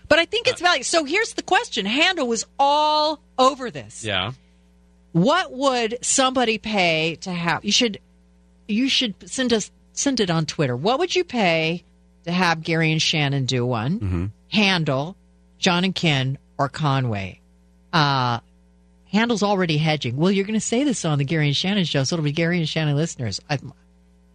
But 0.08 0.18
I 0.18 0.24
think 0.24 0.48
it's 0.48 0.62
value. 0.62 0.84
So 0.84 1.04
here's 1.04 1.34
the 1.34 1.42
question: 1.42 1.86
Handel 1.86 2.26
was 2.26 2.46
all 2.58 3.20
over 3.38 3.70
this. 3.70 4.06
Yeah. 4.06 4.32
What 5.12 5.52
would 5.52 5.98
somebody 6.02 6.58
pay 6.58 7.18
to 7.22 7.32
have? 7.32 7.66
You 7.66 7.74
should, 7.74 8.00
you 8.66 8.88
should 8.88 9.30
send 9.30 9.52
us 9.52 9.70
send 9.92 10.22
it 10.22 10.30
on 10.30 10.46
Twitter. 10.46 10.78
What 10.78 11.00
would 11.00 11.14
you 11.14 11.26
pay 11.26 11.84
to 12.24 12.32
have 12.32 12.64
Gary 12.64 12.94
and 12.94 13.02
Shannon 13.02 13.44
do 13.44 13.66
one? 13.66 14.00
Mm-hmm. 14.00 14.26
Handel, 14.54 15.18
John 15.58 15.84
and 15.84 15.94
Ken, 15.94 16.38
or 16.58 16.70
Conway. 16.70 17.42
Uh, 17.92 18.40
Handel's 19.12 19.44
already 19.44 19.78
hedging. 19.78 20.18
Well, 20.18 20.32
you're 20.32 20.46
going 20.46 20.60
to 20.60 20.66
say 20.66 20.84
this 20.84 21.04
on 21.06 21.18
the 21.18 21.26
Gary 21.26 21.48
and 21.48 21.56
Shannon 21.56 21.84
show, 21.86 22.04
so 22.04 22.16
it'll 22.16 22.24
be 22.24 22.32
Gary 22.32 22.58
and 22.60 22.70
Shannon 22.70 22.96
listeners. 22.96 23.40
I, 23.50 23.58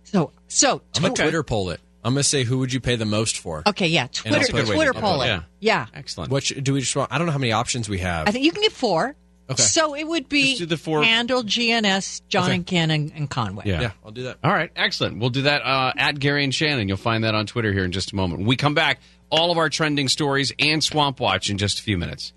so, 0.05 0.33
so 0.49 0.83
I'm 0.97 1.03
gonna 1.03 1.15
Twitter 1.15 1.43
poll 1.43 1.71
it. 1.71 1.81
I'm 2.05 2.13
gonna 2.15 2.23
say 2.23 2.45
who 2.45 2.59
would 2.59 2.73
you 2.73 2.81
pay 2.81 2.97
the 2.97 3.07
most 3.07 3.39
for? 3.39 3.63
Okay, 3.67 3.89
yeah, 3.89 4.03
And 4.03 4.35
Twitter, 4.35 4.53
put 4.53 4.67
Twitter 4.75 4.93
poll 4.93 5.19
put 5.21 5.29
it. 5.29 5.43
Yeah, 5.61 5.87
excellent. 5.95 6.31
What 6.31 6.43
should, 6.45 6.63
do 6.63 6.75
we 6.75 6.81
just 6.81 6.95
want? 6.95 7.13
I 7.13 7.19
don't 7.19 7.27
know 7.27 7.33
how 7.33 7.39
many 7.39 7.53
options 7.53 7.89
we 7.89 7.99
have. 7.99 8.29
I 8.29 8.31
think 8.31 8.45
you 8.45 8.53
can 8.53 8.63
get 8.63 8.73
four. 8.73 9.17
Okay. 9.51 9.63
So 9.63 9.95
it 9.95 10.05
would 10.05 10.29
be 10.29 10.51
Just 10.51 10.61
do 10.61 10.67
the 10.67 10.77
four- 10.79 11.03
Handel, 11.05 11.43
GNS, 11.43 12.23
John 12.29 12.45
Okay. 12.45 12.55
and 12.55 12.67
Ken, 12.67 12.91
and, 12.91 13.13
and 13.15 13.29
Conway. 13.29 13.65
Yeah. 13.67 13.91
I'll 14.05 14.11
do 14.11 14.23
that. 14.25 14.39
All 14.43 14.51
right, 14.51 14.71
excellent. 14.75 15.19
We'll 15.19 15.31
do 15.31 15.43
that 15.43 15.61
uh, 15.63 15.93
at 15.97 16.19
Gary 16.19 16.45
and 16.45 16.55
Shannon. 16.55 16.89
You'll 16.89 16.97
find 16.97 17.25
that 17.25 17.35
on 17.35 17.47
Twitter 17.47 17.71
here 17.73 17.85
in 17.85 17.93
just 17.93 18.13
a 18.13 18.17
moment. 18.17 18.41
When 18.41 18.49
we 18.49 18.57
come 18.57 18.73
back, 18.75 19.01
all 19.31 19.51
of 19.51 19.59
our 19.59 19.69
trending 19.69 20.09
stories 20.09 20.53
and 20.59 20.83
Swamp 20.83 21.21
Watch 21.21 21.51
in 21.51 21.59
just 21.59 21.79
a 21.79 21.83
few 21.83 21.99
minutes. 21.99 22.33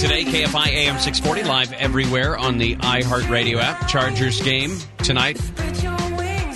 Today. 0.00 0.24
KFI 0.24 0.66
AM 0.68 0.98
640 0.98 1.44
live 1.44 1.72
everywhere 1.74 2.34
on 2.34 2.56
the 2.56 2.74
iHeartRadio 2.76 3.58
app. 3.58 3.86
Chargers 3.86 4.40
game 4.40 4.78
tonight 4.98 5.38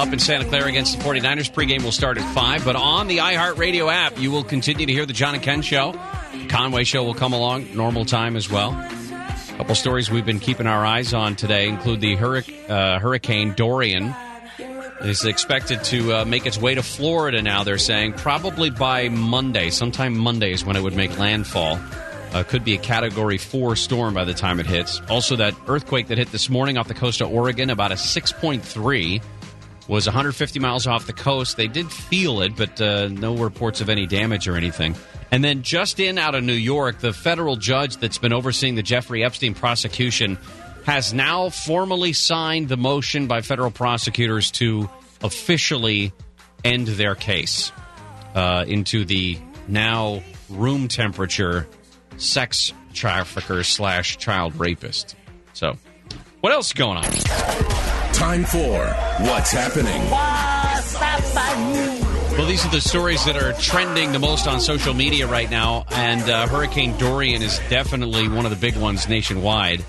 up 0.01 0.11
in 0.11 0.18
Santa 0.18 0.47
Clara 0.47 0.66
against 0.66 0.99
the 0.99 1.05
49ers. 1.05 1.53
Pregame 1.53 1.82
will 1.82 1.92
start 1.92 2.16
at 2.16 2.34
5. 2.34 2.64
But 2.64 2.74
on 2.74 3.07
the 3.07 3.18
iHeartRadio 3.18 3.92
app, 3.92 4.18
you 4.18 4.30
will 4.30 4.45
continue 4.45 4.86
to 4.86 4.92
hear 4.92 5.05
the 5.05 5.12
John 5.12 5.34
and 5.34 5.42
Ken 5.42 5.61
show. 5.61 5.92
Conway 6.49 6.84
show 6.84 7.05
will 7.05 7.12
come 7.12 7.34
along, 7.34 7.76
normal 7.76 8.07
time 8.07 8.34
as 8.36 8.51
well. 8.51 8.70
A 8.70 9.57
couple 9.59 9.74
stories 9.74 10.11
we've 10.11 10.24
been 10.24 10.40
keeping 10.40 10.66
our 10.66 10.86
eyes 10.86 11.12
on 11.12 11.36
today 11.36 11.68
include 11.68 12.01
the 12.01 12.16
uh, 12.16 12.99
Hurricane 12.99 13.53
Dorian 13.53 14.14
is 15.03 15.26
expected 15.26 15.84
to 15.84 16.14
uh, 16.14 16.24
make 16.24 16.47
its 16.47 16.57
way 16.57 16.74
to 16.74 16.82
Florida 16.82 17.42
now, 17.42 17.62
they're 17.62 17.76
saying, 17.76 18.14
probably 18.14 18.70
by 18.70 19.11
Monday. 19.11 19.68
Sometime 19.68 20.16
Monday 20.16 20.53
is 20.53 20.64
when 20.64 20.76
it 20.76 20.82
would 20.82 20.97
make 20.97 21.18
landfall. 21.18 21.78
Uh, 22.35 22.43
could 22.43 22.64
be 22.64 22.74
a 22.74 22.78
Category 22.78 23.39
4 23.39 23.76
storm 23.76 24.12
by 24.12 24.24
the 24.24 24.35
time 24.35 24.59
it 24.59 24.66
hits. 24.66 25.01
Also, 25.09 25.37
that 25.37 25.55
earthquake 25.68 26.09
that 26.09 26.18
hit 26.18 26.32
this 26.32 26.51
morning 26.51 26.76
off 26.76 26.89
the 26.89 26.95
coast 26.95 27.20
of 27.20 27.32
Oregon, 27.32 27.70
about 27.70 27.93
a 27.93 27.95
6.3, 27.95 29.22
was 29.87 30.07
150 30.07 30.59
miles 30.59 30.89
off 30.89 31.07
the 31.07 31.12
coast. 31.12 31.57
They 31.57 31.68
did 31.68 31.91
feel 31.93 32.41
it, 32.41 32.57
but 32.57 32.80
uh, 32.80 33.07
no 33.07 33.37
reports 33.37 33.80
of 33.80 33.89
any 33.89 34.07
damage 34.07 34.49
or 34.49 34.57
anything. 34.57 34.97
And 35.30 35.45
then 35.45 35.62
just 35.62 36.01
in 36.01 36.18
out 36.18 36.35
of 36.35 36.43
New 36.43 36.55
York, 36.55 36.99
the 36.99 37.12
federal 37.12 37.55
judge 37.55 37.99
that's 37.99 38.18
been 38.18 38.32
overseeing 38.32 38.74
the 38.74 38.82
Jeffrey 38.82 39.24
Epstein 39.24 39.55
prosecution 39.55 40.37
has 40.87 41.14
now 41.14 41.51
formally 41.51 42.12
signed 42.12 42.68
the 42.68 42.76
motion 42.76 43.26
by 43.26 43.43
federal 43.43 43.70
prosecutors 43.70 44.51
to 44.53 44.89
officially 45.22 46.12
end 46.64 46.89
their 46.89 47.14
case 47.14 47.72
uh, 48.35 48.64
into 48.66 49.05
the 49.05 49.39
now 49.68 50.22
room 50.49 50.89
temperature 50.89 51.66
sex 52.17 52.73
trafficker 52.93 53.62
slash 53.62 54.17
child 54.19 54.59
rapist. 54.59 55.17
So, 55.53 55.77
what 56.41 56.53
else 56.53 56.69
is 56.69 56.73
going 56.73 56.99
on? 56.99 57.11
Time 58.12 58.45
for 58.45 58.87
What's 59.25 59.51
Happening. 59.51 60.11
Well, 62.37 62.47
these 62.47 62.65
are 62.67 62.71
the 62.71 62.81
stories 62.81 63.25
that 63.27 63.37
are 63.37 63.53
trending 63.55 64.12
the 64.12 64.19
most 64.19 64.49
on 64.49 64.61
social 64.61 64.93
media 64.93 65.27
right 65.27 65.49
now, 65.49 65.85
and 65.91 66.23
uh, 66.29 66.49
Hurricane 66.49 66.97
Dorian 66.99 67.43
is 67.43 67.61
definitely 67.71 68.29
one 68.29 68.45
of 68.45 68.51
the 68.51 68.57
big 68.57 68.77
ones 68.77 69.09
nationwide. 69.09 69.85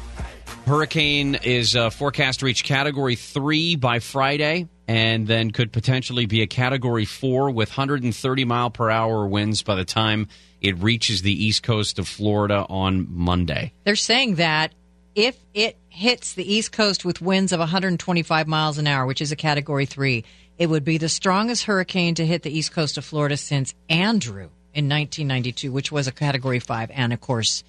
Hurricane 0.68 1.36
is 1.44 1.76
uh, 1.76 1.90
forecast 1.90 2.42
to 2.42 2.46
reach 2.46 2.64
Category 2.64 3.16
3 3.16 3.76
by 3.78 4.00
Friday, 4.00 4.68
and 4.88 5.28
then 5.28 5.52
could 5.52 5.72
potentially 5.74 6.28
be 6.28 6.42
a 6.44 6.48
Category 6.48 7.06
4 7.06 7.50
with 7.50 7.70
130 7.70 8.46
mile 8.46 8.70
per 8.70 8.90
hour 8.90 9.28
winds 9.28 9.64
by 9.64 9.76
the 9.76 9.86
time 9.86 10.28
it 10.66 10.78
reaches 10.80 11.22
the 11.22 11.46
east 11.46 11.64
coast 11.64 12.00
of 12.00 12.08
Florida 12.08 12.66
on 12.70 13.08
Monday. 13.10 13.72
They're 13.84 13.96
saying 13.96 14.36
that 14.36 14.74
if 15.16 15.38
it 15.54 15.78
hits 15.90 16.34
the 16.34 16.54
East 16.54 16.74
Coast 16.74 17.06
with 17.06 17.22
winds 17.22 17.54
of 17.54 17.60
125 17.60 18.48
miles 18.48 18.78
an 18.78 18.86
hour, 18.86 19.06
which 19.06 19.22
is 19.22 19.32
a 19.32 19.36
Category 19.36 19.86
3, 19.86 20.26
it 20.58 20.68
would 20.68 20.84
be 20.84 20.98
the 20.98 21.10
strongest 21.10 21.64
hurricane 21.64 22.16
to 22.16 22.26
hit 22.26 22.44
the 22.44 22.56
East 22.56 22.74
Coast 22.74 22.98
of 22.98 23.06
Florida 23.06 23.38
since 23.38 23.74
Andrew 23.90 24.50
in 24.74 24.90
1992, 24.90 25.72
which 25.72 25.92
was 25.92 26.08
a 26.08 26.12
Category 26.12 26.60
5. 26.60 26.92
And 26.92 27.14
of 27.14 27.22
course, 27.22 27.64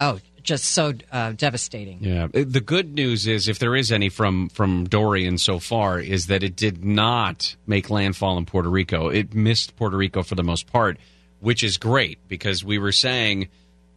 oh, 0.00 0.20
just 0.42 0.66
so 0.66 0.92
uh, 1.10 1.32
devastating. 1.32 1.98
Yeah. 2.02 2.28
The 2.32 2.60
good 2.60 2.94
news 2.94 3.26
is, 3.26 3.48
if 3.48 3.58
there 3.58 3.74
is 3.74 3.90
any 3.90 4.08
from 4.08 4.48
from 4.50 4.84
Dorian 4.84 5.38
so 5.38 5.58
far, 5.58 5.98
is 5.98 6.26
that 6.26 6.42
it 6.42 6.56
did 6.56 6.84
not 6.84 7.56
make 7.66 7.90
landfall 7.90 8.38
in 8.38 8.46
Puerto 8.46 8.68
Rico. 8.68 9.08
It 9.08 9.34
missed 9.34 9.76
Puerto 9.76 9.96
Rico 9.96 10.22
for 10.22 10.36
the 10.36 10.44
most 10.44 10.70
part, 10.72 10.98
which 11.40 11.62
is 11.62 11.76
great 11.76 12.18
because 12.28 12.64
we 12.64 12.78
were 12.78 12.92
saying 12.92 13.48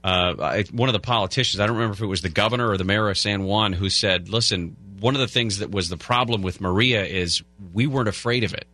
uh, 0.04 0.34
I- 0.40 0.66
one 0.72 0.88
of 0.90 0.94
the 0.94 1.00
politicians, 1.00 1.60
I 1.60 1.68
don't 1.68 1.76
remember 1.76 1.94
if 1.96 2.02
it 2.02 2.06
was 2.08 2.22
the 2.22 2.30
governor 2.30 2.70
or 2.70 2.78
the 2.78 2.84
mayor 2.86 3.10
of 3.10 3.18
San 3.18 3.44
Juan, 3.44 3.74
who 3.74 3.90
said, 3.90 4.30
"Listen, 4.30 4.76
one 5.00 5.14
of 5.16 5.22
the 5.22 5.28
things 5.28 5.60
that 5.60 5.72
was 5.72 5.90
the 5.90 5.98
problem 5.98 6.42
with 6.42 6.62
Maria 6.62 7.04
is 7.06 7.42
we 7.74 7.86
weren't 7.88 8.08
afraid 8.10 8.44
of 8.44 8.54
it. 8.54 8.68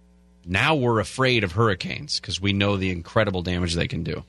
Now 0.46 0.76
we're 0.76 1.00
afraid 1.00 1.44
of 1.44 1.54
hurricanes 1.54 2.20
because 2.20 2.40
we 2.40 2.54
know 2.54 2.78
the 2.78 2.92
incredible 2.92 3.42
damage 3.42 3.74
they 3.74 3.88
can 3.88 4.04
do." 4.04 4.24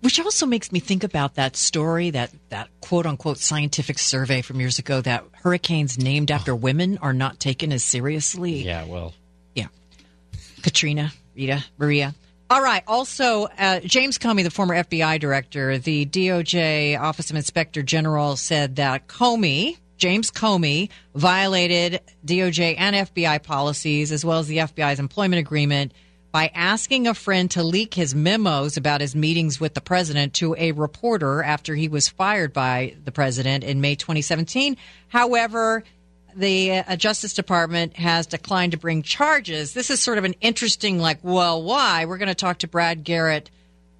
Which 0.00 0.20
also 0.20 0.46
makes 0.46 0.70
me 0.70 0.78
think 0.78 1.02
about 1.02 1.34
that 1.34 1.56
story, 1.56 2.10
that, 2.10 2.30
that 2.50 2.68
quote 2.80 3.04
unquote 3.04 3.38
scientific 3.38 3.98
survey 3.98 4.42
from 4.42 4.60
years 4.60 4.78
ago 4.78 5.00
that 5.00 5.24
hurricanes 5.32 5.98
named 5.98 6.30
after 6.30 6.54
women 6.54 6.98
are 6.98 7.12
not 7.12 7.40
taken 7.40 7.72
as 7.72 7.82
seriously. 7.82 8.62
Yeah, 8.62 8.84
well, 8.84 9.12
Yeah. 9.56 9.66
Katrina, 10.62 11.12
Rita, 11.36 11.64
Maria. 11.78 12.14
All 12.50 12.62
right. 12.62 12.82
Also, 12.86 13.44
uh, 13.58 13.80
James 13.80 14.16
Comey, 14.16 14.42
the 14.42 14.50
former 14.50 14.74
FBI 14.74 15.20
director, 15.20 15.76
the 15.76 16.06
DOJ 16.06 16.98
Office 16.98 17.28
of 17.28 17.36
Inspector 17.36 17.82
General 17.82 18.36
said 18.36 18.76
that 18.76 19.06
Comey, 19.06 19.76
James 19.98 20.30
Comey, 20.30 20.88
violated 21.14 22.00
DOJ 22.24 22.76
and 22.78 22.96
FBI 22.96 23.42
policies 23.42 24.12
as 24.12 24.24
well 24.24 24.38
as 24.38 24.46
the 24.46 24.58
FBI's 24.58 24.98
employment 24.98 25.40
agreement 25.40 25.92
by 26.32 26.50
asking 26.54 27.06
a 27.06 27.12
friend 27.12 27.50
to 27.50 27.62
leak 27.62 27.92
his 27.92 28.14
memos 28.14 28.78
about 28.78 29.02
his 29.02 29.14
meetings 29.14 29.60
with 29.60 29.74
the 29.74 29.80
president 29.82 30.32
to 30.34 30.54
a 30.58 30.72
reporter 30.72 31.42
after 31.42 31.74
he 31.74 31.88
was 31.88 32.08
fired 32.08 32.54
by 32.54 32.94
the 33.04 33.12
president 33.12 33.62
in 33.62 33.82
May 33.82 33.94
2017. 33.94 34.78
However, 35.08 35.84
the 36.38 36.78
uh, 36.78 36.96
Justice 36.96 37.34
Department 37.34 37.96
has 37.96 38.26
declined 38.26 38.72
to 38.72 38.78
bring 38.78 39.02
charges. 39.02 39.74
This 39.74 39.90
is 39.90 40.00
sort 40.00 40.18
of 40.18 40.24
an 40.24 40.34
interesting, 40.40 40.98
like, 40.98 41.18
well, 41.22 41.62
why? 41.62 42.04
We're 42.04 42.18
going 42.18 42.28
to 42.28 42.34
talk 42.34 42.58
to 42.58 42.68
Brad 42.68 43.04
Garrett, 43.04 43.50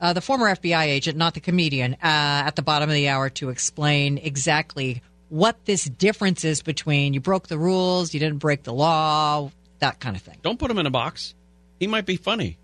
uh, 0.00 0.12
the 0.12 0.20
former 0.20 0.46
FBI 0.46 0.84
agent, 0.84 1.18
not 1.18 1.34
the 1.34 1.40
comedian, 1.40 1.94
uh, 1.94 1.98
at 2.02 2.56
the 2.56 2.62
bottom 2.62 2.88
of 2.88 2.94
the 2.94 3.08
hour 3.08 3.28
to 3.30 3.50
explain 3.50 4.18
exactly 4.18 5.02
what 5.28 5.64
this 5.64 5.84
difference 5.84 6.44
is 6.44 6.62
between 6.62 7.12
you 7.12 7.20
broke 7.20 7.48
the 7.48 7.58
rules, 7.58 8.14
you 8.14 8.20
didn't 8.20 8.38
break 8.38 8.62
the 8.62 8.72
law, 8.72 9.50
that 9.80 10.00
kind 10.00 10.16
of 10.16 10.22
thing. 10.22 10.38
Don't 10.42 10.58
put 10.58 10.70
him 10.70 10.78
in 10.78 10.86
a 10.86 10.90
box. 10.90 11.34
He 11.78 11.86
might 11.86 12.06
be 12.06 12.16
funny. 12.16 12.58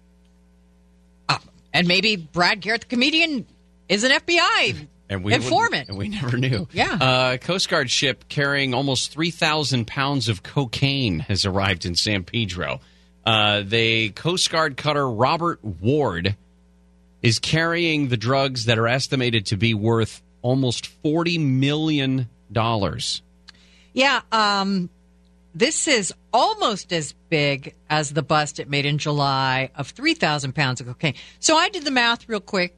And 1.75 1.89
maybe 1.89 2.15
Brad 2.15 2.61
Garrett, 2.61 2.83
the 2.83 2.87
comedian, 2.87 3.47
is 3.89 4.05
an 4.05 4.13
FBI 4.13 4.87
and 5.09 5.25
we 5.25 5.35
informant. 5.35 5.89
and 5.89 5.99
we 5.99 6.09
never 6.09 6.37
knew. 6.37 6.67
Yeah. 6.73 6.99
Uh, 7.01 7.37
Coast 7.37 7.69
Guard 7.69 7.91
ship 7.91 8.25
carrying 8.29 8.75
almost 8.75 9.13
three 9.13 9.31
thousand 9.31 9.87
pounds 9.87 10.29
of 10.29 10.43
cocaine 10.43 11.21
has 11.21 11.45
arrived 11.45 11.85
in 11.87 11.95
San 11.95 12.25
Pedro. 12.25 12.81
Uh, 13.25 13.63
the 13.65 14.11
Coast 14.11 14.51
Guard 14.51 14.77
cutter 14.77 15.09
Robert 15.09 15.63
Ward 15.65 16.37
is 17.23 17.39
carrying 17.39 18.09
the 18.09 18.17
drugs 18.17 18.67
that 18.67 18.79
are 18.79 18.89
estimated 18.89 19.47
to 19.47 19.57
be 19.57 19.75
worth 19.75 20.23
almost 20.43 20.87
forty 20.87 21.39
million 21.39 22.29
dollars. 22.53 23.23
Yeah, 23.93 24.23
um, 24.33 24.91
this 25.55 25.87
is 25.87 26.13
almost 26.33 26.93
as 26.93 27.15
big 27.31 27.75
as 27.89 28.11
the 28.11 28.23
bust 28.23 28.59
it 28.59 28.69
made 28.69 28.87
in 28.87 28.99
July 28.99 29.71
of 29.77 29.91
3,000 29.91 30.53
pounds 30.53 30.81
of 30.81 30.89
cocaine. 30.89 31.15
So 31.39 31.57
I 31.57 31.69
did 31.69 31.85
the 31.85 31.93
math 31.93 32.29
real 32.29 32.41
quick 32.41 32.77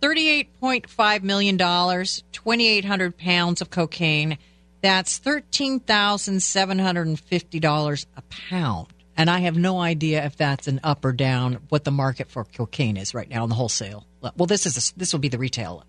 $38.5 0.00 1.22
million, 1.22 1.58
2,800 1.58 3.18
pounds 3.18 3.60
of 3.60 3.68
cocaine. 3.70 4.38
That's 4.82 5.18
$13,750 5.20 8.06
a 8.16 8.22
pound. 8.22 8.86
And 9.16 9.30
I 9.30 9.38
have 9.40 9.56
no 9.56 9.80
idea 9.80 10.24
if 10.24 10.36
that's 10.36 10.68
an 10.68 10.78
up 10.84 11.02
or 11.04 11.12
down 11.12 11.54
what 11.70 11.84
the 11.84 11.90
market 11.90 12.30
for 12.30 12.44
cocaine 12.44 12.96
is 12.98 13.14
right 13.14 13.28
now 13.28 13.42
in 13.44 13.48
the 13.48 13.54
wholesale. 13.54 14.06
Well, 14.36 14.46
this 14.46 14.66
is 14.66 14.92
a, 14.92 14.98
this 14.98 15.12
will 15.12 15.20
be 15.20 15.28
the 15.28 15.38
retail 15.38 15.84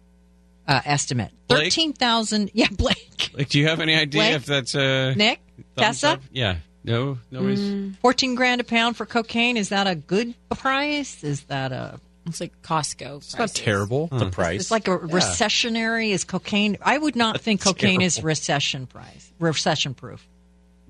uh, 0.67 0.81
estimate. 0.85 1.31
Blake? 1.47 1.63
Thirteen 1.63 1.93
thousand. 1.93 2.51
Yeah, 2.53 2.67
Blake. 2.71 3.31
Like, 3.33 3.49
do 3.49 3.59
you 3.59 3.67
have 3.67 3.79
any 3.81 3.95
idea 3.95 4.21
Blake? 4.21 4.35
if 4.35 4.45
that's 4.45 4.75
uh, 4.75 5.13
Nick, 5.15 5.39
thumbs 5.75 6.01
Tessa, 6.01 6.07
up? 6.09 6.21
Yeah. 6.31 6.57
No. 6.83 7.17
Nobody's. 7.31 7.95
fourteen 7.97 8.35
grand 8.35 8.61
a 8.61 8.63
pound 8.63 8.95
for 8.95 9.05
cocaine. 9.05 9.57
Is 9.57 9.69
that 9.69 9.87
a 9.87 9.95
good 9.95 10.33
price? 10.49 11.23
Is 11.23 11.41
that 11.45 11.71
a? 11.73 11.99
It's 12.27 12.41
like 12.41 12.61
Costco. 12.61 13.17
It's 13.17 13.37
not 13.37 13.49
terrible. 13.53 14.07
The 14.07 14.29
price. 14.29 14.61
It's 14.61 14.71
like 14.71 14.87
a 14.87 14.97
recessionary. 14.97 16.09
Is 16.11 16.23
cocaine? 16.23 16.77
I 16.81 16.97
would 16.97 17.15
not 17.15 17.41
think 17.41 17.61
cocaine 17.61 18.01
is 18.01 18.21
recession 18.23 18.85
price, 18.87 19.31
recession 19.39 19.93
proof. 19.93 20.27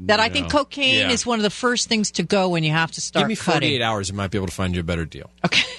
That 0.02 0.20
I 0.20 0.30
think 0.30 0.52
cocaine 0.52 1.08
Yeah. 1.08 1.12
is 1.12 1.26
one 1.26 1.40
of 1.40 1.44
the 1.44 1.50
first 1.50 1.90
things 1.90 2.12
to 2.12 2.24
go 2.24 2.50
when 2.50 2.64
you 2.64 2.72
have 2.72 2.92
to 2.92 3.02
start 3.02 3.24
Give 3.24 3.30
me 3.30 3.36
cutting. 3.36 3.62
48 3.70 3.82
hours, 3.82 4.12
I 4.12 4.14
might 4.14 4.30
be 4.32 4.38
able 4.38 4.48
to 4.48 4.54
find 4.54 4.76
you 4.76 4.82
a 4.82 4.84
better 4.84 5.06
deal. 5.06 5.30
Okay. 5.46 5.62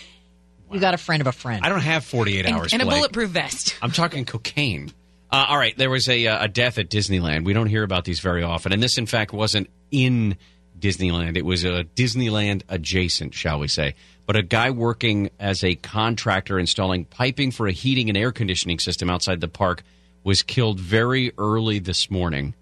You 0.70 0.80
got 0.80 0.92
a 0.92 0.98
friend 0.98 1.22
of 1.22 1.26
a 1.26 1.32
friend. 1.32 1.64
I 1.64 1.70
don't 1.70 1.80
have 1.80 2.04
forty-eight 2.04 2.44
And, 2.44 2.54
hours. 2.54 2.74
and 2.74 2.82
a 2.82 2.84
Blake. 2.84 2.98
bulletproof 2.98 3.30
vest. 3.30 3.74
I'm 3.82 3.90
talking 3.90 4.26
cocaine. 4.26 4.92
Uh, 5.32 5.46
all 5.48 5.56
right, 5.56 5.74
there 5.78 5.88
was 5.88 6.10
a, 6.10 6.26
uh, 6.26 6.44
a 6.44 6.48
death 6.48 6.76
at 6.76 6.90
Disneyland. 6.90 7.46
We 7.46 7.54
don't 7.54 7.68
hear 7.68 7.82
about 7.82 8.04
these 8.04 8.20
very 8.20 8.42
often, 8.42 8.74
and 8.74 8.82
this, 8.82 8.98
in 8.98 9.06
fact, 9.06 9.32
wasn't 9.32 9.70
in 9.90 10.36
Disneyland. 10.78 11.38
It 11.38 11.46
was 11.46 11.64
a 11.64 11.84
Disneyland 11.96 12.64
adjacent, 12.68 13.32
shall 13.32 13.58
we 13.60 13.68
say? 13.68 13.94
But 14.28 14.36
a 14.36 14.42
guy 14.42 14.72
working 14.72 15.30
as 15.40 15.64
a 15.64 15.74
contractor 15.74 16.58
installing 16.58 17.06
piping 17.06 17.50
for 17.50 17.66
a 17.66 17.72
heating 17.72 18.10
and 18.10 18.16
air 18.18 18.30
conditioning 18.30 18.78
system 18.78 19.08
outside 19.08 19.40
the 19.40 19.48
park 19.48 19.82
was 20.22 20.42
killed 20.42 20.78
very 20.78 21.32
early 21.38 21.78
this 21.78 22.10
morning. 22.10 22.54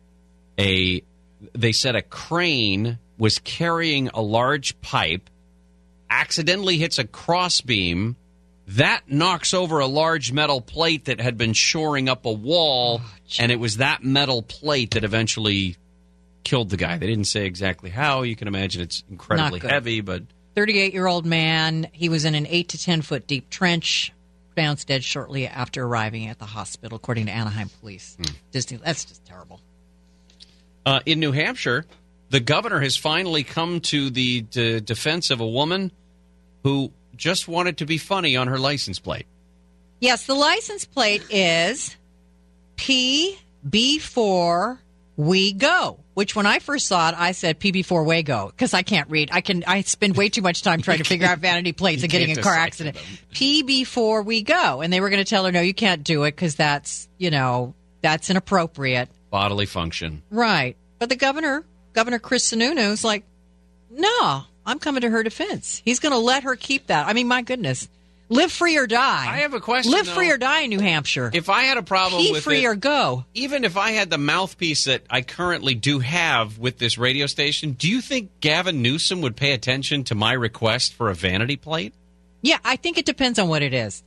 A 0.60 1.02
they 1.54 1.72
said 1.72 1.96
a 1.96 2.02
crane 2.02 3.00
was 3.18 3.40
carrying 3.40 4.10
a 4.14 4.22
large 4.22 4.80
pipe, 4.80 5.28
accidentally 6.08 6.78
hits 6.78 7.00
a 7.00 7.04
crossbeam 7.04 8.14
that 8.68 9.02
knocks 9.08 9.52
over 9.52 9.80
a 9.80 9.88
large 9.88 10.30
metal 10.30 10.60
plate 10.60 11.06
that 11.06 11.20
had 11.20 11.36
been 11.36 11.52
shoring 11.52 12.08
up 12.08 12.26
a 12.26 12.32
wall, 12.32 13.00
and 13.40 13.50
it 13.50 13.58
was 13.58 13.78
that 13.78 14.04
metal 14.04 14.40
plate 14.40 14.92
that 14.92 15.02
eventually 15.02 15.76
killed 16.44 16.70
the 16.70 16.76
guy. 16.76 16.96
They 16.96 17.08
didn't 17.08 17.26
say 17.26 17.44
exactly 17.44 17.90
how. 17.90 18.22
You 18.22 18.36
can 18.36 18.46
imagine 18.46 18.82
it's 18.82 19.02
incredibly 19.10 19.58
heavy, 19.58 20.00
but 20.00 20.22
38 20.56 20.92
year 20.92 21.06
old 21.06 21.26
man. 21.26 21.88
He 21.92 22.08
was 22.08 22.24
in 22.24 22.34
an 22.34 22.46
8 22.48 22.70
to 22.70 22.82
10 22.82 23.02
foot 23.02 23.26
deep 23.26 23.50
trench 23.50 24.12
pronounced 24.54 24.88
dead 24.88 25.04
shortly 25.04 25.46
after 25.46 25.84
arriving 25.84 26.28
at 26.28 26.38
the 26.38 26.46
hospital, 26.46 26.96
according 26.96 27.26
to 27.26 27.32
Anaheim 27.32 27.68
police. 27.80 28.16
Disney, 28.50 28.78
that's 28.78 29.04
just 29.04 29.24
terrible. 29.26 29.60
Uh, 30.86 31.00
in 31.04 31.20
New 31.20 31.32
Hampshire, 31.32 31.84
the 32.30 32.40
governor 32.40 32.80
has 32.80 32.96
finally 32.96 33.44
come 33.44 33.80
to 33.80 34.08
the 34.08 34.40
d- 34.40 34.80
defense 34.80 35.30
of 35.30 35.40
a 35.40 35.46
woman 35.46 35.92
who 36.62 36.90
just 37.14 37.48
wanted 37.48 37.78
to 37.78 37.86
be 37.86 37.98
funny 37.98 38.34
on 38.34 38.48
her 38.48 38.58
license 38.58 38.98
plate. 38.98 39.26
Yes, 40.00 40.26
the 40.26 40.34
license 40.34 40.86
plate 40.86 41.22
is 41.30 41.96
PB4 42.76 44.78
We 45.16 45.52
Go, 45.52 46.00
which 46.14 46.36
when 46.36 46.46
I 46.46 46.58
first 46.58 46.86
saw 46.86 47.08
it, 47.08 47.14
I 47.16 47.32
said 47.32 47.58
PB4 47.58 48.04
Way 48.04 48.22
Go 48.22 48.48
because 48.48 48.74
I 48.74 48.82
can't 48.82 49.08
read. 49.10 49.30
I 49.32 49.40
can 49.40 49.64
I 49.66 49.80
spend 49.82 50.16
way 50.16 50.28
too 50.28 50.42
much 50.42 50.62
time 50.62 50.82
trying 50.82 50.98
to 50.98 51.04
figure 51.04 51.26
out 51.26 51.38
vanity 51.38 51.72
plates 51.72 52.02
and 52.02 52.12
getting 52.12 52.30
in 52.30 52.38
a 52.38 52.42
car 52.42 52.54
accident. 52.54 52.96
PB4 53.32 54.24
We 54.24 54.42
Go, 54.42 54.82
and 54.82 54.92
they 54.92 55.00
were 55.00 55.08
going 55.10 55.24
to 55.24 55.28
tell 55.28 55.44
her 55.44 55.52
no, 55.52 55.60
you 55.60 55.74
can't 55.74 56.04
do 56.04 56.24
it 56.24 56.32
because 56.32 56.56
that's 56.56 57.08
you 57.18 57.30
know 57.30 57.74
that's 58.02 58.30
inappropriate. 58.30 59.08
Bodily 59.30 59.66
function. 59.66 60.22
Right. 60.30 60.76
But 60.98 61.08
the 61.08 61.16
governor, 61.16 61.64
Governor 61.92 62.18
Chris 62.18 62.50
Sununu, 62.50 62.92
is 62.92 63.04
like, 63.04 63.24
no, 63.90 64.44
I'm 64.64 64.78
coming 64.78 65.02
to 65.02 65.10
her 65.10 65.22
defense. 65.22 65.82
He's 65.84 65.98
going 65.98 66.12
to 66.12 66.18
let 66.18 66.44
her 66.44 66.56
keep 66.56 66.86
that. 66.86 67.06
I 67.06 67.12
mean, 67.12 67.28
my 67.28 67.42
goodness. 67.42 67.88
Live 68.28 68.50
free 68.50 68.76
or 68.76 68.86
die. 68.86 69.26
I 69.28 69.38
have 69.38 69.54
a 69.54 69.60
question. 69.60 69.92
Live 69.92 70.06
though. 70.06 70.12
free 70.12 70.30
or 70.30 70.36
die 70.36 70.62
in 70.62 70.70
New 70.70 70.80
Hampshire. 70.80 71.30
If 71.32 71.48
I 71.48 71.62
had 71.62 71.78
a 71.78 71.82
problem 71.82 72.22
Pee 72.22 72.32
with 72.32 72.42
free 72.42 72.64
it, 72.64 72.66
or 72.66 72.74
go. 72.74 73.24
even 73.34 73.64
if 73.64 73.76
I 73.76 73.92
had 73.92 74.10
the 74.10 74.18
mouthpiece 74.18 74.84
that 74.84 75.02
I 75.08 75.22
currently 75.22 75.74
do 75.74 76.00
have 76.00 76.58
with 76.58 76.78
this 76.78 76.98
radio 76.98 77.26
station, 77.26 77.72
do 77.72 77.88
you 77.88 78.00
think 78.00 78.40
Gavin 78.40 78.82
Newsom 78.82 79.20
would 79.20 79.36
pay 79.36 79.52
attention 79.52 80.02
to 80.04 80.14
my 80.14 80.32
request 80.32 80.94
for 80.94 81.08
a 81.08 81.14
vanity 81.14 81.56
plate? 81.56 81.94
Yeah, 82.42 82.58
I 82.64 82.76
think 82.76 82.98
it 82.98 83.06
depends 83.06 83.38
on 83.38 83.48
what 83.48 83.62
it 83.62 83.72
is. 83.72 84.02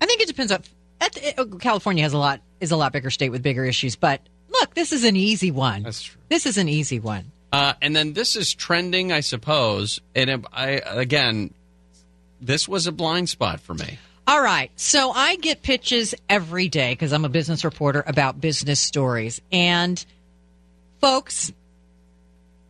I 0.00 0.06
think 0.06 0.20
it 0.20 0.28
depends 0.28 0.52
on. 0.52 0.62
At, 1.00 1.38
uh, 1.38 1.44
California 1.58 2.02
has 2.02 2.12
a 2.12 2.18
lot 2.18 2.40
is 2.60 2.70
a 2.70 2.76
lot 2.76 2.92
bigger 2.92 3.10
state 3.10 3.30
with 3.30 3.42
bigger 3.42 3.64
issues, 3.64 3.96
but 3.96 4.20
look, 4.50 4.74
this 4.74 4.92
is 4.92 5.04
an 5.04 5.16
easy 5.16 5.50
one. 5.50 5.82
That's 5.82 6.02
true. 6.02 6.20
This 6.28 6.46
is 6.46 6.58
an 6.58 6.68
easy 6.68 7.00
one. 7.00 7.30
Uh, 7.52 7.74
and 7.80 7.94
then 7.94 8.14
this 8.14 8.36
is 8.36 8.52
trending, 8.52 9.12
I 9.12 9.20
suppose. 9.20 10.00
And 10.14 10.46
I 10.52 10.82
again, 10.84 11.54
this 12.44 12.68
was 12.68 12.86
a 12.86 12.92
blind 12.92 13.28
spot 13.28 13.60
for 13.60 13.74
me. 13.74 13.98
All 14.26 14.40
right. 14.40 14.70
So 14.76 15.10
I 15.10 15.36
get 15.36 15.62
pitches 15.62 16.14
every 16.28 16.68
day 16.68 16.92
because 16.92 17.12
I'm 17.12 17.24
a 17.24 17.28
business 17.28 17.64
reporter 17.64 18.02
about 18.06 18.40
business 18.40 18.80
stories. 18.80 19.40
And 19.52 20.02
folks, 21.00 21.52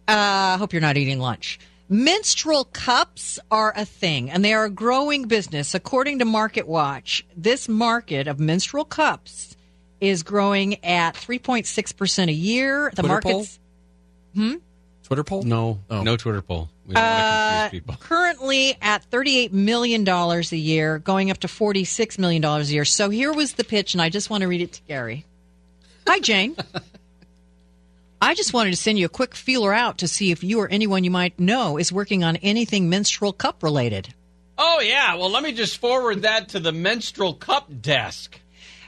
I 0.09 0.55
uh, 0.55 0.59
hope 0.59 0.73
you're 0.73 0.83
not 0.83 0.97
eating 0.97 1.19
lunch. 1.21 1.61
Menstrual 1.89 2.65
cups 2.65 3.39
are 3.51 3.73
a 3.77 3.85
thing 3.85 4.31
and 4.31 4.45
they 4.45 4.53
are 4.53 4.65
a 4.65 4.71
growing 4.71 5.29
business. 5.29 5.75
According 5.75 6.19
to 6.21 6.25
Market 6.25 6.67
Watch, 6.67 7.25
this 7.37 7.69
market 7.69 8.27
of 8.27 8.41
menstrual 8.41 8.85
cups 8.85 9.55
is 10.01 10.23
growing 10.23 10.85
at 10.85 11.15
3.6% 11.15 12.29
a 12.29 12.33
year. 12.33 12.91
The 12.95 13.03
Twitter 13.03 13.09
market's 13.09 13.59
Hmm? 14.35 14.55
Twitter 15.05 15.23
poll? 15.23 15.43
No, 15.45 15.79
no 15.89 16.17
Twitter 16.17 16.43
poll. 16.43 16.69
We 16.86 16.94
don't 16.94 17.02
Uh, 17.02 17.69
people. 17.70 17.97
currently 17.98 18.77
at 18.82 19.09
$38 19.11 19.52
million 19.52 20.06
a 20.09 20.40
year, 20.56 20.98
going 20.98 21.31
up 21.31 21.39
to 21.39 21.47
$46 21.47 22.19
million 22.19 22.44
a 22.44 22.61
year. 22.62 22.85
So 22.85 23.09
here 23.11 23.32
was 23.32 23.55
the 23.55 23.65
pitch, 23.65 23.94
and 23.94 24.02
I 24.02 24.11
just 24.11 24.28
want 24.31 24.43
to 24.43 24.48
read 24.48 24.61
it 24.61 24.73
to 24.73 24.82
Gary. 24.82 25.24
Hi, 26.06 26.20
Jane. 26.20 26.56
I 28.20 28.35
just 28.35 28.52
wanted 28.55 28.70
to 28.70 28.77
send 28.77 28.98
you 28.98 29.06
a 29.06 29.11
quick 29.11 29.35
feeler 29.35 29.74
out 29.74 29.98
to 29.98 30.09
see 30.09 30.31
if 30.31 30.43
you 30.43 30.59
or 30.61 30.69
anyone 30.69 31.05
you 31.05 31.11
might 31.11 31.39
know 31.39 31.78
is 31.78 31.93
working 31.93 32.24
on 32.24 32.36
anything 32.36 32.89
menstrual 32.89 33.32
cup 33.32 33.62
related. 33.62 34.15
Oh 34.56 34.81
yeah. 34.81 35.15
Well, 35.16 35.31
let 35.31 35.43
me 35.43 35.52
just 35.52 35.78
forward 35.78 36.23
that 36.23 36.51
to 36.51 36.61
the 36.61 36.73
menstrual 36.73 37.35
cup 37.35 37.69
desk. 37.82 38.40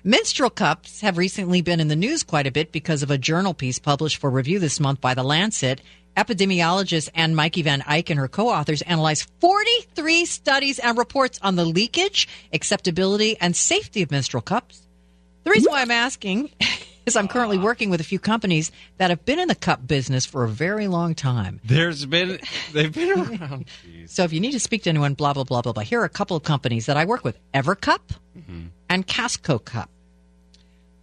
Menstrual 0.05 0.51
cups 0.51 1.01
have 1.01 1.19
recently 1.19 1.61
been 1.61 1.81
in 1.81 1.89
the 1.89 1.97
news 1.97 2.23
quite 2.23 2.47
a 2.47 2.53
bit 2.53 2.71
because 2.73 3.03
of 3.03 3.11
a 3.11 3.19
journal 3.19 3.53
piece 3.53 3.79
published 3.79 4.19
for 4.19 4.31
review 4.31 4.59
this 4.59 4.79
month 4.81 5.01
by 5.01 5.13
The 5.15 5.25
Lancet. 5.25 5.81
Epidemiologist 6.17 7.11
Anna 7.15 7.35
Maria 7.35 7.65
Van 7.65 7.83
Eijk 7.83 8.11
and 8.11 8.19
her 8.19 8.29
co 8.29 8.49
authors 8.49 8.83
analyzed 8.83 9.31
43 9.41 10.25
studies 10.25 10.79
and 10.79 10.97
reports 10.97 11.39
on 11.43 11.57
the 11.57 11.65
leakage, 11.65 12.29
acceptability, 12.53 13.37
and 13.41 13.55
safety 13.55 14.03
of 14.03 14.11
menstrual 14.11 14.43
cups. 14.43 14.83
The 15.45 15.51
reason 15.51 15.71
why 15.71 15.83
I'm 15.83 15.91
asking 15.91 16.51
is 17.07 17.15
I'm 17.17 17.29
currently 17.29 17.59
working 17.59 17.91
with 17.91 18.01
a 18.01 18.05
few 18.05 18.19
companies 18.19 18.73
that 18.97 19.11
have 19.11 19.25
been 19.25 19.39
in 19.39 19.47
the 19.49 19.55
cup 19.55 19.87
business 19.87 20.27
for 20.27 20.43
a 20.43 20.49
very 20.49 20.89
long 20.89 21.15
time. 21.15 21.61
There's 21.65 22.05
been 22.05 22.41
they've 22.73 22.93
been 22.93 23.13
around. 23.13 23.67
So 24.07 24.23
if 24.23 24.33
you 24.33 24.39
need 24.39 24.53
to 24.53 24.61
speak 24.61 24.85
to 24.85 24.91
anyone, 24.91 25.15
blah, 25.15 25.33
blah, 25.33 25.43
blah, 25.45 25.63
blah, 25.63 25.73
blah, 25.73 25.83
here 25.83 26.01
are 26.01 26.05
a 26.05 26.09
couple 26.09 26.37
of 26.37 26.45
companies 26.45 26.87
that 26.87 26.97
I 26.97 27.05
work 27.07 27.25
with 27.25 27.37
Evercup 27.53 28.01
and 28.89 29.07
Casco 29.07 29.59
Cup. 29.59 29.91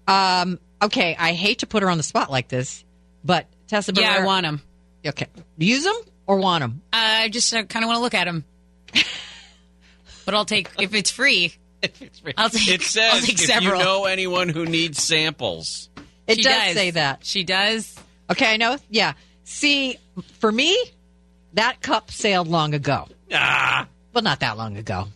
Um, 0.07 0.59
okay, 0.81 1.15
I 1.19 1.33
hate 1.33 1.59
to 1.59 1.67
put 1.67 1.83
her 1.83 1.89
on 1.89 1.97
the 1.97 2.03
spot 2.03 2.31
like 2.31 2.47
this, 2.47 2.83
but 3.23 3.47
Tessa 3.67 3.91
Yeah, 3.93 4.17
I 4.21 4.25
want 4.25 4.45
them. 4.45 4.61
Okay. 5.05 5.27
Use 5.57 5.83
them 5.83 5.95
or 6.27 6.37
want 6.37 6.61
them? 6.61 6.81
I 6.91 7.29
just 7.29 7.53
uh, 7.53 7.63
kind 7.63 7.83
of 7.83 7.87
want 7.87 7.97
to 7.97 8.01
look 8.01 8.13
at 8.13 8.25
them. 8.25 8.45
but 10.25 10.33
I'll 10.33 10.45
take 10.45 10.69
if 10.79 10.93
it's 10.93 11.11
free. 11.11 11.53
I'll 12.37 12.49
take. 12.49 12.69
It 12.69 12.81
says 12.81 13.13
I'll 13.13 13.21
take 13.21 13.33
if 13.33 13.45
several. 13.45 13.79
you 13.79 13.85
know 13.85 14.05
anyone 14.05 14.49
who 14.49 14.65
needs 14.65 15.01
samples. 15.03 15.89
It 16.27 16.35
She 16.37 16.43
does, 16.43 16.53
does. 16.53 16.73
say 16.73 16.91
that. 16.91 17.25
She 17.25 17.43
does. 17.43 17.93
Okay, 18.31 18.53
I 18.53 18.57
know. 18.57 18.77
Yeah. 18.89 19.13
See, 19.43 19.97
for 20.39 20.49
me, 20.51 20.77
that 21.53 21.81
cup 21.81 22.09
sailed 22.11 22.47
long 22.47 22.73
ago. 22.73 23.07
Ah. 23.33 23.87
Well, 24.13 24.23
not 24.23 24.39
that 24.39 24.57
long 24.57 24.77
ago. 24.77 25.07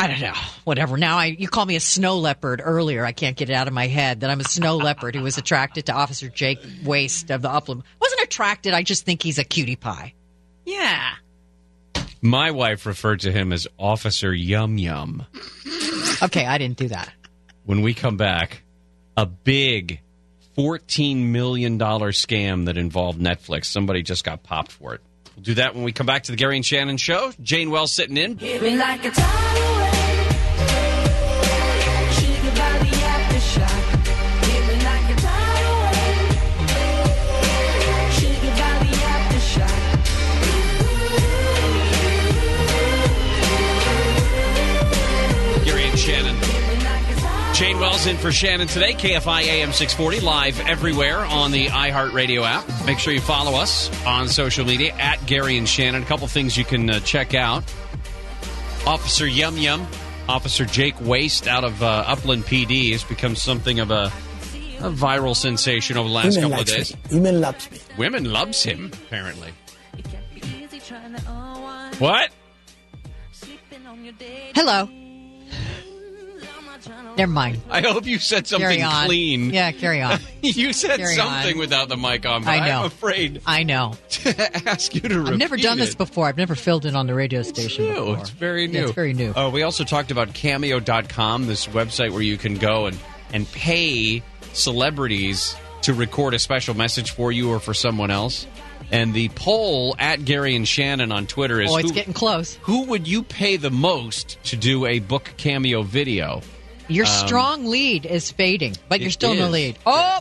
I 0.00 0.06
don't 0.06 0.20
know. 0.20 0.32
Whatever. 0.64 0.96
Now 0.96 1.18
I 1.18 1.26
you 1.26 1.46
call 1.46 1.66
me 1.66 1.76
a 1.76 1.80
snow 1.80 2.16
leopard 2.16 2.62
earlier. 2.64 3.04
I 3.04 3.12
can't 3.12 3.36
get 3.36 3.50
it 3.50 3.52
out 3.52 3.68
of 3.68 3.74
my 3.74 3.86
head 3.86 4.20
that 4.20 4.30
I'm 4.30 4.40
a 4.40 4.44
snow 4.44 4.78
leopard 4.78 5.14
who 5.14 5.22
was 5.22 5.36
attracted 5.36 5.84
to 5.86 5.92
Officer 5.92 6.30
Jake 6.30 6.58
Waste 6.84 7.30
of 7.30 7.42
the 7.42 7.50
Upland. 7.50 7.82
Wasn't 8.00 8.22
attracted. 8.22 8.72
I 8.72 8.82
just 8.82 9.04
think 9.04 9.22
he's 9.22 9.38
a 9.38 9.44
cutie 9.44 9.76
pie. 9.76 10.14
Yeah. 10.64 11.16
My 12.22 12.50
wife 12.50 12.86
referred 12.86 13.20
to 13.20 13.32
him 13.32 13.52
as 13.52 13.68
Officer 13.78 14.32
Yum 14.32 14.78
Yum. 14.78 15.26
Okay, 16.22 16.46
I 16.46 16.56
didn't 16.56 16.78
do 16.78 16.88
that. 16.88 17.12
When 17.64 17.82
we 17.82 17.92
come 17.92 18.16
back, 18.16 18.62
a 19.18 19.26
big 19.26 20.00
$14 20.56 21.26
million 21.26 21.78
scam 21.78 22.64
that 22.64 22.78
involved 22.78 23.20
Netflix. 23.20 23.66
Somebody 23.66 24.02
just 24.02 24.24
got 24.24 24.42
popped 24.42 24.72
for 24.72 24.94
it. 24.94 25.02
We'll 25.40 25.44
do 25.44 25.54
that 25.54 25.74
when 25.74 25.84
we 25.84 25.92
come 25.92 26.04
back 26.04 26.24
to 26.24 26.32
the 26.32 26.36
Gary 26.36 26.56
and 26.56 26.66
Shannon 26.66 26.98
show. 26.98 27.32
Jane 27.40 27.70
Wells 27.70 27.94
sitting 27.94 28.18
in. 28.18 28.38
Jane 47.60 47.78
Wells 47.78 48.06
in 48.06 48.16
for 48.16 48.32
Shannon 48.32 48.68
today. 48.68 48.94
KFI 48.94 49.42
AM 49.42 49.72
640 49.74 50.20
live 50.20 50.58
everywhere 50.60 51.18
on 51.18 51.52
the 51.52 51.66
iHeartRadio 51.66 52.42
app. 52.42 52.64
Make 52.86 52.98
sure 52.98 53.12
you 53.12 53.20
follow 53.20 53.52
us 53.60 53.90
on 54.06 54.28
social 54.28 54.64
media 54.64 54.94
at 54.94 55.26
Gary 55.26 55.58
and 55.58 55.68
Shannon. 55.68 56.02
A 56.02 56.06
couple 56.06 56.26
things 56.26 56.56
you 56.56 56.64
can 56.64 56.88
uh, 56.88 57.00
check 57.00 57.34
out. 57.34 57.62
Officer 58.86 59.26
Yum 59.26 59.58
Yum, 59.58 59.86
Officer 60.26 60.64
Jake 60.64 60.98
Waste 61.02 61.46
out 61.46 61.64
of 61.64 61.82
uh, 61.82 62.04
Upland 62.06 62.46
PD 62.46 62.92
has 62.92 63.04
become 63.04 63.36
something 63.36 63.78
of 63.78 63.90
a, 63.90 64.06
a 64.78 64.90
viral 64.90 65.36
sensation 65.36 65.98
over 65.98 66.08
the 66.08 66.14
last 66.14 66.36
Women 66.36 66.50
couple 66.52 66.62
of 66.62 66.66
days. 66.66 66.94
me. 66.94 67.00
Women 67.12 67.40
loves 67.42 67.70
me. 67.70 67.78
Women 67.98 68.32
loves 68.32 68.62
him 68.62 68.90
apparently. 69.04 69.52
What? 71.98 72.30
Hello. 74.54 74.88
Never 77.16 77.30
mind. 77.32 77.60
I 77.70 77.80
hope 77.82 78.06
you 78.06 78.18
said 78.18 78.46
something 78.46 78.80
clean. 79.06 79.50
Yeah, 79.50 79.72
carry 79.72 80.00
on. 80.00 80.20
you 80.42 80.72
said 80.72 80.98
Carry 80.98 81.14
something 81.14 81.54
on. 81.54 81.58
without 81.58 81.88
the 81.88 81.96
mic 81.96 82.24
on, 82.26 82.46
I 82.46 82.66
know. 82.68 82.80
I'm 82.80 82.86
afraid 82.86 83.42
I 83.46 83.62
know. 83.64 83.94
to 84.10 84.68
ask 84.68 84.94
you 84.94 85.00
to 85.02 85.18
repeat 85.18 85.32
I've 85.32 85.38
never 85.38 85.56
done 85.56 85.78
this 85.78 85.94
before. 85.94 86.26
I've 86.26 86.36
never 86.36 86.54
filled 86.54 86.86
in 86.86 86.96
on 86.96 87.06
the 87.06 87.14
radio 87.14 87.42
station 87.42 87.88
No, 87.88 88.06
before. 88.06 88.18
it's 88.18 88.30
very 88.30 88.66
Yeah, 88.66 88.80
new. 88.80 88.86
it's 88.86 88.92
very 88.94 89.12
new. 89.12 89.32
Uh, 89.32 89.50
we 89.50 89.62
also 89.62 89.84
talked 89.84 90.10
about 90.10 90.32
Cameo.com, 90.34 91.46
this 91.46 91.66
website 91.66 92.10
where 92.12 92.22
you 92.22 92.38
can 92.38 92.54
go 92.56 92.86
and, 92.86 92.98
and 93.32 93.50
pay 93.52 94.22
celebrities 94.52 95.56
to 95.82 95.92
record 95.94 96.34
a 96.34 96.38
special 96.38 96.74
message 96.74 97.10
for 97.10 97.32
you 97.32 97.50
or 97.50 97.60
for 97.60 97.74
someone 97.74 98.10
else. 98.10 98.46
And 98.92 99.14
the 99.14 99.28
poll 99.30 99.94
at 99.98 100.24
Gary 100.24 100.56
and 100.56 100.66
Shannon 100.66 101.12
on 101.12 101.26
Twitter 101.26 101.60
is 101.60 101.70
Oh, 101.70 101.76
it's 101.76 101.88
who, 101.90 101.94
getting 101.94 102.12
close. 102.12 102.54
who 102.62 102.84
would 102.86 103.06
you 103.06 103.22
pay 103.22 103.56
the 103.56 103.70
most 103.70 104.42
to 104.44 104.56
do 104.56 104.86
a 104.86 104.98
book 104.98 105.30
cameo 105.36 105.82
video? 105.82 106.42
Your 106.90 107.06
Um, 107.06 107.26
strong 107.26 107.66
lead 107.66 108.04
is 108.06 108.30
fading, 108.30 108.76
but 108.88 109.00
you're 109.00 109.10
still 109.10 109.32
in 109.32 109.38
the 109.38 109.48
lead. 109.48 109.78
Oh, 109.86 110.20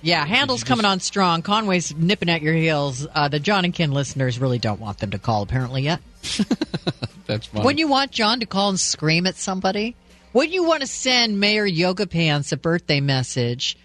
Yeah, 0.00 0.24
Handel's 0.24 0.62
coming 0.62 0.84
on 0.86 1.00
strong. 1.00 1.42
Conway's 1.42 1.92
nipping 1.94 2.28
at 2.28 2.40
your 2.40 2.54
heels. 2.54 3.04
Uh, 3.12 3.26
the 3.28 3.40
John 3.40 3.64
and 3.64 3.74
Ken 3.74 3.90
listeners 3.90 4.38
really 4.38 4.58
don't 4.60 4.80
want 4.80 4.98
them 4.98 5.10
to 5.10 5.18
call, 5.18 5.42
apparently, 5.42 5.82
yet. 5.82 6.00
That's 7.26 7.46
funny. 7.46 7.64
Wouldn't 7.64 7.78
you 7.80 7.88
want 7.88 8.12
John 8.12 8.38
to 8.40 8.46
call 8.46 8.68
and 8.68 8.78
scream 8.78 9.26
at 9.26 9.34
somebody? 9.34 9.96
Wouldn't 10.32 10.54
you 10.54 10.62
want 10.64 10.82
to 10.82 10.86
send 10.86 11.40
Mayor 11.40 11.66
Yoga 11.66 12.06
Pants 12.06 12.52
a 12.52 12.56
birthday 12.56 13.00
message 13.00 13.76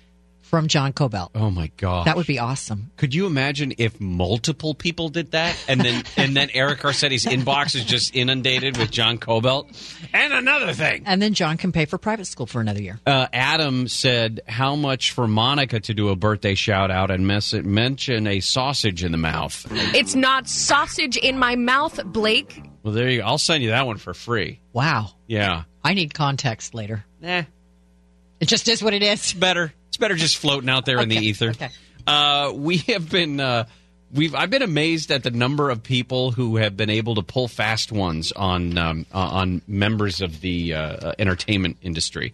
from 0.54 0.68
John 0.68 0.94
Kobylt? 0.94 1.32
oh 1.34 1.50
my 1.50 1.72
god, 1.78 2.06
That 2.06 2.16
would 2.16 2.28
be 2.28 2.38
awesome. 2.38 2.92
Could 2.98 3.16
you 3.16 3.26
imagine 3.26 3.74
if 3.80 4.00
multiple 4.00 4.76
people 4.76 5.10
did 5.10 5.32
that, 5.32 5.58
and 5.68 5.82
then 5.82 6.04
and 6.16 6.38
then 6.38 6.52
Eric 6.54 6.82
Garcetti's 6.82 7.26
inbox 7.26 7.74
is 7.76 7.84
just 7.86 8.16
inundated 8.16 8.78
with 8.78 8.92
John 8.92 9.18
Kobylt? 9.18 9.66
And 10.14 10.32
another 10.32 10.74
thing, 10.74 11.06
And 11.08 11.20
then 11.20 11.34
John 11.34 11.58
can 11.58 11.72
pay 11.72 11.86
for 11.86 11.98
private 11.98 12.26
school 12.26 12.46
for 12.46 12.62
another 12.62 12.84
year. 12.84 13.00
uh, 13.08 13.26
Adam 13.34 13.88
said, 13.88 14.42
"How 14.48 14.76
much 14.76 15.10
for 15.10 15.28
Monica 15.28 15.80
to 15.80 15.94
do 15.96 16.10
a 16.10 16.16
birthday 16.16 16.54
shout 16.54 16.92
out 16.92 17.10
and 17.10 17.26
mess 17.26 17.52
mention 17.54 18.28
a 18.28 18.40
sausage 18.40 19.04
in 19.04 19.12
the 19.12 19.18
mouth?" 19.18 19.66
It's 19.96 20.14
not 20.14 20.48
sausage 20.48 21.18
in 21.18 21.40
my 21.40 21.56
mouth, 21.56 22.00
Blake. 22.06 22.62
Well, 22.84 22.94
there 22.94 23.10
you 23.10 23.22
go. 23.22 23.26
I'll 23.26 23.38
send 23.40 23.64
you 23.64 23.72
that 23.72 23.88
one 23.88 23.98
for 23.98 24.14
free. 24.14 24.60
Wow. 24.72 25.14
Yeah, 25.26 25.64
I 25.84 25.96
need 25.96 26.14
context 26.14 26.76
later. 26.76 27.06
Eh. 27.24 27.44
It 28.40 28.46
just 28.48 28.68
is 28.68 28.84
what 28.84 28.94
it's 28.94 29.34
better. 29.34 29.74
Better 30.04 30.16
just 30.16 30.36
floating 30.36 30.70
out 30.70 30.86
there 30.86 31.00
in 31.00 31.08
the 31.08 31.16
ether. 31.16 31.52
Okay. 31.52 31.70
Uh, 32.06 32.52
we 32.54 32.80
have 32.80 33.10
been 33.10 33.40
uh, 33.40 33.64
we've 34.12 34.36
I've 34.36 34.50
been 34.50 34.62
amazed 34.62 35.12
at 35.12 35.24
the 35.24 35.32
number 35.32 35.70
of 35.70 35.82
people 35.82 36.32
who 36.32 36.58
have 36.58 36.76
been 36.76 36.90
able 36.90 37.16
to 37.16 37.22
pull 37.22 37.48
fast 37.48 37.90
ones 37.90 38.34
on 38.34 38.78
um, 38.78 39.06
uh, 39.14 39.18
on 39.18 39.62
members 39.66 40.20
of 40.20 40.42
the 40.42 40.74
uh, 40.74 40.80
uh, 40.80 41.14
entertainment 41.18 41.78
industry. 41.82 42.34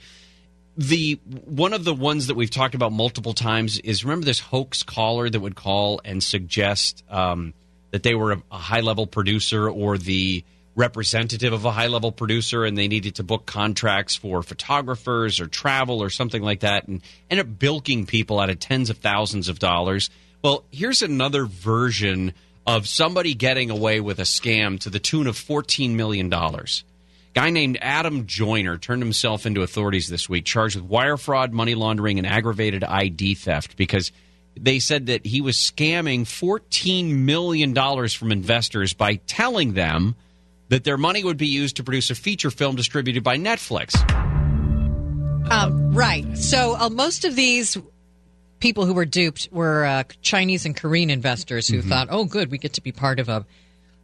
The 0.77 1.19
one 1.45 1.73
of 1.73 1.83
the 1.83 1.93
ones 1.93 2.25
that 2.25 2.35
we've 2.35 2.49
talked 2.49 2.73
about 2.73 2.91
multiple 2.91 3.33
times 3.33 3.77
is 3.77 4.03
remember 4.03 4.25
this 4.25 4.39
hoax 4.39 4.81
caller 4.81 5.29
that 5.29 5.39
would 5.39 5.55
call 5.55 6.01
and 6.03 6.23
suggest 6.23 7.03
um, 7.07 7.53
that 7.91 8.01
they 8.01 8.15
were 8.15 8.31
a, 8.31 8.43
a 8.51 8.57
high 8.57 8.81
level 8.81 9.05
producer 9.05 9.69
or 9.69 9.99
the 9.99 10.43
representative 10.79 11.51
of 11.51 11.65
a 11.65 11.71
high 11.71 11.87
level 11.87 12.11
producer 12.11 12.63
and 12.63 12.77
they 12.77 12.87
needed 12.87 13.15
to 13.15 13.23
book 13.23 13.45
contracts 13.45 14.15
for 14.15 14.41
photographers 14.41 15.41
or 15.41 15.45
travel 15.45 16.01
or 16.01 16.09
something 16.09 16.41
like 16.41 16.61
that 16.61 16.87
and 16.87 17.01
end 17.29 17.41
up 17.41 17.59
bilking 17.59 18.05
people 18.05 18.39
out 18.39 18.49
of 18.49 18.59
tens 18.59 18.89
of 18.89 18.97
thousands 18.97 19.49
of 19.49 19.59
dollars. 19.59 20.09
Well, 20.41 20.63
here's 20.71 21.01
another 21.01 21.45
version 21.45 22.33
of 22.65 22.87
somebody 22.87 23.33
getting 23.33 23.69
away 23.69 23.99
with 23.99 24.19
a 24.19 24.23
scam 24.23 24.79
to 24.79 24.89
the 24.89 24.99
tune 24.99 25.27
of 25.27 25.35
$14 25.35 25.95
million. 25.95 26.29
Guy 26.29 27.49
named 27.49 27.77
Adam 27.81 28.25
Joiner 28.25 28.77
turned 28.77 29.03
himself 29.03 29.45
into 29.45 29.61
authorities 29.61 30.07
this 30.07 30.29
week, 30.29 30.45
charged 30.45 30.77
with 30.77 30.85
wire 30.85 31.17
fraud, 31.17 31.51
money 31.51 31.75
laundering, 31.75 32.17
and 32.17 32.25
aggravated 32.25 32.85
ID 32.85 33.35
theft 33.35 33.75
because 33.75 34.11
they 34.57 34.79
said 34.79 35.07
that 35.07 35.25
he 35.25 35.41
was 35.41 35.57
scamming 35.57 36.21
$14 36.21 37.15
million 37.15 37.75
from 38.07 38.31
investors 38.31 38.93
by 38.93 39.15
telling 39.15 39.73
them 39.73 40.15
that 40.69 40.83
their 40.83 40.97
money 40.97 41.23
would 41.23 41.37
be 41.37 41.47
used 41.47 41.75
to 41.77 41.83
produce 41.83 42.09
a 42.09 42.15
feature 42.15 42.51
film 42.51 42.75
distributed 42.75 43.23
by 43.23 43.37
Netflix. 43.37 43.93
Um, 45.51 45.93
right. 45.93 46.37
So 46.37 46.75
uh, 46.79 46.89
most 46.89 47.25
of 47.25 47.35
these 47.35 47.77
people 48.59 48.85
who 48.85 48.93
were 48.93 49.05
duped 49.05 49.49
were 49.51 49.85
uh, 49.85 50.03
Chinese 50.21 50.65
and 50.65 50.75
Korean 50.75 51.09
investors 51.09 51.67
who 51.67 51.79
Mm-hmm. 51.79 51.89
thought, 51.89 52.07
"Oh, 52.11 52.25
good, 52.25 52.51
we 52.51 52.57
get 52.57 52.73
to 52.73 52.81
be 52.81 52.91
part 52.91 53.19
of 53.19 53.29
a 53.29 53.45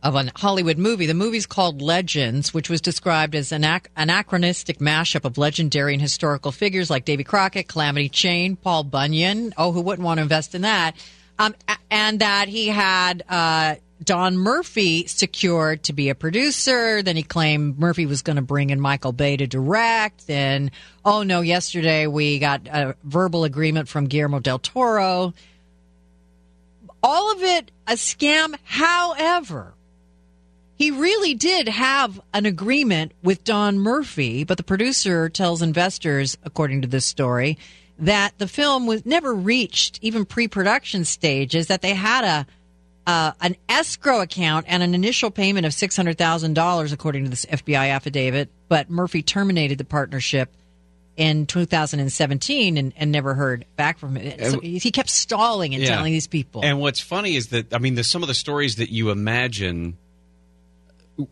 of 0.01 0.15
a 0.15 0.31
Hollywood 0.35 0.77
movie." 0.79 1.05
The 1.05 1.13
movie's 1.13 1.45
called 1.45 1.81
Legends, 1.83 2.51
which 2.53 2.67
was 2.69 2.81
described 2.81 3.35
as 3.35 3.51
an 3.51 3.63
ac- 3.63 3.85
anachronistic 3.95 4.79
mashup 4.79 5.23
of 5.25 5.37
legendary 5.37 5.93
and 5.93 6.01
historical 6.01 6.51
figures 6.51 6.89
like 6.89 7.05
Davy 7.05 7.23
Crockett, 7.23 7.67
Calamity 7.67 8.09
Jane, 8.09 8.55
Paul 8.55 8.85
Bunyan. 8.85 9.53
Oh, 9.57 9.71
who 9.71 9.81
wouldn't 9.81 10.05
want 10.05 10.17
to 10.17 10.23
invest 10.23 10.55
in 10.55 10.61
that? 10.63 10.95
Um, 11.37 11.53
and 11.91 12.21
that 12.21 12.47
he 12.47 12.69
had 12.69 13.23
uh, 13.29 13.75
Don 14.03 14.37
Murphy 14.37 15.07
secured 15.07 15.83
to 15.83 15.93
be 15.93 16.09
a 16.09 16.15
producer. 16.15 17.01
Then 17.01 17.15
he 17.15 17.23
claimed 17.23 17.79
Murphy 17.79 18.05
was 18.05 18.21
going 18.21 18.35
to 18.35 18.41
bring 18.41 18.69
in 18.69 18.79
Michael 18.79 19.13
Bay 19.13 19.37
to 19.37 19.47
direct. 19.47 20.27
Then, 20.27 20.71
oh 21.03 21.23
no, 21.23 21.41
yesterday 21.41 22.05
we 22.05 22.39
got 22.39 22.67
a 22.67 22.95
verbal 23.03 23.45
agreement 23.45 23.87
from 23.87 24.07
Guillermo 24.07 24.39
del 24.39 24.59
Toro. 24.59 25.33
All 27.01 27.31
of 27.31 27.41
it 27.41 27.71
a 27.87 27.93
scam. 27.93 28.55
However, 28.63 29.73
he 30.75 30.91
really 30.91 31.33
did 31.33 31.69
have 31.69 32.19
an 32.33 32.45
agreement 32.45 33.13
with 33.23 33.45
Don 33.45 33.79
Murphy, 33.79 34.43
but 34.43 34.57
the 34.57 34.63
producer 34.63 35.29
tells 35.29 35.61
investors, 35.61 36.37
according 36.43 36.81
to 36.81 36.87
this 36.87 37.05
story, 37.05 37.57
that 37.97 38.37
the 38.39 38.47
film 38.47 38.87
was 38.87 39.05
never 39.05 39.33
reached 39.33 39.99
even 40.01 40.25
pre-production 40.25 41.05
stages. 41.05 41.67
That 41.67 41.81
they 41.81 41.93
had 41.93 42.25
a 42.25 42.45
uh, 43.07 43.31
an 43.41 43.55
escrow 43.69 44.21
account 44.21 44.65
and 44.67 44.81
an 44.81 44.95
initial 44.95 45.31
payment 45.31 45.65
of 45.65 45.73
six 45.73 45.95
hundred 45.95 46.17
thousand 46.17 46.53
dollars, 46.53 46.91
according 46.91 47.23
to 47.25 47.29
this 47.29 47.45
FBI 47.45 47.89
affidavit. 47.91 48.49
But 48.67 48.89
Murphy 48.89 49.21
terminated 49.21 49.77
the 49.77 49.85
partnership 49.85 50.51
in 51.17 51.45
2017 51.45 52.77
and, 52.77 52.93
and 52.97 53.11
never 53.11 53.33
heard 53.35 53.65
back 53.77 53.99
from 53.99 54.17
it. 54.17 54.43
So 54.51 54.59
he 54.59 54.91
kept 54.91 55.09
stalling 55.09 55.73
and 55.73 55.81
Yeah. 55.81 55.95
telling 55.95 56.11
these 56.11 56.27
people. 56.27 56.61
And 56.63 56.79
what's 56.79 56.99
funny 56.99 57.35
is 57.35 57.47
that 57.47 57.73
I 57.73 57.77
mean, 57.77 57.95
there's 57.95 58.09
some 58.09 58.21
of 58.21 58.27
the 58.27 58.33
stories 58.33 58.75
that 58.77 58.89
you 58.89 59.11
imagine. 59.11 59.97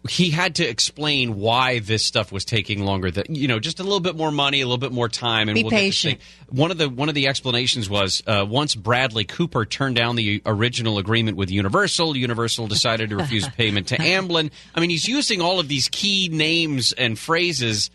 He 0.09 0.29
had 0.29 0.55
to 0.55 0.65
explain 0.65 1.35
why 1.35 1.79
this 1.79 2.05
stuff 2.05 2.31
was 2.31 2.45
taking 2.45 2.85
longer. 2.85 3.11
That 3.11 3.29
you 3.29 3.49
know, 3.49 3.59
just 3.59 3.79
a 3.81 3.83
little 3.83 3.99
bit 3.99 4.15
more 4.15 4.31
money, 4.31 4.61
a 4.61 4.65
little 4.65 4.77
bit 4.77 4.93
more 4.93 5.09
time, 5.09 5.49
and 5.49 5.55
Be 5.55 5.63
we'll 5.63 5.71
patient. 5.71 6.19
One 6.49 6.71
of 6.71 6.77
the 6.77 6.89
one 6.89 7.09
of 7.09 7.15
the 7.15 7.27
explanations 7.27 7.89
was 7.89 8.23
uh, 8.25 8.45
once 8.47 8.75
Bradley 8.75 9.25
Cooper 9.25 9.65
turned 9.65 9.97
down 9.97 10.15
the 10.15 10.41
original 10.45 10.99
agreement 10.99 11.35
with 11.35 11.51
Universal, 11.51 12.15
Universal 12.15 12.67
decided 12.67 13.09
to 13.09 13.17
refuse 13.17 13.47
payment 13.57 13.87
to 13.87 13.97
Amblin. 13.97 14.51
I 14.73 14.79
mean, 14.79 14.89
he's 14.89 15.07
using 15.07 15.41
all 15.41 15.59
of 15.59 15.67
these 15.67 15.89
key 15.89 16.29
names 16.31 16.93
and 16.93 17.19
phrases 17.19 17.89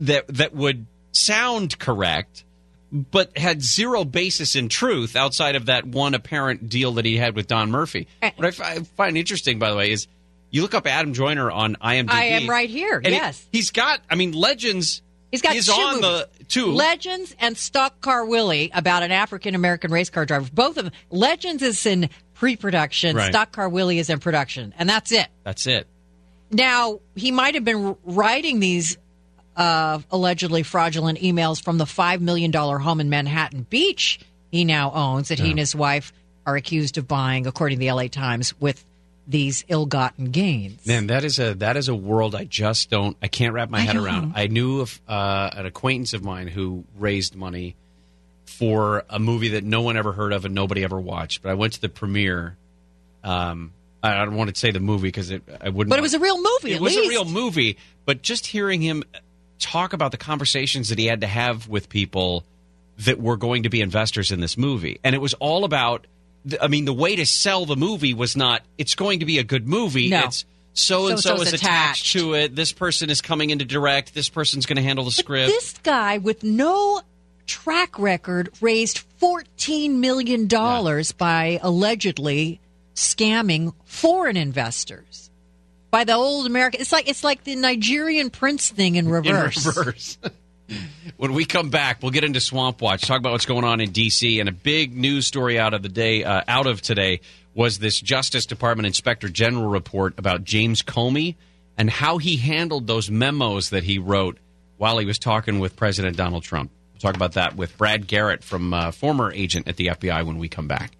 that 0.00 0.26
that 0.28 0.54
would 0.54 0.86
sound 1.12 1.78
correct, 1.78 2.44
but 2.90 3.36
had 3.38 3.62
zero 3.62 4.04
basis 4.04 4.56
in 4.56 4.68
truth 4.68 5.14
outside 5.14 5.54
of 5.54 5.66
that 5.66 5.84
one 5.86 6.14
apparent 6.14 6.68
deal 6.68 6.92
that 6.94 7.04
he 7.04 7.16
had 7.16 7.36
with 7.36 7.46
Don 7.46 7.70
Murphy. 7.70 8.08
What 8.36 8.60
I 8.60 8.80
find 8.80 9.16
interesting, 9.16 9.58
by 9.58 9.70
the 9.70 9.76
way, 9.76 9.92
is 9.92 10.08
you 10.50 10.62
look 10.62 10.74
up 10.74 10.86
Adam 10.86 11.12
Joiner 11.12 11.50
on 11.50 11.76
IMDb. 11.76 12.10
I 12.10 12.24
am 12.24 12.48
right 12.48 12.68
here. 12.68 12.96
and 12.96 13.06
he- 13.06 13.12
yes. 13.12 13.46
he's 13.52 13.70
got. 13.70 14.00
I 14.08 14.14
mean, 14.14 14.32
Legends. 14.32 15.02
He's 15.30 15.42
got 15.42 15.54
is 15.54 15.66
two 15.66 15.72
on 15.72 16.00
movies. 16.00 16.24
the 16.38 16.44
two. 16.46 16.72
Legends 16.72 17.36
and 17.38 17.56
Stock 17.56 18.00
Car 18.00 18.24
Willie 18.24 18.70
about 18.74 19.04
an 19.04 19.12
African 19.12 19.54
American 19.54 19.92
race 19.92 20.10
car 20.10 20.26
driver. 20.26 20.48
Both 20.52 20.76
of 20.76 20.84
them. 20.84 20.92
Legends 21.08 21.62
is 21.62 21.86
in 21.86 22.10
pre-production. 22.34 23.16
Right. 23.16 23.30
Stock 23.30 23.52
Car 23.52 23.68
Willie 23.68 24.00
is 24.00 24.10
in 24.10 24.18
production, 24.18 24.74
and 24.76 24.88
that's 24.88 25.12
it. 25.12 25.28
That's 25.44 25.66
it. 25.68 25.86
Now 26.50 26.98
he 27.14 27.30
might 27.30 27.54
have 27.54 27.64
been 27.64 27.96
writing 28.04 28.58
these 28.58 28.98
uh, 29.54 30.00
allegedly 30.10 30.64
fraudulent 30.64 31.20
emails 31.20 31.62
from 31.62 31.78
the 31.78 31.86
five 31.86 32.20
million 32.20 32.50
dollar 32.50 32.78
home 32.78 32.98
in 33.00 33.08
Manhattan 33.08 33.62
Beach 33.70 34.18
he 34.50 34.64
now 34.64 34.90
owns 34.92 35.28
that 35.28 35.38
he 35.38 35.50
and 35.50 35.58
his 35.58 35.74
wife 35.74 36.12
are 36.44 36.56
accused 36.56 36.98
of 36.98 37.06
buying, 37.06 37.46
according 37.46 37.78
to 37.78 37.80
the 37.80 37.92
LA 37.92 38.08
Times, 38.08 38.58
with 38.60 38.84
these 39.30 39.64
ill-gotten 39.68 40.26
gains. 40.26 40.84
Man, 40.86 41.06
that 41.06 41.24
is 41.24 41.38
a 41.38 41.54
that 41.54 41.76
is 41.76 41.88
a 41.88 41.94
world 41.94 42.34
I 42.34 42.44
just 42.44 42.90
don't 42.90 43.16
I 43.22 43.28
can't 43.28 43.54
wrap 43.54 43.70
my 43.70 43.80
head 43.80 43.96
around. 43.96 44.32
I 44.34 44.48
knew 44.48 44.80
of 44.80 45.00
uh, 45.08 45.50
an 45.52 45.66
acquaintance 45.66 46.12
of 46.14 46.24
mine 46.24 46.48
who 46.48 46.84
raised 46.98 47.36
money 47.36 47.76
for 48.44 49.04
a 49.08 49.20
movie 49.20 49.50
that 49.50 49.64
no 49.64 49.82
one 49.82 49.96
ever 49.96 50.12
heard 50.12 50.32
of 50.32 50.44
and 50.44 50.54
nobody 50.54 50.82
ever 50.82 51.00
watched. 51.00 51.42
But 51.42 51.50
I 51.50 51.54
went 51.54 51.74
to 51.74 51.80
the 51.80 51.88
premiere. 51.88 52.56
Um, 53.22 53.72
I 54.02 54.24
don't 54.24 54.34
want 54.34 54.52
to 54.52 54.58
say 54.58 54.72
the 54.72 54.80
movie 54.80 55.08
because 55.08 55.30
it 55.30 55.42
I 55.60 55.68
wouldn't. 55.68 55.90
But 55.90 55.98
it 55.98 56.02
was 56.02 56.14
a 56.14 56.18
real 56.18 56.38
movie. 56.38 56.72
It 56.72 56.80
was 56.80 56.96
least. 56.96 57.06
a 57.06 57.08
real 57.08 57.24
movie, 57.24 57.78
but 58.04 58.22
just 58.22 58.46
hearing 58.46 58.82
him 58.82 59.04
talk 59.58 59.92
about 59.92 60.10
the 60.10 60.16
conversations 60.16 60.88
that 60.88 60.98
he 60.98 61.06
had 61.06 61.20
to 61.20 61.26
have 61.26 61.68
with 61.68 61.88
people 61.88 62.44
that 62.98 63.20
were 63.20 63.36
going 63.36 63.62
to 63.62 63.68
be 63.68 63.80
investors 63.80 64.32
in 64.32 64.40
this 64.40 64.58
movie, 64.58 64.98
and 65.04 65.14
it 65.14 65.20
was 65.20 65.34
all 65.34 65.64
about. 65.64 66.06
I 66.60 66.68
mean, 66.68 66.84
the 66.84 66.92
way 66.92 67.16
to 67.16 67.26
sell 67.26 67.66
the 67.66 67.76
movie 67.76 68.14
was 68.14 68.36
not 68.36 68.62
it's 68.78 68.94
going 68.94 69.20
to 69.20 69.26
be 69.26 69.38
a 69.38 69.44
good 69.44 69.68
movie. 69.68 70.08
No. 70.08 70.24
It's 70.24 70.44
so 70.72 71.08
and 71.08 71.18
so 71.18 71.34
is 71.40 71.52
attached 71.52 72.12
to 72.12 72.34
it. 72.34 72.54
This 72.54 72.72
person 72.72 73.10
is 73.10 73.20
coming 73.20 73.50
in 73.50 73.58
to 73.58 73.64
direct. 73.64 74.14
This 74.14 74.28
person's 74.28 74.66
going 74.66 74.76
to 74.76 74.82
handle 74.82 75.04
the 75.04 75.10
script. 75.10 75.48
This 75.48 75.74
guy 75.82 76.18
with 76.18 76.42
no 76.42 77.02
track 77.46 77.98
record 77.98 78.50
raised 78.60 78.98
fourteen 79.18 80.00
million 80.00 80.46
dollars 80.46 81.12
by 81.12 81.58
allegedly 81.62 82.60
scamming 82.94 83.74
foreign 83.84 84.36
investors. 84.36 85.30
By 85.90 86.04
the 86.04 86.14
old 86.14 86.46
American, 86.46 86.80
it's 86.80 86.92
like 86.92 87.08
it's 87.08 87.24
like 87.24 87.42
the 87.44 87.56
Nigerian 87.56 88.30
prince 88.30 88.68
thing 88.70 88.94
in 88.94 89.08
reverse. 89.08 89.64
In 89.66 89.72
reverse. 89.72 90.18
when 91.16 91.32
we 91.32 91.44
come 91.44 91.70
back, 91.70 92.02
we'll 92.02 92.10
get 92.10 92.24
into 92.24 92.40
Swamp 92.40 92.80
Watch, 92.80 93.02
talk 93.02 93.18
about 93.18 93.32
what's 93.32 93.46
going 93.46 93.64
on 93.64 93.80
in 93.80 93.90
D.C. 93.90 94.40
and 94.40 94.48
a 94.48 94.52
big 94.52 94.96
news 94.96 95.26
story 95.26 95.58
out 95.58 95.74
of 95.74 95.82
the 95.82 95.88
day, 95.88 96.24
uh, 96.24 96.42
out 96.48 96.66
of 96.66 96.82
today, 96.82 97.20
was 97.54 97.78
this 97.78 98.00
Justice 98.00 98.46
Department 98.46 98.86
Inspector 98.86 99.28
General 99.28 99.66
report 99.66 100.18
about 100.18 100.44
James 100.44 100.82
Comey 100.82 101.36
and 101.76 101.90
how 101.90 102.18
he 102.18 102.36
handled 102.36 102.86
those 102.86 103.10
memos 103.10 103.70
that 103.70 103.84
he 103.84 103.98
wrote 103.98 104.38
while 104.76 104.98
he 104.98 105.06
was 105.06 105.18
talking 105.18 105.60
with 105.60 105.76
President 105.76 106.16
Donald 106.16 106.42
Trump. 106.42 106.70
talk 106.98 107.16
about 107.16 107.32
that 107.32 107.56
with 107.56 107.76
Brad 107.76 108.06
Garrett 108.06 108.42
from 108.44 108.72
uh, 108.72 108.90
former 108.92 109.32
agent 109.32 109.68
at 109.68 109.76
the 109.76 109.88
FBI 109.88 110.24
when 110.24 110.38
we 110.38 110.48
come 110.48 110.68
back. 110.68 110.92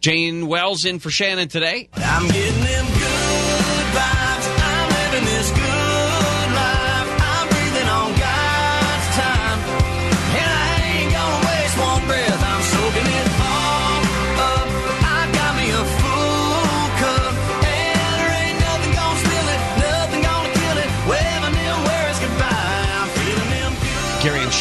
Jane 0.00 0.46
Wells 0.48 0.84
in 0.84 0.98
for 0.98 1.10
Shannon 1.10 1.48
today. 1.48 1.88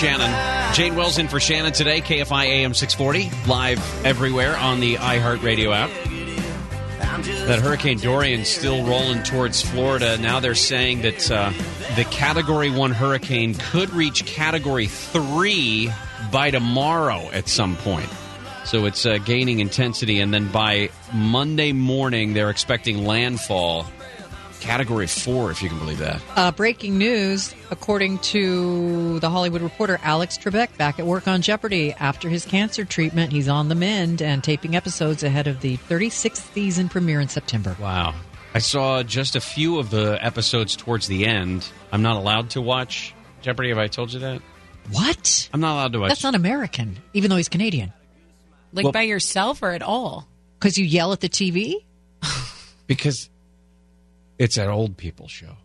Shannon. 0.04 0.74
Jane 0.74 0.96
Wells 0.98 1.18
in 1.18 1.30
for 1.30 1.40
Shannon 1.40 1.72
today, 1.72 2.02
KFI 2.02 2.44
AM 2.44 2.74
640, 2.74 3.32
live 3.48 4.06
everywhere 4.06 4.58
on 4.58 4.82
the 4.82 4.96
iHeartRadio 4.96 5.74
app. 5.74 5.90
That 7.48 7.60
Hurricane 7.60 8.00
Dorian 8.00 8.44
still 8.44 8.86
rolling 8.86 9.24
towards 9.24 9.62
Florida. 9.62 10.18
Now 10.18 10.42
they're 10.42 10.56
saying 10.56 11.04
that 11.04 11.32
uh, 11.32 11.54
the 11.96 12.04
Category 12.04 12.70
1 12.70 12.92
hurricane 12.92 13.56
could 13.56 13.92
reach 13.92 14.26
Category 14.26 14.88
3 14.88 15.90
by 16.34 16.52
tomorrow 16.52 17.30
at 17.32 17.48
some 17.48 17.78
point. 17.78 18.10
So 18.66 18.84
it's 18.84 19.06
uh, 19.06 19.20
gaining 19.20 19.62
intensity, 19.62 20.20
and 20.20 20.34
then 20.34 20.52
by 20.52 20.90
Monday 21.14 21.72
morning, 21.72 22.34
they're 22.34 22.50
expecting 22.50 23.06
landfall. 23.06 23.86
Category 24.64 25.07
4, 25.07 25.52
if 25.52 25.61
you 25.61 25.68
can 25.68 25.77
believe 25.77 25.98
that. 25.99 26.22
Uh, 26.38 26.49
breaking 26.49 26.98
news, 26.98 27.53
according 27.69 28.18
to 28.19 29.19
the 29.19 29.30
Hollywood 29.30 29.61
Reporter, 29.61 29.99
Alex 30.03 30.38
Trebek 30.38 30.77
back 30.77 30.99
at 30.99 31.06
work 31.06 31.27
on 31.27 31.41
Jeopardy 31.41 31.91
after 31.91 32.30
his 32.30 32.45
cancer 32.45 32.85
treatment. 32.85 33.34
He's 33.34 33.49
on 33.49 33.68
the 33.68 33.76
mend 33.76 34.22
and 34.22 34.41
taping 34.41 34.73
episodes 34.76 35.22
ahead 35.22 35.48
of 35.48 35.60
the 35.60 35.76
36th 35.76 36.53
season 36.53 36.88
premiere 36.88 37.19
in 37.19 37.27
September. 37.27 37.76
Wow. 37.77 38.15
I 38.53 38.60
saw 38.60 39.03
just 39.03 39.35
a 39.35 39.41
few 39.41 39.80
of 39.80 39.90
the 39.90 40.18
episodes 40.23 40.77
towards 40.77 41.07
the 41.07 41.26
end. 41.26 41.68
I'm 41.91 42.02
not 42.02 42.15
allowed 42.15 42.52
to 42.52 42.61
watch 42.61 43.14
Jeopardy. 43.41 43.68
Have 43.69 43.80
I 43.80 43.88
told 43.88 44.14
you 44.14 44.22
that? 44.22 44.41
What? 44.91 45.49
I'm 45.52 45.60
not 45.60 45.73
allowed 45.73 45.91
to 45.94 45.99
watch. 45.99 46.10
That's 46.10 46.23
not 46.23 46.35
American, 46.35 46.99
even 47.14 47.30
though 47.30 47.38
he's 47.38 47.49
Canadian. 47.49 47.91
Like 48.72 48.85
Well- 48.85 48.94
by 48.94 49.02
yourself 49.02 49.61
or 49.61 49.72
at 49.72 49.81
all? 49.81 50.26
Because 50.57 50.77
you 50.77 50.85
yell 50.85 51.11
at 51.11 51.19
the 51.19 51.27
TV? 51.27 51.84
because 52.88 53.30
it's 54.40 54.58
an 54.58 54.70
old 54.70 54.98
people 54.98 55.28
show. 55.28 55.56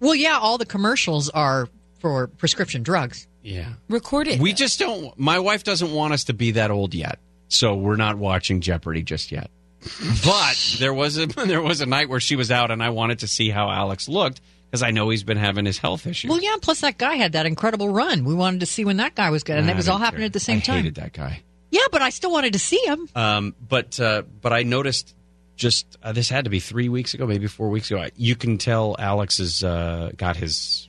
Well, 0.00 0.14
yeah, 0.14 0.38
all 0.40 0.58
the 0.58 0.66
commercials 0.66 1.28
are 1.30 1.68
for 2.00 2.28
prescription 2.28 2.82
drugs. 2.82 3.26
Yeah. 3.42 3.74
Recorded. 3.88 4.40
We 4.40 4.52
just 4.52 4.78
don't. 4.78 5.18
My 5.18 5.38
wife 5.38 5.64
doesn't 5.64 5.92
want 5.92 6.12
us 6.12 6.24
to 6.24 6.34
be 6.34 6.52
that 6.52 6.70
old 6.70 6.94
yet, 6.94 7.18
so 7.48 7.74
we're 7.74 7.96
not 7.96 8.16
watching 8.18 8.60
Jeopardy 8.60 9.02
just 9.02 9.32
yet. 9.32 9.50
But 10.24 10.76
there 10.78 10.92
was 10.94 11.18
a 11.18 11.26
there 11.46 11.62
was 11.62 11.80
a 11.80 11.86
night 11.86 12.08
where 12.08 12.20
she 12.20 12.36
was 12.36 12.50
out, 12.50 12.70
and 12.70 12.82
I 12.82 12.90
wanted 12.90 13.20
to 13.20 13.26
see 13.28 13.48
how 13.50 13.70
Alex 13.70 14.08
looked 14.08 14.40
because 14.70 14.82
I 14.82 14.90
know 14.90 15.08
he's 15.08 15.22
been 15.24 15.38
having 15.38 15.64
his 15.64 15.78
health 15.78 16.06
issues. 16.06 16.28
Well, 16.30 16.40
yeah, 16.40 16.56
plus 16.60 16.80
that 16.82 16.98
guy 16.98 17.14
had 17.14 17.32
that 17.32 17.46
incredible 17.46 17.88
run. 17.88 18.24
We 18.24 18.34
wanted 18.34 18.60
to 18.60 18.66
see 18.66 18.84
when 18.84 18.98
that 18.98 19.14
guy 19.14 19.30
was 19.30 19.44
good, 19.44 19.56
and 19.58 19.68
I 19.68 19.72
it 19.72 19.76
was 19.76 19.88
all 19.88 19.98
happening 19.98 20.20
care. 20.22 20.26
at 20.26 20.32
the 20.32 20.40
same 20.40 20.58
I 20.58 20.60
time. 20.60 20.76
hated 20.76 20.94
that 20.96 21.12
guy. 21.12 21.42
Yeah, 21.70 21.82
but 21.90 22.02
I 22.02 22.10
still 22.10 22.30
wanted 22.32 22.54
to 22.54 22.58
see 22.58 22.80
him. 22.84 23.08
Um, 23.14 23.54
but 23.66 23.98
uh, 24.00 24.22
but 24.40 24.52
I 24.52 24.62
noticed 24.62 25.14
just 25.58 25.98
uh, 26.02 26.12
this 26.12 26.30
had 26.30 26.44
to 26.44 26.50
be 26.50 26.60
three 26.60 26.88
weeks 26.88 27.12
ago, 27.12 27.26
maybe 27.26 27.46
four 27.48 27.68
weeks 27.68 27.90
ago. 27.90 28.06
You 28.16 28.36
can 28.36 28.56
tell 28.56 28.96
Alex 28.98 29.38
has 29.38 29.62
uh, 29.62 30.12
got 30.16 30.36
his 30.36 30.88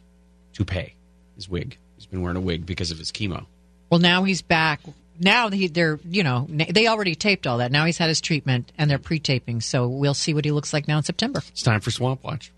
toupee, 0.54 0.94
his 1.36 1.50
wig. 1.50 1.78
He's 1.98 2.06
been 2.06 2.22
wearing 2.22 2.38
a 2.38 2.42
wig 2.42 2.66
because 2.66 2.92
of 2.92 2.98
his 2.98 3.12
chemo. 3.12 3.46
Well, 3.90 4.00
now 4.00 4.24
he's 4.24 4.42
back. 4.42 4.80
Now 5.20 5.50
he, 5.50 5.68
they're, 5.68 6.00
you 6.06 6.24
know, 6.24 6.48
they 6.48 6.88
already 6.88 7.16
taped 7.16 7.46
all 7.46 7.58
that. 7.58 7.74
Now 7.74 7.84
he's 7.84 7.98
had 7.98 8.08
his 8.08 8.22
treatment, 8.22 8.72
and 8.78 8.90
they're 8.90 9.00
pre-taping. 9.00 9.60
So 9.60 9.90
we'll 9.90 10.14
see 10.14 10.34
what 10.34 10.46
he 10.46 10.52
looks 10.52 10.72
like 10.72 10.88
now 10.88 10.98
in 10.98 11.04
September. 11.04 11.42
It's 11.50 11.64
time 11.64 11.82
for 11.82 11.92
Swamp 11.92 12.24
Watch. 12.24 12.54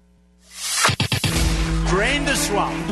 Drain 1.88 2.24
the 2.24 2.36
swamp. 2.36 2.88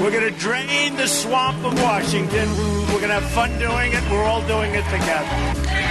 We're 0.00 0.10
going 0.10 0.32
to 0.32 0.38
drain 0.40 0.96
the 0.96 1.06
swamp 1.06 1.64
of 1.64 1.74
Washington. 1.80 2.48
We're 2.88 3.00
going 3.00 3.08
to 3.08 3.20
have 3.20 3.30
fun 3.32 3.50
doing 3.58 3.92
it. 3.92 4.10
We're 4.10 4.24
all 4.24 4.44
doing 4.48 4.72
it 4.74 4.84
together. 4.84 5.81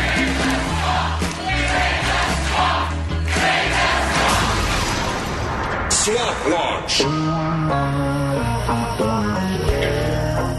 Swamp 6.02 6.48
Launch. 6.48 6.98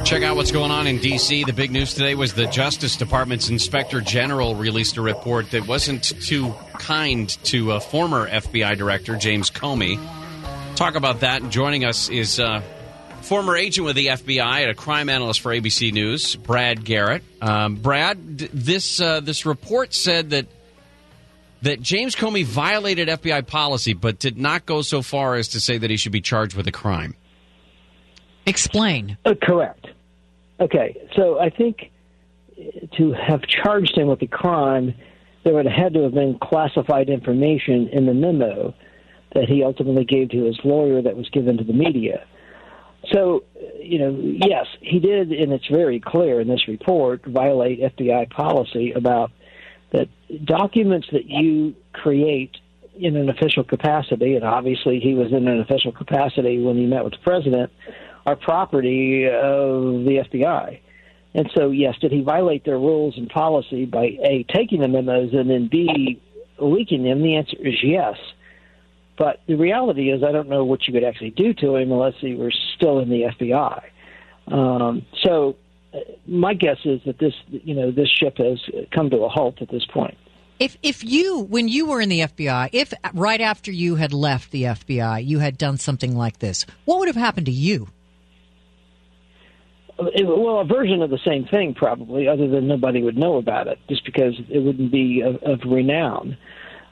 Check 0.06 0.23
out 0.23 0.36
what's 0.36 0.52
going 0.52 0.70
on 0.70 0.86
in 0.86 0.98
D.C. 0.98 1.43
The 1.43 1.52
big 1.52 1.73
news 1.73 1.94
today 1.94 2.14
was 2.14 2.35
the 2.35 2.47
Justice 2.47 2.94
Department's 2.94 3.48
Inspector 3.48 4.01
General 4.02 4.55
released 4.55 4.98
a 4.98 5.02
report 5.02 5.51
that 5.51 5.66
wasn't 5.66 6.05
too 6.23 6.55
kind 6.74 7.28
to 7.44 7.73
uh, 7.73 7.81
former 7.81 8.28
FBI 8.28 8.78
Director 8.78 9.16
James 9.16 9.51
Comey. 9.51 9.98
Talk 10.77 10.94
about 10.94 11.20
that. 11.20 11.48
Joining 11.48 11.85
us 11.85 12.09
is 12.09 12.39
uh, 12.39 12.60
former 13.23 13.56
agent 13.56 13.85
with 13.85 13.97
the 13.97 14.06
FBI 14.06 14.62
and 14.62 14.70
a 14.70 14.74
crime 14.74 15.09
analyst 15.09 15.40
for 15.40 15.51
ABC 15.51 15.93
News, 15.93 16.36
Brad 16.36 16.85
Garrett. 16.85 17.24
Um, 17.40 17.74
Brad, 17.74 18.39
this 18.39 19.01
uh, 19.01 19.19
this 19.19 19.44
report 19.44 19.93
said 19.93 20.31
that 20.31 20.47
that 21.62 21.80
James 21.80 22.14
Comey 22.14 22.44
violated 22.44 23.09
FBI 23.09 23.47
policy, 23.47 23.94
but 23.94 24.18
did 24.18 24.36
not 24.36 24.66
go 24.66 24.82
so 24.82 25.01
far 25.01 25.36
as 25.36 25.48
to 25.48 25.60
say 25.60 25.78
that 25.78 25.90
he 25.90 25.97
should 25.97 26.12
be 26.12 26.20
charged 26.20 26.56
with 26.56 26.66
a 26.66 26.72
crime. 26.72 27.14
Explain. 28.47 29.16
Uh, 29.24 29.34
correct. 29.40 29.86
Okay, 30.60 30.97
so 31.16 31.39
I 31.39 31.51
think 31.51 31.90
uh, 32.59 32.86
to 32.98 33.12
have 33.12 33.43
charged 33.43 33.97
him 33.97 34.09
with 34.09 34.20
a 34.22 34.26
crime, 34.26 34.94
there 35.44 35.55
would 35.55 35.66
have 35.66 35.84
had 35.84 35.94
to 35.94 36.02
have 36.02 36.14
been 36.14 36.39
classified 36.40 37.09
information 37.09 37.89
in 37.93 38.06
the 38.06 38.14
memo 38.14 38.74
that 39.34 39.48
he 39.48 39.64
ultimately 39.64 40.05
gave 40.05 40.30
to 40.30 40.44
his 40.44 40.59
lawyer 40.64 41.01
that 41.01 41.16
was 41.16 41.28
given 41.30 41.56
to 41.59 41.64
the 41.64 41.72
media. 41.72 42.24
So, 43.12 43.44
uh, 43.56 43.78
you 43.80 43.98
know, 43.98 44.16
yes, 44.20 44.66
he 44.80 44.98
did, 44.98 45.32
and 45.32 45.52
it's 45.52 45.66
very 45.68 46.01
clear 46.01 46.40
in 46.40 46.48
this 46.48 46.68
report, 46.68 47.24
violate 47.24 47.80
FBI 47.80 48.30
policy 48.30 48.93
about 48.93 49.30
that 49.93 50.09
documents 50.44 51.09
that 51.12 51.27
you 51.27 51.74
create 51.93 52.56
in 52.97 53.16
an 53.16 53.28
official 53.28 53.64
capacity, 53.64 54.35
and 54.35 54.44
obviously 54.44 55.01
he 55.01 55.14
was 55.14 55.32
in 55.32 55.48
an 55.48 55.60
official 55.60 55.93
capacity 55.93 56.62
when 56.62 56.77
he 56.77 56.86
met 56.86 57.05
with 57.05 57.12
the 57.14 57.19
president, 57.19 57.70
are 58.27 58.36
property 58.36 59.27
of 59.27 60.05
the 60.05 60.24
FBI. 60.31 60.81
And 61.35 61.51
so, 61.56 61.70
yes, 61.70 61.97
did 62.01 62.12
he 62.12 62.20
violate 62.23 62.64
their 62.64 62.78
rules 62.78 63.16
and 63.16 63.28
policy 63.28 63.86
by 63.86 64.05
A, 64.23 64.44
taking 64.55 64.81
the 64.81 64.89
memos, 64.89 65.32
and 65.32 65.48
then 65.48 65.69
B, 65.70 66.20
leaking 66.59 67.05
them? 67.05 67.23
The 67.23 67.36
answer 67.36 67.56
is 67.60 67.82
yes. 67.82 68.16
But 69.19 69.40
the 69.47 69.55
reality 69.55 70.10
is, 70.10 70.23
I 70.23 70.32
don't 70.32 70.48
know 70.48 70.64
what 70.64 70.86
you 70.86 70.93
could 70.93 71.05
actually 71.05 71.31
do 71.31 71.55
to 71.55 71.77
him 71.77 71.90
unless 71.90 72.14
he 72.20 72.35
were 72.35 72.52
still 72.77 72.98
in 72.98 73.09
the 73.09 73.23
FBI. 73.23 73.82
Um, 74.48 75.06
so, 75.23 75.56
my 76.27 76.55
guess 76.55 76.78
is 76.85 77.01
that 77.06 77.19
this, 77.19 77.35
you 77.48 77.74
know, 77.74 77.90
this 77.90 78.09
ship 78.09 78.39
has 78.39 78.59
come 78.94 79.10
to 79.10 79.19
a 79.19 79.28
halt 79.28 79.60
at 79.60 79.70
this 79.70 79.85
point. 79.86 80.16
If 80.59 80.77
if 80.82 81.02
you 81.02 81.40
when 81.40 81.69
you 81.69 81.86
were 81.86 82.01
in 82.01 82.09
the 82.09 82.20
FBI, 82.20 82.70
if 82.73 82.93
right 83.14 83.40
after 83.40 83.73
you 83.73 83.97
had 83.97 84.12
left 84.12 84.52
the 84.52 84.64
FBI, 84.64 85.27
you 85.27 85.40
had 85.40 85.59
done 85.59 85.77
something 85.77 86.16
like 86.16 86.39
this, 86.39 86.66
what 86.85 86.98
would 87.01 87.09
have 87.09 87.16
happened 87.16 87.47
to 87.47 87.52
you? 87.52 87.89
Well, 89.98 90.60
a 90.60 90.64
version 90.64 91.02
of 91.02 91.10
the 91.10 91.19
same 91.24 91.44
thing, 91.47 91.74
probably, 91.74 92.27
other 92.27 92.48
than 92.48 92.66
nobody 92.66 93.02
would 93.02 93.16
know 93.16 93.36
about 93.36 93.69
it, 93.69 93.78
just 93.89 94.05
because 94.05 94.35
it 94.48 94.59
wouldn't 94.59 94.90
be 94.90 95.20
of, 95.20 95.36
of 95.43 95.60
renown. 95.66 96.36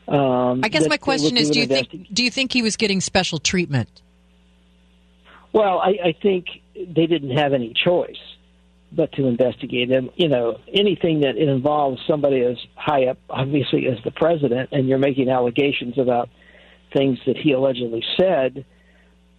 Um, 0.06 0.60
I 0.62 0.68
guess 0.68 0.88
my 0.88 0.96
question 0.96 1.36
is: 1.36 1.50
Do 1.50 1.60
you 1.60 1.66
think 1.66 2.12
do 2.12 2.24
you 2.24 2.30
think 2.30 2.52
he 2.52 2.62
was 2.62 2.76
getting 2.76 3.00
special 3.00 3.38
treatment? 3.38 4.02
Well, 5.52 5.78
I, 5.78 6.08
I 6.08 6.14
think 6.20 6.46
they 6.74 7.06
didn't 7.06 7.36
have 7.36 7.52
any 7.52 7.72
choice 7.72 8.18
but 8.92 9.12
to 9.12 9.26
investigate 9.26 9.90
him. 9.90 10.10
You 10.16 10.28
know, 10.28 10.58
anything 10.72 11.20
that 11.20 11.36
involves 11.36 12.00
somebody 12.06 12.42
as 12.42 12.56
high 12.74 13.06
up, 13.06 13.18
obviously, 13.28 13.86
as 13.86 14.02
the 14.04 14.10
president, 14.10 14.70
and 14.72 14.88
you're 14.88 14.98
making 14.98 15.28
allegations 15.28 15.98
about 15.98 16.28
things 16.92 17.18
that 17.26 17.36
he 17.36 17.52
allegedly 17.52 18.04
said, 18.18 18.64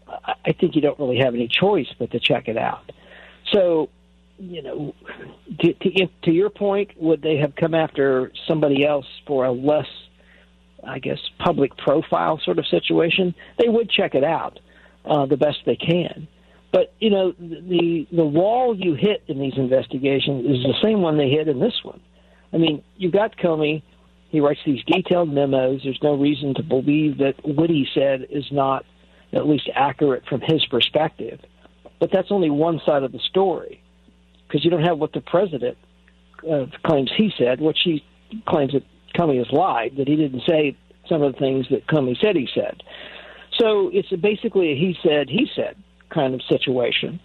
I, 0.07 0.53
think 0.53 0.76
you 0.76 0.82
don't 0.82 0.99
really 0.99 1.19
have 1.19 1.34
any 1.34 1.48
choice 1.48 1.88
but 1.98 2.11
to 2.11 2.19
check 2.19 2.48
it 2.48 2.57
out. 2.57 2.91
So, 3.53 3.90
you 4.38 4.61
know, 4.61 4.95
to, 5.60 5.73
to, 5.73 6.07
to 6.23 6.32
your 6.32 6.49
point, 6.49 6.91
would 6.98 7.22
they 7.22 7.38
have 7.38 7.56
come 7.56 7.73
after 7.73 8.32
somebody 8.48 8.86
else 8.86 9.06
for 9.28 9.45
a 9.45 9.52
less, 9.52 9.88
I 10.86 10.99
guess, 10.99 11.19
public 11.40 11.76
profile 11.78 12.40
sort 12.44 12.60
of 12.60 12.68
situation? 12.68 13.36
They 13.60 13.69
would 13.69 13.90
check 13.90 14.15
it 14.15 14.23
out 14.23 14.60
uh, 15.06 15.26
the 15.26 15.38
best 15.38 15.60
they 15.65 15.76
can. 15.76 16.28
But 16.72 16.93
you 16.99 17.10
know, 17.10 17.34
the 17.39 18.07
the 18.11 18.26
wall 18.26 18.76
you 18.77 18.93
hit 18.93 19.23
in 19.27 19.39
these 19.39 19.57
investigations 19.57 20.45
is 20.45 20.64
the 20.64 20.76
same 20.81 21.02
one 21.02 21.18
they 21.18 21.30
hit 21.30 21.48
in 21.48 21.60
this 21.60 21.77
one. 21.84 21.99
I 22.53 22.57
mean, 22.57 22.84
you've 22.98 23.14
got 23.14 23.38
Comey. 23.38 23.84
He 24.30 24.39
writes 24.39 24.61
these 24.65 24.84
detailed 24.85 25.34
memos. 25.34 25.81
There's 25.84 25.99
no 26.02 26.15
reason 26.15 26.53
to 26.56 26.64
believe 26.64 27.18
that 27.18 27.35
what 27.43 27.69
he 27.69 27.85
said 27.93 28.27
is 28.30 28.45
not 28.52 28.85
at 29.34 29.48
least 29.48 29.69
accurate 29.76 30.23
from 30.27 30.41
his 30.41 30.65
perspective. 30.68 31.39
But 31.99 32.10
that's 32.14 32.31
only 32.31 32.49
one 32.49 32.80
side 32.85 33.03
of 33.03 33.11
the 33.11 33.19
story. 33.30 33.81
because 34.52 34.65
you 34.65 34.72
don't 34.72 34.84
have 34.84 34.98
what 34.98 35.14
the 35.14 35.22
president 35.22 35.77
uh, 36.49 36.65
claims 36.85 37.11
he 37.15 37.31
said, 37.38 37.61
what 37.61 37.76
he 37.81 38.03
claims 38.48 38.73
that 38.73 38.84
Comey 39.18 39.38
has 39.38 39.48
lied, 39.52 39.93
that 39.98 40.07
he 40.07 40.15
didn't 40.15 40.41
say 40.48 40.76
some 41.07 41.22
of 41.22 41.34
the 41.34 41.39
things 41.39 41.65
that 41.72 41.88
Comey 41.88 42.19
said 42.22 42.35
he 42.35 42.48
said. 42.53 42.84
So 43.60 43.89
it's 43.93 44.10
basically 44.22 44.72
a 44.72 44.76
he 44.76 44.95
said, 45.03 45.30
he 45.30 45.48
said 45.56 45.76
kind 46.12 46.34
of 46.34 46.42
situation. 46.44 47.20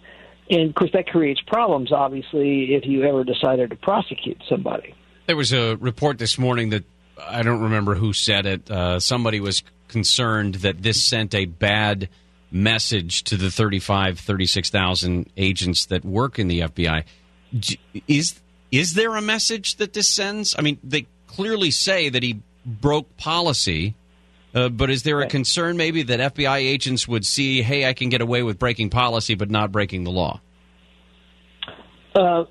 And 0.49 0.69
of 0.69 0.75
course, 0.75 0.91
that 0.93 1.07
creates 1.07 1.41
problems, 1.41 1.91
obviously, 1.91 2.75
if 2.75 2.85
you 2.85 3.03
ever 3.03 3.23
decided 3.23 3.69
to 3.71 3.75
prosecute 3.75 4.41
somebody. 4.47 4.95
There 5.25 5.35
was 5.35 5.51
a 5.51 5.75
report 5.75 6.19
this 6.19 6.37
morning 6.37 6.69
that 6.69 6.85
I 7.21 7.43
don't 7.43 7.61
remember 7.61 7.95
who 7.95 8.13
said 8.13 8.45
it. 8.45 8.71
Uh, 8.71 8.99
somebody 8.99 9.39
was 9.39 9.63
concerned 9.87 10.55
that 10.55 10.81
this 10.81 11.03
sent 11.03 11.35
a 11.35 11.45
bad 11.45 12.09
message 12.51 13.23
to 13.25 13.35
the 13.35 13.51
35, 13.51 14.19
36,000 14.19 15.29
agents 15.35 15.85
that 15.87 16.05
work 16.05 16.39
in 16.39 16.47
the 16.47 16.61
FBI. 16.61 17.03
Is 18.07 18.39
is 18.71 18.93
there 18.93 19.15
a 19.15 19.21
message 19.21 19.77
that 19.77 19.93
this 19.93 20.09
sends? 20.09 20.55
I 20.57 20.61
mean, 20.61 20.77
they 20.83 21.07
clearly 21.27 21.71
say 21.71 22.09
that 22.09 22.21
he 22.21 22.41
broke 22.65 23.15
policy, 23.17 23.95
uh, 24.57 24.69
but 24.69 24.89
is 24.89 25.03
there 25.03 25.21
a 25.21 25.27
concern 25.27 25.77
maybe 25.77 26.01
that 26.03 26.33
FBI 26.33 26.57
agents 26.57 27.07
would 27.07 27.25
see, 27.25 27.61
hey, 27.61 27.87
I 27.87 27.93
can 27.93 28.09
get 28.09 28.21
away 28.21 28.41
with 28.41 28.57
breaking 28.57 28.89
policy 28.89 29.35
but 29.35 29.51
not 29.51 29.71
breaking 29.71 30.03
the 30.03 30.11
law? 30.11 30.41
Uh, 32.15 32.45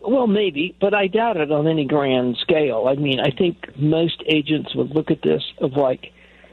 well, 0.00 0.26
maybe, 0.26 0.74
but 0.80 0.94
I 0.94 1.06
doubt 1.08 1.36
it 1.36 1.52
on 1.52 1.66
any 1.66 1.84
grand 1.84 2.38
scale. 2.40 2.86
I 2.88 2.94
mean, 2.94 3.20
I 3.20 3.30
think 3.30 3.76
most 3.76 4.22
agents 4.26 4.74
would 4.74 4.90
look 4.90 5.10
at 5.10 5.20
this 5.20 5.42
of 5.58 5.72
like, 5.72 6.12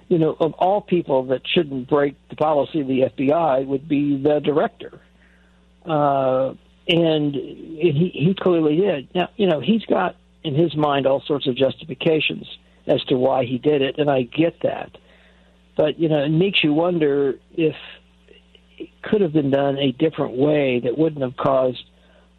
you 0.09 0.17
know, 0.17 0.35
of 0.39 0.53
all 0.53 0.81
people 0.81 1.27
that 1.27 1.41
shouldn't 1.47 1.89
break 1.89 2.15
the 2.29 2.35
policy 2.35 2.81
of 2.81 2.87
the 2.87 3.03
FBI 3.03 3.65
would 3.65 3.87
be 3.87 4.21
the 4.21 4.41
director. 4.43 4.99
Uh, 5.85 6.55
and 6.89 7.33
he, 7.33 8.11
he 8.13 8.35
clearly 8.37 8.75
did. 8.75 9.15
Now, 9.15 9.29
you 9.37 9.47
know, 9.47 9.61
he's 9.61 9.85
got 9.85 10.17
in 10.43 10.53
his 10.53 10.75
mind 10.75 11.07
all 11.07 11.21
sorts 11.25 11.47
of 11.47 11.55
justifications 11.55 12.45
as 12.87 13.03
to 13.05 13.15
why 13.15 13.45
he 13.45 13.57
did 13.57 13.81
it, 13.81 13.97
and 13.97 14.09
I 14.09 14.23
get 14.23 14.61
that. 14.63 14.97
But, 15.75 15.99
you 15.99 16.09
know, 16.09 16.23
it 16.23 16.29
makes 16.29 16.63
you 16.63 16.73
wonder 16.73 17.35
if 17.53 17.75
it 18.77 18.89
could 19.03 19.21
have 19.21 19.33
been 19.33 19.51
done 19.51 19.77
a 19.77 19.91
different 19.91 20.37
way 20.37 20.79
that 20.83 20.97
wouldn't 20.97 21.21
have 21.21 21.37
caused 21.37 21.83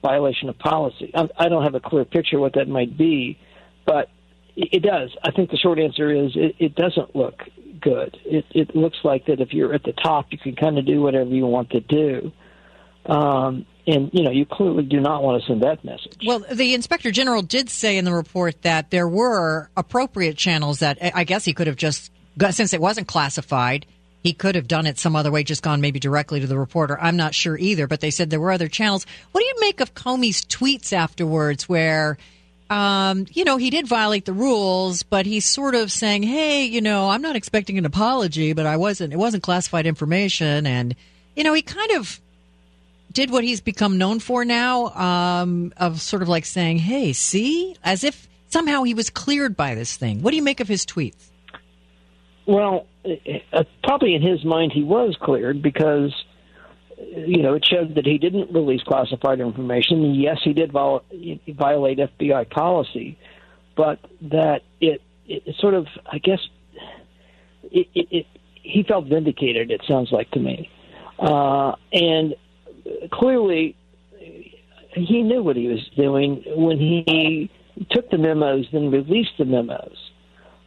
violation 0.03 0.49
of 0.49 0.59
policy. 0.59 1.12
I, 1.15 1.49
don't 1.49 1.65
have 1.65 1.75
a 1.75 1.81
clear 1.81 2.05
picture 2.05 2.39
what 2.39 2.55
that 2.55 2.69
might 2.69 2.97
be, 2.97 3.39
but 3.87 4.09
it, 4.57 4.69
it 4.73 4.83
does. 4.83 5.11
I 5.23 5.31
think 5.33 5.51
the 5.51 5.57
short 5.57 5.79
answer 5.79 6.11
is 6.11 6.33
it, 6.35 6.57
it 6.59 6.75
doesn't 6.75 7.15
look 7.16 7.43
good. 7.81 8.16
It, 8.25 8.45
it 8.51 8.77
looks 8.77 8.99
like 9.05 9.27
that 9.27 9.41
if 9.41 9.53
you're 9.53 9.75
at 9.75 9.83
the 9.83 9.93
top, 9.93 10.27
you 10.31 10.39
can 10.39 10.57
kind 10.57 10.79
of 10.79 10.87
do 10.87 11.01
whatever 11.01 11.31
you 11.31 11.47
want 11.47 11.70
to 11.70 11.81
do. 11.81 12.33
Um, 13.07 13.66
and, 13.89 14.10
you 14.12 14.23
know, 14.23 14.31
you 14.31 14.47
clearly 14.47 14.85
do 14.85 15.01
not 15.01 15.23
want 15.23 15.43
to 15.43 15.48
send 15.48 15.62
that 15.62 15.85
message. 15.85 16.19
Well, 16.24 16.44
the 16.52 16.74
inspector 16.74 17.10
general 17.10 17.43
did 17.43 17.70
say 17.70 17.97
in 17.97 18.05
the 18.05 18.12
report 18.12 18.62
that 18.62 18.90
there 18.90 19.09
were 19.09 19.70
appropriate 19.77 20.36
channels 20.36 20.81
that 20.81 20.98
I 21.02 21.24
guess 21.24 21.44
he 21.44 21.55
could 21.55 21.66
have 21.66 21.77
just, 21.77 22.12
since 22.51 22.73
it 22.73 22.81
wasn't 22.81 23.09
classified, 23.09 23.86
he 24.23 24.32
could 24.32 24.56
have 24.56 24.69
done 24.69 24.86
it 24.86 24.98
some 24.98 25.16
other 25.16 25.31
way, 25.31 25.43
just 25.43 25.62
gone 25.62 25.81
maybe 25.81 26.01
directly 26.01 26.40
to 26.40 26.47
the 26.47 26.59
reporter. 26.59 27.01
I'm 27.01 27.16
not 27.16 27.35
sure 27.35 27.56
either, 27.56 27.86
but 27.86 28.01
they 28.01 28.10
said 28.10 28.31
there 28.31 28.40
were 28.40 28.52
other 28.52 28.69
channels. 28.69 29.06
What 29.32 29.40
do 29.40 29.47
you 29.47 29.55
make 29.60 29.81
of 29.81 29.94
Comey's 29.94 30.44
tweets 30.44 30.93
afterwards 30.93 31.69
where, 31.69 32.19
um, 32.69 33.27
you 33.32 33.44
know, 33.44 33.56
he 33.56 33.70
did 33.70 33.86
violate 33.86 34.24
the 34.24 34.32
rules, 34.32 35.02
but 35.02 35.24
he's 35.24 35.47
sort 35.47 35.74
of 35.74 35.90
saying, 35.90 36.24
hey, 36.24 36.65
you 36.65 36.81
know, 36.81 37.09
I'm 37.09 37.23
not 37.23 37.36
expecting 37.36 37.78
an 37.78 37.86
apology, 37.86 38.52
but 38.52 38.66
I 38.66 38.77
wasn't, 38.77 39.12
it 39.12 39.19
wasn't 39.19 39.44
classified 39.44 39.86
information. 39.86 40.66
And, 40.66 40.94
you 41.35 41.44
know, 41.44 41.55
he 41.55 41.62
kind 41.62 41.93
of 41.93 42.20
did 43.12 43.30
what 43.30 43.44
he's 43.44 43.60
become 43.60 43.98
known 43.98 44.20
for 44.20 44.44
now 44.44 44.89
um, 44.89 45.72
of 45.76 46.01
sort 46.01 46.22
of 46.22 46.28
like 46.28 46.44
saying, 46.44 46.78
hey, 46.78 47.12
see, 47.12 47.76
as 47.82 48.05
if 48.05 48.28
somehow 48.48 48.82
he 48.82 48.94
was 48.94 49.10
cleared 49.10 49.56
by 49.56 49.74
this 49.74 49.97
thing. 49.97 50.22
What 50.22 50.30
do 50.30 50.36
you 50.36 50.43
make 50.43 50.60
of 50.60 50.68
his 50.68 50.85
tweets? 50.85 51.30
Well, 52.47 52.86
uh, 53.05 53.64
probably 53.82 54.14
in 54.14 54.22
his 54.22 54.44
mind 54.44 54.72
he 54.72 54.82
was 54.82 55.16
cleared 55.20 55.62
because 55.62 56.14
you 56.97 57.43
know 57.43 57.55
it 57.55 57.64
showed 57.64 57.94
that 57.94 58.06
he 58.06 58.18
didn't 58.18 58.52
release 58.52 58.82
classified 58.82 59.40
information. 59.40 60.14
Yes, 60.14 60.39
he 60.43 60.52
did 60.52 60.72
viol- 60.72 61.05
violate 61.48 61.98
FBI 61.98 62.48
policy, 62.51 63.18
but 63.76 63.98
that 64.22 64.62
it, 64.80 65.02
it 65.26 65.55
sort 65.60 65.74
of 65.74 65.86
I 66.10 66.18
guess 66.18 66.40
it, 67.64 67.86
it, 67.94 68.09
it 68.10 68.26
he 68.55 68.82
felt 68.82 69.06
vindicated. 69.06 69.70
It 69.70 69.82
sounds 69.86 70.10
like 70.10 70.30
to 70.32 70.40
me, 70.40 70.70
uh, 71.18 71.72
and 71.93 72.35
clearly 73.12 73.77
he 74.93 75.23
knew 75.23 75.43
what 75.43 75.56
he 75.56 75.69
was 75.69 75.86
doing 75.97 76.43
when 76.47 76.78
he 76.78 77.51
took 77.90 78.10
the 78.10 78.19
memos 78.19 78.66
and 78.73 78.93
released 78.93 79.32
the 79.39 79.44
memos 79.44 79.97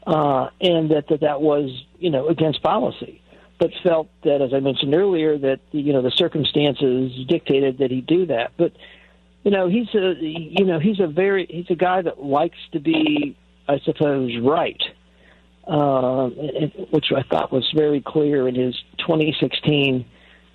uh, 0.06 0.50
and 0.60 0.92
that, 0.92 1.08
that 1.10 1.22
that 1.22 1.42
was 1.42 1.70
you 2.00 2.10
know 2.10 2.28
against 2.28 2.62
policy, 2.64 3.22
but 3.60 3.72
felt 3.84 4.10
that, 4.24 4.42
as 4.42 4.54
I 4.54 4.60
mentioned 4.60 4.94
earlier, 4.94 5.38
that 5.38 5.60
you 5.72 5.94
know 5.94 6.02
the 6.02 6.12
circumstances 6.12 7.12
dictated 7.28 7.78
that 7.80 7.92
he 7.92 8.02
do 8.02 8.26
that. 8.28 8.54
But 8.58 8.74
you 9.44 9.52
know 9.52 9.68
he's 9.68 9.94
a 9.94 10.16
you 10.20 10.66
know 10.66 10.80
he's 10.80 11.00
a 11.00 11.08
very 11.08 11.46
he's 11.50 11.70
a 11.70 11.76
guy 11.76 12.02
that 12.02 12.22
likes 12.22 12.58
to 12.72 12.80
be, 12.80 13.38
I 13.68 13.80
suppose, 13.80 14.32
right, 14.42 14.82
uh, 15.68 16.30
which 16.90 17.12
I 17.16 17.22
thought 17.22 17.52
was 17.52 17.70
very 17.76 18.02
clear 18.02 18.48
in 18.48 18.56
his 18.56 18.76
2016 19.00 20.06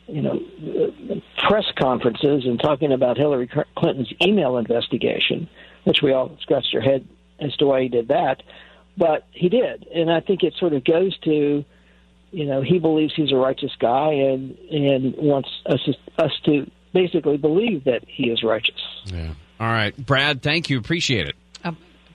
you 0.07 0.23
know 0.23 0.41
press 1.49 1.65
conferences 1.79 2.45
and 2.45 2.61
talking 2.61 2.93
about 2.93 3.17
Hillary 3.17 3.51
Clinton's 3.77 4.13
email 4.23 4.57
investigation, 4.57 5.49
which 5.85 6.03
we 6.03 6.13
all 6.13 6.37
scratched 6.41 6.75
our 6.75 6.81
head 6.81 7.07
as 7.41 7.55
to 7.57 7.67
why 7.67 7.83
he 7.83 7.89
did 7.89 8.09
that 8.09 8.43
but 8.97 9.27
he 9.33 9.49
did, 9.49 9.87
and 9.95 10.11
I 10.11 10.21
think 10.21 10.43
it 10.43 10.55
sort 10.59 10.73
of 10.73 10.85
goes 10.85 11.17
to, 11.21 11.65
you 12.31 12.47
know, 12.47 12.63
he 12.63 12.79
believes 12.79 13.13
he's 13.15 13.33
a 13.33 13.37
righteous 13.37 13.73
guy 13.79 14.13
and 14.13 14.57
and 14.71 15.15
wants 15.17 15.51
us 15.67 15.81
us 16.19 16.33
to 16.47 16.71
basically 16.95 17.37
believe 17.37 17.85
that 17.85 18.05
he 18.07 18.31
is 18.31 18.43
righteous. 18.43 18.81
Yeah. 19.05 19.35
All 19.61 19.69
right, 19.69 19.95
Brad. 19.97 20.43
Thank 20.43 20.71
you. 20.71 20.79
Appreciate 20.79 21.29
it. 21.29 21.37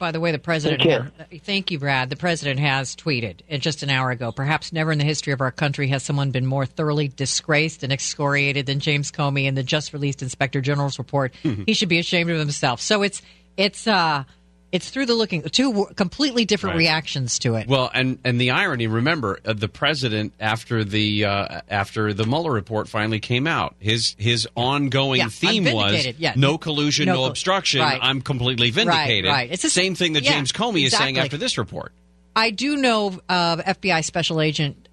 By 0.01 0.11
the 0.11 0.19
way, 0.19 0.31
the 0.31 0.39
president. 0.39 0.81
Take 0.81 0.91
Has, 1.29 1.41
thank 1.43 1.69
you, 1.69 1.77
Brad. 1.77 2.09
The 2.09 2.15
president 2.15 2.59
has 2.59 2.95
tweeted 2.95 3.41
uh, 3.51 3.57
just 3.57 3.83
an 3.83 3.91
hour 3.91 4.09
ago. 4.09 4.31
Perhaps 4.31 4.73
never 4.73 4.91
in 4.91 4.97
the 4.97 5.03
history 5.03 5.31
of 5.31 5.41
our 5.41 5.51
country 5.51 5.89
has 5.89 6.01
someone 6.01 6.31
been 6.31 6.47
more 6.47 6.65
thoroughly 6.65 7.07
disgraced 7.07 7.83
and 7.83 7.93
excoriated 7.93 8.65
than 8.65 8.79
James 8.79 9.11
Comey 9.11 9.45
in 9.45 9.53
the 9.53 9.61
just 9.61 9.93
released 9.93 10.23
Inspector 10.23 10.59
General's 10.61 10.97
report. 10.97 11.35
he 11.43 11.75
should 11.75 11.87
be 11.87 11.99
ashamed 11.99 12.31
of 12.31 12.39
himself. 12.39 12.81
So 12.81 13.03
it's 13.03 13.21
it's. 13.57 13.85
uh 13.85 14.23
it's 14.71 14.89
through 14.89 15.05
the 15.05 15.13
looking 15.15 15.41
two 15.43 15.85
completely 15.95 16.45
different 16.45 16.75
Right. 16.75 16.79
reactions 16.79 17.39
to 17.39 17.55
it. 17.55 17.67
Well, 17.67 17.89
and 17.93 18.19
and 18.23 18.39
the 18.39 18.51
irony. 18.51 18.87
Remember, 18.87 19.39
uh, 19.45 19.53
the 19.53 19.67
president 19.67 20.33
after 20.39 20.83
the 20.83 21.25
uh, 21.25 21.61
after 21.69 22.13
the 22.13 22.25
Mueller 22.25 22.51
report 22.51 22.87
finally 22.87 23.19
came 23.19 23.47
out, 23.47 23.75
his 23.79 24.15
his 24.17 24.47
ongoing 24.55 25.19
Yeah, 25.19 25.27
theme 25.27 25.65
was. 25.73 26.07
Yeah. 26.17 26.33
no 26.35 26.57
collusion, 26.57 27.07
No 27.07 27.15
no, 27.15 27.25
obstruction. 27.25 27.81
right. 27.81 27.99
I'm 28.01 28.21
completely 28.21 28.69
vindicated. 28.71 29.29
right. 29.29 29.49
It's 29.51 29.63
the 29.63 29.69
same 29.69 29.95
thing 29.95 30.13
that 30.13 30.23
yeah, 30.23 30.33
James 30.33 30.51
Comey 30.51 30.85
is 30.85 30.95
saying 30.95 31.17
after 31.17 31.37
this 31.37 31.57
report. 31.57 31.91
I 32.35 32.51
do 32.51 32.77
know 32.77 33.07
of 33.27 33.59
FBI 33.59 34.05
special 34.05 34.39
agent 34.39 34.87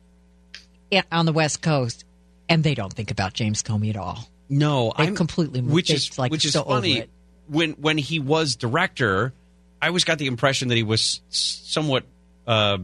on 1.12 1.26
the 1.26 1.32
West 1.32 1.62
Coast, 1.62 2.04
and 2.48 2.64
they 2.64 2.74
don't 2.74 2.92
think 2.92 3.10
about 3.10 3.32
James 3.32 3.62
Comey 3.62 3.90
at 3.90 3.96
all. 3.96 4.28
No, 4.48 4.92
They 4.96 5.04
I'm 5.04 5.14
completely 5.14 5.60
which 5.60 5.90
is 5.90 6.18
like 6.18 6.30
which 6.32 6.44
is 6.44 6.52
so 6.54 6.64
funny. 6.64 7.04
When 7.48 7.72
when 7.72 7.96
he 7.98 8.18
was 8.18 8.56
director, 8.56 9.32
I 9.80 9.88
always 9.88 10.04
got 10.04 10.18
the 10.18 10.26
impression 10.26 10.68
that 10.68 10.76
he 10.76 10.82
was 10.82 11.20
somewhat. 11.28 12.04
Uh, 12.46 12.78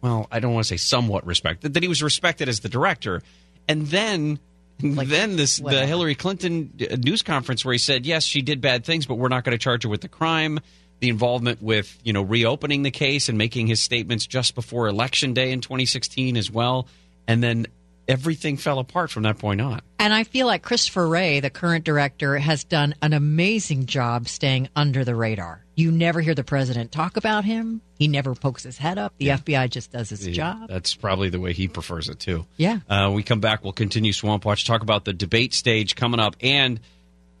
well, 0.00 0.26
I 0.30 0.40
don't 0.40 0.52
want 0.52 0.66
to 0.66 0.68
say 0.68 0.76
somewhat 0.76 1.26
respected. 1.26 1.74
That 1.74 1.82
he 1.82 1.88
was 1.88 2.02
respected 2.02 2.48
as 2.48 2.60
the 2.60 2.68
director, 2.68 3.22
and 3.68 3.86
then. 3.86 4.38
then 4.80 5.36
this 5.36 5.58
the. 5.58 5.86
Hillary 5.86 6.16
Clinton 6.16 6.72
uh, 6.80 6.96
news 6.96 7.22
conference 7.22 7.64
where 7.64 7.70
he 7.70 7.78
said 7.78 8.04
yes 8.04 8.24
she 8.24 8.42
did 8.42 8.60
bad 8.60 8.84
things 8.84 9.06
but 9.06 9.14
we're 9.14 9.28
not 9.28 9.44
going 9.44 9.56
to 9.56 9.62
charge 9.62 9.84
her 9.84 9.88
with 9.88 10.00
the 10.00 10.08
crime 10.08 10.58
the 10.98 11.08
involvement 11.08 11.62
with 11.62 11.96
you 12.02 12.12
know 12.12 12.22
reopening 12.22 12.82
the 12.82 12.90
case 12.90 13.28
and 13.28 13.38
making 13.38 13.68
his 13.68 13.80
statements 13.80 14.26
just 14.26 14.56
before 14.56 14.88
election 14.88 15.34
day 15.34 15.52
in 15.52 15.60
2016 15.60 16.36
as 16.36 16.50
well 16.50 16.88
and 17.28 17.44
then 17.44 17.66
everything 18.08 18.56
fell 18.56 18.78
apart 18.78 19.10
from 19.10 19.22
that 19.24 19.38
point 19.38 19.60
on 19.60 19.80
And 19.98 20.12
I 20.12 20.24
feel 20.24 20.46
like 20.46 20.62
Christopher 20.62 21.06
Wray, 21.06 21.40
the 21.40 21.50
current 21.50 21.84
director, 21.84 22.38
has 22.38 22.64
done 22.64 22.94
an 23.02 23.12
amazing 23.12 23.86
job 23.86 24.28
staying 24.28 24.68
under 24.74 25.04
the 25.04 25.14
radar. 25.14 25.61
You 25.74 25.90
never 25.90 26.20
hear 26.20 26.34
the 26.34 26.44
president 26.44 26.92
talk 26.92 27.16
about 27.16 27.44
him. 27.44 27.80
He 27.98 28.06
never 28.06 28.34
pokes 28.34 28.62
his 28.62 28.76
head 28.76 28.98
up. 28.98 29.14
The 29.18 29.28
FBI 29.28 29.70
just 29.70 29.90
does 29.90 30.10
his 30.10 30.26
Yeah, 30.26 30.32
job. 30.34 30.68
That's 30.68 30.94
probably 30.94 31.30
the 31.30 31.40
way 31.40 31.52
he 31.54 31.66
prefers 31.68 32.08
it 32.10 32.18
too. 32.20 32.44
Yeah. 32.58 32.80
Uh, 32.90 33.10
we 33.14 33.22
come 33.22 33.40
back. 33.40 33.64
We'll 33.64 33.72
continue 33.72 34.12
Swamp 34.12 34.44
Watch. 34.44 34.66
Talk 34.66 34.82
about 34.82 35.04
the 35.06 35.12
debate 35.14 35.54
stage 35.54 35.96
coming 35.96 36.20
up 36.20 36.36
and 36.42 36.78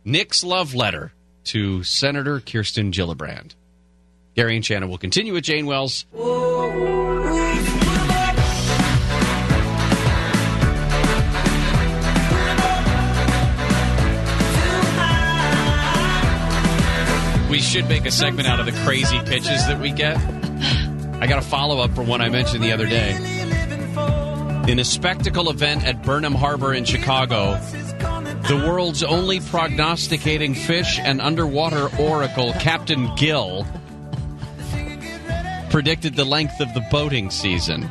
Nick's 0.04 0.42
love 0.42 0.74
letter 0.74 1.12
to 1.44 1.82
Senator 1.82 2.40
Kirsten 2.40 2.90
Gillibrand. 2.90 3.54
Gary 4.34 4.56
and 4.56 4.64
Shannon 4.64 4.88
will 4.88 4.98
continue 4.98 5.34
with 5.34 5.44
Jane 5.44 5.66
Wells. 5.66 6.06
Should 17.62 17.88
make 17.88 18.04
a 18.04 18.10
segment 18.10 18.46
out 18.48 18.60
of 18.60 18.66
the 18.66 18.72
crazy 18.84 19.18
pitches 19.20 19.66
that 19.66 19.80
we 19.80 19.92
get. 19.92 20.18
I 21.22 21.26
got 21.26 21.38
a 21.38 21.42
follow 21.42 21.78
up 21.78 21.94
from 21.94 22.06
one 22.06 22.20
I 22.20 22.28
mentioned 22.28 22.62
the 22.62 22.72
other 22.72 22.86
day. 22.86 23.12
In 24.70 24.78
a 24.78 24.84
spectacle 24.84 25.48
event 25.48 25.82
at 25.84 26.02
Burnham 26.02 26.34
Harbor 26.34 26.74
in 26.74 26.84
Chicago, 26.84 27.54
the 28.46 28.62
world's 28.68 29.02
only 29.02 29.40
prognosticating 29.40 30.54
fish 30.54 30.98
and 30.98 31.22
underwater 31.22 31.88
oracle, 31.98 32.52
Captain 32.54 33.14
Gill, 33.16 33.66
predicted 35.70 36.14
the 36.14 36.26
length 36.26 36.60
of 36.60 36.74
the 36.74 36.86
boating 36.90 37.30
season. 37.30 37.88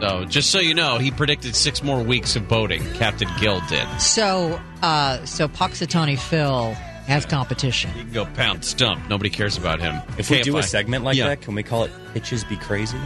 So, 0.00 0.24
just 0.24 0.50
so 0.50 0.58
you 0.58 0.74
know, 0.74 0.98
he 0.98 1.12
predicted 1.12 1.54
six 1.54 1.80
more 1.80 2.02
weeks 2.02 2.34
of 2.34 2.48
boating. 2.48 2.82
Captain 2.94 3.28
Gill 3.38 3.60
did. 3.68 3.86
So, 4.00 4.60
uh, 4.82 5.24
so 5.26 5.46
Punxsutawney 5.46 6.18
Phil 6.18 6.76
has 7.06 7.24
competition. 7.26 7.90
He 7.92 8.00
can 8.02 8.12
go 8.12 8.26
pound 8.26 8.64
stump. 8.64 9.08
Nobody 9.08 9.30
cares 9.30 9.56
about 9.56 9.80
him. 9.80 10.00
If 10.18 10.30
we 10.30 10.42
do 10.42 10.56
a 10.58 10.62
segment 10.62 11.04
like 11.04 11.16
Yeah. 11.16 11.28
that, 11.28 11.40
can 11.42 11.54
we 11.54 11.62
call 11.62 11.84
it 11.84 11.90
Pitches 12.14 12.44
Be 12.44 12.56
Crazy? 12.56 12.98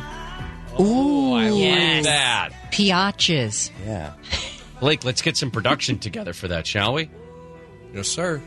Ooh, 0.78 1.34
I 1.34 1.50
like 1.50 2.04
that. 2.04 2.50
Piaches. 2.72 3.70
Yeah. 3.86 4.12
Blake, 4.80 5.04
let's 5.04 5.20
get 5.20 5.36
some 5.36 5.50
production 5.50 5.98
together 5.98 6.32
for 6.32 6.48
that, 6.48 6.66
shall 6.66 6.94
we? 6.94 7.10
Yes, 7.94 8.08
sir. 8.08 8.40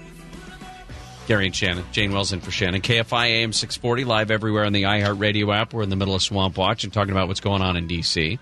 Gary 1.27 1.45
and 1.45 1.55
Shannon. 1.55 1.85
Jane 1.91 2.11
Wells 2.11 2.33
in 2.33 2.41
for 2.41 2.51
Shannon. 2.51 2.81
KFI 2.81 3.27
AM 3.27 3.53
640, 3.53 4.03
live 4.03 4.31
everywhere 4.31 4.65
on 4.65 4.73
the 4.73 4.83
iHeartRadio 4.83 5.55
app. 5.55 5.73
We're 5.73 5.83
in 5.83 5.89
the 5.89 5.95
middle 5.95 6.15
of 6.15 6.21
Swamp 6.21 6.57
Watch 6.57 6.83
and 6.83 6.91
talking 6.91 7.11
about 7.11 7.27
what's 7.27 7.39
going 7.39 7.61
on 7.61 7.77
in 7.77 7.87
D.C. 7.87 8.39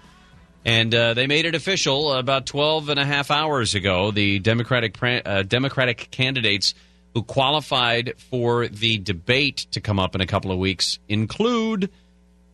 And 0.65 0.93
uh, 0.95 1.13
they 1.13 1.27
made 1.27 1.45
it 1.45 1.53
official 1.53 2.13
about 2.13 2.45
12 2.45 2.89
and 2.89 2.99
a 2.99 3.05
half 3.05 3.29
hours 3.29 3.75
ago. 3.75 4.11
The 4.11 4.39
Democratic 4.39 4.95
uh, 5.01 5.43
Democratic 5.43 6.07
candidates 6.11 6.73
who 7.13 7.23
qualified 7.23 8.13
for 8.29 8.67
the 8.67 8.97
debate 8.97 9.67
to 9.71 9.81
come 9.81 9.99
up 9.99 10.15
in 10.15 10.21
a 10.21 10.25
couple 10.25 10.51
of 10.51 10.57
weeks 10.57 10.99
include 11.07 11.89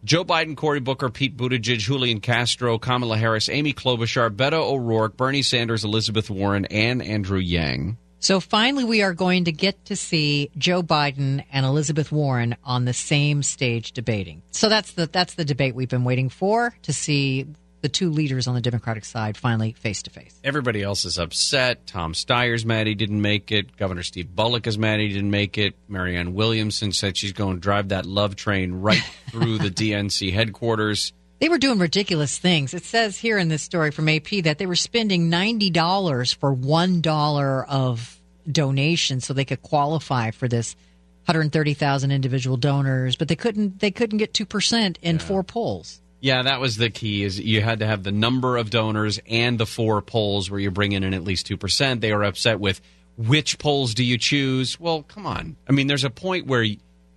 Joe 0.04 0.24
Biden, 0.24 0.56
Cory 0.56 0.80
Booker, 0.80 1.10
Pete 1.10 1.36
Buttigieg, 1.36 1.80
Julian 1.80 2.22
Castro, 2.22 2.78
Kamala 2.78 3.18
Harris, 3.18 3.50
Amy 3.50 3.74
Klobuchar, 3.74 4.30
Beto 4.30 4.62
O'Rourke, 4.62 5.18
Bernie 5.18 5.42
Sanders, 5.42 5.84
Elizabeth 5.84 6.30
Warren, 6.30 6.66
and 6.66 7.02
Andrew 7.02 7.40
Yang. 7.40 7.98
So 8.20 8.40
finally, 8.40 8.84
we 8.84 9.04
are 9.04 9.14
going 9.14 9.46
to 9.46 9.52
get 9.52 9.86
to 9.86 9.96
see 9.96 10.50
Joe 10.58 10.82
Biden 10.82 11.44
and 11.52 11.66
Elizabeth 11.66 12.12
Warren 12.12 12.56
on 12.64 12.86
the 12.86 12.94
same 12.94 13.44
stage 13.44 13.92
debating. 13.92 14.42
So 14.52 14.70
that's 14.70 14.94
the 14.94 15.08
that's 15.08 15.36
the 15.36 15.46
debate 15.46 15.76
we've 15.76 15.90
been 15.90 16.04
waiting 16.04 16.30
for 16.30 16.76
to 16.84 16.94
see 16.94 17.46
the 17.88 17.94
two 17.94 18.10
leaders 18.10 18.48
on 18.48 18.56
the 18.56 18.60
Democratic 18.60 19.06
side 19.06 19.38
finally 19.38 19.72
face 19.72 20.04
to 20.04 20.10
face. 20.10 20.38
Everybody 20.44 20.84
else 20.84 21.06
is 21.06 21.18
upset. 21.18 21.88
Tom 21.88 22.14
Steyer's 22.14 22.66
mad 22.66 22.86
he 22.86 22.96
didn't 22.96 23.22
make 23.22 23.50
it. 23.50 23.78
Governor 23.78 24.04
Steve 24.04 24.36
Bullock 24.36 24.68
is 24.68 24.78
mad 24.78 25.00
he 25.00 25.08
didn't 25.08 25.32
make 25.32 25.58
it. 25.58 25.74
Marianne 25.88 26.34
Williamson 26.34 26.92
said 26.92 27.16
she's 27.16 27.32
going 27.32 27.56
to 27.56 27.62
drive 27.62 27.90
that 27.90 28.06
love 28.06 28.36
train 28.36 28.74
right 28.74 29.02
through 29.32 29.60
the 29.60 29.70
DNC 29.70 30.34
headquarters. 30.34 31.14
They 31.40 31.48
were 31.48 31.60
doing 31.60 31.80
ridiculous 31.80 32.38
things. 32.38 32.74
It 32.74 32.84
says 32.84 33.18
here 33.18 33.38
in 33.38 33.48
this 33.48 33.64
story 33.64 33.92
from 33.92 34.10
AP 34.10 34.44
that 34.44 34.58
they 34.58 34.66
were 34.66 34.76
spending 34.76 35.30
ninety 35.30 35.70
dollars 35.70 36.34
for 36.34 36.52
one 36.52 37.00
dollar 37.00 37.66
of 37.66 38.20
donation, 38.52 39.22
so 39.22 39.34
they 39.34 39.46
could 39.46 39.62
qualify 39.62 40.32
for 40.32 40.48
this. 40.48 40.76
130,000 41.26 42.10
individual 42.10 42.56
donors, 42.56 43.18
but 43.18 43.28
they 43.28 43.36
couldn't. 43.36 43.82
They 43.82 43.92
couldn't 43.92 44.18
get 44.18 44.34
two 44.34 44.46
percent 44.46 44.98
in 45.02 45.20
four 45.20 45.44
polls. 45.44 46.02
Yeah, 46.20 46.44
that 46.44 46.60
was 46.60 46.78
the 46.78 46.90
key. 46.90 47.24
Is 47.24 47.40
you 47.40 47.62
had 47.62 47.80
to 47.80 47.86
have 47.88 48.04
the 48.04 48.12
number 48.12 48.58
of 48.58 48.70
donors 48.70 49.20
and 49.28 49.60
the 49.60 49.66
four 49.66 50.02
polls 50.02 50.50
where 50.50 50.60
you 50.60 50.72
bring 50.72 50.92
in 50.94 51.14
at 51.14 51.24
least 51.24 51.46
two 51.46 51.58
percent. 51.58 52.02
They 52.02 52.12
were 52.14 52.24
upset 52.24 52.60
with 52.60 52.82
which 53.18 53.58
polls 53.60 53.94
do 53.94 54.04
you 54.04 54.18
choose? 54.18 54.80
Well, 54.80 55.04
come 55.04 55.26
on. 55.26 55.56
I 55.68 55.72
mean, 55.72 55.88
there's 55.88 56.04
a 56.04 56.10
point 56.10 56.48
where 56.48 56.64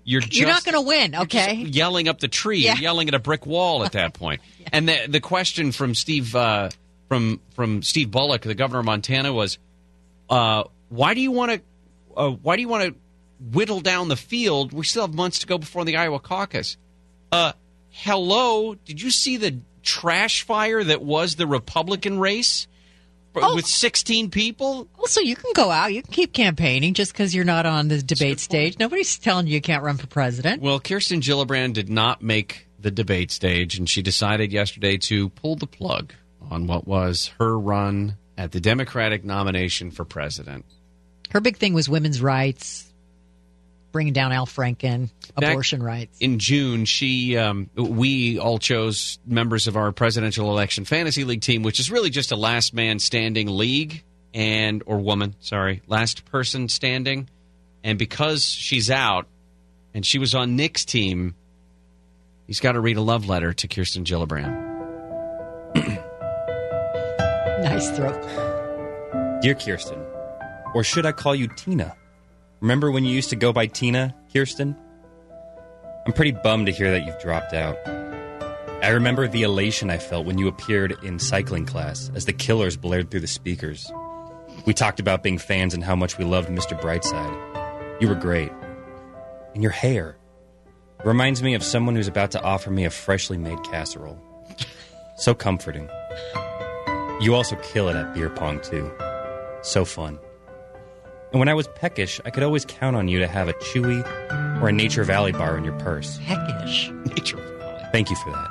you're 0.04 0.20
just 0.20 0.36
You're 0.36 0.48
not 0.48 0.64
going 0.64 0.74
to 0.74 0.80
win, 0.80 1.14
okay? 1.14 1.54
yelling 1.54 2.08
up 2.08 2.18
the 2.20 2.28
tree, 2.28 2.60
Yeah. 2.64 2.76
Yelling 2.76 3.08
at 3.08 3.14
a 3.14 3.18
brick 3.18 3.44
wall 3.46 3.84
at 3.84 3.92
that 3.92 4.14
point. 4.14 4.40
And 4.72 4.88
the 4.88 5.06
the 5.08 5.20
question 5.20 5.72
from 5.72 5.94
Steve 5.94 6.34
uh, 6.36 6.70
from 7.08 7.40
from 7.54 7.82
Steve 7.82 8.10
Bullock, 8.10 8.42
the 8.42 8.54
governor 8.54 8.80
of 8.80 8.86
Montana, 8.86 9.32
was, 9.32 9.58
uh, 10.28 10.64
"Why 10.88 11.14
do 11.14 11.20
you 11.20 11.32
want 11.32 11.52
to? 11.52 11.60
Uh, 12.16 12.30
why 12.30 12.56
do 12.56 12.62
you 12.62 12.68
want 12.68 12.84
to 12.84 12.94
whittle 13.52 13.80
down 13.80 14.08
the 14.08 14.16
field? 14.16 14.72
We 14.72 14.84
still 14.84 15.06
have 15.06 15.14
months 15.14 15.38
to 15.40 15.46
go 15.46 15.58
before 15.58 15.84
the 15.84 15.96
Iowa 15.96 16.18
caucus." 16.18 16.76
Uh, 17.32 17.52
hello, 17.90 18.74
did 18.74 19.00
you 19.02 19.10
see 19.10 19.36
the 19.36 19.58
trash 19.82 20.42
fire 20.42 20.82
that 20.82 21.02
was 21.02 21.36
the 21.36 21.46
Republican 21.46 22.18
race 22.18 22.66
oh. 23.34 23.54
with 23.54 23.66
16 23.66 24.30
people? 24.30 24.88
Also, 24.98 25.20
you 25.20 25.36
can 25.36 25.52
go 25.54 25.70
out, 25.70 25.92
you 25.92 26.02
can 26.02 26.12
keep 26.12 26.32
campaigning 26.32 26.94
just 26.94 27.12
because 27.12 27.34
you're 27.34 27.44
not 27.44 27.66
on 27.66 27.88
the 27.88 28.02
debate 28.02 28.40
stage. 28.40 28.78
Nobody's 28.78 29.18
telling 29.18 29.46
you 29.46 29.54
you 29.54 29.60
can't 29.60 29.82
run 29.82 29.96
for 29.96 30.06
president. 30.06 30.62
Well, 30.62 30.80
Kirsten 30.80 31.20
Gillibrand 31.20 31.74
did 31.74 31.88
not 31.88 32.22
make 32.22 32.66
the 32.78 32.90
debate 32.90 33.30
stage, 33.30 33.76
and 33.76 33.88
she 33.88 34.02
decided 34.02 34.52
yesterday 34.52 34.96
to 34.96 35.28
pull 35.30 35.56
the 35.56 35.66
plug 35.66 36.14
on 36.50 36.66
what 36.66 36.86
was 36.86 37.32
her 37.38 37.58
run 37.58 38.16
at 38.38 38.52
the 38.52 38.60
Democratic 38.60 39.24
nomination 39.24 39.90
for 39.90 40.04
president. 40.04 40.64
Her 41.30 41.40
big 41.40 41.58
thing 41.58 41.74
was 41.74 41.88
women's 41.88 42.22
rights, 42.22 42.89
bringing 43.92 44.12
down 44.12 44.32
Al 44.32 44.46
Franken, 44.46 45.10
Back 45.34 45.50
abortion 45.50 45.82
rights. 45.82 46.18
In 46.20 46.38
June, 46.38 46.84
she, 46.84 47.36
um, 47.36 47.70
we 47.74 48.38
all 48.38 48.58
chose 48.58 49.18
members 49.26 49.66
of 49.66 49.76
our 49.76 49.92
presidential 49.92 50.50
election 50.50 50.84
fantasy 50.84 51.24
league 51.24 51.42
team, 51.42 51.62
which 51.62 51.80
is 51.80 51.90
really 51.90 52.10
just 52.10 52.32
a 52.32 52.36
last 52.36 52.74
man 52.74 52.98
standing 52.98 53.48
league 53.48 54.02
and 54.32 54.82
or 54.86 54.98
woman, 54.98 55.34
sorry, 55.40 55.82
last 55.86 56.24
person 56.26 56.68
standing. 56.68 57.28
And 57.82 57.98
because 57.98 58.44
she's 58.44 58.90
out, 58.90 59.26
and 59.94 60.04
she 60.06 60.18
was 60.18 60.34
on 60.34 60.56
Nick's 60.56 60.84
team, 60.84 61.34
he's 62.46 62.60
got 62.60 62.72
to 62.72 62.80
read 62.80 62.96
a 62.96 63.00
love 63.00 63.28
letter 63.28 63.52
to 63.52 63.68
Kirsten 63.68 64.04
Gillibrand. 64.04 64.68
Nice 67.60 67.90
throat. 67.90 68.18
Dear 69.42 69.54
Kirsten, 69.54 70.02
or 70.74 70.82
should 70.82 71.04
I 71.04 71.12
call 71.12 71.34
you 71.34 71.46
Tina? 71.46 71.94
Remember 72.60 72.90
when 72.90 73.04
you 73.04 73.14
used 73.14 73.30
to 73.30 73.36
go 73.36 73.54
by 73.54 73.66
Tina, 73.66 74.14
Kirsten? 74.32 74.76
I'm 76.06 76.12
pretty 76.12 76.32
bummed 76.32 76.66
to 76.66 76.72
hear 76.72 76.90
that 76.90 77.06
you've 77.06 77.18
dropped 77.18 77.54
out. 77.54 77.78
I 78.82 78.88
remember 78.88 79.26
the 79.26 79.42
elation 79.42 79.88
I 79.88 79.96
felt 79.96 80.26
when 80.26 80.36
you 80.36 80.46
appeared 80.46 80.96
in 81.02 81.18
cycling 81.18 81.64
class 81.64 82.10
as 82.14 82.26
the 82.26 82.34
killers 82.34 82.76
blared 82.76 83.10
through 83.10 83.20
the 83.20 83.26
speakers. 83.26 83.90
We 84.66 84.74
talked 84.74 85.00
about 85.00 85.22
being 85.22 85.38
fans 85.38 85.72
and 85.72 85.82
how 85.82 85.96
much 85.96 86.18
we 86.18 86.24
loved 86.24 86.50
Mr. 86.50 86.78
Brightside. 86.78 88.00
You 88.00 88.08
were 88.08 88.14
great. 88.14 88.52
And 89.54 89.62
your 89.62 89.72
hair 89.72 90.16
reminds 91.02 91.42
me 91.42 91.54
of 91.54 91.62
someone 91.62 91.94
who's 91.94 92.08
about 92.08 92.30
to 92.32 92.42
offer 92.42 92.70
me 92.70 92.84
a 92.84 92.90
freshly 92.90 93.38
made 93.38 93.62
casserole. 93.64 94.20
So 95.16 95.34
comforting. 95.34 95.88
You 97.20 97.34
also 97.34 97.56
kill 97.56 97.88
it 97.88 97.96
at 97.96 98.12
beer 98.12 98.28
pong, 98.28 98.60
too. 98.60 98.90
So 99.62 99.86
fun. 99.86 100.18
And 101.32 101.38
when 101.38 101.48
I 101.48 101.54
was 101.54 101.68
peckish, 101.68 102.20
I 102.24 102.30
could 102.30 102.42
always 102.42 102.64
count 102.64 102.96
on 102.96 103.06
you 103.08 103.20
to 103.20 103.28
have 103.28 103.48
a 103.48 103.52
Chewy 103.54 104.02
or 104.60 104.68
a 104.68 104.72
Nature 104.72 105.04
Valley 105.04 105.32
bar 105.32 105.56
in 105.56 105.64
your 105.64 105.78
purse. 105.78 106.18
Peckish. 106.24 106.90
Nature 107.06 107.36
Valley. 107.36 107.84
Thank 107.92 108.10
you 108.10 108.16
for 108.16 108.30
that. 108.32 108.50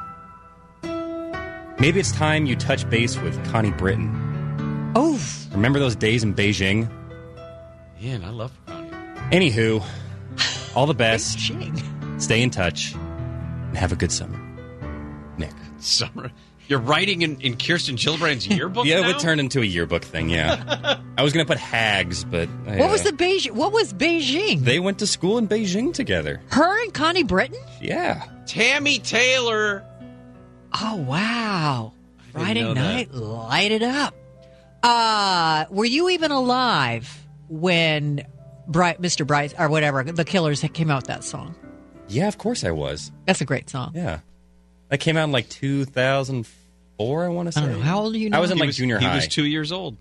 Maybe 1.80 2.00
it's 2.00 2.12
time 2.12 2.46
you 2.46 2.56
touch 2.56 2.90
base 2.90 3.18
with 3.20 3.44
Connie 3.52 3.72
Britton. 3.72 4.12
Oh. 4.96 5.20
Remember 5.52 5.80
those 5.80 5.96
days 5.96 6.24
in 6.24 6.34
Beijing? 6.34 6.90
Man, 8.02 8.24
I 8.24 8.30
love 8.30 8.52
Connie. 8.66 8.90
Anywho, 9.32 9.84
all 10.76 10.86
the 10.86 10.94
best. 10.94 11.40
Stay 12.18 12.42
in 12.42 12.50
touch 12.50 12.94
and 12.94 13.78
have 13.78 13.92
a 13.92 13.96
good 13.96 14.12
summer. 14.12 14.40
Nick. 15.38 15.54
Summer. 15.80 16.32
You're 16.70 16.80
writing 16.80 17.24
in, 17.24 17.42
in 17.42 17.58
Kirsten 17.58 17.96
Gillibrand's 17.96 18.48
yearbook 18.48 18.86
yeah, 18.86 19.00
it 19.00 19.02
now? 19.02 19.08
would 19.08 19.20
turn 19.20 19.40
into 19.40 19.60
a 19.62 19.66
yearbook 19.66 20.04
thing, 20.04 20.30
yeah. 20.30 21.00
I 21.18 21.24
was 21.24 21.34
going 21.34 21.44
to 21.44 21.48
put 21.52 21.58
hags, 21.58 22.24
but. 22.24 22.48
I, 22.68 22.78
What 22.78 22.92
was 22.92 23.02
uh, 23.02 23.10
the 23.10 23.18
Beijing? 23.18 23.52
What 23.52 23.74
was 23.74 23.92
Beijing? 23.92 24.60
They 24.60 24.80
went 24.80 25.00
to 25.00 25.08
school 25.08 25.40
in 25.40 25.48
Beijing 25.48 25.96
together. 25.96 26.40
Her 26.52 26.84
and 26.84 26.94
Connie 26.94 27.24
Britton? 27.24 27.60
Yeah. 27.82 28.24
Tami 28.46 29.02
Taylor. 29.04 29.84
Oh 30.80 30.98
wow! 30.98 31.94
Friday 32.32 32.62
know 32.62 32.76
that. 32.76 32.82
night, 32.82 33.14
light 33.16 33.72
it 33.72 33.82
up. 33.82 34.14
Uh, 34.84 35.66
were 35.72 35.86
you 35.86 36.10
even 36.10 36.30
alive 36.30 37.28
when 37.48 38.24
Bright, 38.68 39.02
Mr. 39.02 39.26
Bright, 39.26 39.56
or 39.60 39.70
whatever, 39.70 40.04
the 40.04 40.24
Killers 40.24 40.62
came 40.74 40.92
out 40.92 40.98
with 40.98 41.08
that 41.08 41.24
song? 41.24 41.56
Yeah, 42.08 42.28
of 42.28 42.38
course 42.38 42.64
I 42.64 42.70
was. 42.70 43.12
That's 43.26 43.42
a 43.42 43.46
great 43.46 43.70
song. 43.70 43.94
Yeah. 43.96 44.20
That 44.90 45.00
came 45.00 45.18
out 45.18 45.24
in 45.26 45.32
like 45.32 45.50
2004, 45.50 47.24
I 47.26 47.28
want 47.30 47.48
to 47.48 47.52
say. 47.52 47.62
I 47.62 47.66
don't 47.66 47.78
know. 47.80 47.84
How 47.84 48.02
old 48.02 48.16
are 48.16 48.18
you 48.18 48.30
now? 48.30 48.38
I 48.38 48.42
was 48.42 48.50
now? 48.50 48.54
in 48.54 48.58
He 48.58 48.62
like 48.62 48.68
was- 48.68 48.78
junior 48.78 49.00
he 49.00 49.06
high. 49.06 49.16
was 49.16 49.28
two 49.28 49.46
years 49.46 49.72
old. 49.72 49.98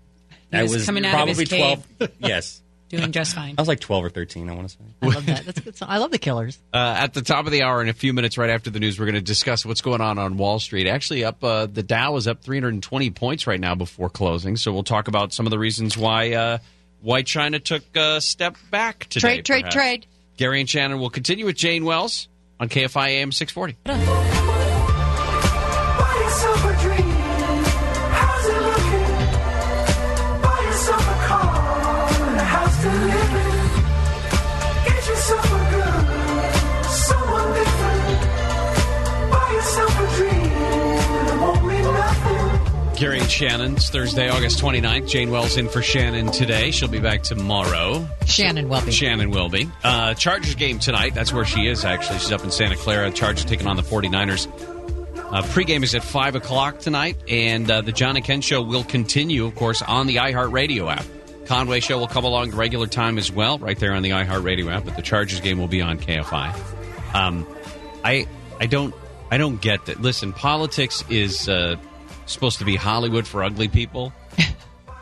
He 0.51 0.57
I 0.57 0.63
was 0.63 0.73
was 0.73 0.85
coming 0.85 1.05
out 1.05 1.09
of 1.09 1.15
probably 1.15 1.33
his 1.35 1.49
cave. 1.49 1.83
12. 1.97 2.11
yes. 2.19 2.61
Doing 2.89 3.11
just 3.11 3.35
fine. 3.35 3.53
I 3.57 3.61
was 3.61 3.67
like 3.67 3.79
12 3.81 4.05
or 4.05 4.09
13, 4.09 4.49
I 4.49 4.53
want 4.55 4.69
to 4.69 4.73
say. 4.75 4.83
I 5.03 5.05
love 5.07 5.25
that. 5.27 5.45
That's 5.45 5.59
a 5.59 5.61
good 5.61 5.77
song. 5.77 5.89
I 5.91 5.99
love 5.99 6.09
the 6.09 6.17
Killers. 6.17 6.57
Uh, 6.73 6.95
at 6.97 7.13
the 7.13 7.21
top 7.21 7.45
of 7.45 7.51
the 7.51 7.61
hour, 7.63 7.81
in 7.83 7.89
a 7.89 7.93
few 7.93 8.13
minutes, 8.13 8.35
right 8.37 8.49
after 8.49 8.69
the 8.71 8.79
news, 8.79 8.99
we're 8.99 9.05
going 9.05 9.13
to 9.15 9.21
discuss 9.21 9.63
what's 9.65 9.81
going 9.81 10.01
on 10.01 10.17
on 10.17 10.37
Wall 10.37 10.59
Street. 10.59 10.87
Actually, 10.87 11.23
up 11.23 11.43
uh, 11.43 11.67
the 11.67 11.83
Dow 11.83 12.15
is 12.15 12.27
up 12.27 12.41
320 12.41 13.11
points 13.11 13.45
right 13.45 13.59
now 13.59 13.75
before 13.75 14.09
closing. 14.09 14.55
So 14.57 14.71
we'll 14.71 14.83
talk 14.83 15.07
about 15.07 15.33
some 15.33 15.45
of 15.45 15.51
the 15.51 15.59
reasons 15.59 15.95
why 15.97 16.33
uh, 16.33 16.57
why 17.01 17.21
China 17.21 17.59
took 17.59 17.83
a 17.95 18.19
step 18.21 18.55
back 18.71 19.05
today. 19.09 19.19
Trade, 19.35 19.45
trade, 19.45 19.61
perhaps. 19.63 19.75
trade. 19.75 20.05
Gary 20.37 20.59
and 20.61 20.69
Shannon 20.69 20.99
will 20.99 21.09
continue 21.11 21.45
with 21.45 21.57
Jane 21.57 21.85
Wells 21.85 22.27
on 22.59 22.69
KFI 22.69 23.07
AM 23.09 23.31
640. 23.31 24.48
Gary 42.99 43.19
and 43.19 43.31
Shannon's 43.31 43.89
Thursday, 43.89 44.27
August 44.27 44.59
29th. 44.59 45.07
Jane 45.07 45.31
Wells 45.31 45.55
in 45.55 45.69
for 45.69 45.81
Shannon 45.81 46.33
today. 46.33 46.69
She'll 46.71 46.89
be 46.89 46.99
back 46.99 47.23
tomorrow. 47.23 48.05
Shannon 48.25 48.67
will 48.67 48.81
be. 48.81 48.91
Shannon 48.91 49.31
will 49.31 49.47
be. 49.47 49.69
Uh, 49.85 50.13
Chargers 50.15 50.55
game 50.55 50.79
tonight. 50.79 51.13
That's 51.13 51.31
where 51.31 51.45
she 51.45 51.67
is, 51.67 51.85
actually. 51.85 52.19
She's 52.19 52.33
up 52.33 52.43
in 52.43 52.51
Santa 52.51 52.75
Clara. 52.75 53.09
Chargers 53.11 53.45
taking 53.45 53.67
on 53.67 53.77
the 53.77 53.83
49ers. 53.83 54.47
Uh, 55.17 55.41
pregame 55.43 55.81
is 55.83 55.95
at 55.95 56.03
5 56.03 56.35
o'clock 56.35 56.79
tonight, 56.79 57.15
and 57.29 57.71
uh, 57.71 57.79
the 57.79 57.93
John 57.93 58.17
and 58.17 58.25
Ken 58.25 58.41
show 58.41 58.61
will 58.61 58.83
continue, 58.83 59.45
of 59.45 59.55
course, 59.55 59.81
on 59.81 60.05
the 60.05 60.17
iHeartRadio 60.17 60.91
app. 60.91 61.05
Conway 61.45 61.79
show 61.79 61.99
will 61.99 62.07
come 62.07 62.25
along 62.25 62.51
regular 62.51 62.87
time 62.87 63.17
as 63.17 63.31
well, 63.31 63.59
right 63.59 63.79
there 63.79 63.93
on 63.93 64.03
the 64.03 64.09
iHeartRadio 64.09 64.75
app, 64.75 64.83
but 64.83 64.97
the 64.97 65.01
Chargers 65.01 65.39
game 65.39 65.57
will 65.57 65.69
be 65.69 65.81
on 65.81 65.99
KFI. 65.99 67.15
Um, 67.15 67.47
I 68.03 68.27
I 68.59 68.65
don't 68.65 68.93
I 69.31 69.37
don't 69.37 69.61
get 69.61 69.85
that. 69.85 70.01
Listen, 70.01 70.33
politics 70.33 71.05
is 71.09 71.47
uh, 71.47 71.77
supposed 72.29 72.59
to 72.59 72.65
be 72.65 72.75
Hollywood 72.75 73.27
for 73.27 73.43
ugly 73.43 73.67
people. 73.67 74.13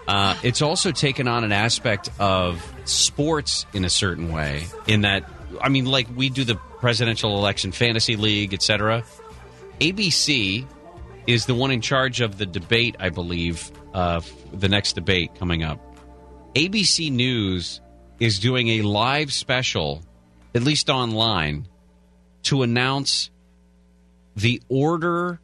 Uh, 0.08 0.38
it's 0.42 0.62
also 0.62 0.94
taken 0.94 1.28
on 1.28 1.44
an 1.44 1.52
aspect 1.52 2.10
of 2.18 2.66
sports 2.86 3.66
in 3.74 3.84
a 3.84 3.90
certain 3.90 4.32
way. 4.32 4.66
In 4.88 5.02
that, 5.02 5.30
I 5.60 5.68
mean, 5.68 5.84
like 5.86 6.08
we 6.16 6.30
do 6.30 6.46
the 6.46 6.56
presidential 6.56 7.38
election 7.38 7.74
fantasy 7.74 8.16
league, 8.16 8.54
etc. 8.54 9.04
ABC 9.82 10.66
is 11.28 11.46
the 11.46 11.54
one 11.54 11.72
in 11.72 11.82
charge 11.82 12.22
of 12.22 12.38
the 12.38 12.46
debate, 12.46 12.96
I 13.00 13.10
believe, 13.10 13.70
uh, 13.94 14.22
the 14.54 14.70
next 14.70 14.94
debate 14.94 15.36
coming 15.36 15.64
up. 15.64 15.80
ABC 16.56 17.12
News 17.12 17.82
is 18.20 18.40
doing 18.40 18.70
a 18.70 18.82
live 18.84 19.34
special, 19.34 20.02
at 20.56 20.64
least 20.64 20.90
online, 20.90 21.68
to 22.44 22.64
announce 22.64 23.30
the 24.38 24.62
order 24.70 25.42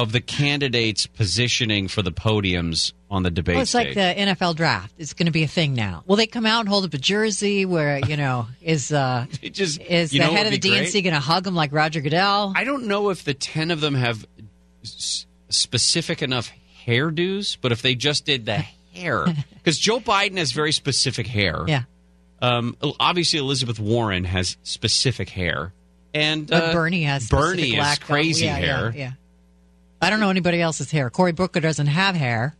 of 0.00 0.12
the 0.12 0.20
candidates 0.20 1.06
positioning 1.06 1.88
for 1.88 2.00
the 2.02 2.10
podiums 2.10 2.92
on 3.10 3.22
the 3.22 3.30
debate 3.30 3.56
Oh, 3.56 3.60
it's 3.60 3.74
like 3.74 3.94
the 3.94 4.14
NFL 4.16 4.56
draft. 4.56 4.94
It's 4.98 5.12
going 5.12 5.26
to 5.26 5.32
be 5.32 5.42
a 5.42 5.48
thing 5.48 5.74
now. 5.74 6.02
Will 6.06 6.16
they 6.16 6.26
come 6.26 6.46
out 6.46 6.60
and 6.60 6.68
hold 6.68 6.84
up 6.84 6.94
a 6.94 6.98
jersey 6.98 7.64
where 7.66 7.98
you 7.98 8.16
know 8.16 8.46
is 8.62 8.92
uh 8.92 9.26
just 9.42 9.80
is 9.80 10.10
the 10.10 10.18
head 10.20 10.46
of 10.46 10.52
the 10.52 10.58
DNC 10.58 11.02
going 11.04 11.14
to 11.14 11.20
hug 11.20 11.44
them 11.44 11.54
like 11.54 11.72
Roger 11.72 12.00
Goodell? 12.00 12.52
I 12.56 12.64
don't 12.64 12.86
know 12.86 13.10
if 13.10 13.24
the 13.24 13.34
10 13.34 13.70
of 13.70 13.80
them 13.80 13.94
have 13.94 14.26
s- 14.82 15.26
specific 15.48 16.22
enough 16.22 16.50
hairdos, 16.86 17.56
but 17.60 17.72
if 17.72 17.82
they 17.82 17.94
just 17.94 18.24
did 18.24 18.46
the 18.46 18.64
hair. 18.94 19.26
Because 19.54 19.78
Joe 19.78 20.00
Biden 20.00 20.38
has 20.38 20.52
very 20.52 20.72
specific 20.72 21.26
hair. 21.26 21.64
Yeah. 21.66 21.82
Um, 22.42 22.74
obviously, 22.98 23.38
Elizabeth 23.38 23.78
Warren 23.78 24.24
has 24.24 24.56
specific 24.62 25.28
hair. 25.28 25.74
And 26.14 26.46
But 26.48 26.62
uh, 26.62 26.72
Bernie 26.72 27.04
has 27.04 27.28
Bernie 27.28 27.72
has 27.74 27.98
crazy 27.98 28.46
yeah, 28.46 28.56
hair. 28.56 28.92
Yeah, 28.94 28.98
yeah. 28.98 29.12
I 30.00 30.10
don't 30.10 30.20
know 30.20 30.30
anybody 30.30 30.60
else's 30.60 30.90
hair. 30.90 31.10
Cory 31.10 31.32
Booker 31.32 31.60
doesn't 31.60 31.88
have 31.88 32.14
hair. 32.14 32.56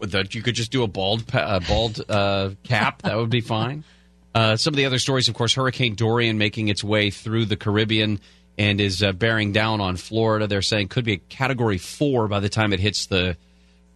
That 0.00 0.34
you 0.34 0.42
could 0.42 0.54
just 0.54 0.70
do 0.70 0.82
a 0.82 0.88
bald, 0.88 1.24
uh, 1.34 1.60
bald 1.60 2.00
uh, 2.08 2.50
cap. 2.62 3.02
That 3.02 3.16
would 3.16 3.30
be 3.30 3.40
fine. 3.40 3.84
Uh, 4.34 4.56
some 4.56 4.72
of 4.72 4.76
the 4.76 4.84
other 4.84 4.98
stories, 4.98 5.28
of 5.28 5.34
course, 5.34 5.54
Hurricane 5.54 5.94
Dorian 5.94 6.38
making 6.38 6.68
its 6.68 6.84
way 6.84 7.10
through 7.10 7.46
the 7.46 7.56
Caribbean 7.56 8.20
and 8.56 8.80
is 8.80 9.02
uh, 9.02 9.12
bearing 9.12 9.52
down 9.52 9.80
on 9.80 9.96
Florida. 9.96 10.46
They're 10.46 10.62
saying 10.62 10.88
could 10.88 11.04
be 11.04 11.14
a 11.14 11.16
Category 11.16 11.78
Four 11.78 12.28
by 12.28 12.38
the 12.38 12.48
time 12.48 12.72
it 12.72 12.78
hits 12.78 13.06
the 13.06 13.36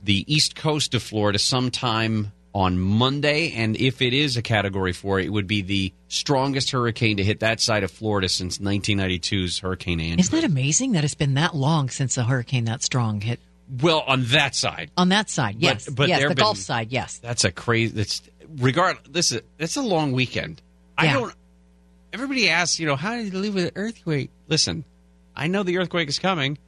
the 0.03 0.25
east 0.33 0.57
coast 0.57 0.95
of 0.95 1.03
Florida 1.03 1.39
sometime 1.39 2.33
on 2.55 2.79
Monday. 2.79 3.53
And 3.53 3.77
if 3.77 4.03
it 4.03 4.13
is 4.13 4.37
a 4.37 4.43
Category 4.43 4.93
Four, 4.93 5.21
it 5.21 5.31
would 5.33 5.47
be 5.47 5.63
the 5.63 5.93
strongest 6.09 6.71
hurricane 6.71 7.17
to 7.17 7.25
hit 7.25 7.41
that 7.41 7.61
side 7.61 7.83
of 7.85 7.91
Florida 7.91 8.29
since 8.29 8.59
1992's 8.59 9.59
Hurricane 9.61 10.01
Andrew. 10.01 10.21
Isn't 10.21 10.41
that 10.41 10.45
amazing 10.45 10.93
that 10.93 11.05
it's 11.05 11.15
been 11.15 11.35
that 11.35 11.55
long 11.55 11.89
since 11.89 12.17
a 12.17 12.25
hurricane 12.25 12.65
that 12.67 12.83
strong 12.83 13.21
hit 13.21 13.41
well, 13.81 14.01
on 14.07 14.25
that 14.27 14.55
side, 14.55 14.91
on 14.97 15.09
that 15.11 15.31
side? 15.31 15.57
Yes, 15.59 15.89
but 15.89 16.09
yes, 16.09 16.21
the 16.21 16.29
been- 16.29 16.37
Gulf 16.37 16.59
side. 16.59 16.93
Yes. 16.93 17.19
That's 17.19 17.45
a 17.45 17.51
crazy. 17.53 17.95
That's 17.95 18.23
regard. 18.59 18.99
This 19.09 19.33
is 19.33 19.41
it's 19.59 19.77
a 19.77 19.83
long 19.83 20.13
weekend. 20.13 20.61
I 20.99 21.07
Yeah. 21.07 21.13
don't. 21.15 21.35
Everybody 22.13 22.51
asks, 22.51 22.79
you 22.79 22.87
know, 22.87 22.97
how 22.97 23.17
did 23.17 23.33
you 23.33 23.39
live 23.39 23.55
with 23.55 23.65
an 23.67 23.73
earthquake? 23.75 24.31
Listen, 24.47 24.85
I 25.35 25.47
know 25.47 25.63
the 25.63 25.79
earthquake 25.79 26.11
is 26.11 26.19
coming. 26.19 26.59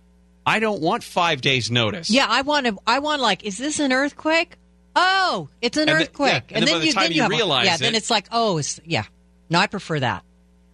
I 0.47 0.59
don't 0.59 0.81
want 0.81 1.05
five 1.05 1.43
days 1.43 1.71
notice. 1.71 2.09
Yeah, 2.09 2.27
I 2.29 2.41
want 2.43 2.67
to. 2.67 2.79
I 2.87 3.01
want 3.01 3.21
like, 3.21 3.45
is 3.45 3.59
this 3.59 3.79
an 3.81 3.93
earthquake? 3.93 4.57
Oh, 4.97 5.49
it's 5.61 5.77
an 5.77 5.89
And 5.89 5.99
the- 5.99 6.05
earthquake. 6.05 6.45
yeah, 6.51 6.57
and 6.59 6.67
then 6.67 6.75
by 6.75 6.79
the 6.81 6.87
you 6.87 6.93
time 6.93 7.03
then 7.05 7.13
you 7.13 7.25
a- 7.25 7.29
realize 7.29 7.67
yeah, 7.67 7.77
then 7.77 7.95
it's 7.95 8.11
like, 8.11 8.27
oh, 8.31 8.59
it's 8.59 8.81
yeah. 8.85 9.05
No, 9.51 9.59
I 9.59 9.67
prefer 9.67 10.01
that. 10.01 10.23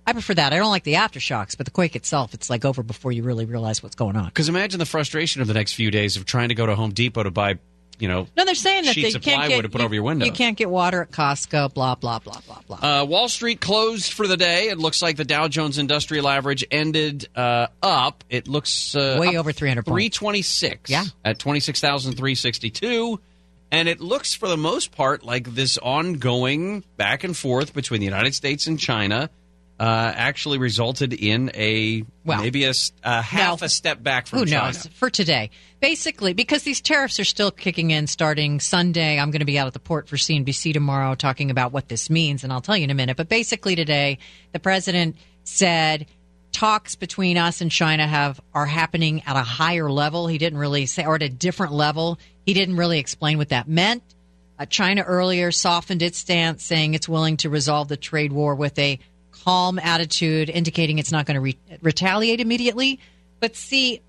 I 0.06 0.12
prefer 0.12 0.34
that. 0.34 0.52
I 0.52 0.56
don't 0.56 0.70
like 0.70 0.84
the 0.84 0.94
aftershocks, 0.94 1.56
but 1.56 1.66
the 1.66 1.70
quake 1.72 1.94
itself, 1.94 2.34
it's 2.34 2.50
like 2.50 2.64
over 2.64 2.82
before 2.82 3.12
you 3.12 3.22
really 3.22 3.44
realize 3.44 3.82
what's 3.82 3.94
going 3.94 4.16
on. 4.16 4.26
Because 4.26 4.48
imagine 4.48 4.78
the 4.78 4.86
frustration 4.86 5.40
of 5.42 5.46
the 5.48 5.54
next 5.54 5.74
few 5.74 5.90
days 5.90 6.16
of 6.16 6.24
trying 6.24 6.48
to 6.48 6.54
go 6.54 6.66
to 6.66 6.74
Home 6.74 6.92
Depot 6.92 7.22
to 7.22 7.30
buy, 7.30 7.58
you 7.98 8.08
know, 8.08 8.26
No, 8.36 8.44
they're 8.44 8.54
saying 8.54 8.86
that 8.86 8.94
sheets 8.94 9.12
they 9.12 9.18
of 9.18 9.22
can't 9.22 9.36
plywood 9.42 9.56
get 9.56 9.62
to 9.62 9.68
put 9.68 9.80
you, 9.80 9.84
over 9.84 9.94
your 9.94 10.02
window. 10.04 10.24
You 10.26 10.32
can't 10.32 10.56
get 10.56 10.70
water 10.70 11.02
at 11.02 11.10
Costco. 11.10 11.74
Blah 11.74 11.96
blah 11.96 12.18
blah 12.18 12.40
blah 12.46 12.58
blah. 12.66 13.02
Uh, 13.02 13.04
Wall 13.04 13.28
Street 13.28 13.60
closed 13.60 14.12
for 14.12 14.26
the 14.26 14.36
day. 14.38 14.68
It 14.70 14.78
looks 14.78 15.00
like 15.02 15.16
the 15.16 15.24
Dow 15.24 15.48
Jones 15.48 15.78
Industrial 15.78 16.26
Average 16.28 16.64
ended 16.70 17.28
uh, 17.36 17.66
up. 17.82 18.24
It 18.30 18.48
looks 18.48 18.96
uh, 18.96 19.18
Way 19.20 19.36
over 19.36 19.52
300 19.52 19.84
points. 19.84 20.18
326. 20.18 20.90
Yeah. 20.90 21.04
At 21.24 21.38
26,362. 21.38 23.20
And 23.72 23.88
it 23.88 24.00
looks, 24.00 24.34
for 24.34 24.48
the 24.48 24.56
most 24.56 24.90
part, 24.92 25.24
like 25.24 25.54
this 25.54 25.78
ongoing 25.78 26.84
back 26.96 27.24
and 27.24 27.36
forth 27.36 27.72
between 27.72 28.00
the 28.00 28.06
United 28.06 28.34
States 28.34 28.66
and 28.66 28.78
China 28.78 29.30
uh, 29.78 30.12
actually 30.14 30.58
resulted 30.58 31.14
in 31.14 31.50
a 31.54 32.04
Well, 32.24 32.42
maybe 32.42 32.64
a 32.64 32.72
half 33.22 33.62
no. 33.62 33.64
a 33.64 33.68
step 33.68 34.02
back 34.02 34.26
from 34.26 34.40
Who 34.40 34.46
China. 34.46 34.66
knows? 34.66 34.86
For 34.88 35.08
today. 35.08 35.50
Basically, 35.80 36.34
because 36.34 36.64
these 36.64 36.82
tariffs 36.82 37.18
are 37.18 37.24
still 37.24 37.50
kicking 37.50 37.90
in 37.90 38.06
starting 38.06 38.60
Sunday. 38.60 39.18
I'm 39.18 39.30
going 39.30 39.40
to 39.40 39.46
be 39.46 39.58
out 39.58 39.68
at 39.68 39.72
the 39.72 39.78
port 39.78 40.06
for 40.06 40.16
CNBC 40.16 40.74
tomorrow 40.74 41.14
talking 41.14 41.50
about 41.50 41.72
what 41.72 41.88
this 41.88 42.10
means, 42.10 42.44
and 42.44 42.52
I'll 42.52 42.60
tell 42.60 42.76
you 42.76 42.84
in 42.84 42.90
a 42.90 42.94
minute. 42.94 43.16
But 43.16 43.30
basically, 43.30 43.74
today, 43.74 44.18
the 44.52 44.58
president 44.58 45.16
said 45.44 46.06
talks 46.52 46.96
between 46.96 47.38
us 47.38 47.62
and 47.62 47.70
China 47.70 48.06
have 48.06 48.38
are 48.52 48.66
happening 48.66 49.22
at 49.24 49.36
a 49.36 49.42
higher 49.42 49.90
level. 49.90 50.26
He 50.26 50.36
didn't 50.36 50.58
really 50.58 50.84
say, 50.84 51.06
or 51.06 51.14
at 51.14 51.22
a 51.22 51.28
different 51.30 51.72
level. 51.72 52.18
He 52.46 52.54
didn't 52.54 52.76
really 52.76 52.98
explain 52.98 53.38
what 53.38 53.50
that 53.50 53.68
meant. 53.68 54.02
Uh, 54.58 54.66
China 54.66 55.02
earlier 55.02 55.50
softened 55.50 56.02
its 56.02 56.18
stance, 56.18 56.62
saying 56.62 56.94
it's 56.94 57.08
willing 57.08 57.36
to 57.38 57.48
resolve 57.48 57.88
the 57.88 57.96
trade 57.96 58.32
war 58.32 58.54
with 58.54 58.78
a 58.78 58.98
calm 59.30 59.78
attitude, 59.78 60.50
indicating 60.50 60.98
it's 60.98 61.12
not 61.12 61.26
going 61.26 61.36
to 61.36 61.40
re- 61.40 61.58
retaliate 61.80 62.40
immediately. 62.40 63.00
But 63.40 63.56
see, 63.56 64.02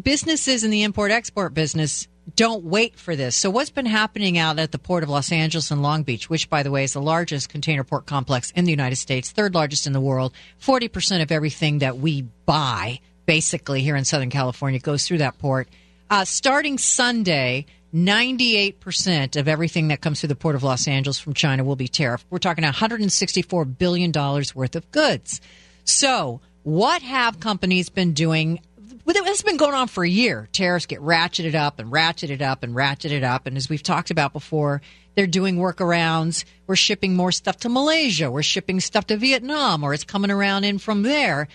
businesses 0.00 0.62
in 0.62 0.70
the 0.70 0.84
import 0.84 1.10
export 1.10 1.54
business 1.54 2.06
don't 2.34 2.64
wait 2.64 2.98
for 2.98 3.14
this. 3.14 3.36
So, 3.36 3.50
what's 3.50 3.70
been 3.70 3.86
happening 3.86 4.36
out 4.36 4.58
at 4.58 4.72
the 4.72 4.78
port 4.78 5.04
of 5.04 5.08
Los 5.08 5.30
Angeles 5.30 5.70
and 5.70 5.82
Long 5.82 6.02
Beach, 6.02 6.28
which, 6.28 6.50
by 6.50 6.62
the 6.62 6.70
way, 6.70 6.84
is 6.84 6.92
the 6.92 7.00
largest 7.00 7.48
container 7.48 7.84
port 7.84 8.06
complex 8.06 8.50
in 8.52 8.64
the 8.64 8.72
United 8.72 8.96
States, 8.96 9.30
third 9.30 9.54
largest 9.54 9.86
in 9.86 9.92
the 9.92 10.00
world, 10.00 10.32
40% 10.60 11.22
of 11.22 11.30
everything 11.30 11.78
that 11.78 11.98
we 11.98 12.22
buy, 12.22 13.00
basically, 13.26 13.82
here 13.82 13.96
in 13.96 14.04
Southern 14.04 14.30
California, 14.30 14.80
goes 14.80 15.06
through 15.06 15.18
that 15.18 15.38
port. 15.38 15.68
Uh, 16.10 16.24
starting 16.24 16.78
Sunday, 16.78 17.66
98% 17.96 19.36
of 19.36 19.48
everything 19.48 19.88
that 19.88 20.02
comes 20.02 20.20
through 20.20 20.28
the 20.28 20.36
port 20.36 20.54
of 20.54 20.62
Los 20.62 20.86
Angeles 20.86 21.18
from 21.18 21.32
China 21.32 21.64
will 21.64 21.76
be 21.76 21.88
tariffed. 21.88 22.24
We're 22.28 22.38
talking 22.38 22.62
$164 22.62 23.78
billion 23.78 24.12
worth 24.12 24.76
of 24.76 24.90
goods. 24.92 25.40
So, 25.84 26.42
what 26.62 27.00
have 27.00 27.40
companies 27.40 27.88
been 27.88 28.12
doing? 28.12 28.60
It's 29.08 29.42
been 29.42 29.56
going 29.56 29.74
on 29.74 29.88
for 29.88 30.04
a 30.04 30.08
year. 30.08 30.46
Tariffs 30.52 30.84
get 30.84 31.00
ratcheted 31.00 31.54
up 31.54 31.78
and 31.78 31.90
ratcheted 31.90 32.42
up 32.42 32.62
and 32.62 32.74
ratcheted 32.74 33.22
up. 33.22 33.46
And 33.46 33.56
as 33.56 33.70
we've 33.70 33.82
talked 33.82 34.10
about 34.10 34.34
before, 34.34 34.82
they're 35.14 35.26
doing 35.26 35.56
workarounds. 35.56 36.44
We're 36.66 36.76
shipping 36.76 37.14
more 37.14 37.32
stuff 37.32 37.56
to 37.58 37.70
Malaysia. 37.70 38.30
We're 38.30 38.42
shipping 38.42 38.80
stuff 38.80 39.06
to 39.06 39.16
Vietnam, 39.16 39.82
or 39.82 39.94
it's 39.94 40.04
coming 40.04 40.30
around 40.30 40.64
in 40.64 40.78
from 40.78 41.02
there 41.02 41.48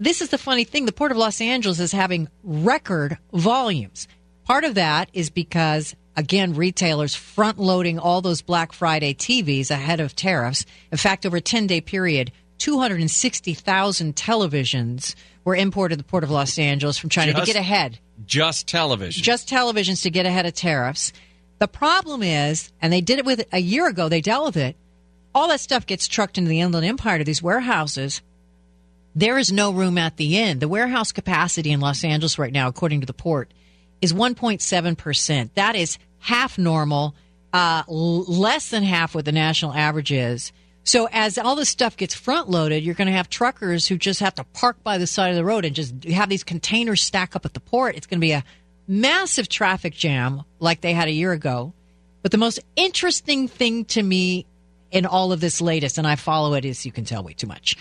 this 0.00 0.22
is 0.22 0.28
the 0.28 0.38
funny 0.38 0.64
thing. 0.64 0.86
The 0.86 0.92
Port 0.92 1.10
of 1.10 1.18
Los 1.18 1.40
Angeles 1.40 1.80
is 1.80 1.92
having 1.92 2.28
record 2.44 3.18
volumes. 3.32 4.06
Part 4.48 4.64
of 4.64 4.74
that 4.76 5.10
is 5.12 5.28
because, 5.30 5.94
again, 6.16 6.54
retailers 6.54 7.14
front 7.14 7.58
loading 7.58 7.98
all 7.98 8.22
those 8.22 8.40
Black 8.42 8.72
Friday 8.72 9.12
TVs 9.12 9.70
ahead 9.70 10.00
of 10.00 10.16
tariffs. 10.16 10.64
In 10.90 10.96
fact, 10.98 11.26
over 11.26 11.36
a 11.36 11.40
10 11.42 11.66
day 11.66 11.82
period, 11.82 12.32
260,000 12.56 14.16
televisions 14.16 15.14
were 15.44 15.54
imported 15.54 15.94
to 15.96 15.98
the 15.98 16.04
Port 16.08 16.24
of 16.24 16.30
Los 16.30 16.58
Angeles 16.58 16.96
from 16.98 17.10
China 17.10 17.32
Just- 17.32 17.46
to 17.46 17.52
get 17.52 17.60
ahead 17.60 17.98
Just 18.26 18.66
television. 18.66 19.22
just 19.22 19.48
televisions 19.48 20.02
to 20.02 20.10
get 20.10 20.26
ahead 20.26 20.46
of 20.46 20.54
tariffs. 20.54 21.12
The 21.58 21.68
problem 21.68 22.22
is, 22.22 22.72
and 22.80 22.92
they 22.92 23.00
did 23.00 23.18
it 23.18 23.24
with 23.26 23.44
a 23.52 23.58
year 23.60 23.86
ago, 23.88 24.08
they 24.08 24.20
dealt 24.20 24.46
with 24.46 24.56
it. 24.56 24.76
all 25.34 25.48
that 25.48 25.60
stuff 25.60 25.86
gets 25.86 26.08
trucked 26.08 26.36
into 26.38 26.48
the 26.48 26.60
Inland 26.60 26.84
Empire 26.86 27.18
to 27.18 27.24
these 27.24 27.42
warehouses. 27.42 28.22
There 29.14 29.38
is 29.38 29.52
no 29.52 29.70
room 29.72 29.96
at 29.98 30.16
the 30.16 30.36
end. 30.38 30.60
The 30.60 30.66
warehouse 30.68 31.12
capacity 31.12 31.70
in 31.70 31.80
Los 31.80 32.02
Angeles 32.02 32.38
right 32.38 32.52
now, 32.52 32.66
according 32.66 33.00
to 33.02 33.06
the 33.06 33.12
port, 33.12 33.52
is 34.00 34.12
1.7%. 34.12 35.50
That 35.54 35.76
is 35.76 35.98
half 36.18 36.58
normal, 36.58 37.14
uh, 37.52 37.82
l- 37.88 38.24
less 38.24 38.70
than 38.70 38.82
half 38.82 39.14
what 39.14 39.24
the 39.24 39.32
national 39.32 39.74
average 39.74 40.12
is. 40.12 40.52
So 40.84 41.08
as 41.12 41.36
all 41.36 41.54
this 41.54 41.68
stuff 41.68 41.96
gets 41.96 42.14
front 42.14 42.48
loaded, 42.48 42.82
you're 42.82 42.94
going 42.94 43.08
to 43.08 43.12
have 43.12 43.28
truckers 43.28 43.86
who 43.86 43.98
just 43.98 44.20
have 44.20 44.34
to 44.36 44.44
park 44.44 44.82
by 44.82 44.96
the 44.96 45.06
side 45.06 45.30
of 45.30 45.36
the 45.36 45.44
road 45.44 45.66
and 45.66 45.76
just 45.76 46.04
have 46.04 46.30
these 46.30 46.44
containers 46.44 47.02
stack 47.02 47.36
up 47.36 47.44
at 47.44 47.52
the 47.52 47.60
port. 47.60 47.94
It's 47.94 48.06
going 48.06 48.18
to 48.18 48.26
be 48.26 48.32
a 48.32 48.42
massive 48.86 49.48
traffic 49.48 49.92
jam 49.92 50.44
like 50.60 50.80
they 50.80 50.94
had 50.94 51.08
a 51.08 51.12
year 51.12 51.32
ago. 51.32 51.74
But 52.22 52.32
the 52.32 52.38
most 52.38 52.60
interesting 52.74 53.48
thing 53.48 53.84
to 53.86 54.02
me 54.02 54.46
in 54.90 55.04
all 55.04 55.32
of 55.32 55.40
this 55.40 55.60
latest, 55.60 55.98
and 55.98 56.06
I 56.06 56.16
follow 56.16 56.54
it, 56.54 56.64
as 56.64 56.86
you 56.86 56.92
can 56.92 57.04
tell, 57.04 57.22
way 57.22 57.34
too 57.34 57.46
much. 57.46 57.76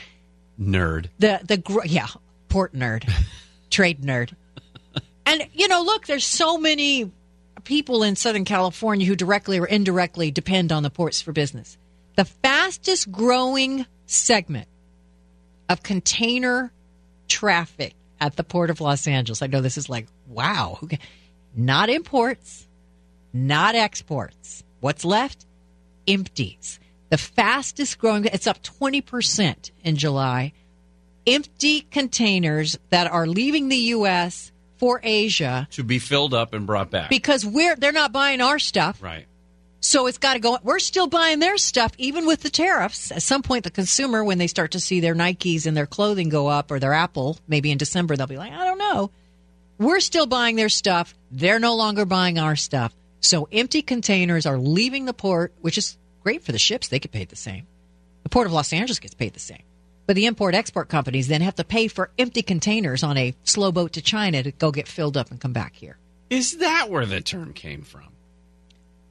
Nerd. 0.59 1.07
The 1.19 1.39
the 1.43 1.81
yeah, 1.85 2.07
port 2.49 2.73
nerd, 2.73 3.09
trade 3.69 4.01
nerd, 4.01 4.33
and 5.27 5.47
you 5.53 5.67
know, 5.67 5.83
look, 5.83 6.07
there's 6.07 6.25
so 6.25 6.57
many 6.57 7.11
people 7.65 8.01
in 8.03 8.15
Southern 8.15 8.45
California 8.45 9.05
who 9.05 9.15
directly 9.15 9.59
or 9.59 9.65
indirectly 9.65 10.31
depend 10.31 10.71
on 10.71 10.83
the 10.83 10.89
ports 10.89 11.21
for 11.21 11.33
business. 11.33 11.77
The 12.15 12.25
fastest 12.25 13.11
growing 13.11 13.85
segment 14.05 14.69
of 15.67 15.83
container 15.83 16.71
traffic 17.27 17.93
at 18.21 18.37
the 18.37 18.43
port 18.43 18.69
of 18.69 18.79
Los 18.79 19.05
Angeles. 19.05 19.41
I 19.41 19.47
know 19.47 19.59
this 19.59 19.77
is 19.77 19.89
like 19.89 20.07
wow, 20.27 20.79
not 21.55 21.89
imports, 21.89 22.65
not 23.33 23.75
exports. 23.75 24.63
What's 24.79 25.03
left? 25.03 25.45
Empties. 26.07 26.79
The 27.09 27.17
fastest 27.17 27.99
growing, 27.99 28.25
it's 28.25 28.47
up 28.47 28.61
20% 28.63 29.71
in 29.83 29.95
July. 29.97 30.53
Empty 31.25 31.81
containers 31.81 32.77
that 32.89 33.11
are 33.11 33.27
leaving 33.27 33.67
the 33.67 33.77
U.S. 33.77 34.51
for 34.77 34.99
Asia 35.03 35.67
To 35.71 35.83
be 35.83 35.99
filled 35.99 36.33
up 36.33 36.53
and 36.53 36.65
brought 36.65 36.91
back. 36.91 37.09
because 37.09 37.45
we're 37.45 37.75
they're 37.75 37.91
not 37.91 38.11
buying 38.11 38.41
our 38.41 38.59
stuff. 38.59 39.01
right. 39.01 39.25
So 39.79 40.07
it's 40.07 40.17
got 40.17 40.33
to 40.33 40.39
go. 40.39 40.57
We're 40.63 40.79
still 40.79 41.05
buying 41.07 41.37
their 41.39 41.57
stuff, 41.57 41.91
even 41.99 42.25
with 42.25 42.41
the 42.41 42.49
tariffs. 42.49 43.11
At 43.11 43.21
some 43.21 43.43
point, 43.43 43.63
the 43.63 43.69
consumer, 43.69 44.23
when 44.23 44.39
they 44.39 44.47
start 44.47 44.71
to 44.71 44.79
see 44.79 44.99
their 45.01 45.13
Nikes 45.13 45.67
and 45.67 45.77
their 45.77 45.85
clothing 45.85 46.29
go 46.29 46.47
up, 46.47 46.71
or 46.71 46.79
their 46.79 46.93
Apple, 46.93 47.37
maybe 47.47 47.71
in 47.71 47.77
December, 47.77 48.17
they'll 48.17 48.25
be 48.25 48.37
like, 48.37 48.51
I 48.51 48.65
don't 48.65 48.79
know. 48.79 49.11
We're 49.77 49.99
still 49.99 50.25
buying 50.25 50.55
their 50.55 50.67
stuff. 50.69 51.13
They're 51.29 51.59
no 51.59 51.75
longer 51.75 52.05
buying 52.05 52.39
our 52.39 52.55
stuff. 52.55 52.91
So 53.19 53.47
empty 53.51 53.83
containers 53.83 54.47
are 54.47 54.57
leaving 54.57 55.05
the 55.05 55.13
port, 55.13 55.53
which 55.61 55.77
is 55.77 55.95
great 56.23 56.43
for 56.43 56.51
the 56.51 56.59
ships. 56.59 56.87
They 56.87 56.97
get 56.99 57.11
paid 57.11 57.29
the 57.29 57.35
same. 57.35 57.67
The 58.23 58.29
port 58.29 58.47
of 58.47 58.53
Los 58.53 58.73
Angeles 58.73 58.99
gets 58.99 59.13
paid 59.13 59.33
the 59.35 59.39
same. 59.39 59.61
But 60.07 60.15
the 60.15 60.25
import 60.25 60.55
export 60.55 60.87
companies 60.87 61.27
then 61.27 61.41
have 61.41 61.55
to 61.55 61.63
pay 61.63 61.89
for 61.89 62.09
empty 62.17 62.41
containers 62.41 63.03
on 63.03 63.17
a 63.17 63.35
slow 63.43 63.71
boat 63.71 63.93
to 63.93 64.01
China 64.01 64.41
to 64.41 64.51
go 64.51 64.71
get 64.71 64.87
filled 64.87 65.17
up 65.17 65.29
and 65.29 65.39
come 65.39 65.53
back 65.53 65.75
here. 65.75 65.97
Is 66.29 66.57
that 66.57 66.89
where 66.89 67.05
the 67.05 67.21
term 67.21 67.53
came 67.53 67.81
from? 67.81 68.07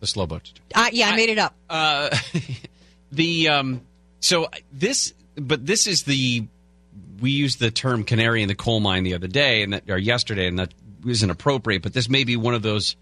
The 0.01 0.07
slow 0.07 0.27
boat. 0.27 0.53
Uh, 0.75 0.89
yeah, 0.93 1.11
I 1.11 1.17
made 1.17 1.29
it 1.29 1.39
up. 1.39 1.55
Uh, 1.71 2.17
the 3.13 3.49
um, 3.49 3.83
so 4.21 4.49
this, 4.73 5.15
but 5.37 5.65
this 5.65 5.87
is 5.87 6.03
the 6.03 6.47
we 7.21 7.31
used 7.31 7.61
the 7.61 7.71
term 7.71 8.05
canary 8.05 8.43
in 8.43 8.49
the 8.49 8.55
coal 8.55 8.81
mine 8.81 9.05
the 9.05 9.15
other 9.15 9.29
day 9.29 9.63
and 9.63 9.75
that 9.75 9.89
or 9.89 9.99
yesterday, 9.99 10.47
and 10.47 10.59
that 10.59 10.73
isn't 11.07 11.31
appropriate. 11.31 11.83
But 11.83 11.93
this 11.93 12.09
may 12.09 12.25
be 12.25 12.37
one 12.37 12.55
of 12.55 12.63
those 12.63 12.97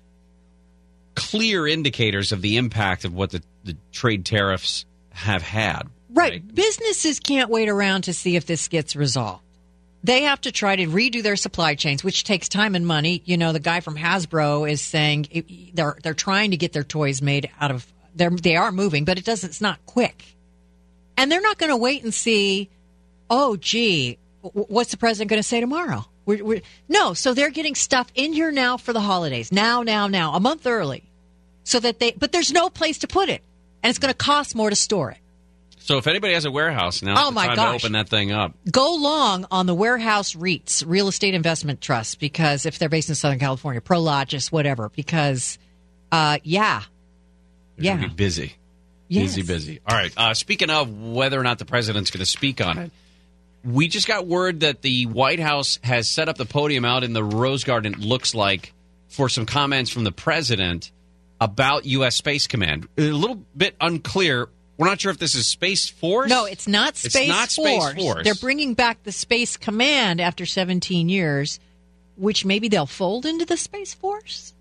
clear 1.14 1.66
indicators 1.66 2.32
of 2.32 2.42
the 2.42 2.56
impact 2.56 3.04
of 3.04 3.14
what 3.14 3.30
the, 3.30 3.42
the 3.62 3.76
trade 3.92 4.24
tariffs 4.24 4.84
have 5.10 5.42
had. 5.42 5.88
Right. 6.14 6.42
Businesses 6.54 7.18
can't 7.18 7.50
wait 7.50 7.68
around 7.68 8.02
to 8.02 8.14
see 8.14 8.36
if 8.36 8.46
this 8.46 8.68
gets 8.68 8.94
resolved. 8.94 9.42
They 10.04 10.22
have 10.22 10.40
to 10.42 10.52
try 10.52 10.76
to 10.76 10.86
redo 10.86 11.22
their 11.22 11.34
supply 11.34 11.74
chains, 11.74 12.04
which 12.04 12.24
takes 12.24 12.48
time 12.48 12.74
and 12.74 12.86
money. 12.86 13.22
You 13.24 13.36
know, 13.36 13.52
the 13.52 13.58
guy 13.60 13.80
from 13.80 13.96
Hasbro 13.96 14.70
is 14.70 14.80
saying 14.80 15.28
it- 15.30 15.74
they're 15.74 15.96
they're 16.02 16.14
trying 16.14 16.52
to 16.52 16.56
get 16.56 16.72
their 16.72 16.84
toys 16.84 17.20
made 17.20 17.50
out 17.60 17.70
of 17.70 17.86
they're 18.14 18.30
they 18.30 18.54
are 18.54 18.70
moving, 18.70 19.04
but 19.04 19.18
it 19.18 19.24
doesn't 19.24 19.48
it's 19.48 19.60
not 19.60 19.84
quick. 19.86 20.24
And 21.16 21.32
they're 21.32 21.40
not 21.40 21.58
going 21.58 21.70
to 21.70 21.76
wait 21.76 22.04
and 22.04 22.12
see, 22.12 22.68
oh 23.30 23.56
gee, 23.56 24.18
what's 24.42 24.90
the 24.90 24.98
president 24.98 25.30
going 25.30 25.40
to 25.42 25.48
say 25.48 25.60
tomorrow? 25.60 26.04
We're, 26.26 26.44
we're, 26.44 26.62
no, 26.88 27.14
so 27.14 27.34
they're 27.34 27.50
getting 27.50 27.74
stuff 27.74 28.06
in 28.14 28.32
here 28.32 28.50
now 28.50 28.76
for 28.76 28.92
the 28.92 29.00
holidays. 29.00 29.52
Now, 29.52 29.82
now, 29.82 30.06
now, 30.06 30.34
a 30.34 30.40
month 30.40 30.66
early. 30.66 31.02
So 31.64 31.80
that 31.80 31.98
they 31.98 32.12
but 32.12 32.30
there's 32.30 32.52
no 32.52 32.68
place 32.68 32.98
to 32.98 33.08
put 33.08 33.30
it. 33.30 33.42
And 33.82 33.90
it's 33.90 33.98
going 33.98 34.12
to 34.12 34.16
cost 34.16 34.54
more 34.54 34.68
to 34.70 34.76
store 34.76 35.10
it. 35.12 35.18
So 35.84 35.98
if 35.98 36.06
anybody 36.06 36.32
has 36.32 36.46
a 36.46 36.50
warehouse 36.50 37.02
now, 37.02 37.26
Oh, 37.26 37.30
my 37.30 37.46
time 37.48 37.56
gosh. 37.56 37.80
to 37.82 37.84
open 37.86 37.92
that 37.92 38.08
thing 38.08 38.32
up. 38.32 38.54
go 38.72 38.94
long 38.94 39.46
on 39.50 39.66
the 39.66 39.74
warehouse 39.74 40.34
REITs, 40.34 40.82
real 40.86 41.08
estate 41.08 41.34
investment 41.34 41.82
trusts, 41.82 42.14
because 42.14 42.64
if 42.64 42.78
they're 42.78 42.88
based 42.88 43.10
in 43.10 43.14
Southern 43.14 43.38
California, 43.38 43.82
Prologis, 43.82 44.50
whatever, 44.50 44.88
because, 44.88 45.58
uh, 46.10 46.38
yeah, 46.42 46.84
You're 47.76 47.96
yeah, 47.96 48.06
be 48.06 48.14
busy. 48.14 48.54
Yes. 49.08 49.36
Busy, 49.36 49.42
busy. 49.42 49.80
All 49.86 49.94
right. 49.94 50.10
Uh, 50.16 50.32
speaking 50.32 50.70
of 50.70 50.90
whether 50.90 51.38
or 51.38 51.42
not 51.42 51.58
the 51.58 51.66
president's 51.66 52.10
going 52.10 52.20
to 52.20 52.26
speak 52.30 52.64
on 52.64 52.78
it, 52.78 52.90
we 53.62 53.86
just 53.86 54.08
got 54.08 54.26
word 54.26 54.60
that 54.60 54.80
the 54.80 55.04
White 55.04 55.38
House 55.40 55.78
has 55.84 56.10
set 56.10 56.30
up 56.30 56.38
the 56.38 56.46
podium 56.46 56.86
out 56.86 57.04
in 57.04 57.12
the 57.12 57.22
Rose 57.22 57.62
Garden, 57.62 57.92
it 57.92 57.98
looks 58.00 58.34
like, 58.34 58.72
for 59.08 59.28
some 59.28 59.44
comments 59.44 59.90
from 59.90 60.04
the 60.04 60.12
president 60.12 60.90
about 61.42 61.84
U.S. 61.84 62.16
Space 62.16 62.46
Command. 62.46 62.88
A 62.96 63.02
little 63.02 63.42
bit 63.54 63.76
unclear. 63.82 64.48
We're 64.76 64.88
not 64.88 65.00
sure 65.00 65.10
if 65.10 65.18
this 65.18 65.34
is 65.34 65.46
Space 65.46 65.88
Force. 65.88 66.28
No, 66.28 66.46
it's 66.46 66.66
not 66.66 66.96
Space 66.96 67.14
It's 67.14 67.28
not 67.28 67.50
Space 67.50 67.82
Force. 67.82 67.94
Force. 67.94 68.24
They're 68.24 68.34
bringing 68.34 68.74
back 68.74 69.02
the 69.04 69.12
Space 69.12 69.56
Command 69.56 70.20
after 70.20 70.46
17 70.46 71.08
years, 71.08 71.60
which 72.16 72.44
maybe 72.44 72.68
they'll 72.68 72.86
fold 72.86 73.24
into 73.24 73.44
the 73.44 73.56
Space 73.56 73.94
Force 73.94 74.52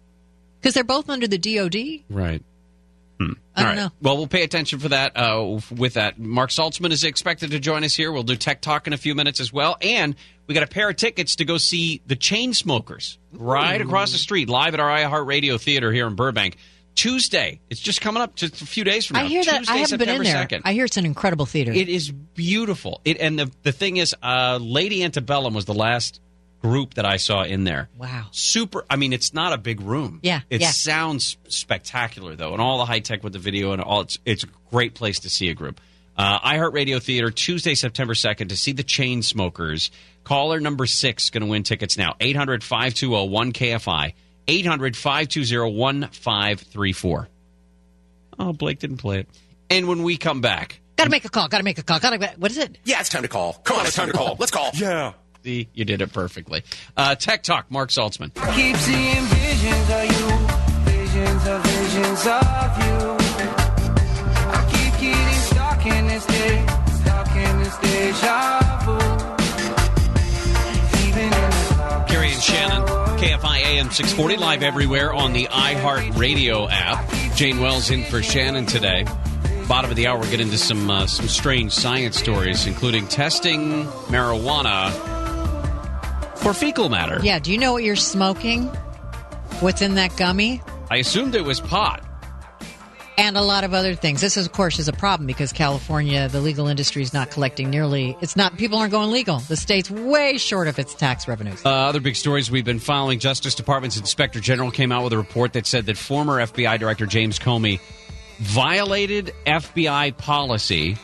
because 0.60 0.76
they're 0.76 0.84
both 0.84 1.10
under 1.10 1.28
the 1.28 1.38
DoD. 1.38 2.04
Right. 2.10 2.44
Hmm. 3.20 3.34
I 3.56 3.62
All 3.62 3.68
don't 3.68 3.76
know. 3.76 3.92
Well, 4.02 4.18
we'll 4.18 4.28
pay 4.28 4.44
attention 4.44 4.80
for 4.80 4.90
that. 4.90 5.16
Uh, 5.16 5.60
with 5.76 5.96
that, 5.96 6.20
Marc 6.20 6.50
Saltzman 6.50 6.92
is 6.92 7.04
expected 7.04 7.52
to 7.52 7.60
join 7.60 7.84
us 7.84 7.94
here. 7.96 8.12
We'll 8.12 8.24
do 8.24 8.36
tech 8.36 8.62
talk 8.62 8.88
in 8.88 8.94
a 8.94 8.98
few 8.98 9.16
minutes 9.16 9.40
as 9.40 9.54
well, 9.54 9.78
and 9.82 10.16
we 10.48 10.54
got 10.54 10.64
a 10.64 10.68
pair 10.68 10.90
of 10.90 10.96
tickets 10.96 11.36
to 11.38 11.46
go 11.46 11.58
see 11.58 12.02
the 12.08 12.16
Chainsmokers 12.16 13.18
right 13.32 13.80
across 13.80 14.12
the 14.12 14.18
street, 14.18 14.50
live 14.50 14.74
at 14.74 14.80
our 14.80 14.90
iHeartRadio 14.90 15.60
Theater 15.62 15.92
here 15.92 16.08
in 16.08 16.16
Burbank. 16.16 16.58
Tuesday. 16.96 17.60
It's 17.70 17.80
just 17.80 18.02
coming 18.02 18.22
up, 18.22 18.36
just 18.36 18.62
a 18.62 18.66
few 18.66 18.84
days 18.84 19.06
from 19.06 19.16
now. 19.18 19.24
I 19.24 19.28
hear 19.28 19.44
that. 19.44 19.70
I 19.70 19.78
haven't 19.78 19.98
been 20.00 20.10
in 20.10 20.24
September 20.24 20.48
there. 20.48 20.60
2nd. 20.60 20.62
I 20.66 20.74
hear 20.74 20.86
it's 20.86 20.98
an 20.98 21.06
incredible 21.06 21.46
theater. 21.46 21.72
It 21.72 21.90
is 21.90 22.12
beautiful. 22.12 23.02
It, 23.06 23.18
and 23.20 23.40
the 23.40 23.52
the 23.64 23.72
thing 23.72 23.98
is, 23.98 24.16
uh, 24.22 24.60
Lady 24.62 25.04
Antebellum 25.04 25.54
was 25.54 25.66
the 25.66 25.74
last 25.74 26.20
group 26.62 26.94
that 26.94 27.06
I 27.06 27.18
saw 27.18 27.44
in 27.44 27.64
there. 27.66 27.90
Wow. 27.98 28.28
Super. 28.32 28.86
I 28.90 28.96
mean, 28.96 29.12
it's 29.12 29.34
not 29.34 29.52
a 29.54 29.58
big 29.58 29.82
room. 29.82 30.20
Yeah, 30.24 30.42
It 30.50 30.62
yeah. 30.62 30.72
sounds 30.72 31.36
spectacular 31.50 32.36
though, 32.36 32.54
and 32.54 32.62
all 32.62 32.78
the 32.78 32.86
high 32.86 33.00
tech 33.00 33.24
with 33.24 33.34
the 33.34 33.40
video 33.40 33.74
and 33.74 33.82
all. 33.82 34.02
It's 34.02 34.18
it's 34.26 34.44
a 34.44 34.48
great 34.72 34.94
place 34.94 35.20
to 35.22 35.30
see 35.30 35.50
a 35.50 35.54
group. 35.54 35.82
Uh, 36.16 36.40
iHeartRadio 36.40 37.02
Theater 37.02 37.32
Tuesday, 37.32 37.74
September 37.74 38.14
second, 38.14 38.50
to 38.50 38.56
see 38.58 38.72
the 38.72 38.84
Chainsmokers. 38.84 39.90
Caller 40.24 40.60
number 40.60 40.86
six 40.86 41.32
going 41.32 41.42
to 41.42 41.48
win 41.50 41.64
tickets 41.64 41.98
now. 41.98 42.16
800-520-1KFI. 44.48 46.10
800-520-1534. 46.64 47.28
Oh, 48.40 48.54
Blake 48.54 48.80
didn't 48.80 48.98
play 48.98 49.20
it. 49.20 49.30
And 49.70 49.88
when 49.88 50.04
we 50.04 50.18
come 50.18 50.42
back, 50.42 50.80
Got 50.96 51.06
to 51.06 51.10
make 51.10 51.26
a 51.26 51.30
call. 51.30 51.48
Got 51.48 51.58
to 51.58 51.64
make 51.64 51.78
a 51.80 51.84
call. 51.84 52.00
Got 52.00 52.20
to. 52.20 52.34
What 52.38 52.52
is 52.52 52.58
it? 52.58 52.78
Yeah, 52.84 53.00
it's 53.00 53.10
time 53.10 53.24
to 53.24 53.28
call. 53.28 53.54
Come 53.64 53.78
on, 53.80 53.86
it's 53.86 53.96
time 53.96 54.08
to 54.08 54.14
call. 54.14 54.36
Let's 54.40 54.52
call. 54.52 54.70
Yeah. 54.74 55.14
See, 55.44 55.68
you 55.74 55.84
did 55.86 56.02
it 56.02 56.14
perfectly. 56.14 56.64
Uh, 56.96 57.16
Tech 57.16 57.44
Talk, 57.44 57.70
Marc 57.70 57.90
Saltzman. 57.90 58.34
Keep 58.56 58.78
seeing 58.78 59.26
visions 59.26 59.90
of 59.90 60.06
you, 60.06 60.28
visions 60.86 61.48
of 61.48 61.64
visions 61.66 62.28
of 62.28 62.78
you. 62.78 63.18
I 64.48 64.64
keep 64.72 65.02
getting 65.02 65.40
stuck 65.40 65.86
in 65.86 66.08
this 66.08 66.26
day, 66.28 66.66
stuck 67.02 67.36
in 67.36 67.60
this 67.60 67.78
deja 67.80 68.80
vu. 68.86 69.13
KFI 73.24 73.60
AM 73.64 73.90
640, 73.90 74.36
live 74.36 74.64
everywhere 74.64 75.14
on 75.14 75.32
the 75.32 75.46
iHeart 75.46 76.18
Radio 76.18 76.68
app. 76.68 77.10
Jane 77.38 77.62
Wells 77.62 77.90
in 77.90 78.04
for 78.04 78.22
Shannon 78.22 78.66
today. 78.66 79.06
Bottom 79.66 79.90
of 79.90 79.96
the 79.96 80.08
hour, 80.08 80.20
we'll 80.20 80.30
get 80.30 80.42
into 80.42 80.58
some 80.58 80.90
uh, 80.90 81.08
some 81.08 81.30
strange 81.30 81.72
science 81.72 82.18
stories, 82.18 82.68
including 82.68 83.08
testing 83.08 83.86
marijuana 84.10 84.92
for 86.40 86.54
fecal 86.54 86.90
matter. 86.90 87.22
Yeah. 87.24 87.40
Do 87.40 87.54
you 87.54 87.58
know 87.58 87.72
what 87.72 87.86
you're 87.86 87.96
smoking? 87.96 88.66
What's 89.62 89.82
in 89.82 89.96
that 89.96 90.18
gummy? 90.18 90.62
I 90.92 90.98
assumed 90.98 91.34
it 91.34 91.46
was 91.46 91.62
pot. 91.62 92.04
And 93.18 93.38
a 93.38 93.42
lot 93.42 93.64
of 93.64 93.74
other 93.74 93.96
things. 93.96 94.22
This, 94.22 94.38
is, 94.38 94.46
of 94.46 94.52
course, 94.52 94.80
is 94.80 94.88
a 94.88 94.94
problem 94.94 95.28
because 95.28 95.54
California, 95.54 96.28
the 96.30 96.42
legal 96.42 96.68
industry 96.68 97.02
is 97.02 97.14
not 97.14 97.32
collecting 97.32 97.70
nearly. 97.70 98.18
It's 98.22 98.36
not. 98.36 98.58
People 98.58 98.78
aren't 98.78 98.92
going 98.92 99.12
legal. 99.12 99.40
The 99.40 99.56
state's 99.56 99.90
way 99.90 100.38
short 100.38 100.68
of 100.68 100.80
its 100.80 100.94
tax 100.94 101.28
revenues. 101.28 101.66
Uh, 101.66 101.70
other 101.70 102.00
big 102.00 102.16
stories 102.16 102.50
we've 102.50 102.66
been 102.66 102.80
following. 102.80 103.20
Justice 103.20 103.56
Department's 103.56 103.98
Inspector 103.98 104.40
General 104.40 104.72
came 104.72 104.92
out 104.92 105.04
with 105.04 105.14
a 105.14 105.18
report 105.18 105.54
that 105.54 105.66
said 105.66 105.86
that 105.86 105.98
former 105.98 106.38
FBI 106.40 106.80
Director 106.80 107.06
James 107.06 107.40
Comey 107.40 107.80
violated 108.40 109.34
FBI 109.46 110.18
policy 110.18 110.98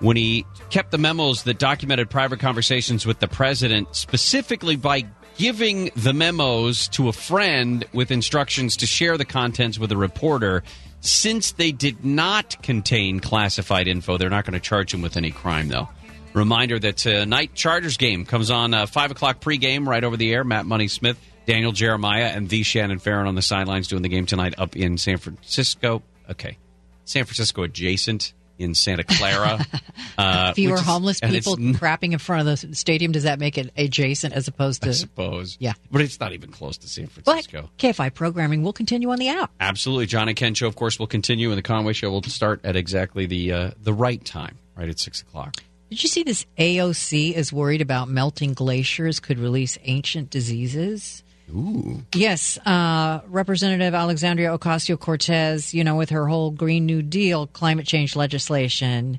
when 0.00 0.16
he 0.16 0.46
kept 0.70 0.90
the 0.90 0.98
memos 0.98 1.44
that 1.44 1.58
documented 1.58 2.10
private 2.10 2.40
conversations 2.40 3.06
with 3.06 3.18
the 3.18 3.28
president, 3.28 3.88
specifically 3.94 4.76
by 4.76 5.04
giving 5.36 5.90
the 5.96 6.12
memos 6.12 6.88
to 6.88 7.08
a 7.08 7.12
friend 7.12 7.84
with 7.92 8.10
instructions 8.10 8.76
to 8.76 8.86
share 8.86 9.16
the 9.16 9.24
contents 9.24 9.78
with 9.78 9.90
a 9.92 9.96
reporter. 9.96 10.62
Since 11.00 11.52
they 11.52 11.72
did 11.72 12.04
not 12.04 12.62
contain 12.62 13.20
classified 13.20 13.88
info, 13.88 14.18
they're 14.18 14.30
not 14.30 14.44
going 14.44 14.54
to 14.54 14.60
charge 14.60 14.92
him 14.92 15.00
with 15.00 15.16
any 15.16 15.30
crime, 15.30 15.68
though. 15.68 15.88
Reminder 16.34 16.78
that 16.78 16.96
tonight 16.98 17.54
Chargers 17.54 17.96
game 17.96 18.24
comes 18.24 18.50
on 18.50 18.74
uh, 18.74 18.86
five 18.86 19.10
o'clock 19.10 19.40
pregame 19.40 19.86
right 19.86 20.04
over 20.04 20.16
the 20.16 20.32
air. 20.32 20.44
Matt 20.44 20.66
Money 20.66 20.88
Smith, 20.88 21.18
Daniel 21.46 21.72
Jeremiah, 21.72 22.26
and 22.26 22.48
the 22.48 22.62
Shannon 22.62 22.98
Farren 22.98 23.26
on 23.26 23.34
the 23.34 23.42
sidelines 23.42 23.88
doing 23.88 24.02
the 24.02 24.08
game 24.08 24.26
tonight 24.26 24.54
up 24.58 24.76
in 24.76 24.98
San 24.98 25.18
Francisco. 25.18 26.02
Okay, 26.28 26.58
San 27.04 27.24
Francisco 27.24 27.62
adjacent 27.62 28.34
in 28.58 28.74
Santa 28.74 29.04
Clara. 29.04 29.64
Uh, 30.16 30.52
Fewer 30.52 30.74
is- 30.74 30.80
homeless 30.80 31.20
people 31.20 31.56
crapping 31.56 32.12
in 32.12 32.18
front 32.18 32.48
of 32.48 32.60
the 32.60 32.74
stadium. 32.74 33.12
Does 33.12 33.22
that 33.22 33.38
make 33.38 33.56
it 33.56 33.70
adjacent 33.76 34.34
as 34.34 34.48
opposed 34.48 34.82
to? 34.82 34.88
I 34.88 34.92
suppose. 34.92 35.56
Yeah. 35.60 35.74
But 35.92 36.00
it's 36.00 36.18
not 36.18 36.32
even 36.32 36.50
close 36.50 36.76
to 36.78 36.88
San 36.88 37.08
But 37.14 37.22
Francisco. 37.24 37.70
KFI 37.78 38.14
programming 38.14 38.64
will 38.64 38.72
continue 38.72 39.10
on 39.10 39.18
the 39.20 39.28
app. 39.28 39.52
Absolutely. 39.60 40.06
John 40.06 40.26
and 40.26 40.36
Ken 40.36 40.54
show, 40.54 40.66
of 40.66 40.74
course, 40.74 40.98
will 40.98 41.06
continue, 41.06 41.50
and 41.50 41.58
the 41.58 41.62
Conway 41.62 41.92
show 41.92 42.10
will 42.10 42.22
start 42.24 42.60
at 42.64 42.74
exactly 42.74 43.26
the 43.26 43.52
uh, 43.52 43.70
the 43.80 43.92
right 43.92 44.24
time, 44.24 44.58
right 44.76 44.88
at 44.88 44.98
six 44.98 45.20
o'clock. 45.22 45.54
Did 45.90 46.02
you 46.02 46.08
see 46.08 46.24
this? 46.24 46.44
AOC 46.58 47.32
is 47.34 47.52
worried 47.52 47.80
about 47.80 48.08
melting 48.08 48.54
glaciers 48.54 49.20
could 49.20 49.38
release 49.38 49.78
ancient 49.84 50.30
diseases. 50.30 51.22
Ooh. 51.50 52.02
Yes, 52.14 52.58
uh, 52.58 53.20
Representative 53.26 53.94
Alexandria 53.94 54.56
Ocasio 54.56 54.98
Cortez, 54.98 55.72
you 55.72 55.84
know, 55.84 55.96
with 55.96 56.10
her 56.10 56.26
whole 56.26 56.50
Green 56.50 56.86
New 56.86 57.02
Deal 57.02 57.46
climate 57.46 57.86
change 57.86 58.14
legislation, 58.16 59.18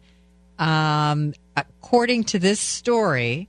um, 0.59 1.33
according 1.55 2.25
to 2.25 2.39
this 2.39 2.59
story, 2.59 3.47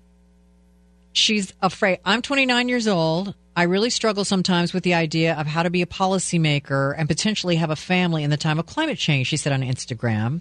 she's 1.13 1.53
afraid. 1.61 1.99
I'm 2.05 2.23
29 2.23 2.69
years 2.69 2.89
old. 2.89 3.35
I 3.57 3.65
really 3.65 3.91
struggle 3.91 4.25
sometimes 4.25 4.73
with 4.73 4.85
the 4.85 4.95
idea 4.95 5.35
of 5.35 5.47
how 5.47 5.63
to 5.63 5.71
be 5.71 5.83
a 5.83 5.87
policymaker 5.87 6.95
and 6.97 7.09
potentially 7.09 7.57
have 7.57 7.71
a 7.71 7.77
family 7.77 8.23
in 8.23 8.31
the 8.31 8.37
time 8.37 8.59
of 8.59 8.67
climate 8.67 8.97
change, 8.97 9.27
she 9.27 9.37
said 9.37 9.53
on 9.53 9.63
Instagram. 9.63 10.41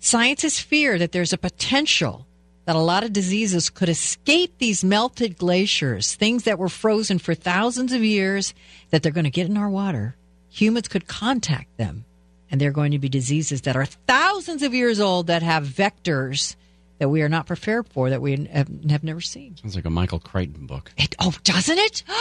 Scientists 0.00 0.60
fear 0.60 0.98
that 0.98 1.12
there's 1.12 1.32
a 1.32 1.38
potential 1.38 2.26
that 2.68 2.76
a 2.76 2.80
lot 2.80 3.02
of 3.02 3.14
diseases 3.14 3.70
could 3.70 3.88
escape 3.88 4.58
these 4.58 4.84
melted 4.84 5.38
glaciers, 5.38 6.14
things 6.14 6.42
that 6.42 6.58
were 6.58 6.68
frozen 6.68 7.18
for 7.18 7.34
thousands 7.34 7.94
of 7.94 8.04
years, 8.04 8.52
that 8.90 9.02
they're 9.02 9.10
going 9.10 9.24
to 9.24 9.30
get 9.30 9.46
in 9.46 9.56
our 9.56 9.70
water. 9.70 10.14
Humans 10.50 10.88
could 10.88 11.08
contact 11.08 11.74
them, 11.78 12.04
and 12.50 12.60
they're 12.60 12.70
going 12.70 12.92
to 12.92 12.98
be 12.98 13.08
diseases 13.08 13.62
that 13.62 13.74
are 13.74 13.86
thousands 13.86 14.62
of 14.62 14.74
years 14.74 15.00
old 15.00 15.28
that 15.28 15.42
have 15.42 15.64
vectors 15.64 16.56
that 16.98 17.08
we 17.08 17.22
are 17.22 17.28
not 17.30 17.46
prepared 17.46 17.88
for, 17.88 18.10
that 18.10 18.20
we 18.20 18.46
have, 18.52 18.68
have 18.90 19.02
never 19.02 19.22
seen. 19.22 19.56
Sounds 19.56 19.74
like 19.74 19.86
a 19.86 19.90
Michael 19.90 20.18
Crichton 20.18 20.66
book. 20.66 20.92
It, 20.98 21.16
oh, 21.20 21.32
doesn't 21.44 21.78
it? 21.78 22.02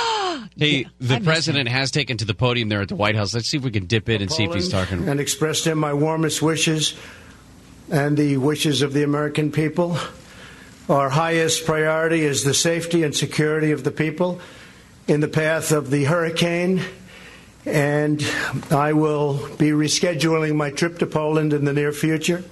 Hey, 0.55 0.85
I 0.85 0.89
the 0.99 1.15
miss 1.15 1.25
president 1.25 1.67
has 1.67 1.91
taken 1.91 2.15
to 2.17 2.25
the 2.25 2.33
podium 2.33 2.69
there 2.69 2.79
at 2.79 2.87
the 2.87 2.95
White 2.95 3.15
House. 3.15 3.33
Let's 3.33 3.49
see 3.49 3.57
if 3.57 3.63
we 3.63 3.71
can 3.71 3.85
dip 3.85 4.07
in 4.07 4.21
and 4.21 4.31
see 4.31 4.45
if 4.45 4.53
he's 4.53 4.69
talking. 4.69 5.09
and 5.09 5.19
express 5.19 5.61
to 5.63 5.71
him 5.71 5.79
my 5.79 5.93
warmest 5.93 6.41
wishes 6.41 6.95
and 7.91 8.15
the 8.15 8.37
wishes 8.37 8.81
of 8.81 8.93
the 8.93 9.03
American 9.03 9.51
people. 9.51 9.97
Our 10.89 11.09
highest 11.09 11.65
priority 11.65 12.21
is 12.21 12.45
the 12.45 12.53
safety 12.53 13.03
and 13.03 13.13
security 13.13 13.73
of 13.73 13.83
the 13.83 13.91
people 13.91 14.39
in 15.05 15.19
the 15.19 15.27
path 15.27 15.73
of 15.73 15.89
the 15.89 16.05
hurricane. 16.05 16.81
And 17.65 18.25
I 18.71 18.93
will 18.93 19.33
be 19.57 19.71
rescheduling 19.71 20.55
my 20.55 20.71
trip 20.71 20.99
to 20.99 21.05
Poland 21.05 21.51
in 21.51 21.65
the 21.65 21.73
near 21.73 21.91
future. 21.91 22.45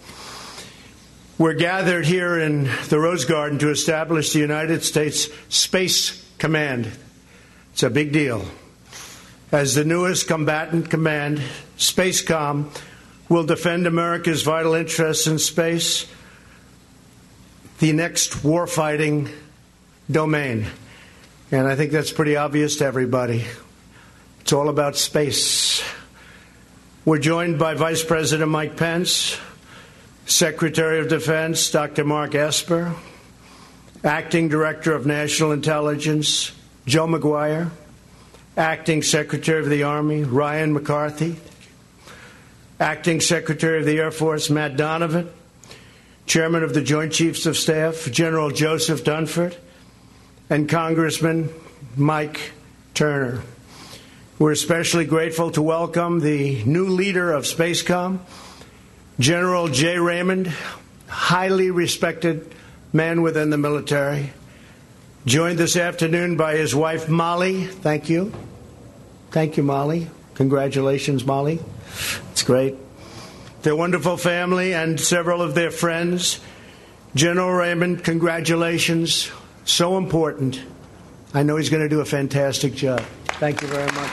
We're 1.37 1.53
gathered 1.53 2.05
here 2.05 2.37
in 2.37 2.69
the 2.89 2.99
Rose 2.99 3.23
Garden 3.23 3.57
to 3.59 3.69
establish 3.69 4.33
the 4.33 4.39
United 4.39 4.83
States 4.83 5.29
Space 5.47 6.21
Command. 6.37 6.91
It's 7.71 7.83
a 7.83 7.89
big 7.89 8.11
deal. 8.11 8.43
As 9.53 9.75
the 9.75 9.85
newest 9.85 10.27
combatant 10.27 10.89
command, 10.89 11.41
SpaceCom 11.77 12.67
will 13.29 13.45
defend 13.45 13.87
America's 13.87 14.43
vital 14.43 14.73
interests 14.73 15.25
in 15.25 15.39
space, 15.39 16.05
the 17.79 17.91
next 17.91 18.31
warfighting 18.43 19.29
domain. 20.09 20.67
And 21.51 21.67
I 21.67 21.75
think 21.75 21.91
that's 21.91 22.11
pretty 22.11 22.35
obvious 22.35 22.77
to 22.77 22.85
everybody. 22.85 23.45
It's 24.41 24.53
all 24.53 24.69
about 24.69 24.95
space. 24.95 25.83
We're 27.03 27.19
joined 27.19 27.59
by 27.59 27.73
Vice 27.75 28.03
President 28.03 28.49
Mike 28.49 28.77
Pence, 28.77 29.37
Secretary 30.25 30.99
of 30.99 31.07
Defense 31.07 31.69
Dr. 31.69 32.03
Mark 32.03 32.33
Esper, 32.33 32.95
Acting 34.03 34.49
Director 34.49 34.93
of 34.93 35.05
National 35.05 35.51
Intelligence 35.51 36.51
Joe 36.85 37.07
Maguire, 37.07 37.71
Acting 38.57 39.01
Secretary 39.01 39.61
of 39.61 39.69
the 39.69 39.83
Army 39.83 40.23
Ryan 40.23 40.73
McCarthy, 40.73 41.35
Acting 42.79 43.21
Secretary 43.21 43.79
of 43.79 43.85
the 43.85 43.99
Air 43.99 44.11
Force 44.11 44.49
Matt 44.49 44.77
Donovan, 44.77 45.29
Chairman 46.25 46.63
of 46.63 46.73
the 46.73 46.81
Joint 46.81 47.13
Chiefs 47.13 47.45
of 47.45 47.55
Staff 47.55 48.09
General 48.11 48.49
Joseph 48.49 49.03
Dunford, 49.03 49.55
and 50.49 50.67
Congressman 50.69 51.49
Mike 51.95 52.51
Turner. 52.93 53.41
We're 54.37 54.51
especially 54.51 55.05
grateful 55.05 55.51
to 55.51 55.61
welcome 55.61 56.19
the 56.19 56.63
new 56.65 56.87
leader 56.87 57.31
of 57.31 57.45
Spacecom, 57.45 58.19
General 59.19 59.69
Jay 59.69 59.97
Raymond, 59.97 60.51
highly 61.07 61.71
respected 61.71 62.53
man 62.91 63.21
within 63.21 63.49
the 63.49 63.57
military, 63.57 64.33
joined 65.25 65.57
this 65.57 65.77
afternoon 65.77 66.37
by 66.37 66.55
his 66.55 66.75
wife 66.75 67.07
Molly. 67.07 67.65
Thank 67.65 68.09
you. 68.09 68.33
Thank 69.31 69.57
you, 69.57 69.63
Molly. 69.63 70.09
Congratulations, 70.35 71.25
Molly. 71.25 71.59
It's 72.31 72.43
great. 72.43 72.75
Their 73.65 73.75
wonderful 73.75 74.15
family 74.15 74.75
and 74.75 74.99
several 74.99 75.41
of 75.41 75.55
their 75.55 75.71
friends. 75.71 76.39
General 77.15 77.51
Raymond, 77.51 78.03
congratulations. 78.03 79.31
So 79.63 79.97
important. 79.97 80.61
I 81.33 81.41
know 81.41 81.57
he's 81.57 81.71
going 81.71 81.81
to 81.81 81.89
do 81.89 81.99
a 81.99 82.05
fantastic 82.05 82.75
job. 82.75 83.01
Thank 83.39 83.63
you 83.63 83.67
very 83.67 83.91
much. 83.91 84.11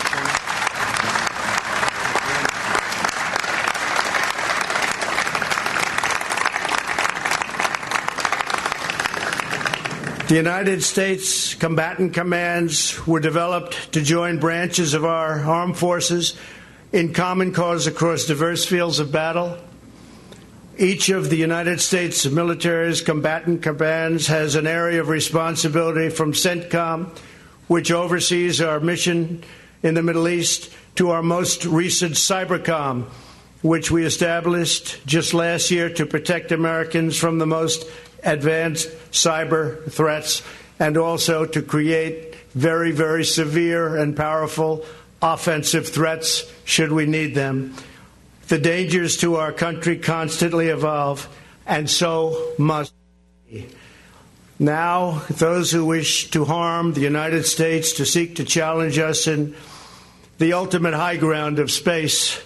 The 10.29 10.35
United 10.35 10.83
States 10.83 11.55
combatant 11.57 12.15
commands 12.15 13.07
were 13.07 13.21
developed 13.21 13.93
to 13.93 14.01
join 14.01 14.39
branches 14.39 14.95
of 14.95 15.05
our 15.05 15.41
armed 15.41 15.77
forces 15.77 16.39
in 16.93 17.15
common 17.15 17.53
cause 17.53 17.87
across 17.87 18.27
diverse 18.27 18.67
fields 18.67 18.99
of 18.99 19.11
battle. 19.11 19.57
Each 20.79 21.09
of 21.09 21.31
the 21.31 21.37
United 21.37 21.81
States 21.81 22.27
military's 22.27 23.01
combatant 23.01 23.63
commands 23.63 24.27
has 24.27 24.55
an 24.55 24.67
area 24.67 25.01
of 25.01 25.09
responsibility 25.09 26.11
from 26.11 26.33
CENTCOM, 26.33 27.17
which 27.67 27.91
oversees 27.91 28.61
our 28.61 28.81
mission 28.81 29.43
in 29.83 29.95
the 29.95 30.03
Middle 30.03 30.29
East, 30.29 30.73
to 30.97 31.11
our 31.11 31.23
most 31.23 31.65
recent 31.65 32.15
CyberCom, 32.15 33.05
which 33.63 33.91
we 33.91 34.05
established 34.05 35.05
just 35.07 35.33
last 35.33 35.71
year 35.71 35.89
to 35.89 36.05
protect 36.05 36.53
Americans 36.53 37.17
from 37.17 37.39
the 37.39 37.47
most 37.47 37.87
advanced 38.23 38.89
cyber 39.11 39.91
threats 39.91 40.43
and 40.79 40.97
also 40.97 41.47
to 41.47 41.63
create 41.63 42.35
very, 42.55 42.93
very 42.93 43.25
severe 43.25 43.97
and 43.97 44.17
powerful 44.17 44.85
offensive 45.23 45.89
threats 45.89 46.51
should 46.65 46.93
we 46.93 47.07
need 47.07 47.35
them. 47.35 47.75
The 48.49 48.59
dangers 48.59 49.17
to 49.19 49.37
our 49.37 49.53
country 49.53 49.97
constantly 49.99 50.69
evolve, 50.69 51.29
and 51.67 51.89
so 51.89 52.53
must 52.59 52.93
we. 53.51 53.69
Now, 54.59 55.23
those 55.31 55.73
who 55.73 55.87
wish 55.87 56.31
to 56.31 56.45
harm 56.45 56.93
the 56.93 57.01
United 57.01 57.47
States, 57.47 57.95
to 57.95 58.07
seek 58.07 58.37
to 58.37 58.45
challenge 58.45 58.99
us 58.99 59.27
in 59.27 59.55
the 60.39 60.53
ultimate 60.53 60.95
high 60.95 61.17
ground 61.17 61.59
of 61.59 61.71
space, 61.71 62.41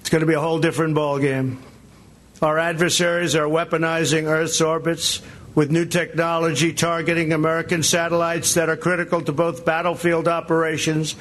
it's 0.00 0.10
going 0.10 0.20
to 0.20 0.26
be 0.26 0.34
a 0.34 0.40
whole 0.40 0.58
different 0.58 0.96
ballgame. 0.96 1.58
Our 2.40 2.58
adversaries 2.58 3.34
are 3.34 3.46
weaponizing 3.46 4.24
Earth's 4.24 4.60
orbits 4.60 5.20
with 5.54 5.70
new 5.70 5.84
technology 5.84 6.72
targeting 6.72 7.32
American 7.32 7.82
satellites 7.82 8.54
that 8.54 8.68
are 8.68 8.76
critical 8.76 9.20
to 9.22 9.32
both 9.32 9.64
battlefield 9.64 10.28
operations 10.28 11.16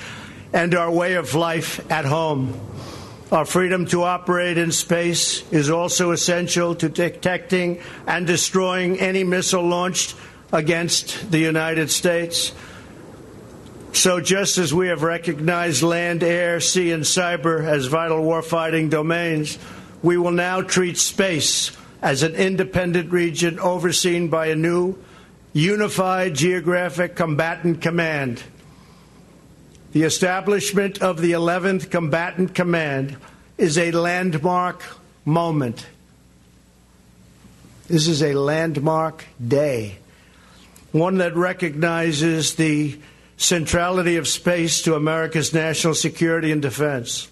and 0.54 0.76
our 0.76 0.92
way 0.92 1.16
of 1.16 1.36
life 1.36 1.80
at 1.92 2.06
home. 2.06 2.60
Our 3.32 3.46
freedom 3.46 3.86
to 3.88 4.04
operate 4.04 4.58
in 4.58 4.72
space 4.72 5.44
is 5.52 5.70
also 5.70 6.12
essential 6.12 6.76
to 6.76 6.88
detecting 6.88 7.82
and 8.06 8.26
destroying 8.26 9.00
any 9.00 9.26
missile 9.26 9.68
launched 9.68 10.16
against 10.54 11.30
the 11.30 11.40
United 11.40 11.92
States. 11.92 12.54
So, 13.92 14.22
just 14.22 14.58
as 14.58 14.74
we 14.74 14.88
have 14.88 15.04
recognized 15.04 15.84
land, 15.84 16.24
air, 16.24 16.60
sea, 16.62 16.92
and 16.92 17.04
cyber 17.04 17.66
as 17.66 17.88
vital 17.88 18.20
warfighting 18.20 18.90
domains, 18.90 19.58
we 20.02 20.18
will 20.18 20.32
now 20.32 20.62
treat 20.62 20.98
space 20.98 21.72
as 22.02 22.24
an 22.24 22.36
independent 22.36 23.12
region 23.12 23.60
overseen 23.60 24.30
by 24.30 24.48
a 24.48 24.56
new, 24.56 24.96
unified 25.52 26.36
geographic 26.36 27.16
combatant 27.16 27.82
command. 27.82 28.42
The 29.98 30.04
establishment 30.04 31.02
of 31.02 31.22
the 31.22 31.32
11th 31.32 31.90
Combatant 31.90 32.54
Command 32.54 33.18
is 33.58 33.80
a 33.80 33.90
landmark 33.90 34.84
moment. 35.26 35.88
This 37.88 38.08
is 38.08 38.22
a 38.22 38.36
landmark 38.36 39.26
day, 39.44 39.98
one 40.92 41.18
that 41.18 41.36
recognizes 41.36 42.54
the 42.54 43.00
centrality 43.38 44.18
of 44.18 44.28
space 44.28 44.84
to 44.84 44.94
America's 44.94 45.52
national 45.52 45.96
security 45.96 46.52
and 46.52 46.62
defense. 46.62 47.28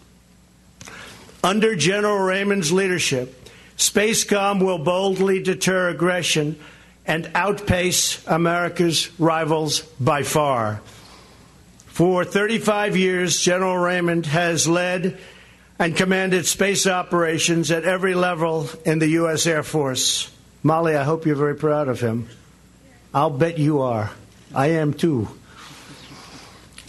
Under 1.43 1.75
General 1.75 2.17
Raymond's 2.17 2.71
leadership, 2.71 3.47
Spacecom 3.77 4.59
will 4.59 4.79
boldly 4.79 5.39
deter 5.39 5.89
aggression 5.89 6.59
and 7.05 7.29
outpace 7.35 8.25
America's 8.25 9.11
rivals 9.19 9.81
by 9.99 10.23
far. 10.23 10.81
For 11.95 12.25
35 12.25 12.97
years, 12.97 13.39
General 13.39 13.77
Raymond 13.77 14.25
has 14.25 14.67
led 14.67 15.17
and 15.79 15.95
commanded 15.95 16.45
space 16.45 16.87
operations 16.87 17.71
at 17.71 17.85
every 17.85 18.15
level 18.15 18.67
in 18.83 18.99
the 18.99 19.07
U.S. 19.11 19.47
Air 19.47 19.63
Force. 19.63 20.29
Molly, 20.61 20.97
I 20.97 21.05
hope 21.05 21.25
you're 21.25 21.37
very 21.37 21.55
proud 21.55 21.87
of 21.87 22.01
him. 22.01 22.27
I'll 23.13 23.29
bet 23.29 23.57
you 23.59 23.79
are. 23.79 24.11
I 24.53 24.71
am 24.71 24.93
too. 24.93 25.29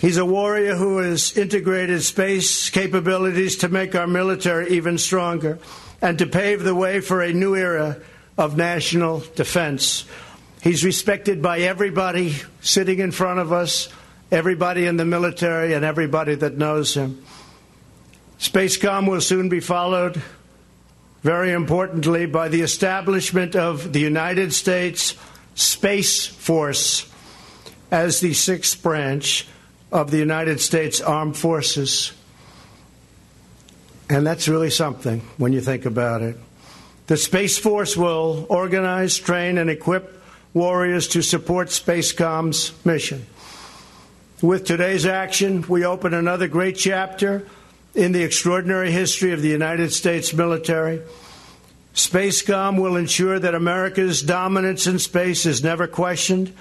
He's 0.00 0.16
a 0.16 0.26
warrior 0.26 0.74
who 0.74 0.98
has 0.98 1.38
integrated 1.38 2.02
space 2.02 2.68
capabilities 2.70 3.58
to 3.58 3.68
make 3.68 3.94
our 3.94 4.08
military 4.08 4.70
even 4.70 4.98
stronger 4.98 5.60
and 6.02 6.18
to 6.18 6.26
pave 6.26 6.64
the 6.64 6.74
way 6.74 6.98
for 6.98 7.22
a 7.22 7.32
new 7.32 7.54
era 7.54 7.98
of 8.36 8.56
national 8.56 9.20
defense. 9.36 10.04
He's 10.62 10.84
respected 10.84 11.42
by 11.42 11.60
everybody 11.60 12.34
sitting 12.60 12.98
in 12.98 13.12
front 13.12 13.38
of 13.38 13.52
us, 13.52 13.88
everybody 14.30 14.86
in 14.86 14.96
the 14.96 15.04
military, 15.04 15.74
and 15.74 15.84
everybody 15.84 16.34
that 16.34 16.56
knows 16.56 16.94
him. 16.94 17.22
Spacecom 18.38 19.08
will 19.08 19.20
soon 19.20 19.48
be 19.48 19.60
followed, 19.60 20.20
very 21.22 21.52
importantly, 21.52 22.26
by 22.26 22.48
the 22.48 22.60
establishment 22.60 23.56
of 23.56 23.92
the 23.92 24.00
United 24.00 24.52
States 24.52 25.14
Space 25.54 26.26
Force 26.26 27.10
as 27.90 28.20
the 28.20 28.34
sixth 28.34 28.82
branch 28.82 29.46
of 29.90 30.10
the 30.10 30.18
United 30.18 30.60
States 30.60 31.00
Armed 31.00 31.36
Forces. 31.36 32.12
And 34.08 34.26
that's 34.26 34.48
really 34.48 34.70
something 34.70 35.20
when 35.38 35.52
you 35.52 35.60
think 35.60 35.86
about 35.86 36.22
it. 36.22 36.36
The 37.06 37.16
Space 37.16 37.56
Force 37.56 37.96
will 37.96 38.46
organize, 38.48 39.16
train, 39.16 39.58
and 39.58 39.70
equip 39.70 40.20
warriors 40.52 41.08
to 41.08 41.22
support 41.22 41.68
Spacecom's 41.68 42.72
mission. 42.84 43.26
With 44.42 44.66
today's 44.66 45.06
action, 45.06 45.64
we 45.66 45.86
open 45.86 46.12
another 46.12 46.46
great 46.46 46.76
chapter 46.76 47.48
in 47.94 48.12
the 48.12 48.22
extraordinary 48.22 48.92
history 48.92 49.32
of 49.32 49.40
the 49.40 49.48
United 49.48 49.94
States 49.94 50.34
military. 50.34 51.00
Spacecom 51.94 52.78
will 52.78 52.96
ensure 52.96 53.38
that 53.38 53.54
America's 53.54 54.20
dominance 54.20 54.86
in 54.86 54.98
space 54.98 55.46
is 55.46 55.64
never 55.64 55.86
questioned 55.86 56.52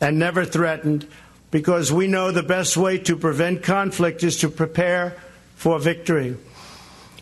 and 0.00 0.16
never 0.20 0.44
threatened 0.44 1.08
because 1.50 1.90
we 1.90 2.06
know 2.06 2.30
the 2.30 2.44
best 2.44 2.76
way 2.76 2.98
to 2.98 3.16
prevent 3.16 3.64
conflict 3.64 4.22
is 4.22 4.38
to 4.38 4.48
prepare 4.48 5.16
for 5.56 5.80
victory. 5.80 6.36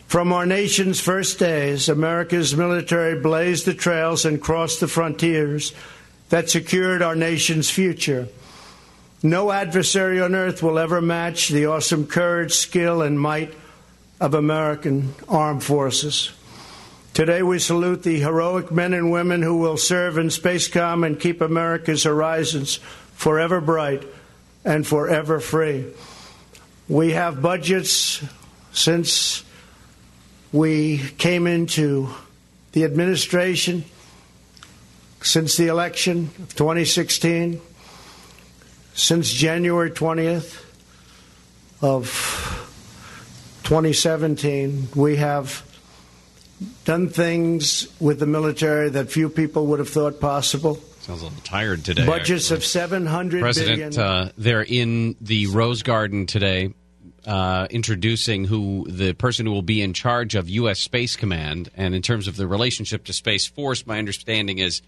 From 0.05 0.31
our 0.31 0.45
nation's 0.45 0.99
first 0.99 1.39
days, 1.39 1.89
America's 1.89 2.55
military 2.55 3.19
blazed 3.19 3.65
the 3.65 3.73
trails 3.73 4.25
and 4.25 4.39
crossed 4.39 4.79
the 4.79 4.87
frontiers 4.87 5.73
that 6.29 6.51
secured 6.51 7.01
our 7.01 7.15
nation's 7.15 7.71
future. 7.71 8.27
No 9.23 9.51
adversary 9.51 10.21
on 10.21 10.35
earth 10.35 10.61
will 10.61 10.77
ever 10.77 11.01
match 11.01 11.49
the 11.49 11.65
awesome 11.65 12.05
courage, 12.05 12.53
skill, 12.53 13.01
and 13.01 13.19
might 13.19 13.51
of 14.19 14.35
American 14.35 15.15
armed 15.27 15.63
forces. 15.63 16.31
Today, 17.15 17.41
we 17.41 17.57
salute 17.57 18.03
the 18.03 18.19
heroic 18.19 18.71
men 18.71 18.93
and 18.93 19.11
women 19.11 19.41
who 19.41 19.57
will 19.57 19.77
serve 19.77 20.19
in 20.19 20.27
Spacecom 20.27 21.03
and 21.03 21.19
keep 21.19 21.41
America's 21.41 22.03
horizons 22.03 22.75
forever 23.13 23.59
bright 23.59 24.07
and 24.63 24.85
forever 24.85 25.39
free. 25.39 25.87
We 26.87 27.13
have 27.13 27.41
budgets 27.41 28.23
since 28.71 29.43
we 30.51 30.99
came 31.17 31.47
into 31.47 32.09
the 32.73 32.83
administration, 32.83 33.83
since 35.21 35.57
the 35.57 35.67
election 35.67 36.29
of 36.37 36.55
2016, 36.55 37.59
since 38.97 39.31
January 39.31 39.91
20th 39.91 40.63
of 41.81 42.07
2017, 43.63 44.89
we 44.95 45.17
have 45.17 45.63
done 46.83 47.07
things 47.07 47.87
with 47.99 48.19
the 48.19 48.25
military 48.25 48.89
that 48.89 49.11
few 49.11 49.29
people 49.29 49.67
would 49.67 49.77
have 49.77 49.89
thought 49.89 50.19
possible. 50.19 50.81
Sounds 51.01 51.21
a 51.21 51.25
little 51.25 51.39
tired 51.43 51.85
today. 51.85 52.07
Budgets 52.07 52.45
actually. 52.45 52.57
of 52.57 52.65
700 52.65 53.39
President, 53.39 53.95
billion. 53.95 53.99
uh, 53.99 54.31
they're 54.35 54.63
in 54.63 55.15
the 55.21 55.45
Rose 55.45 55.83
Garden 55.83 56.25
today, 56.25 56.73
uh, 57.27 57.67
introducing 57.69 58.45
who 58.45 58.87
the 58.89 59.13
person 59.13 59.45
who 59.45 59.51
will 59.51 59.61
be 59.61 59.83
in 59.83 59.93
charge 59.93 60.33
of 60.33 60.49
U.S. 60.49 60.79
Space 60.79 61.15
Command. 61.15 61.69
And 61.75 61.93
in 61.93 62.01
terms 62.01 62.27
of 62.27 62.35
the 62.35 62.47
relationship 62.47 63.05
to 63.05 63.13
Space 63.13 63.45
Force, 63.45 63.85
my 63.85 63.99
understanding 63.99 64.57
is 64.57 64.81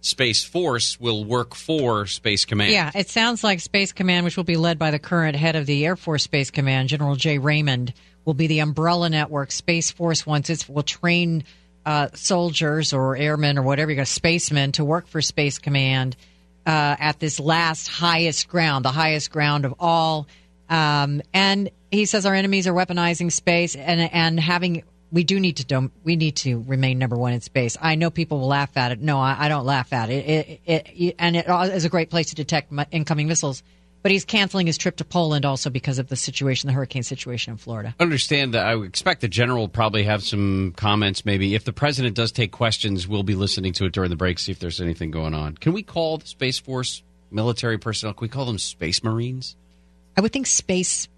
Space 0.00 0.44
Force 0.44 1.00
will 1.00 1.24
work 1.24 1.54
for 1.54 2.06
Space 2.06 2.44
Command. 2.44 2.72
Yeah, 2.72 2.90
it 2.94 3.08
sounds 3.08 3.42
like 3.42 3.60
Space 3.60 3.92
Command, 3.92 4.24
which 4.24 4.36
will 4.36 4.44
be 4.44 4.56
led 4.56 4.78
by 4.78 4.90
the 4.90 4.98
current 4.98 5.36
head 5.36 5.56
of 5.56 5.66
the 5.66 5.84
Air 5.84 5.96
Force 5.96 6.22
Space 6.22 6.50
Command, 6.50 6.88
General 6.88 7.16
Jay 7.16 7.38
Raymond, 7.38 7.92
will 8.24 8.34
be 8.34 8.46
the 8.46 8.60
umbrella 8.60 9.08
network. 9.08 9.50
Space 9.50 9.90
Force, 9.90 10.24
once 10.24 10.50
it 10.50 10.68
will 10.68 10.82
train 10.82 11.44
uh, 11.84 12.08
soldiers 12.14 12.92
or 12.92 13.16
airmen 13.16 13.58
or 13.58 13.62
whatever 13.62 13.90
you 13.90 13.96
got, 13.96 14.08
spacemen 14.08 14.72
to 14.72 14.84
work 14.84 15.06
for 15.06 15.22
Space 15.22 15.58
Command 15.58 16.16
uh, 16.66 16.96
at 16.98 17.20
this 17.20 17.38
last 17.38 17.88
highest 17.88 18.48
ground, 18.48 18.84
the 18.84 18.90
highest 18.90 19.30
ground 19.30 19.64
of 19.64 19.74
all. 19.78 20.26
Um, 20.68 21.22
and 21.32 21.70
he 21.90 22.06
says 22.06 22.26
our 22.26 22.34
enemies 22.34 22.66
are 22.66 22.74
weaponizing 22.74 23.30
space 23.30 23.76
and 23.76 24.00
and 24.12 24.38
having. 24.40 24.82
We 25.16 25.24
do 25.24 25.40
need 25.40 25.56
to 25.56 25.64
dom- 25.64 25.92
we 26.04 26.14
need 26.14 26.36
to 26.36 26.62
remain 26.66 26.98
number 26.98 27.16
one 27.16 27.32
in 27.32 27.40
space. 27.40 27.78
I 27.80 27.94
know 27.94 28.10
people 28.10 28.40
will 28.40 28.48
laugh 28.48 28.76
at 28.76 28.92
it. 28.92 29.00
No, 29.00 29.18
I, 29.18 29.46
I 29.46 29.48
don't 29.48 29.64
laugh 29.64 29.94
at 29.94 30.10
it. 30.10 30.28
It, 30.28 30.60
it, 30.66 30.86
it. 30.94 31.14
And 31.18 31.34
it 31.36 31.46
is 31.48 31.86
a 31.86 31.88
great 31.88 32.10
place 32.10 32.26
to 32.26 32.34
detect 32.34 32.70
mi- 32.70 32.84
incoming 32.90 33.26
missiles. 33.26 33.62
But 34.02 34.12
he's 34.12 34.26
canceling 34.26 34.66
his 34.66 34.76
trip 34.76 34.96
to 34.96 35.06
Poland 35.06 35.46
also 35.46 35.70
because 35.70 35.98
of 35.98 36.08
the 36.08 36.16
situation, 36.16 36.66
the 36.66 36.74
hurricane 36.74 37.02
situation 37.02 37.52
in 37.52 37.56
Florida. 37.56 37.94
I 37.98 38.02
understand 38.02 38.52
that 38.52 38.66
I 38.66 38.76
expect 38.84 39.22
the 39.22 39.28
general 39.28 39.60
will 39.60 39.68
probably 39.68 40.02
have 40.02 40.22
some 40.22 40.74
comments. 40.76 41.24
Maybe 41.24 41.54
if 41.54 41.64
the 41.64 41.72
president 41.72 42.14
does 42.14 42.30
take 42.30 42.52
questions, 42.52 43.08
we'll 43.08 43.22
be 43.22 43.34
listening 43.34 43.72
to 43.72 43.86
it 43.86 43.92
during 43.92 44.10
the 44.10 44.16
break, 44.16 44.38
see 44.38 44.52
if 44.52 44.58
there's 44.58 44.82
anything 44.82 45.10
going 45.12 45.32
on. 45.32 45.56
Can 45.56 45.72
we 45.72 45.82
call 45.82 46.18
the 46.18 46.26
Space 46.26 46.58
Force 46.58 47.02
military 47.30 47.78
personnel? 47.78 48.12
Can 48.12 48.20
we 48.26 48.28
call 48.28 48.44
them 48.44 48.58
Space 48.58 49.02
Marines? 49.02 49.56
I 50.14 50.20
would 50.20 50.34
think 50.34 50.46
space 50.46 51.08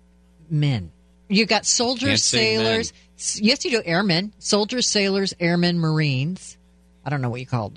men. 0.49 0.93
You 1.29 1.47
got 1.47 1.67
soldiers, 1.67 2.23
sailors. 2.23 2.91
S- 2.91 3.08
Yes, 3.41 3.65
you 3.65 3.71
do 3.73 3.83
airmen, 3.85 4.33
soldiers, 4.39 4.89
sailors, 4.89 5.35
airmen, 5.41 5.79
marines. 5.79 6.57
I 7.05 7.11
don't 7.11 7.21
know 7.21 7.31
what 7.31 7.41
you 7.41 7.47
call 7.47 7.73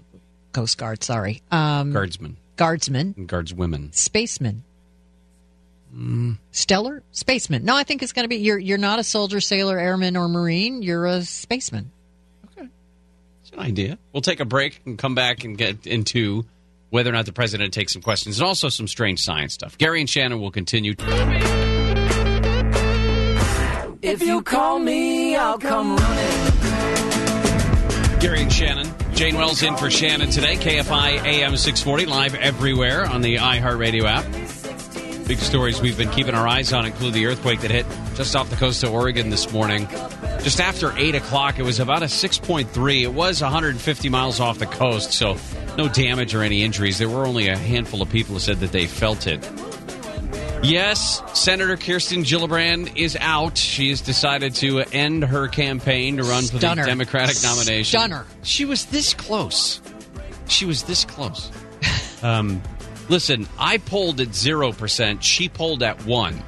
Coast 0.53 0.77
Guard. 0.77 1.03
Sorry, 1.03 1.41
um, 1.51 1.91
Guardsmen 1.93 2.37
guardsmen, 2.57 3.15
and 3.17 3.27
guardswomen. 3.27 3.93
spacemen, 3.95 4.63
Mm, 5.95 6.37
stellar 6.51 7.03
spacemen. 7.11 7.65
No, 7.65 7.75
I 7.75 7.83
think 7.83 8.01
it's 8.01 8.13
going 8.13 8.23
to 8.23 8.29
be 8.29 8.37
you're 8.37 8.57
you're 8.59 8.77
not 8.77 8.99
a 8.99 9.03
soldier, 9.03 9.41
sailor, 9.41 9.77
airman, 9.77 10.15
or 10.15 10.27
marine. 10.29 10.81
You're 10.83 11.05
a 11.05 11.21
spaceman. 11.23 11.91
Okay, 12.57 12.67
it's 13.41 13.51
an 13.51 13.59
idea. 13.59 13.97
We'll 14.13 14.21
take 14.21 14.39
a 14.39 14.45
break 14.45 14.79
and 14.85 14.97
come 14.97 15.15
back 15.15 15.43
and 15.43 15.57
get 15.57 15.85
into 15.87 16.45
whether 16.91 17.09
or 17.09 17.13
not 17.13 17.25
the 17.25 17.33
president 17.33 17.73
takes 17.73 17.91
some 17.93 18.01
questions 18.01 18.39
and 18.39 18.47
also 18.47 18.69
some 18.69 18.87
strange 18.87 19.21
science 19.21 19.53
stuff. 19.53 19.77
Gary 19.77 19.99
and 19.99 20.09
Shannon 20.09 20.39
will 20.39 20.51
continue. 20.51 20.93
If 24.01 24.23
you 24.23 24.41
call 24.41 24.79
me, 24.79 25.35
I'll 25.35 25.59
come 25.59 25.95
running. 25.95 26.49
Gary 28.19 28.41
and 28.41 28.51
Shannon. 28.51 28.87
Jane 29.13 29.35
Wells 29.35 29.61
in 29.61 29.77
for 29.77 29.91
Shannon 29.91 30.31
today. 30.31 30.55
KFI 30.55 31.23
AM 31.23 31.55
640 31.55 32.07
live 32.07 32.33
everywhere 32.33 33.05
on 33.05 33.21
the 33.21 33.35
iHeartRadio 33.35 34.05
app. 34.05 34.25
Big 35.27 35.37
stories 35.37 35.81
we've 35.81 35.99
been 35.99 36.09
keeping 36.09 36.33
our 36.33 36.47
eyes 36.47 36.73
on 36.73 36.87
include 36.87 37.13
the 37.13 37.27
earthquake 37.27 37.61
that 37.61 37.69
hit 37.69 37.85
just 38.15 38.35
off 38.35 38.49
the 38.49 38.55
coast 38.55 38.83
of 38.83 38.91
Oregon 38.91 39.29
this 39.29 39.53
morning. 39.53 39.87
Just 40.41 40.59
after 40.59 40.97
8 40.97 41.13
o'clock, 41.13 41.59
it 41.59 41.63
was 41.63 41.79
about 41.79 42.01
a 42.01 42.07
6.3. 42.07 43.03
It 43.03 43.13
was 43.13 43.39
150 43.39 44.09
miles 44.09 44.39
off 44.39 44.57
the 44.57 44.65
coast, 44.65 45.13
so 45.13 45.37
no 45.77 45.87
damage 45.87 46.33
or 46.33 46.41
any 46.41 46.63
injuries. 46.63 46.97
There 46.97 47.07
were 47.07 47.27
only 47.27 47.49
a 47.49 47.57
handful 47.57 48.01
of 48.01 48.09
people 48.09 48.33
who 48.33 48.39
said 48.39 48.61
that 48.61 48.71
they 48.71 48.87
felt 48.87 49.27
it. 49.27 49.47
Yes, 50.63 51.23
Senator 51.33 51.75
Kirsten 51.75 52.21
Gillibrand 52.23 52.95
is 52.95 53.17
out. 53.19 53.57
She 53.57 53.89
has 53.89 53.99
decided 53.99 54.53
to 54.55 54.81
end 54.81 55.23
her 55.23 55.47
campaign 55.47 56.17
to 56.17 56.23
run 56.23 56.43
for 56.43 56.59
the 56.59 56.75
Democratic 56.75 57.37
nomination. 57.43 57.99
Stunner. 57.99 58.25
She 58.43 58.65
was 58.65 58.85
this 58.85 59.13
close. 59.15 59.81
She 60.47 60.65
was 60.65 60.83
this 60.83 61.03
close. 61.03 61.51
um, 62.21 62.61
listen, 63.09 63.47
I 63.57 63.79
polled 63.79 64.21
at 64.21 64.35
zero 64.35 64.71
percent. 64.71 65.23
She 65.23 65.49
polled 65.49 65.81
at 65.81 66.05
one. 66.05 66.41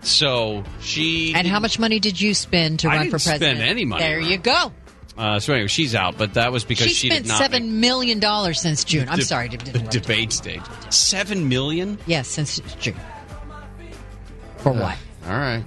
So 0.00 0.64
she 0.80 1.34
And 1.34 1.46
how 1.46 1.60
much 1.60 1.78
money 1.78 2.00
did 2.00 2.18
you 2.18 2.32
spend 2.32 2.80
to 2.80 2.88
I 2.88 2.96
run 2.96 3.06
for 3.06 3.18
president? 3.18 3.58
spend 3.58 3.60
any 3.60 3.84
money. 3.84 4.02
There 4.02 4.20
you 4.20 4.38
go. 4.38 4.72
Uh, 5.18 5.40
so 5.40 5.52
anyway, 5.52 5.66
she's 5.68 5.94
out, 5.94 6.16
but 6.16 6.34
that 6.34 6.52
was 6.52 6.64
because 6.64 6.86
she 6.86 6.94
she, 6.94 7.10
spent 7.10 7.26
seven 7.26 7.80
million 7.80 8.18
dollars 8.20 8.60
since 8.60 8.84
June. 8.84 9.08
I'm 9.08 9.18
De- 9.18 9.24
sorry, 9.24 9.48
the 9.48 9.56
debate 9.90 10.32
stage. 10.32 10.62
Seven 10.90 11.48
million. 11.48 11.98
Yes, 12.06 12.28
since 12.28 12.60
June. 12.80 12.96
For 14.68 14.78
what? 14.78 14.96
All 15.26 15.32
right. 15.32 15.64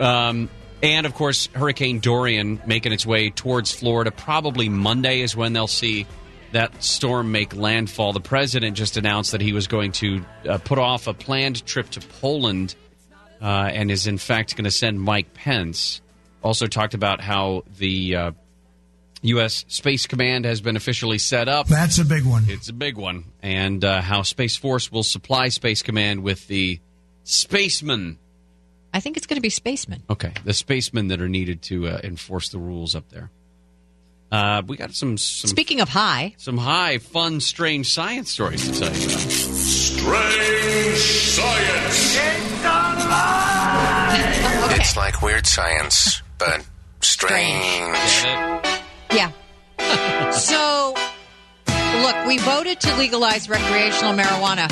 Um, 0.00 0.48
and 0.82 1.04
of 1.06 1.14
course, 1.14 1.48
Hurricane 1.52 1.98
Dorian 1.98 2.60
making 2.66 2.92
its 2.92 3.04
way 3.04 3.30
towards 3.30 3.72
Florida. 3.72 4.10
Probably 4.12 4.68
Monday 4.68 5.20
is 5.20 5.34
when 5.34 5.52
they'll 5.52 5.66
see 5.66 6.06
that 6.52 6.82
storm 6.82 7.32
make 7.32 7.56
landfall. 7.56 8.12
The 8.12 8.20
president 8.20 8.76
just 8.76 8.96
announced 8.96 9.32
that 9.32 9.40
he 9.40 9.52
was 9.52 9.66
going 9.66 9.92
to 9.92 10.24
uh, 10.48 10.58
put 10.58 10.78
off 10.78 11.08
a 11.08 11.14
planned 11.14 11.66
trip 11.66 11.90
to 11.90 12.00
Poland 12.00 12.76
uh, 13.42 13.70
and 13.72 13.90
is, 13.90 14.06
in 14.06 14.18
fact, 14.18 14.54
going 14.54 14.64
to 14.64 14.70
send 14.70 15.00
Mike 15.00 15.34
Pence. 15.34 16.00
Also, 16.42 16.68
talked 16.68 16.94
about 16.94 17.20
how 17.20 17.64
the 17.78 18.14
uh, 18.14 18.30
U.S. 19.22 19.64
Space 19.66 20.06
Command 20.06 20.44
has 20.44 20.60
been 20.60 20.76
officially 20.76 21.18
set 21.18 21.48
up. 21.48 21.66
That's 21.66 21.98
a 21.98 22.04
big 22.04 22.24
one. 22.24 22.44
It's 22.46 22.68
a 22.68 22.72
big 22.72 22.96
one. 22.96 23.24
And 23.42 23.84
uh, 23.84 24.02
how 24.02 24.22
Space 24.22 24.56
Force 24.56 24.92
will 24.92 25.02
supply 25.02 25.48
Space 25.48 25.82
Command 25.82 26.22
with 26.22 26.46
the 26.46 26.80
spacemen. 27.24 28.18
I 28.94 29.00
think 29.00 29.16
it's 29.16 29.26
going 29.26 29.36
to 29.36 29.42
be 29.42 29.50
spacemen. 29.50 30.02
Okay, 30.08 30.32
the 30.44 30.54
spacemen 30.54 31.08
that 31.08 31.20
are 31.20 31.28
needed 31.28 31.62
to 31.62 31.88
uh, 31.88 32.00
enforce 32.02 32.48
the 32.48 32.58
rules 32.58 32.94
up 32.94 33.08
there. 33.10 33.30
Uh, 34.32 34.62
we 34.66 34.76
got 34.76 34.92
some 34.92 35.16
some 35.18 35.48
Speaking 35.48 35.80
of 35.80 35.88
high, 35.88 36.34
some 36.36 36.58
high, 36.58 36.98
fun, 36.98 37.40
strange 37.40 37.92
science 37.92 38.30
stories 38.30 38.64
to 38.68 38.78
tell 38.78 38.92
you 38.96 39.04
about. 39.06 39.20
Strange 39.20 40.98
science. 40.98 42.16
It's 44.78 44.96
like 44.96 45.22
weird 45.22 45.46
science, 45.46 46.22
but 46.38 46.66
strange. 47.00 48.24
yeah. 49.12 49.30
so, 50.30 50.94
look, 52.02 52.26
we 52.26 52.38
voted 52.38 52.80
to 52.80 52.96
legalize 52.96 53.48
recreational 53.48 54.12
marijuana. 54.14 54.68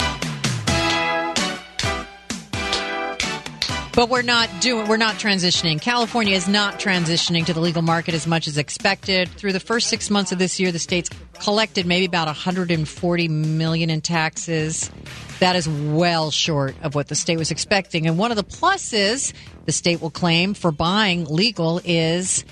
But 3.94 4.08
we're 4.08 4.22
not 4.22 4.50
doing 4.60 4.88
we're 4.88 4.96
not 4.96 5.16
transitioning. 5.16 5.80
California 5.80 6.34
is 6.34 6.48
not 6.48 6.80
transitioning 6.80 7.46
to 7.46 7.52
the 7.52 7.60
legal 7.60 7.82
market 7.82 8.12
as 8.12 8.26
much 8.26 8.48
as 8.48 8.58
expected. 8.58 9.28
Through 9.28 9.52
the 9.52 9.60
first 9.60 9.88
6 9.88 10.10
months 10.10 10.32
of 10.32 10.38
this 10.38 10.58
year, 10.58 10.72
the 10.72 10.80
state's 10.80 11.10
collected 11.40 11.86
maybe 11.86 12.04
about 12.04 12.26
140 12.26 13.28
million 13.28 13.90
in 13.90 14.00
taxes. 14.00 14.90
That 15.38 15.54
is 15.54 15.68
well 15.68 16.32
short 16.32 16.74
of 16.82 16.96
what 16.96 17.06
the 17.06 17.14
state 17.14 17.36
was 17.36 17.52
expecting. 17.52 18.08
And 18.08 18.18
one 18.18 18.32
of 18.32 18.36
the 18.36 18.44
pluses 18.44 19.32
the 19.64 19.72
state 19.72 20.00
will 20.02 20.10
claim 20.10 20.54
for 20.54 20.72
buying 20.72 21.24
legal 21.26 21.80
is 21.84 22.44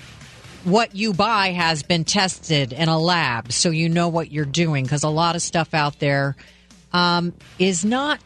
what 0.63 0.95
you 0.95 1.13
buy 1.13 1.51
has 1.51 1.83
been 1.83 2.05
tested 2.05 2.71
in 2.71 2.87
a 2.87 2.97
lab, 2.97 3.51
so 3.51 3.69
you 3.69 3.89
know 3.89 4.07
what 4.07 4.31
you're 4.31 4.45
doing. 4.45 4.85
Because 4.85 5.03
a 5.03 5.09
lot 5.09 5.35
of 5.35 5.41
stuff 5.41 5.73
out 5.73 5.99
there 5.99 6.37
um, 6.93 7.33
is 7.59 7.83
not 7.83 8.21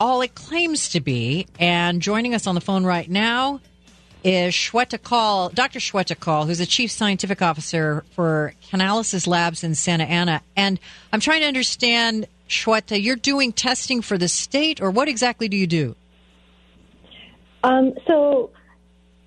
all 0.00 0.22
it 0.22 0.34
claims 0.34 0.88
to 0.88 1.00
be. 1.00 1.46
And 1.58 2.00
joining 2.00 2.34
us 2.34 2.46
on 2.46 2.54
the 2.54 2.60
phone 2.60 2.84
right 2.84 3.08
now 3.08 3.60
is 4.24 4.54
Shweta 4.54 5.00
Kaul, 5.00 5.50
Dr. 5.50 5.78
Shweta 5.78 6.18
Kaul, 6.18 6.46
who's 6.46 6.58
the 6.58 6.66
chief 6.66 6.90
scientific 6.90 7.42
officer 7.42 8.04
for 8.12 8.54
Cannalysis 8.70 9.26
Labs 9.26 9.62
in 9.62 9.74
Santa 9.74 10.04
Ana. 10.04 10.42
And 10.56 10.80
I'm 11.12 11.20
trying 11.20 11.42
to 11.42 11.46
understand, 11.46 12.26
Shweta, 12.48 13.02
you're 13.02 13.16
doing 13.16 13.52
testing 13.52 14.02
for 14.02 14.18
the 14.18 14.28
state, 14.28 14.80
or 14.80 14.90
what 14.90 15.08
exactly 15.08 15.48
do 15.48 15.56
you 15.56 15.66
do? 15.66 15.96
Um, 17.62 17.92
so, 18.06 18.50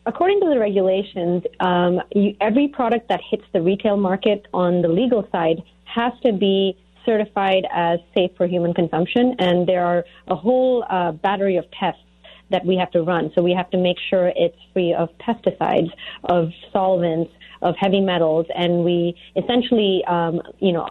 according 0.05 0.41
to 0.41 0.49
the 0.49 0.59
regulations, 0.59 1.43
um, 1.59 2.01
you, 2.11 2.35
every 2.41 2.67
product 2.67 3.09
that 3.09 3.21
hits 3.29 3.43
the 3.51 3.61
retail 3.61 3.97
market 3.97 4.47
on 4.53 4.81
the 4.81 4.87
legal 4.87 5.27
side 5.31 5.63
has 5.85 6.13
to 6.23 6.33
be 6.33 6.75
certified 7.05 7.65
as 7.73 7.99
safe 8.13 8.31
for 8.37 8.47
human 8.47 8.73
consumption, 8.73 9.35
and 9.39 9.67
there 9.67 9.85
are 9.85 10.05
a 10.27 10.35
whole 10.35 10.85
uh, 10.89 11.11
battery 11.11 11.57
of 11.57 11.65
tests 11.71 12.01
that 12.49 12.65
we 12.65 12.75
have 12.75 12.91
to 12.91 13.01
run. 13.01 13.31
So 13.35 13.41
we 13.41 13.53
have 13.53 13.69
to 13.71 13.77
make 13.77 13.97
sure 14.09 14.31
it's 14.35 14.57
free 14.73 14.93
of 14.93 15.09
pesticides, 15.17 15.91
of 16.25 16.49
solvents, 16.71 17.31
of 17.61 17.75
heavy 17.79 18.01
metals, 18.01 18.45
and 18.55 18.83
we 18.83 19.15
essentially, 19.35 20.03
um, 20.07 20.41
you 20.59 20.71
know, 20.71 20.89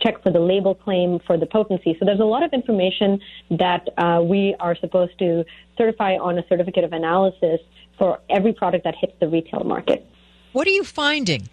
check 0.00 0.22
for 0.22 0.30
the 0.30 0.38
label 0.38 0.74
claim 0.74 1.18
for 1.26 1.36
the 1.36 1.46
potency. 1.46 1.96
So 1.98 2.04
there's 2.04 2.20
a 2.20 2.24
lot 2.24 2.42
of 2.42 2.52
information 2.52 3.20
that 3.50 3.88
uh, 3.98 4.22
we 4.22 4.54
are 4.60 4.76
supposed 4.76 5.18
to 5.18 5.44
certify 5.76 6.16
on 6.16 6.38
a 6.38 6.46
certificate 6.48 6.84
of 6.84 6.92
analysis 6.92 7.60
for 7.98 8.20
every 8.30 8.52
product 8.52 8.84
that 8.84 8.94
hits 9.00 9.12
the 9.20 9.28
retail 9.28 9.64
market. 9.64 10.06
What 10.52 10.66
are 10.66 10.70
you 10.70 10.84
finding? 10.84 11.48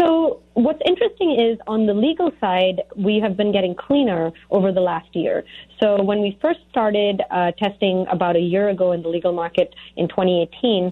So, 0.00 0.40
what's 0.54 0.80
interesting 0.86 1.38
is 1.38 1.58
on 1.66 1.84
the 1.84 1.92
legal 1.92 2.30
side, 2.40 2.80
we 2.96 3.20
have 3.20 3.36
been 3.36 3.52
getting 3.52 3.74
cleaner 3.74 4.32
over 4.50 4.72
the 4.72 4.80
last 4.80 5.14
year. 5.14 5.44
So, 5.78 6.02
when 6.02 6.22
we 6.22 6.38
first 6.40 6.60
started 6.70 7.20
uh, 7.30 7.52
testing 7.52 8.06
about 8.10 8.34
a 8.34 8.40
year 8.40 8.70
ago 8.70 8.92
in 8.92 9.02
the 9.02 9.10
legal 9.10 9.32
market 9.32 9.74
in 9.96 10.08
2018, 10.08 10.90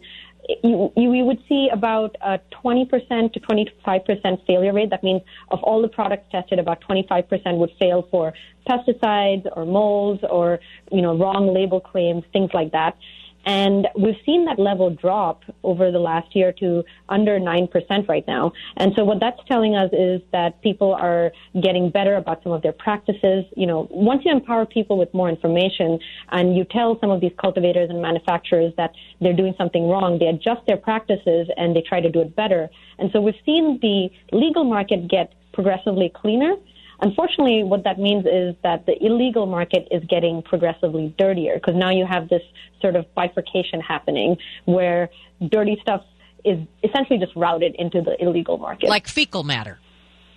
you, 0.62 0.92
you, 0.94 1.10
we 1.10 1.22
would 1.22 1.38
see 1.48 1.70
about 1.72 2.16
a 2.20 2.38
20% 2.62 3.32
to 3.32 3.40
25% 3.40 4.46
failure 4.46 4.72
rate. 4.74 4.90
That 4.90 5.02
means 5.02 5.22
of 5.50 5.62
all 5.62 5.80
the 5.80 5.88
products 5.88 6.26
tested, 6.30 6.58
about 6.58 6.82
25% 6.82 7.56
would 7.56 7.70
fail 7.78 8.06
for 8.10 8.34
pesticides 8.68 9.46
or 9.56 9.64
molds 9.64 10.22
or, 10.28 10.58
you 10.92 11.00
know, 11.00 11.16
wrong 11.16 11.54
label 11.54 11.80
claims, 11.80 12.24
things 12.32 12.50
like 12.52 12.72
that. 12.72 12.96
And 13.44 13.88
we've 13.96 14.16
seen 14.26 14.44
that 14.44 14.58
level 14.58 14.90
drop 14.90 15.42
over 15.62 15.90
the 15.90 15.98
last 15.98 16.36
year 16.36 16.52
to 16.60 16.84
under 17.08 17.38
9% 17.40 18.08
right 18.08 18.26
now. 18.26 18.52
And 18.76 18.92
so 18.94 19.04
what 19.04 19.20
that's 19.20 19.40
telling 19.46 19.74
us 19.74 19.90
is 19.92 20.20
that 20.32 20.60
people 20.62 20.94
are 20.94 21.32
getting 21.62 21.90
better 21.90 22.16
about 22.16 22.42
some 22.42 22.52
of 22.52 22.62
their 22.62 22.72
practices. 22.72 23.44
You 23.56 23.66
know, 23.66 23.88
once 23.90 24.22
you 24.24 24.32
empower 24.32 24.66
people 24.66 24.98
with 24.98 25.12
more 25.14 25.28
information 25.28 25.98
and 26.30 26.56
you 26.56 26.64
tell 26.64 26.98
some 27.00 27.10
of 27.10 27.20
these 27.20 27.32
cultivators 27.40 27.88
and 27.90 28.02
manufacturers 28.02 28.72
that 28.76 28.92
they're 29.20 29.32
doing 29.36 29.54
something 29.56 29.88
wrong, 29.88 30.18
they 30.18 30.26
adjust 30.26 30.66
their 30.66 30.76
practices 30.76 31.48
and 31.56 31.74
they 31.74 31.82
try 31.82 32.00
to 32.00 32.10
do 32.10 32.20
it 32.20 32.36
better. 32.36 32.68
And 32.98 33.10
so 33.12 33.20
we've 33.20 33.34
seen 33.46 33.78
the 33.80 34.10
legal 34.36 34.64
market 34.64 35.08
get 35.08 35.32
progressively 35.52 36.12
cleaner. 36.14 36.54
Unfortunately, 37.00 37.62
what 37.62 37.84
that 37.84 37.98
means 37.98 38.26
is 38.26 38.56
that 38.62 38.86
the 38.86 38.94
illegal 39.04 39.46
market 39.46 39.86
is 39.90 40.02
getting 40.08 40.42
progressively 40.42 41.14
dirtier 41.16 41.54
because 41.54 41.76
now 41.76 41.90
you 41.90 42.04
have 42.04 42.28
this 42.28 42.42
sort 42.80 42.96
of 42.96 43.06
bifurcation 43.14 43.80
happening 43.80 44.36
where 44.64 45.08
dirty 45.48 45.78
stuff 45.80 46.02
is 46.44 46.58
essentially 46.82 47.18
just 47.18 47.34
routed 47.36 47.74
into 47.78 48.00
the 48.00 48.20
illegal 48.20 48.58
market. 48.58 48.88
Like 48.88 49.06
fecal 49.06 49.44
matter, 49.44 49.78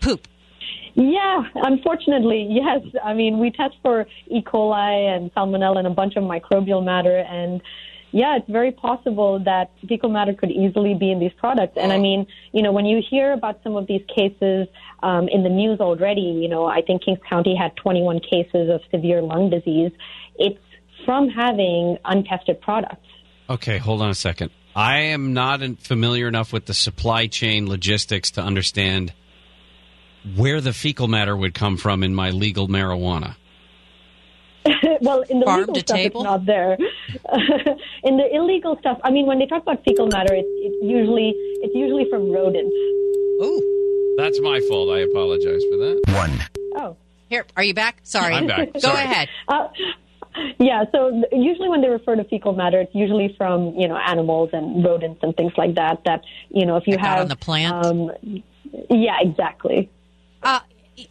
poop. 0.01 0.27
Yeah, 0.93 1.43
unfortunately, 1.55 2.47
yes. 2.51 2.81
I 3.03 3.13
mean, 3.13 3.39
we 3.39 3.51
test 3.51 3.75
for 3.81 4.05
E. 4.27 4.41
coli 4.41 5.15
and 5.15 5.33
salmonella 5.33 5.77
and 5.79 5.87
a 5.87 5.91
bunch 5.91 6.15
of 6.15 6.23
microbial 6.23 6.83
matter, 6.83 7.17
and 7.17 7.61
yeah, 8.11 8.37
it's 8.37 8.49
very 8.49 8.71
possible 8.71 9.39
that 9.45 9.71
fecal 9.87 10.09
matter 10.09 10.33
could 10.33 10.51
easily 10.51 10.93
be 10.93 11.11
in 11.11 11.19
these 11.19 11.31
products. 11.37 11.77
And 11.77 11.93
I 11.93 11.97
mean, 11.97 12.27
you 12.51 12.61
know, 12.61 12.71
when 12.71 12.85
you 12.85 13.01
hear 13.07 13.31
about 13.31 13.61
some 13.63 13.75
of 13.75 13.87
these 13.87 14.03
cases 14.13 14.67
um, 15.01 15.27
in 15.29 15.43
the 15.43 15.49
news 15.49 15.79
already, 15.79 16.21
you 16.21 16.49
know, 16.49 16.65
I 16.65 16.81
think 16.81 17.03
Kings 17.05 17.19
County 17.27 17.55
had 17.55 17.75
21 17.77 18.19
cases 18.19 18.69
of 18.69 18.81
severe 18.91 19.21
lung 19.21 19.49
disease. 19.49 19.91
It's 20.35 20.59
from 21.05 21.29
having 21.29 21.97
untested 22.05 22.61
products. 22.61 23.07
Okay, 23.49 23.77
hold 23.77 24.01
on 24.01 24.09
a 24.09 24.15
second. 24.15 24.51
I 24.75 24.99
am 24.99 25.33
not 25.33 25.61
familiar 25.79 26.27
enough 26.27 26.53
with 26.53 26.65
the 26.65 26.73
supply 26.73 27.27
chain 27.27 27.67
logistics 27.67 28.31
to 28.31 28.41
understand 28.41 29.13
where 30.35 30.61
the 30.61 30.73
fecal 30.73 31.07
matter 31.07 31.35
would 31.35 31.53
come 31.53 31.77
from 31.77 32.03
in 32.03 32.13
my 32.13 32.29
legal 32.29 32.67
marijuana. 32.67 33.35
well, 35.01 35.21
in 35.21 35.39
the 35.39 35.45
Farm 35.45 35.59
legal 35.61 35.75
stuff, 35.75 35.97
table? 35.97 36.21
it's 36.21 36.23
not 36.25 36.45
there. 36.45 36.73
in 38.03 38.17
the 38.17 38.27
illegal 38.33 38.77
stuff, 38.79 38.99
I 39.03 39.09
mean, 39.11 39.25
when 39.25 39.39
they 39.39 39.45
talk 39.47 39.63
about 39.63 39.83
fecal 39.83 40.07
matter, 40.07 40.33
it's, 40.33 40.47
it's 40.61 40.77
usually 40.83 41.33
it's 41.61 41.75
usually 41.75 42.05
from 42.09 42.31
rodents. 42.31 42.73
Oh, 43.43 44.15
That's 44.17 44.39
my 44.41 44.59
fault. 44.69 44.89
I 44.95 44.99
apologize 44.99 45.61
for 45.71 45.77
that. 45.77 46.01
One. 46.13 46.31
Oh, 46.75 46.95
here, 47.29 47.45
are 47.57 47.63
you 47.63 47.73
back? 47.73 47.97
Sorry, 48.03 48.35
I'm 48.35 48.45
back. 48.47 48.71
Go 48.73 48.79
Sorry. 48.79 49.03
ahead. 49.03 49.29
Uh, 49.47 49.67
yeah, 50.59 50.85
so 50.91 51.23
usually 51.31 51.67
when 51.69 51.81
they 51.81 51.89
refer 51.89 52.15
to 52.15 52.23
fecal 52.25 52.53
matter, 52.53 52.79
it's 52.81 52.93
usually 52.95 53.33
from 53.37 53.73
you 53.75 53.87
know 53.87 53.97
animals 53.97 54.49
and 54.53 54.83
rodents 54.85 55.19
and 55.23 55.35
things 55.35 55.53
like 55.57 55.75
that. 55.75 56.03
That 56.05 56.21
you 56.49 56.65
know, 56.65 56.77
if 56.77 56.85
you 56.87 56.93
That 56.97 57.01
got 57.01 57.09
have 57.09 57.19
on 57.21 57.27
the 57.29 57.35
plant? 57.35 57.85
um, 57.85 58.11
yeah, 58.89 59.17
exactly. 59.21 59.89
Uh, 60.43 60.59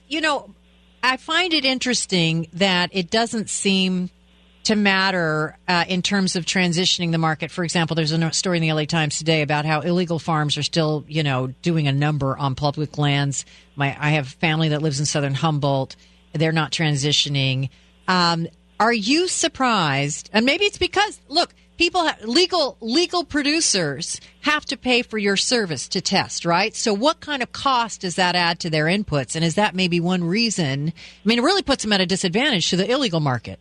you 0.09 0.21
know, 0.21 0.55
I 1.03 1.17
find 1.17 1.53
it 1.53 1.65
interesting 1.65 2.49
that 2.55 2.91
it 2.93 3.11
doesn't 3.11 3.49
seem 3.49 4.11
to 4.65 4.77
matter 4.77 5.57
uh, 5.67 5.85
in 5.89 6.03
terms 6.03 6.37
of 6.37 6.45
transitioning 6.45 7.13
the 7.13 7.19
market. 7.19 7.51
For 7.51 7.65
example, 7.65 7.95
there's 7.95 8.13
a 8.13 8.33
story 8.33 8.59
in 8.59 8.63
the 8.63 8.73
LA 8.73 8.85
Times 8.85 9.17
today 9.19 9.43
about 9.43 9.65
how 9.65 9.81
illegal 9.81 10.19
farms 10.19 10.59
are 10.59 10.63
still, 10.63 11.05
you 11.09 11.23
know, 11.23 11.49
doing 11.63 11.89
a 11.89 11.93
number 11.93 12.37
on 12.37 12.55
public 12.55 12.99
lands. 12.99 13.47
My, 13.75 13.97
I 13.99 14.11
have 14.11 14.29
family 14.29 14.69
that 14.69 14.83
lives 14.83 15.01
in 15.01 15.07
southern 15.07 15.35
Humboldt. 15.35 15.97
They're 16.35 16.53
not 16.53 16.73
transitioning. 16.73 17.71
Um, 18.07 18.47
are 18.79 18.93
you 18.93 19.29
surprised? 19.29 20.29
And 20.33 20.45
maybe 20.45 20.67
it's 20.67 20.79
because 20.79 21.21
look, 21.29 21.55
people 21.81 22.07
legal 22.25 22.77
legal 22.83 23.25
producers 23.25 24.21
have 24.43 24.67
to 24.67 24.77
pay 24.77 25.01
for 25.01 25.17
your 25.17 25.35
service 25.35 25.89
to 25.89 26.03
test, 26.03 26.45
right? 26.45 26.77
So 26.77 26.93
what 26.93 27.21
kind 27.21 27.43
of 27.43 27.53
cost 27.53 28.03
does 28.03 28.17
that 28.17 28.37
add 28.37 28.61
to 28.61 28.71
their 28.71 28.85
inputs? 28.85 29.35
And 29.35 29.43
is 29.43 29.55
that 29.55 29.75
maybe 29.75 29.99
one 29.99 30.23
reason? 30.23 30.93
I 30.95 31.29
mean, 31.29 31.39
it 31.39 31.43
really 31.43 31.63
puts 31.63 31.83
them 31.83 31.95
at 31.95 32.03
a 32.03 32.07
disadvantage 32.07 32.69
to 32.69 32.77
the 32.77 32.91
illegal 32.91 33.21
market. 33.21 33.59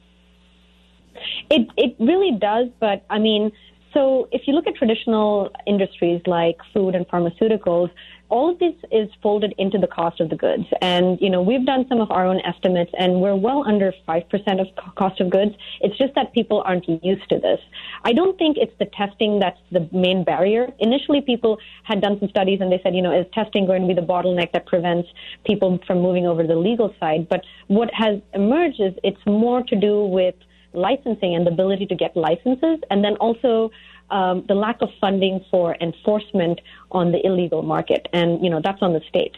It 1.49 1.69
it 1.77 1.95
really 1.97 2.37
does, 2.37 2.67
but 2.81 3.05
I 3.09 3.19
mean, 3.19 3.53
so 3.93 4.27
if 4.33 4.41
you 4.47 4.53
look 4.53 4.67
at 4.67 4.75
traditional 4.75 5.49
industries 5.65 6.21
like 6.27 6.57
food 6.73 6.95
and 6.95 7.07
pharmaceuticals, 7.07 7.89
all 8.29 8.51
of 8.51 8.59
this 8.59 8.73
is 8.91 9.09
folded 9.21 9.53
into 9.57 9.77
the 9.77 9.87
cost 9.87 10.19
of 10.19 10.29
the 10.29 10.35
goods. 10.35 10.65
And 10.81 11.19
you 11.19 11.29
know, 11.29 11.41
we've 11.41 11.65
done 11.65 11.85
some 11.89 11.99
of 11.99 12.11
our 12.11 12.25
own 12.25 12.39
estimates, 12.41 12.91
and 12.97 13.21
we're 13.21 13.35
well 13.35 13.63
under 13.67 13.93
five 14.05 14.27
percent 14.29 14.59
of 14.59 14.67
cost 14.95 15.19
of 15.19 15.29
goods. 15.29 15.55
It's 15.81 15.97
just 15.97 16.13
that 16.15 16.33
people 16.33 16.61
aren't 16.65 16.87
used 17.03 17.27
to 17.29 17.39
this. 17.39 17.59
I 18.03 18.13
don't 18.13 18.37
think 18.37 18.57
it's 18.57 18.77
the 18.79 18.85
testing 18.85 19.39
that's 19.39 19.59
the 19.71 19.89
main 19.91 20.23
barrier. 20.23 20.71
Initially, 20.79 21.21
people 21.21 21.57
had 21.83 22.01
done 22.01 22.17
some 22.19 22.29
studies, 22.29 22.59
and 22.61 22.71
they 22.71 22.79
said, 22.83 22.95
you 22.95 23.01
know, 23.01 23.17
is 23.17 23.25
testing 23.33 23.65
going 23.65 23.81
to 23.81 23.87
be 23.87 23.93
the 23.93 24.05
bottleneck 24.05 24.51
that 24.53 24.65
prevents 24.65 25.09
people 25.45 25.79
from 25.85 26.01
moving 26.01 26.25
over 26.25 26.41
to 26.43 26.47
the 26.47 26.55
legal 26.55 26.93
side? 26.99 27.27
But 27.27 27.41
what 27.67 27.89
has 27.93 28.21
emerged 28.33 28.79
is 28.79 28.93
it's 29.03 29.25
more 29.25 29.63
to 29.63 29.75
do 29.75 30.05
with 30.05 30.35
licensing 30.73 31.33
and 31.35 31.47
the 31.47 31.51
ability 31.51 31.87
to 31.87 31.95
get 31.95 32.15
licenses, 32.15 32.79
and 32.91 33.03
then 33.03 33.15
also 33.15 33.71
um, 34.11 34.45
the 34.47 34.55
lack 34.55 34.81
of 34.81 34.89
funding 34.99 35.43
for 35.51 35.75
enforcement 35.81 36.61
on 36.91 37.11
the 37.11 37.25
illegal 37.25 37.61
market. 37.61 38.07
And, 38.13 38.43
you 38.43 38.49
know, 38.49 38.61
that's 38.63 38.81
on 38.81 38.93
the 38.93 39.01
state. 39.07 39.35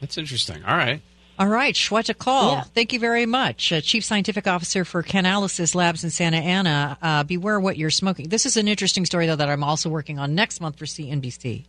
That's 0.00 0.18
interesting. 0.18 0.64
All 0.64 0.76
right. 0.76 1.00
All 1.36 1.48
right, 1.48 1.74
Shweta 1.74 2.16
Kaul. 2.16 2.52
Yeah. 2.52 2.62
Thank 2.62 2.92
you 2.92 3.00
very 3.00 3.26
much. 3.26 3.72
Uh, 3.72 3.80
Chief 3.80 4.04
Scientific 4.04 4.46
Officer 4.46 4.84
for 4.84 5.02
Cannalysis 5.02 5.74
Labs 5.74 6.04
in 6.04 6.10
Santa 6.10 6.36
Ana. 6.36 6.96
Uh, 7.02 7.24
beware 7.24 7.58
what 7.58 7.76
you're 7.76 7.90
smoking. 7.90 8.28
This 8.28 8.46
is 8.46 8.56
an 8.56 8.68
interesting 8.68 9.04
story, 9.04 9.26
though, 9.26 9.34
that 9.34 9.48
I'm 9.48 9.64
also 9.64 9.88
working 9.90 10.20
on 10.20 10.36
next 10.36 10.60
month 10.60 10.78
for 10.78 10.84
CNBC. 10.84 11.64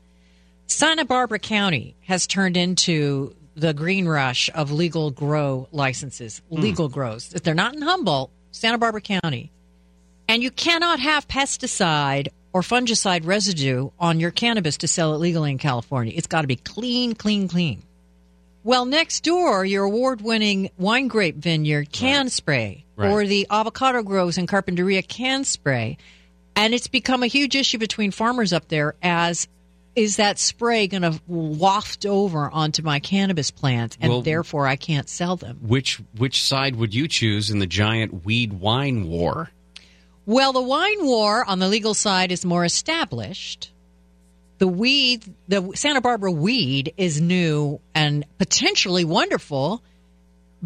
Santa 0.67 1.03
Barbara 1.03 1.39
County 1.39 1.95
has 2.01 2.27
turned 2.27 2.57
into 2.57 3.35
the 3.55 3.73
green 3.73 4.07
rush 4.07 4.51
of 4.53 4.71
legal 4.71 5.09
grow 5.09 5.67
licenses, 5.71 6.41
legal 6.49 6.87
grows. 6.87 7.33
If 7.33 7.41
they're 7.41 7.55
not 7.55 7.73
in 7.75 7.81
Humboldt, 7.81 8.31
Santa 8.51 8.77
Barbara 8.77 9.01
County. 9.01 9.51
And 10.27 10.41
you 10.41 10.51
cannot 10.51 10.99
have 10.99 11.27
pesticide 11.27 12.29
or 12.53 12.61
fungicide 12.61 13.25
residue 13.25 13.89
on 13.99 14.19
your 14.19 14.31
cannabis 14.31 14.77
to 14.77 14.87
sell 14.87 15.13
it 15.13 15.17
legally 15.17 15.51
in 15.51 15.57
California. 15.57 16.13
It's 16.15 16.27
got 16.27 16.41
to 16.41 16.47
be 16.47 16.55
clean, 16.55 17.13
clean, 17.13 17.47
clean. 17.47 17.83
Well, 18.63 18.85
next 18.85 19.23
door, 19.23 19.63
your 19.63 19.83
award 19.83 20.21
winning 20.21 20.71
wine 20.77 21.07
grape 21.07 21.35
vineyard 21.35 21.91
can 21.91 22.29
spray, 22.29 22.85
Right. 22.95 23.11
or 23.11 23.27
the 23.27 23.45
avocado 23.51 24.01
groves 24.01 24.37
in 24.39 24.47
Carpinteria 24.47 25.07
can 25.07 25.43
spray. 25.43 25.97
And 26.55 26.73
it's 26.73 26.87
become 26.87 27.21
a 27.21 27.27
huge 27.27 27.55
issue 27.55 27.77
between 27.77 28.11
farmers 28.11 28.53
up 28.53 28.67
there 28.69 28.95
as 29.03 29.47
is 29.95 30.15
that 30.17 30.39
spray 30.39 30.87
going 30.87 31.03
to 31.03 31.19
waft 31.27 32.05
over 32.05 32.49
onto 32.49 32.81
my 32.81 32.99
cannabis 32.99 33.51
plants 33.51 33.97
and 34.01 34.09
Well- 34.11 34.21
therefore 34.21 34.65
I 34.67 34.75
can't 34.77 35.07
sell 35.07 35.35
them? 35.35 35.59
Which 35.61 36.01
which 36.17 36.41
side 36.41 36.75
would 36.77 36.93
you 36.93 37.07
choose 37.07 37.49
in 37.49 37.59
the 37.59 37.67
giant 37.67 38.25
weed 38.25 38.53
wine 38.53 39.07
war? 39.07 39.51
Well, 40.25 40.53
the 40.53 40.61
wine 40.61 41.05
war 41.05 41.45
on 41.45 41.59
the 41.59 41.67
legal 41.67 41.93
side 41.93 42.31
is 42.31 42.45
more 42.45 42.65
established. 42.65 43.71
The 44.57 44.67
weed, 44.67 45.23
the 45.47 45.71
Santa 45.75 46.01
Barbara 46.01 46.31
weed 46.31 46.93
is 46.97 47.21
new 47.21 47.79
and 47.93 48.25
potentially 48.37 49.05
wonderful. 49.05 49.83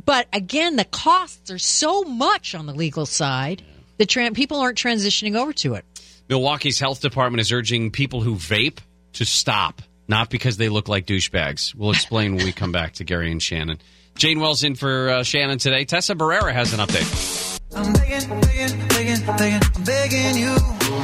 But 0.06 0.27
again, 0.31 0.76
the 0.76 0.86
costs 0.86 1.52
are 1.52 1.60
so 1.60 2.03
much 2.03 2.56
on 2.56 2.68
the 2.68 2.73
legal 2.73 3.06
side 3.06 3.64
that 3.98 4.07
tran 4.07 4.34
people 4.34 4.60
aren't 4.60 4.77
transitioning 4.77 5.36
over 5.36 5.52
to 5.53 5.73
it. 5.73 5.86
Milwaukee's 6.30 6.80
health 6.80 7.02
department 7.02 7.41
is 7.41 7.52
urging 7.52 7.91
people 7.91 8.22
who 8.22 8.36
vape 8.36 8.77
to 9.14 9.26
stop, 9.26 9.81
not 10.07 10.30
because 10.30 10.57
they 10.57 10.69
look 10.69 10.88
like 10.88 11.06
douchebags. 11.06 11.73
We'll 11.76 11.91
explain 11.91 12.36
when 12.36 12.45
we 12.45 12.53
come 12.53 12.72
back 12.72 12.94
to 12.94 13.03
Gary 13.03 13.31
and 13.31 13.41
Shannon. 13.41 13.80
Jane 14.15 14.40
Wells 14.40 14.64
in 14.64 14.76
for 14.76 15.10
uh, 15.10 15.23
Shannon 15.23 15.57
today. 15.57 15.86
Tessa 15.86 16.14
Barrera 16.14 16.53
has 16.53 16.73
an 16.73 16.80
update. 16.80 17.59
I'm 17.75 17.93
begging, 17.93 18.27
begging, 18.41 18.87
begging, 18.87 19.25
begging, 19.37 19.61
I'm 19.75 19.83
begging 19.83 20.37
you. 20.37 20.55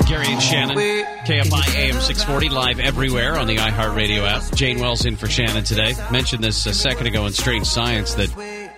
Gary 0.07 0.25
and 0.27 0.41
Shannon, 0.41 0.75
KFI 0.75 1.75
AM 1.75 2.01
640, 2.01 2.49
live 2.49 2.79
everywhere 2.79 3.37
on 3.37 3.45
the 3.45 3.57
iHeartRadio 3.57 4.27
app. 4.27 4.51
Jane 4.55 4.79
Wells 4.79 5.05
in 5.05 5.15
for 5.15 5.27
Shannon 5.27 5.63
today. 5.63 5.93
Mentioned 6.11 6.43
this 6.43 6.65
a 6.65 6.73
second 6.73 7.05
ago 7.05 7.27
in 7.27 7.33
Strange 7.33 7.67
Science 7.67 8.15
that 8.15 8.29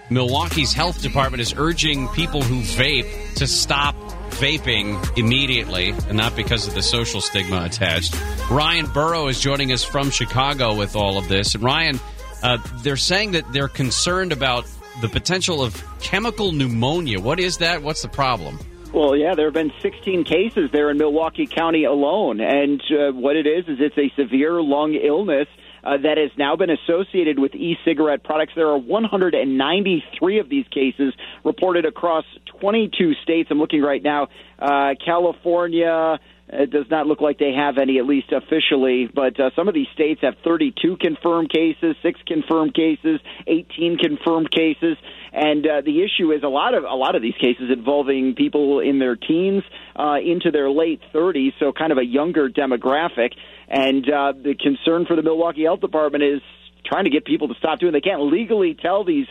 Milwaukee's 0.10 0.74
health 0.74 1.02
department 1.02 1.40
is 1.40 1.54
urging 1.56 2.10
people 2.10 2.42
who 2.42 2.62
vape 2.62 3.36
to 3.36 3.48
stop 3.48 3.96
vaping 4.32 5.18
immediately, 5.18 5.92
and 6.10 6.18
not 6.18 6.36
because 6.36 6.68
of 6.68 6.74
the 6.74 6.84
social 6.84 7.22
stigma 7.22 7.64
attached. 7.64 8.20
Ryan 8.52 8.88
Burrow 8.88 9.28
is 9.28 9.40
joining 9.40 9.72
us 9.72 9.84
from 9.84 10.12
Chicago 10.12 10.76
with 10.76 10.98
all 10.98 11.18
of 11.18 11.30
this. 11.30 11.56
And 11.56 11.64
Ryan, 11.64 12.00
uh, 12.44 12.58
they're 12.84 12.98
saying 12.98 13.32
that 13.32 13.52
they're 13.54 13.70
concerned 13.70 14.34
about 14.34 14.66
the 15.02 15.10
potential 15.10 15.62
of 15.62 15.84
chemical 16.00 16.52
pneumonia. 16.52 17.20
What 17.20 17.40
is 17.40 17.58
that? 17.58 17.84
What's 17.84 18.02
the 18.02 18.10
problem? 18.10 18.60
Well, 18.94 19.16
yeah, 19.16 19.36
there 19.36 19.46
have 19.46 19.54
been 19.54 19.74
16 19.82 20.24
cases 20.24 20.70
there 20.72 20.90
in 20.90 20.98
Milwaukee 20.98 21.46
County 21.46 21.84
alone, 21.84 22.40
and 22.40 22.82
uh, 22.90 23.12
what 23.12 23.36
it 23.36 23.46
is 23.46 23.66
is 23.68 23.78
it's 23.80 23.98
a 23.98 24.12
severe 24.20 24.62
lung 24.62 24.94
illness. 24.94 25.48
Uh, 25.84 25.96
that 25.96 26.18
has 26.18 26.32
now 26.38 26.54
been 26.56 26.72
associated 26.72 27.40
with 27.40 27.56
e-cigarette 27.56 28.22
products. 28.22 28.52
There 28.56 28.68
are 28.68 28.78
193 28.78 30.40
of 30.40 30.50
these 30.50 30.66
cases 30.68 31.14
reported 31.46 31.86
across 31.86 32.26
22 32.60 33.14
states. 33.24 33.48
I'm 33.52 33.60
looking 33.60 33.82
right 33.82 34.04
now. 34.04 34.28
Uh, 34.60 34.96
California, 35.06 36.20
it 36.50 36.72
does 36.72 36.86
not 36.90 37.08
look 37.08 37.20
like 37.20 37.40
they 37.40 37.54
have 37.54 37.78
any, 37.78 37.98
at 37.98 38.06
least 38.06 38.32
officially, 38.32 39.10
but 39.14 39.40
uh, 39.40 39.50
some 39.56 39.68
of 39.68 39.74
these 39.74 39.88
states 39.94 40.22
have 40.22 40.36
32 40.44 40.98
confirmed 40.98 41.52
cases, 41.52 41.96
six 42.02 42.20
confirmed 42.26 42.74
cases, 42.74 43.20
18 43.48 43.98
confirmed 43.98 44.50
cases, 44.52 44.98
and 45.34 45.68
uh, 45.68 45.82
the 45.82 46.04
issue 46.04 46.32
is 46.32 46.44
a 46.44 46.48
lot 46.48 46.74
of 46.74 46.84
a 46.84 46.96
lot 46.96 47.16
of 47.16 47.22
these 47.22 47.36
cases 47.36 47.70
involving 47.72 48.34
people 48.34 48.80
in 48.80 48.98
their 48.98 49.16
teens 49.16 49.64
uh, 49.96 50.16
into 50.24 50.52
their 50.52 50.70
late 50.70 51.02
30s, 51.14 51.52
so 51.60 51.74
kind 51.74 51.92
of 51.92 51.98
a 51.98 52.06
younger 52.06 52.50
demographic. 52.50 53.34
And 53.68 54.10
uh, 54.10 54.32
the 54.32 54.56
concern 54.56 55.06
for 55.06 55.16
the 55.18 55.24
Milwaukee 55.24 55.64
Health 55.64 55.82
Department 55.82 56.24
is 56.24 56.42
trying 56.86 57.04
to 57.04 57.10
get 57.10 57.26
people 57.26 57.50
to 57.50 57.56
stop 57.56 57.80
doing. 57.80 57.92
They 57.92 58.02
can't 58.02 58.22
legally 58.22 58.74
tell 58.74 59.04
these 59.04 59.28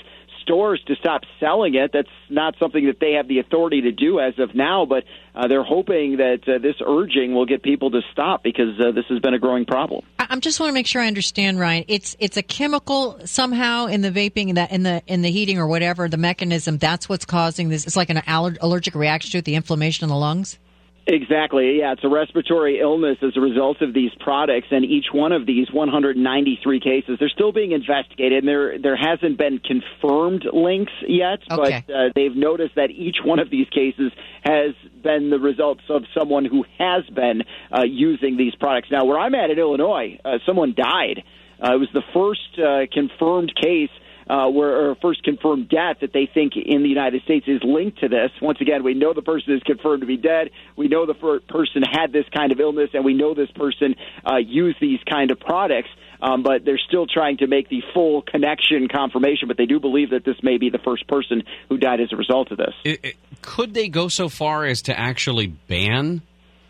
stores 0.47 0.81
to 0.87 0.95
stop 0.95 1.23
selling 1.41 1.75
it. 1.75 1.91
That's 1.93 2.09
not 2.31 2.55
something 2.59 2.87
that 2.87 3.01
they 3.01 3.13
have 3.13 3.27
the 3.27 3.41
authority 3.41 3.83
to 3.83 3.93
do 3.93 4.21
as 4.21 4.39
of 4.39 4.55
now, 4.55 4.87
but 4.87 5.03
uh, 5.35 5.49
they're 5.49 5.65
hoping 5.65 6.19
that 6.19 6.41
uh, 6.47 6.59
this 6.59 6.77
urging 6.85 7.35
will 7.35 7.47
get 7.47 7.63
people 7.63 7.91
to 7.91 8.01
stop 8.13 8.45
because 8.45 8.81
uh, 8.81 8.93
this 8.93 9.05
has 9.09 9.19
been 9.19 9.35
a 9.35 9.39
growing 9.39 9.67
problem. 9.67 10.05
I 10.19 10.27
I'm 10.31 10.41
just 10.41 10.61
want 10.61 10.71
to 10.71 10.75
make 10.75 10.87
sure 10.87 11.03
I 11.03 11.07
understand, 11.07 11.59
Ryan. 11.59 11.85
It's 11.89 12.17
it's 12.19 12.37
a 12.37 12.43
chemical 12.43 13.19
somehow 13.25 13.87
in 13.87 14.03
the 14.03 14.11
vaping, 14.11 14.49
in 14.49 14.55
the 14.55 14.75
in 14.75 14.83
the 14.83 15.03
in 15.07 15.23
the 15.23 15.31
heating 15.31 15.59
or 15.59 15.67
whatever 15.67 16.09
the 16.09 16.17
mechanism. 16.17 16.79
That's 16.79 17.09
what's 17.09 17.25
causing 17.25 17.69
this. 17.69 17.87
It's 17.87 17.97
like 17.97 18.11
an 18.11 18.23
aller- 18.29 18.57
allergic 18.61 18.95
reaction 18.95 19.33
to 19.33 19.39
it, 19.39 19.45
the 19.45 19.55
inflammation 19.55 20.05
in 20.05 20.09
the 20.11 20.17
lungs. 20.17 20.59
Exactly. 21.09 21.79
Yeah, 21.79 21.93
it's 21.93 22.03
a 22.03 22.09
respiratory 22.09 22.81
illness 22.81 23.19
as 23.23 23.37
a 23.37 23.41
result 23.41 23.81
of 23.81 23.95
these 23.95 24.11
products, 24.19 24.67
and 24.73 24.85
each 24.85 25.07
one 25.13 25.31
of 25.31 25.47
these 25.47 25.71
193 25.73 26.81
cases, 26.81 27.17
they're 27.21 27.29
still 27.29 27.53
being 27.53 27.71
investigated. 27.71 28.39
And 28.39 28.49
there, 28.49 28.79
there 28.79 28.97
hasn't 28.97 29.39
been 29.39 29.61
confirmed 29.61 30.45
links 30.53 30.93
yet, 31.07 31.41
Okay. 31.51 31.85
but 31.87 31.95
uh, 31.95 32.09
they've 32.15 32.35
noticed 32.35 32.75
that 32.75 32.91
each 32.91 33.19
one 33.25 33.39
of 33.39 33.51
these 33.51 33.69
cases 33.69 34.11
has 34.43 34.75
been 35.03 35.31
the 35.31 35.39
results 35.39 35.83
of 35.89 36.03
someone 36.13 36.45
who 36.45 36.65
has 36.79 37.05
been 37.15 37.43
uh, 37.73 37.83
using 37.85 38.37
these 38.37 38.55
products. 38.57 38.89
Now, 38.91 39.05
where 39.05 39.19
I'm 39.19 39.35
at 39.37 39.51
in 39.51 39.59
Illinois, 39.61 40.19
uh, 40.25 40.39
someone 40.45 40.75
died. 40.77 41.23
Uh, 41.63 41.75
it 41.75 41.79
was 41.79 41.89
the 41.95 42.03
first 42.13 42.59
uh, 42.59 42.87
confirmed 42.93 43.53
case 43.55 43.91
uh, 44.29 44.49
where 44.49 44.91
or 44.91 44.95
first 44.97 45.23
confirmed 45.23 45.69
death 45.69 45.99
that 46.01 46.13
they 46.13 46.29
think 46.33 46.55
in 46.57 46.83
the 46.83 46.89
United 46.89 47.23
States 47.23 47.47
is 47.47 47.61
linked 47.63 48.01
to 48.01 48.09
this. 48.09 48.31
Once 48.43 48.61
again, 48.61 48.83
we 48.83 48.95
know 48.95 49.13
the 49.15 49.23
person 49.23 49.55
is 49.55 49.63
confirmed 49.63 50.01
to 50.01 50.07
be 50.07 50.17
dead. 50.17 50.51
We 50.77 50.89
know 50.89 51.07
the 51.07 51.15
person 51.49 51.83
had 51.83 52.13
this 52.13 52.25
kind 52.35 52.53
of 52.53 52.61
illness, 52.61 52.91
and 52.93 53.05
we 53.05 53.15
know 53.15 53.35
this 53.35 53.51
person 53.53 53.95
uh, 54.25 54.37
used 54.37 54.79
these 54.81 55.01
kind 55.09 55.31
of 55.31 55.39
products. 55.41 55.89
Um, 56.19 56.43
but 56.43 56.65
they're 56.65 56.81
still 56.89 57.07
trying 57.07 57.37
to 57.39 57.47
make 57.47 57.69
the 57.69 57.83
full 57.93 58.23
connection 58.23 58.89
confirmation. 58.89 59.49
But 59.49 59.59
they 59.59 59.67
do 59.67 59.79
believe 59.79 60.11
that 60.11 60.25
this 60.25 60.37
may 60.43 60.57
be 60.57 60.71
the 60.71 60.79
first 60.79 61.07
person 61.07 61.43
who 61.69 61.77
died 61.77 62.01
as 62.01 62.11
a 62.11 62.17
result 62.17 62.51
of 62.51 62.57
this. 62.57 62.75
I- 62.87 62.99
I- 63.05 63.13
could 63.43 63.75
they 63.75 63.89
go 63.89 64.09
so 64.09 64.31
far 64.31 64.65
as 64.65 64.81
to 64.83 64.99
actually 64.99 65.49
ban 65.49 66.23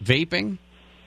vaping? 0.02 0.58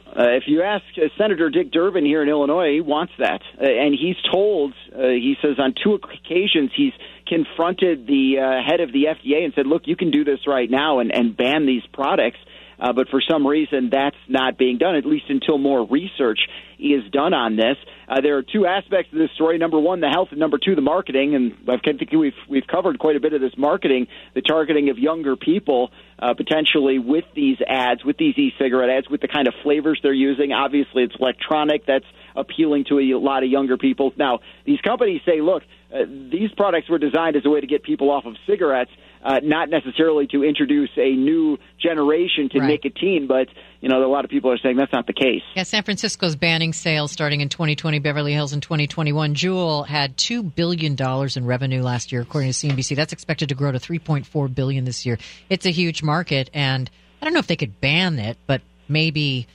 Uh, 0.10 0.32
if 0.32 0.44
you 0.48 0.64
ask 0.64 0.84
uh, 0.98 1.08
Senator 1.18 1.50
Dick 1.50 1.72
Durbin 1.72 2.06
here 2.06 2.24
in 2.24 2.30
Illinois, 2.30 2.74
he 2.74 2.82
wants 2.82 3.14
that, 3.20 3.42
uh, 3.62 3.66
and 3.66 3.94
he's 3.94 4.16
told. 4.32 4.74
Uh, 4.94 5.10
he 5.10 5.36
says 5.42 5.58
on 5.60 5.74
two 5.82 5.94
occasions 5.94 6.72
he's 6.76 6.94
confronted 7.28 8.08
the 8.08 8.40
uh, 8.40 8.68
head 8.68 8.82
of 8.82 8.92
the 8.92 9.06
FDA 9.06 9.44
and 9.44 9.54
said, 9.56 9.68
"Look, 9.68 9.84
you 9.86 9.96
can 9.96 10.10
do 10.10 10.24
this 10.24 10.40
right 10.48 10.70
now 10.70 11.00
and, 11.00 11.14
and 11.14 11.38
ban 11.38 11.66
these 11.66 11.84
products." 11.94 12.40
Uh, 12.80 12.94
but 12.94 13.10
for 13.10 13.22
some 13.22 13.46
reason, 13.46 13.90
that's 13.92 14.16
not 14.28 14.58
being 14.58 14.78
done, 14.78 14.96
at 14.96 15.06
least 15.06 15.26
until 15.30 15.58
more 15.58 15.86
research 15.86 16.40
is 16.80 17.04
done 17.12 17.34
on 17.34 17.56
this. 17.58 17.76
Uh, 18.08 18.22
there 18.22 18.38
are 18.38 18.44
two 18.44 18.66
aspects 18.66 19.12
of 19.12 19.20
this 19.20 19.30
story. 19.36 19.58
Number 19.58 19.80
one, 19.80 20.00
the 20.00 20.08
health, 20.08 20.30
and 20.32 20.40
number 20.40 20.58
two, 20.58 20.76
the 20.76 20.82
marketing. 20.82 21.36
And 21.36 21.54
I 21.68 21.78
think 21.78 22.12
we've 22.12 22.34
we've 22.48 22.66
covered 22.66 22.98
quite 23.00 23.16
a 23.16 23.20
bit 23.20 23.34
of 23.34 23.42
this 23.42 23.54
marketing, 23.58 24.08
the 24.34 24.42
targeting 24.42 24.90
of 24.90 24.98
younger 24.98 25.36
people, 25.36 25.92
uh, 26.18 26.34
potentially 26.34 27.00
with 27.00 27.26
these 27.36 27.58
ads, 27.68 28.04
with 28.06 28.18
these 28.18 28.38
e-cigarette 28.38 28.90
ads, 28.90 29.10
with 29.10 29.22
the 29.22 29.28
kind 29.28 29.48
of 29.48 29.54
flavors 29.62 30.00
they're 30.02 30.14
using. 30.14 30.54
Obviously, 30.54 31.04
it's 31.04 31.16
electronic. 31.20 31.86
That's 31.86 32.06
appealing 32.36 32.86
to 32.86 33.00
a 33.00 33.20
lot 33.20 33.44
of 33.44 33.50
younger 33.50 33.78
people. 33.78 34.14
Now, 34.16 34.40
these 34.66 34.80
companies 34.82 35.22
say, 35.26 35.42
look, 35.42 35.64
uh, 35.94 36.06
these 36.08 36.52
products 36.56 36.90
were 36.90 37.00
designed 37.00 37.36
as 37.36 37.46
a 37.46 37.50
way 37.50 37.60
to 37.60 37.68
get 37.68 37.84
people 37.84 38.10
off 38.10 38.26
of 38.26 38.36
cigarettes, 38.48 38.92
uh, 39.24 39.40
not 39.44 39.70
necessarily 39.70 40.28
to 40.28 40.44
introduce 40.44 40.90
a 40.98 41.12
new 41.16 41.58
generation 41.82 42.50
to 42.50 42.60
Right. 42.60 42.68
nicotine. 42.84 43.28
But 43.28 43.48
you 43.82 43.88
know, 43.90 44.04
a 44.04 44.08
lot 44.12 44.26
of 44.26 44.32
people 44.32 44.52
are 44.52 44.58
saying 44.58 44.76
that's 44.78 44.92
not 44.92 45.08
the 45.08 45.14
case. 45.14 45.42
Yeah, 45.56 45.64
San 45.64 45.84
Francisco's 45.84 46.36
banning 46.36 46.74
sales 46.74 47.12
starting 47.12 47.40
in 47.42 47.48
2020, 47.50 48.00
Beverly 48.00 48.34
Hills 48.34 48.52
in 48.54 48.60
2021. 48.62 49.36
Juul 49.36 49.86
had 49.88 50.18
$2 50.18 50.54
billion 50.54 50.96
in 51.36 51.46
revenue 51.46 51.82
last 51.82 52.12
year, 52.12 52.22
according 52.22 52.52
to 52.52 52.54
CNBC. 52.68 52.96
That's 52.98 53.14
expected 53.14 53.50
to 53.50 53.56
grow 53.56 53.72
to 53.72 53.80
3.4 53.80 54.54
billion 54.54 54.84
this 54.84 55.06
year. 55.06 55.18
It's 55.50 55.66
a 55.66 55.72
huge 55.72 56.04
market, 56.04 56.50
and 56.54 56.90
I 57.22 57.26
don't 57.26 57.34
know 57.34 57.40
if 57.40 57.48
they 57.48 57.56
could 57.56 57.80
ban 57.80 58.20
it, 58.20 58.38
but 58.48 58.62
maybe 58.90 59.48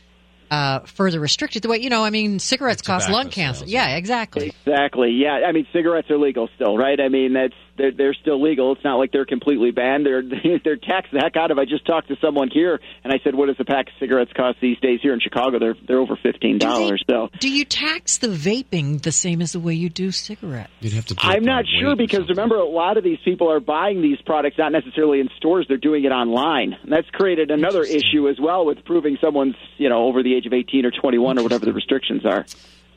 uh, 0.50 0.80
further 0.80 1.20
restrict 1.20 1.56
it. 1.56 1.62
The 1.62 1.68
way, 1.68 1.78
you 1.78 1.90
know, 1.90 2.04
I 2.04 2.10
mean, 2.10 2.38
cigarettes 2.38 2.80
cause 2.82 3.08
lung 3.08 3.28
cancer. 3.30 3.64
Yeah, 3.66 3.96
exactly. 3.96 4.54
Exactly. 4.66 5.10
Yeah. 5.10 5.40
I 5.46 5.52
mean, 5.52 5.66
cigarettes 5.72 6.10
are 6.10 6.18
legal 6.18 6.48
still, 6.54 6.78
right? 6.78 7.00
I 7.00 7.08
mean, 7.08 7.32
that's 7.32 7.54
they're 7.76 7.92
they're 7.92 8.14
still 8.14 8.40
legal. 8.40 8.72
It's 8.72 8.84
not 8.84 8.96
like 8.96 9.12
they're 9.12 9.24
completely 9.24 9.70
banned. 9.70 10.06
They're 10.06 10.22
they're 10.64 10.76
taxed 10.76 11.12
the 11.12 11.20
heck 11.20 11.36
out 11.36 11.50
of. 11.50 11.58
I 11.58 11.64
just 11.64 11.86
talked 11.86 12.08
to 12.08 12.16
someone 12.20 12.50
here, 12.52 12.80
and 13.02 13.12
I 13.12 13.18
said, 13.24 13.34
"What 13.34 13.46
does 13.46 13.56
a 13.58 13.64
pack 13.64 13.88
of 13.88 13.94
cigarettes 13.98 14.32
cost 14.32 14.58
these 14.60 14.78
days 14.80 15.00
here 15.02 15.12
in 15.12 15.20
Chicago?" 15.20 15.58
They're 15.58 15.76
they're 15.86 15.98
over 15.98 16.16
fifteen 16.16 16.58
dollars. 16.58 17.04
So 17.08 17.30
Do 17.40 17.50
you 17.50 17.64
tax 17.64 18.18
the 18.18 18.28
vaping 18.28 19.02
the 19.02 19.12
same 19.12 19.42
as 19.42 19.52
the 19.52 19.60
way 19.60 19.74
you 19.74 19.88
do 19.88 20.10
cigarettes? 20.10 20.70
You'd 20.80 20.92
have 20.94 21.06
to. 21.06 21.16
I'm 21.18 21.44
not 21.44 21.64
sure 21.80 21.96
because 21.96 22.28
remember, 22.28 22.56
a 22.56 22.64
lot 22.64 22.96
of 22.96 23.04
these 23.04 23.18
people 23.24 23.50
are 23.50 23.60
buying 23.60 24.02
these 24.02 24.20
products 24.22 24.56
not 24.58 24.72
necessarily 24.72 25.20
in 25.20 25.28
stores; 25.36 25.66
they're 25.68 25.76
doing 25.76 26.04
it 26.04 26.12
online. 26.12 26.76
And 26.82 26.92
that's 26.92 27.08
created 27.10 27.50
another 27.50 27.82
issue 27.82 28.28
as 28.28 28.38
well 28.40 28.64
with 28.66 28.84
proving 28.84 29.18
someone's 29.20 29.56
you 29.78 29.88
know 29.88 30.04
over 30.04 30.22
the 30.22 30.34
age 30.34 30.46
of 30.46 30.52
18 30.52 30.86
or 30.86 30.90
21 30.90 31.38
or 31.38 31.42
whatever 31.42 31.66
the 31.66 31.72
restrictions 31.74 32.24
are. 32.24 32.46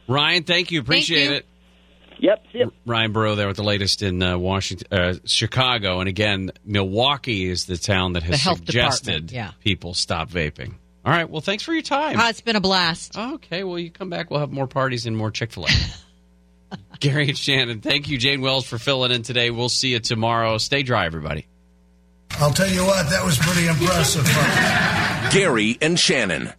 Ryan, 0.07 0.43
thank 0.43 0.71
you. 0.71 0.79
Appreciate 0.79 1.29
you. 1.29 1.35
it. 1.35 1.45
Yep, 2.19 2.45
yep. 2.53 2.69
Ryan 2.85 3.11
Burrow 3.11 3.35
there 3.35 3.47
with 3.47 3.57
the 3.57 3.63
latest 3.63 4.01
in 4.01 4.21
uh, 4.23 4.37
Washington, 4.37 4.87
uh, 4.91 5.13
Chicago, 5.25 5.99
and 5.99 6.09
again, 6.09 6.51
Milwaukee 6.65 7.49
is 7.49 7.65
the 7.65 7.77
town 7.77 8.13
that 8.13 8.23
has 8.23 8.41
suggested 8.41 9.31
yeah. 9.31 9.51
people 9.63 9.93
stop 9.93 10.29
vaping. 10.29 10.73
All 11.05 11.13
right. 11.13 11.29
Well, 11.29 11.41
thanks 11.41 11.63
for 11.63 11.73
your 11.73 11.83
time. 11.83 12.17
Ah, 12.19 12.29
it's 12.29 12.41
been 12.41 12.57
a 12.57 12.61
blast. 12.61 13.17
Okay. 13.17 13.63
Well, 13.63 13.79
you 13.79 13.89
come 13.89 14.09
back. 14.09 14.29
We'll 14.29 14.41
have 14.41 14.51
more 14.51 14.67
parties 14.67 15.05
and 15.05 15.15
more 15.15 15.31
Chick 15.31 15.51
Fil 15.51 15.65
A. 15.65 15.69
Gary 16.99 17.29
and 17.29 17.37
Shannon, 17.37 17.79
thank 17.81 18.09
you, 18.09 18.17
Jane 18.17 18.41
Wells, 18.41 18.65
for 18.67 18.77
filling 18.77 19.11
in 19.11 19.21
today. 19.21 19.51
We'll 19.51 19.69
see 19.69 19.89
you 19.89 19.99
tomorrow. 19.99 20.57
Stay 20.57 20.83
dry, 20.83 21.05
everybody. 21.05 21.47
I'll 22.39 22.51
tell 22.51 22.69
you 22.69 22.83
what, 22.85 23.09
that 23.09 23.23
was 23.23 23.37
pretty 23.37 23.67
impressive. 23.67 24.25
Gary 25.31 25.77
and 25.81 25.97
Shannon. 25.97 26.51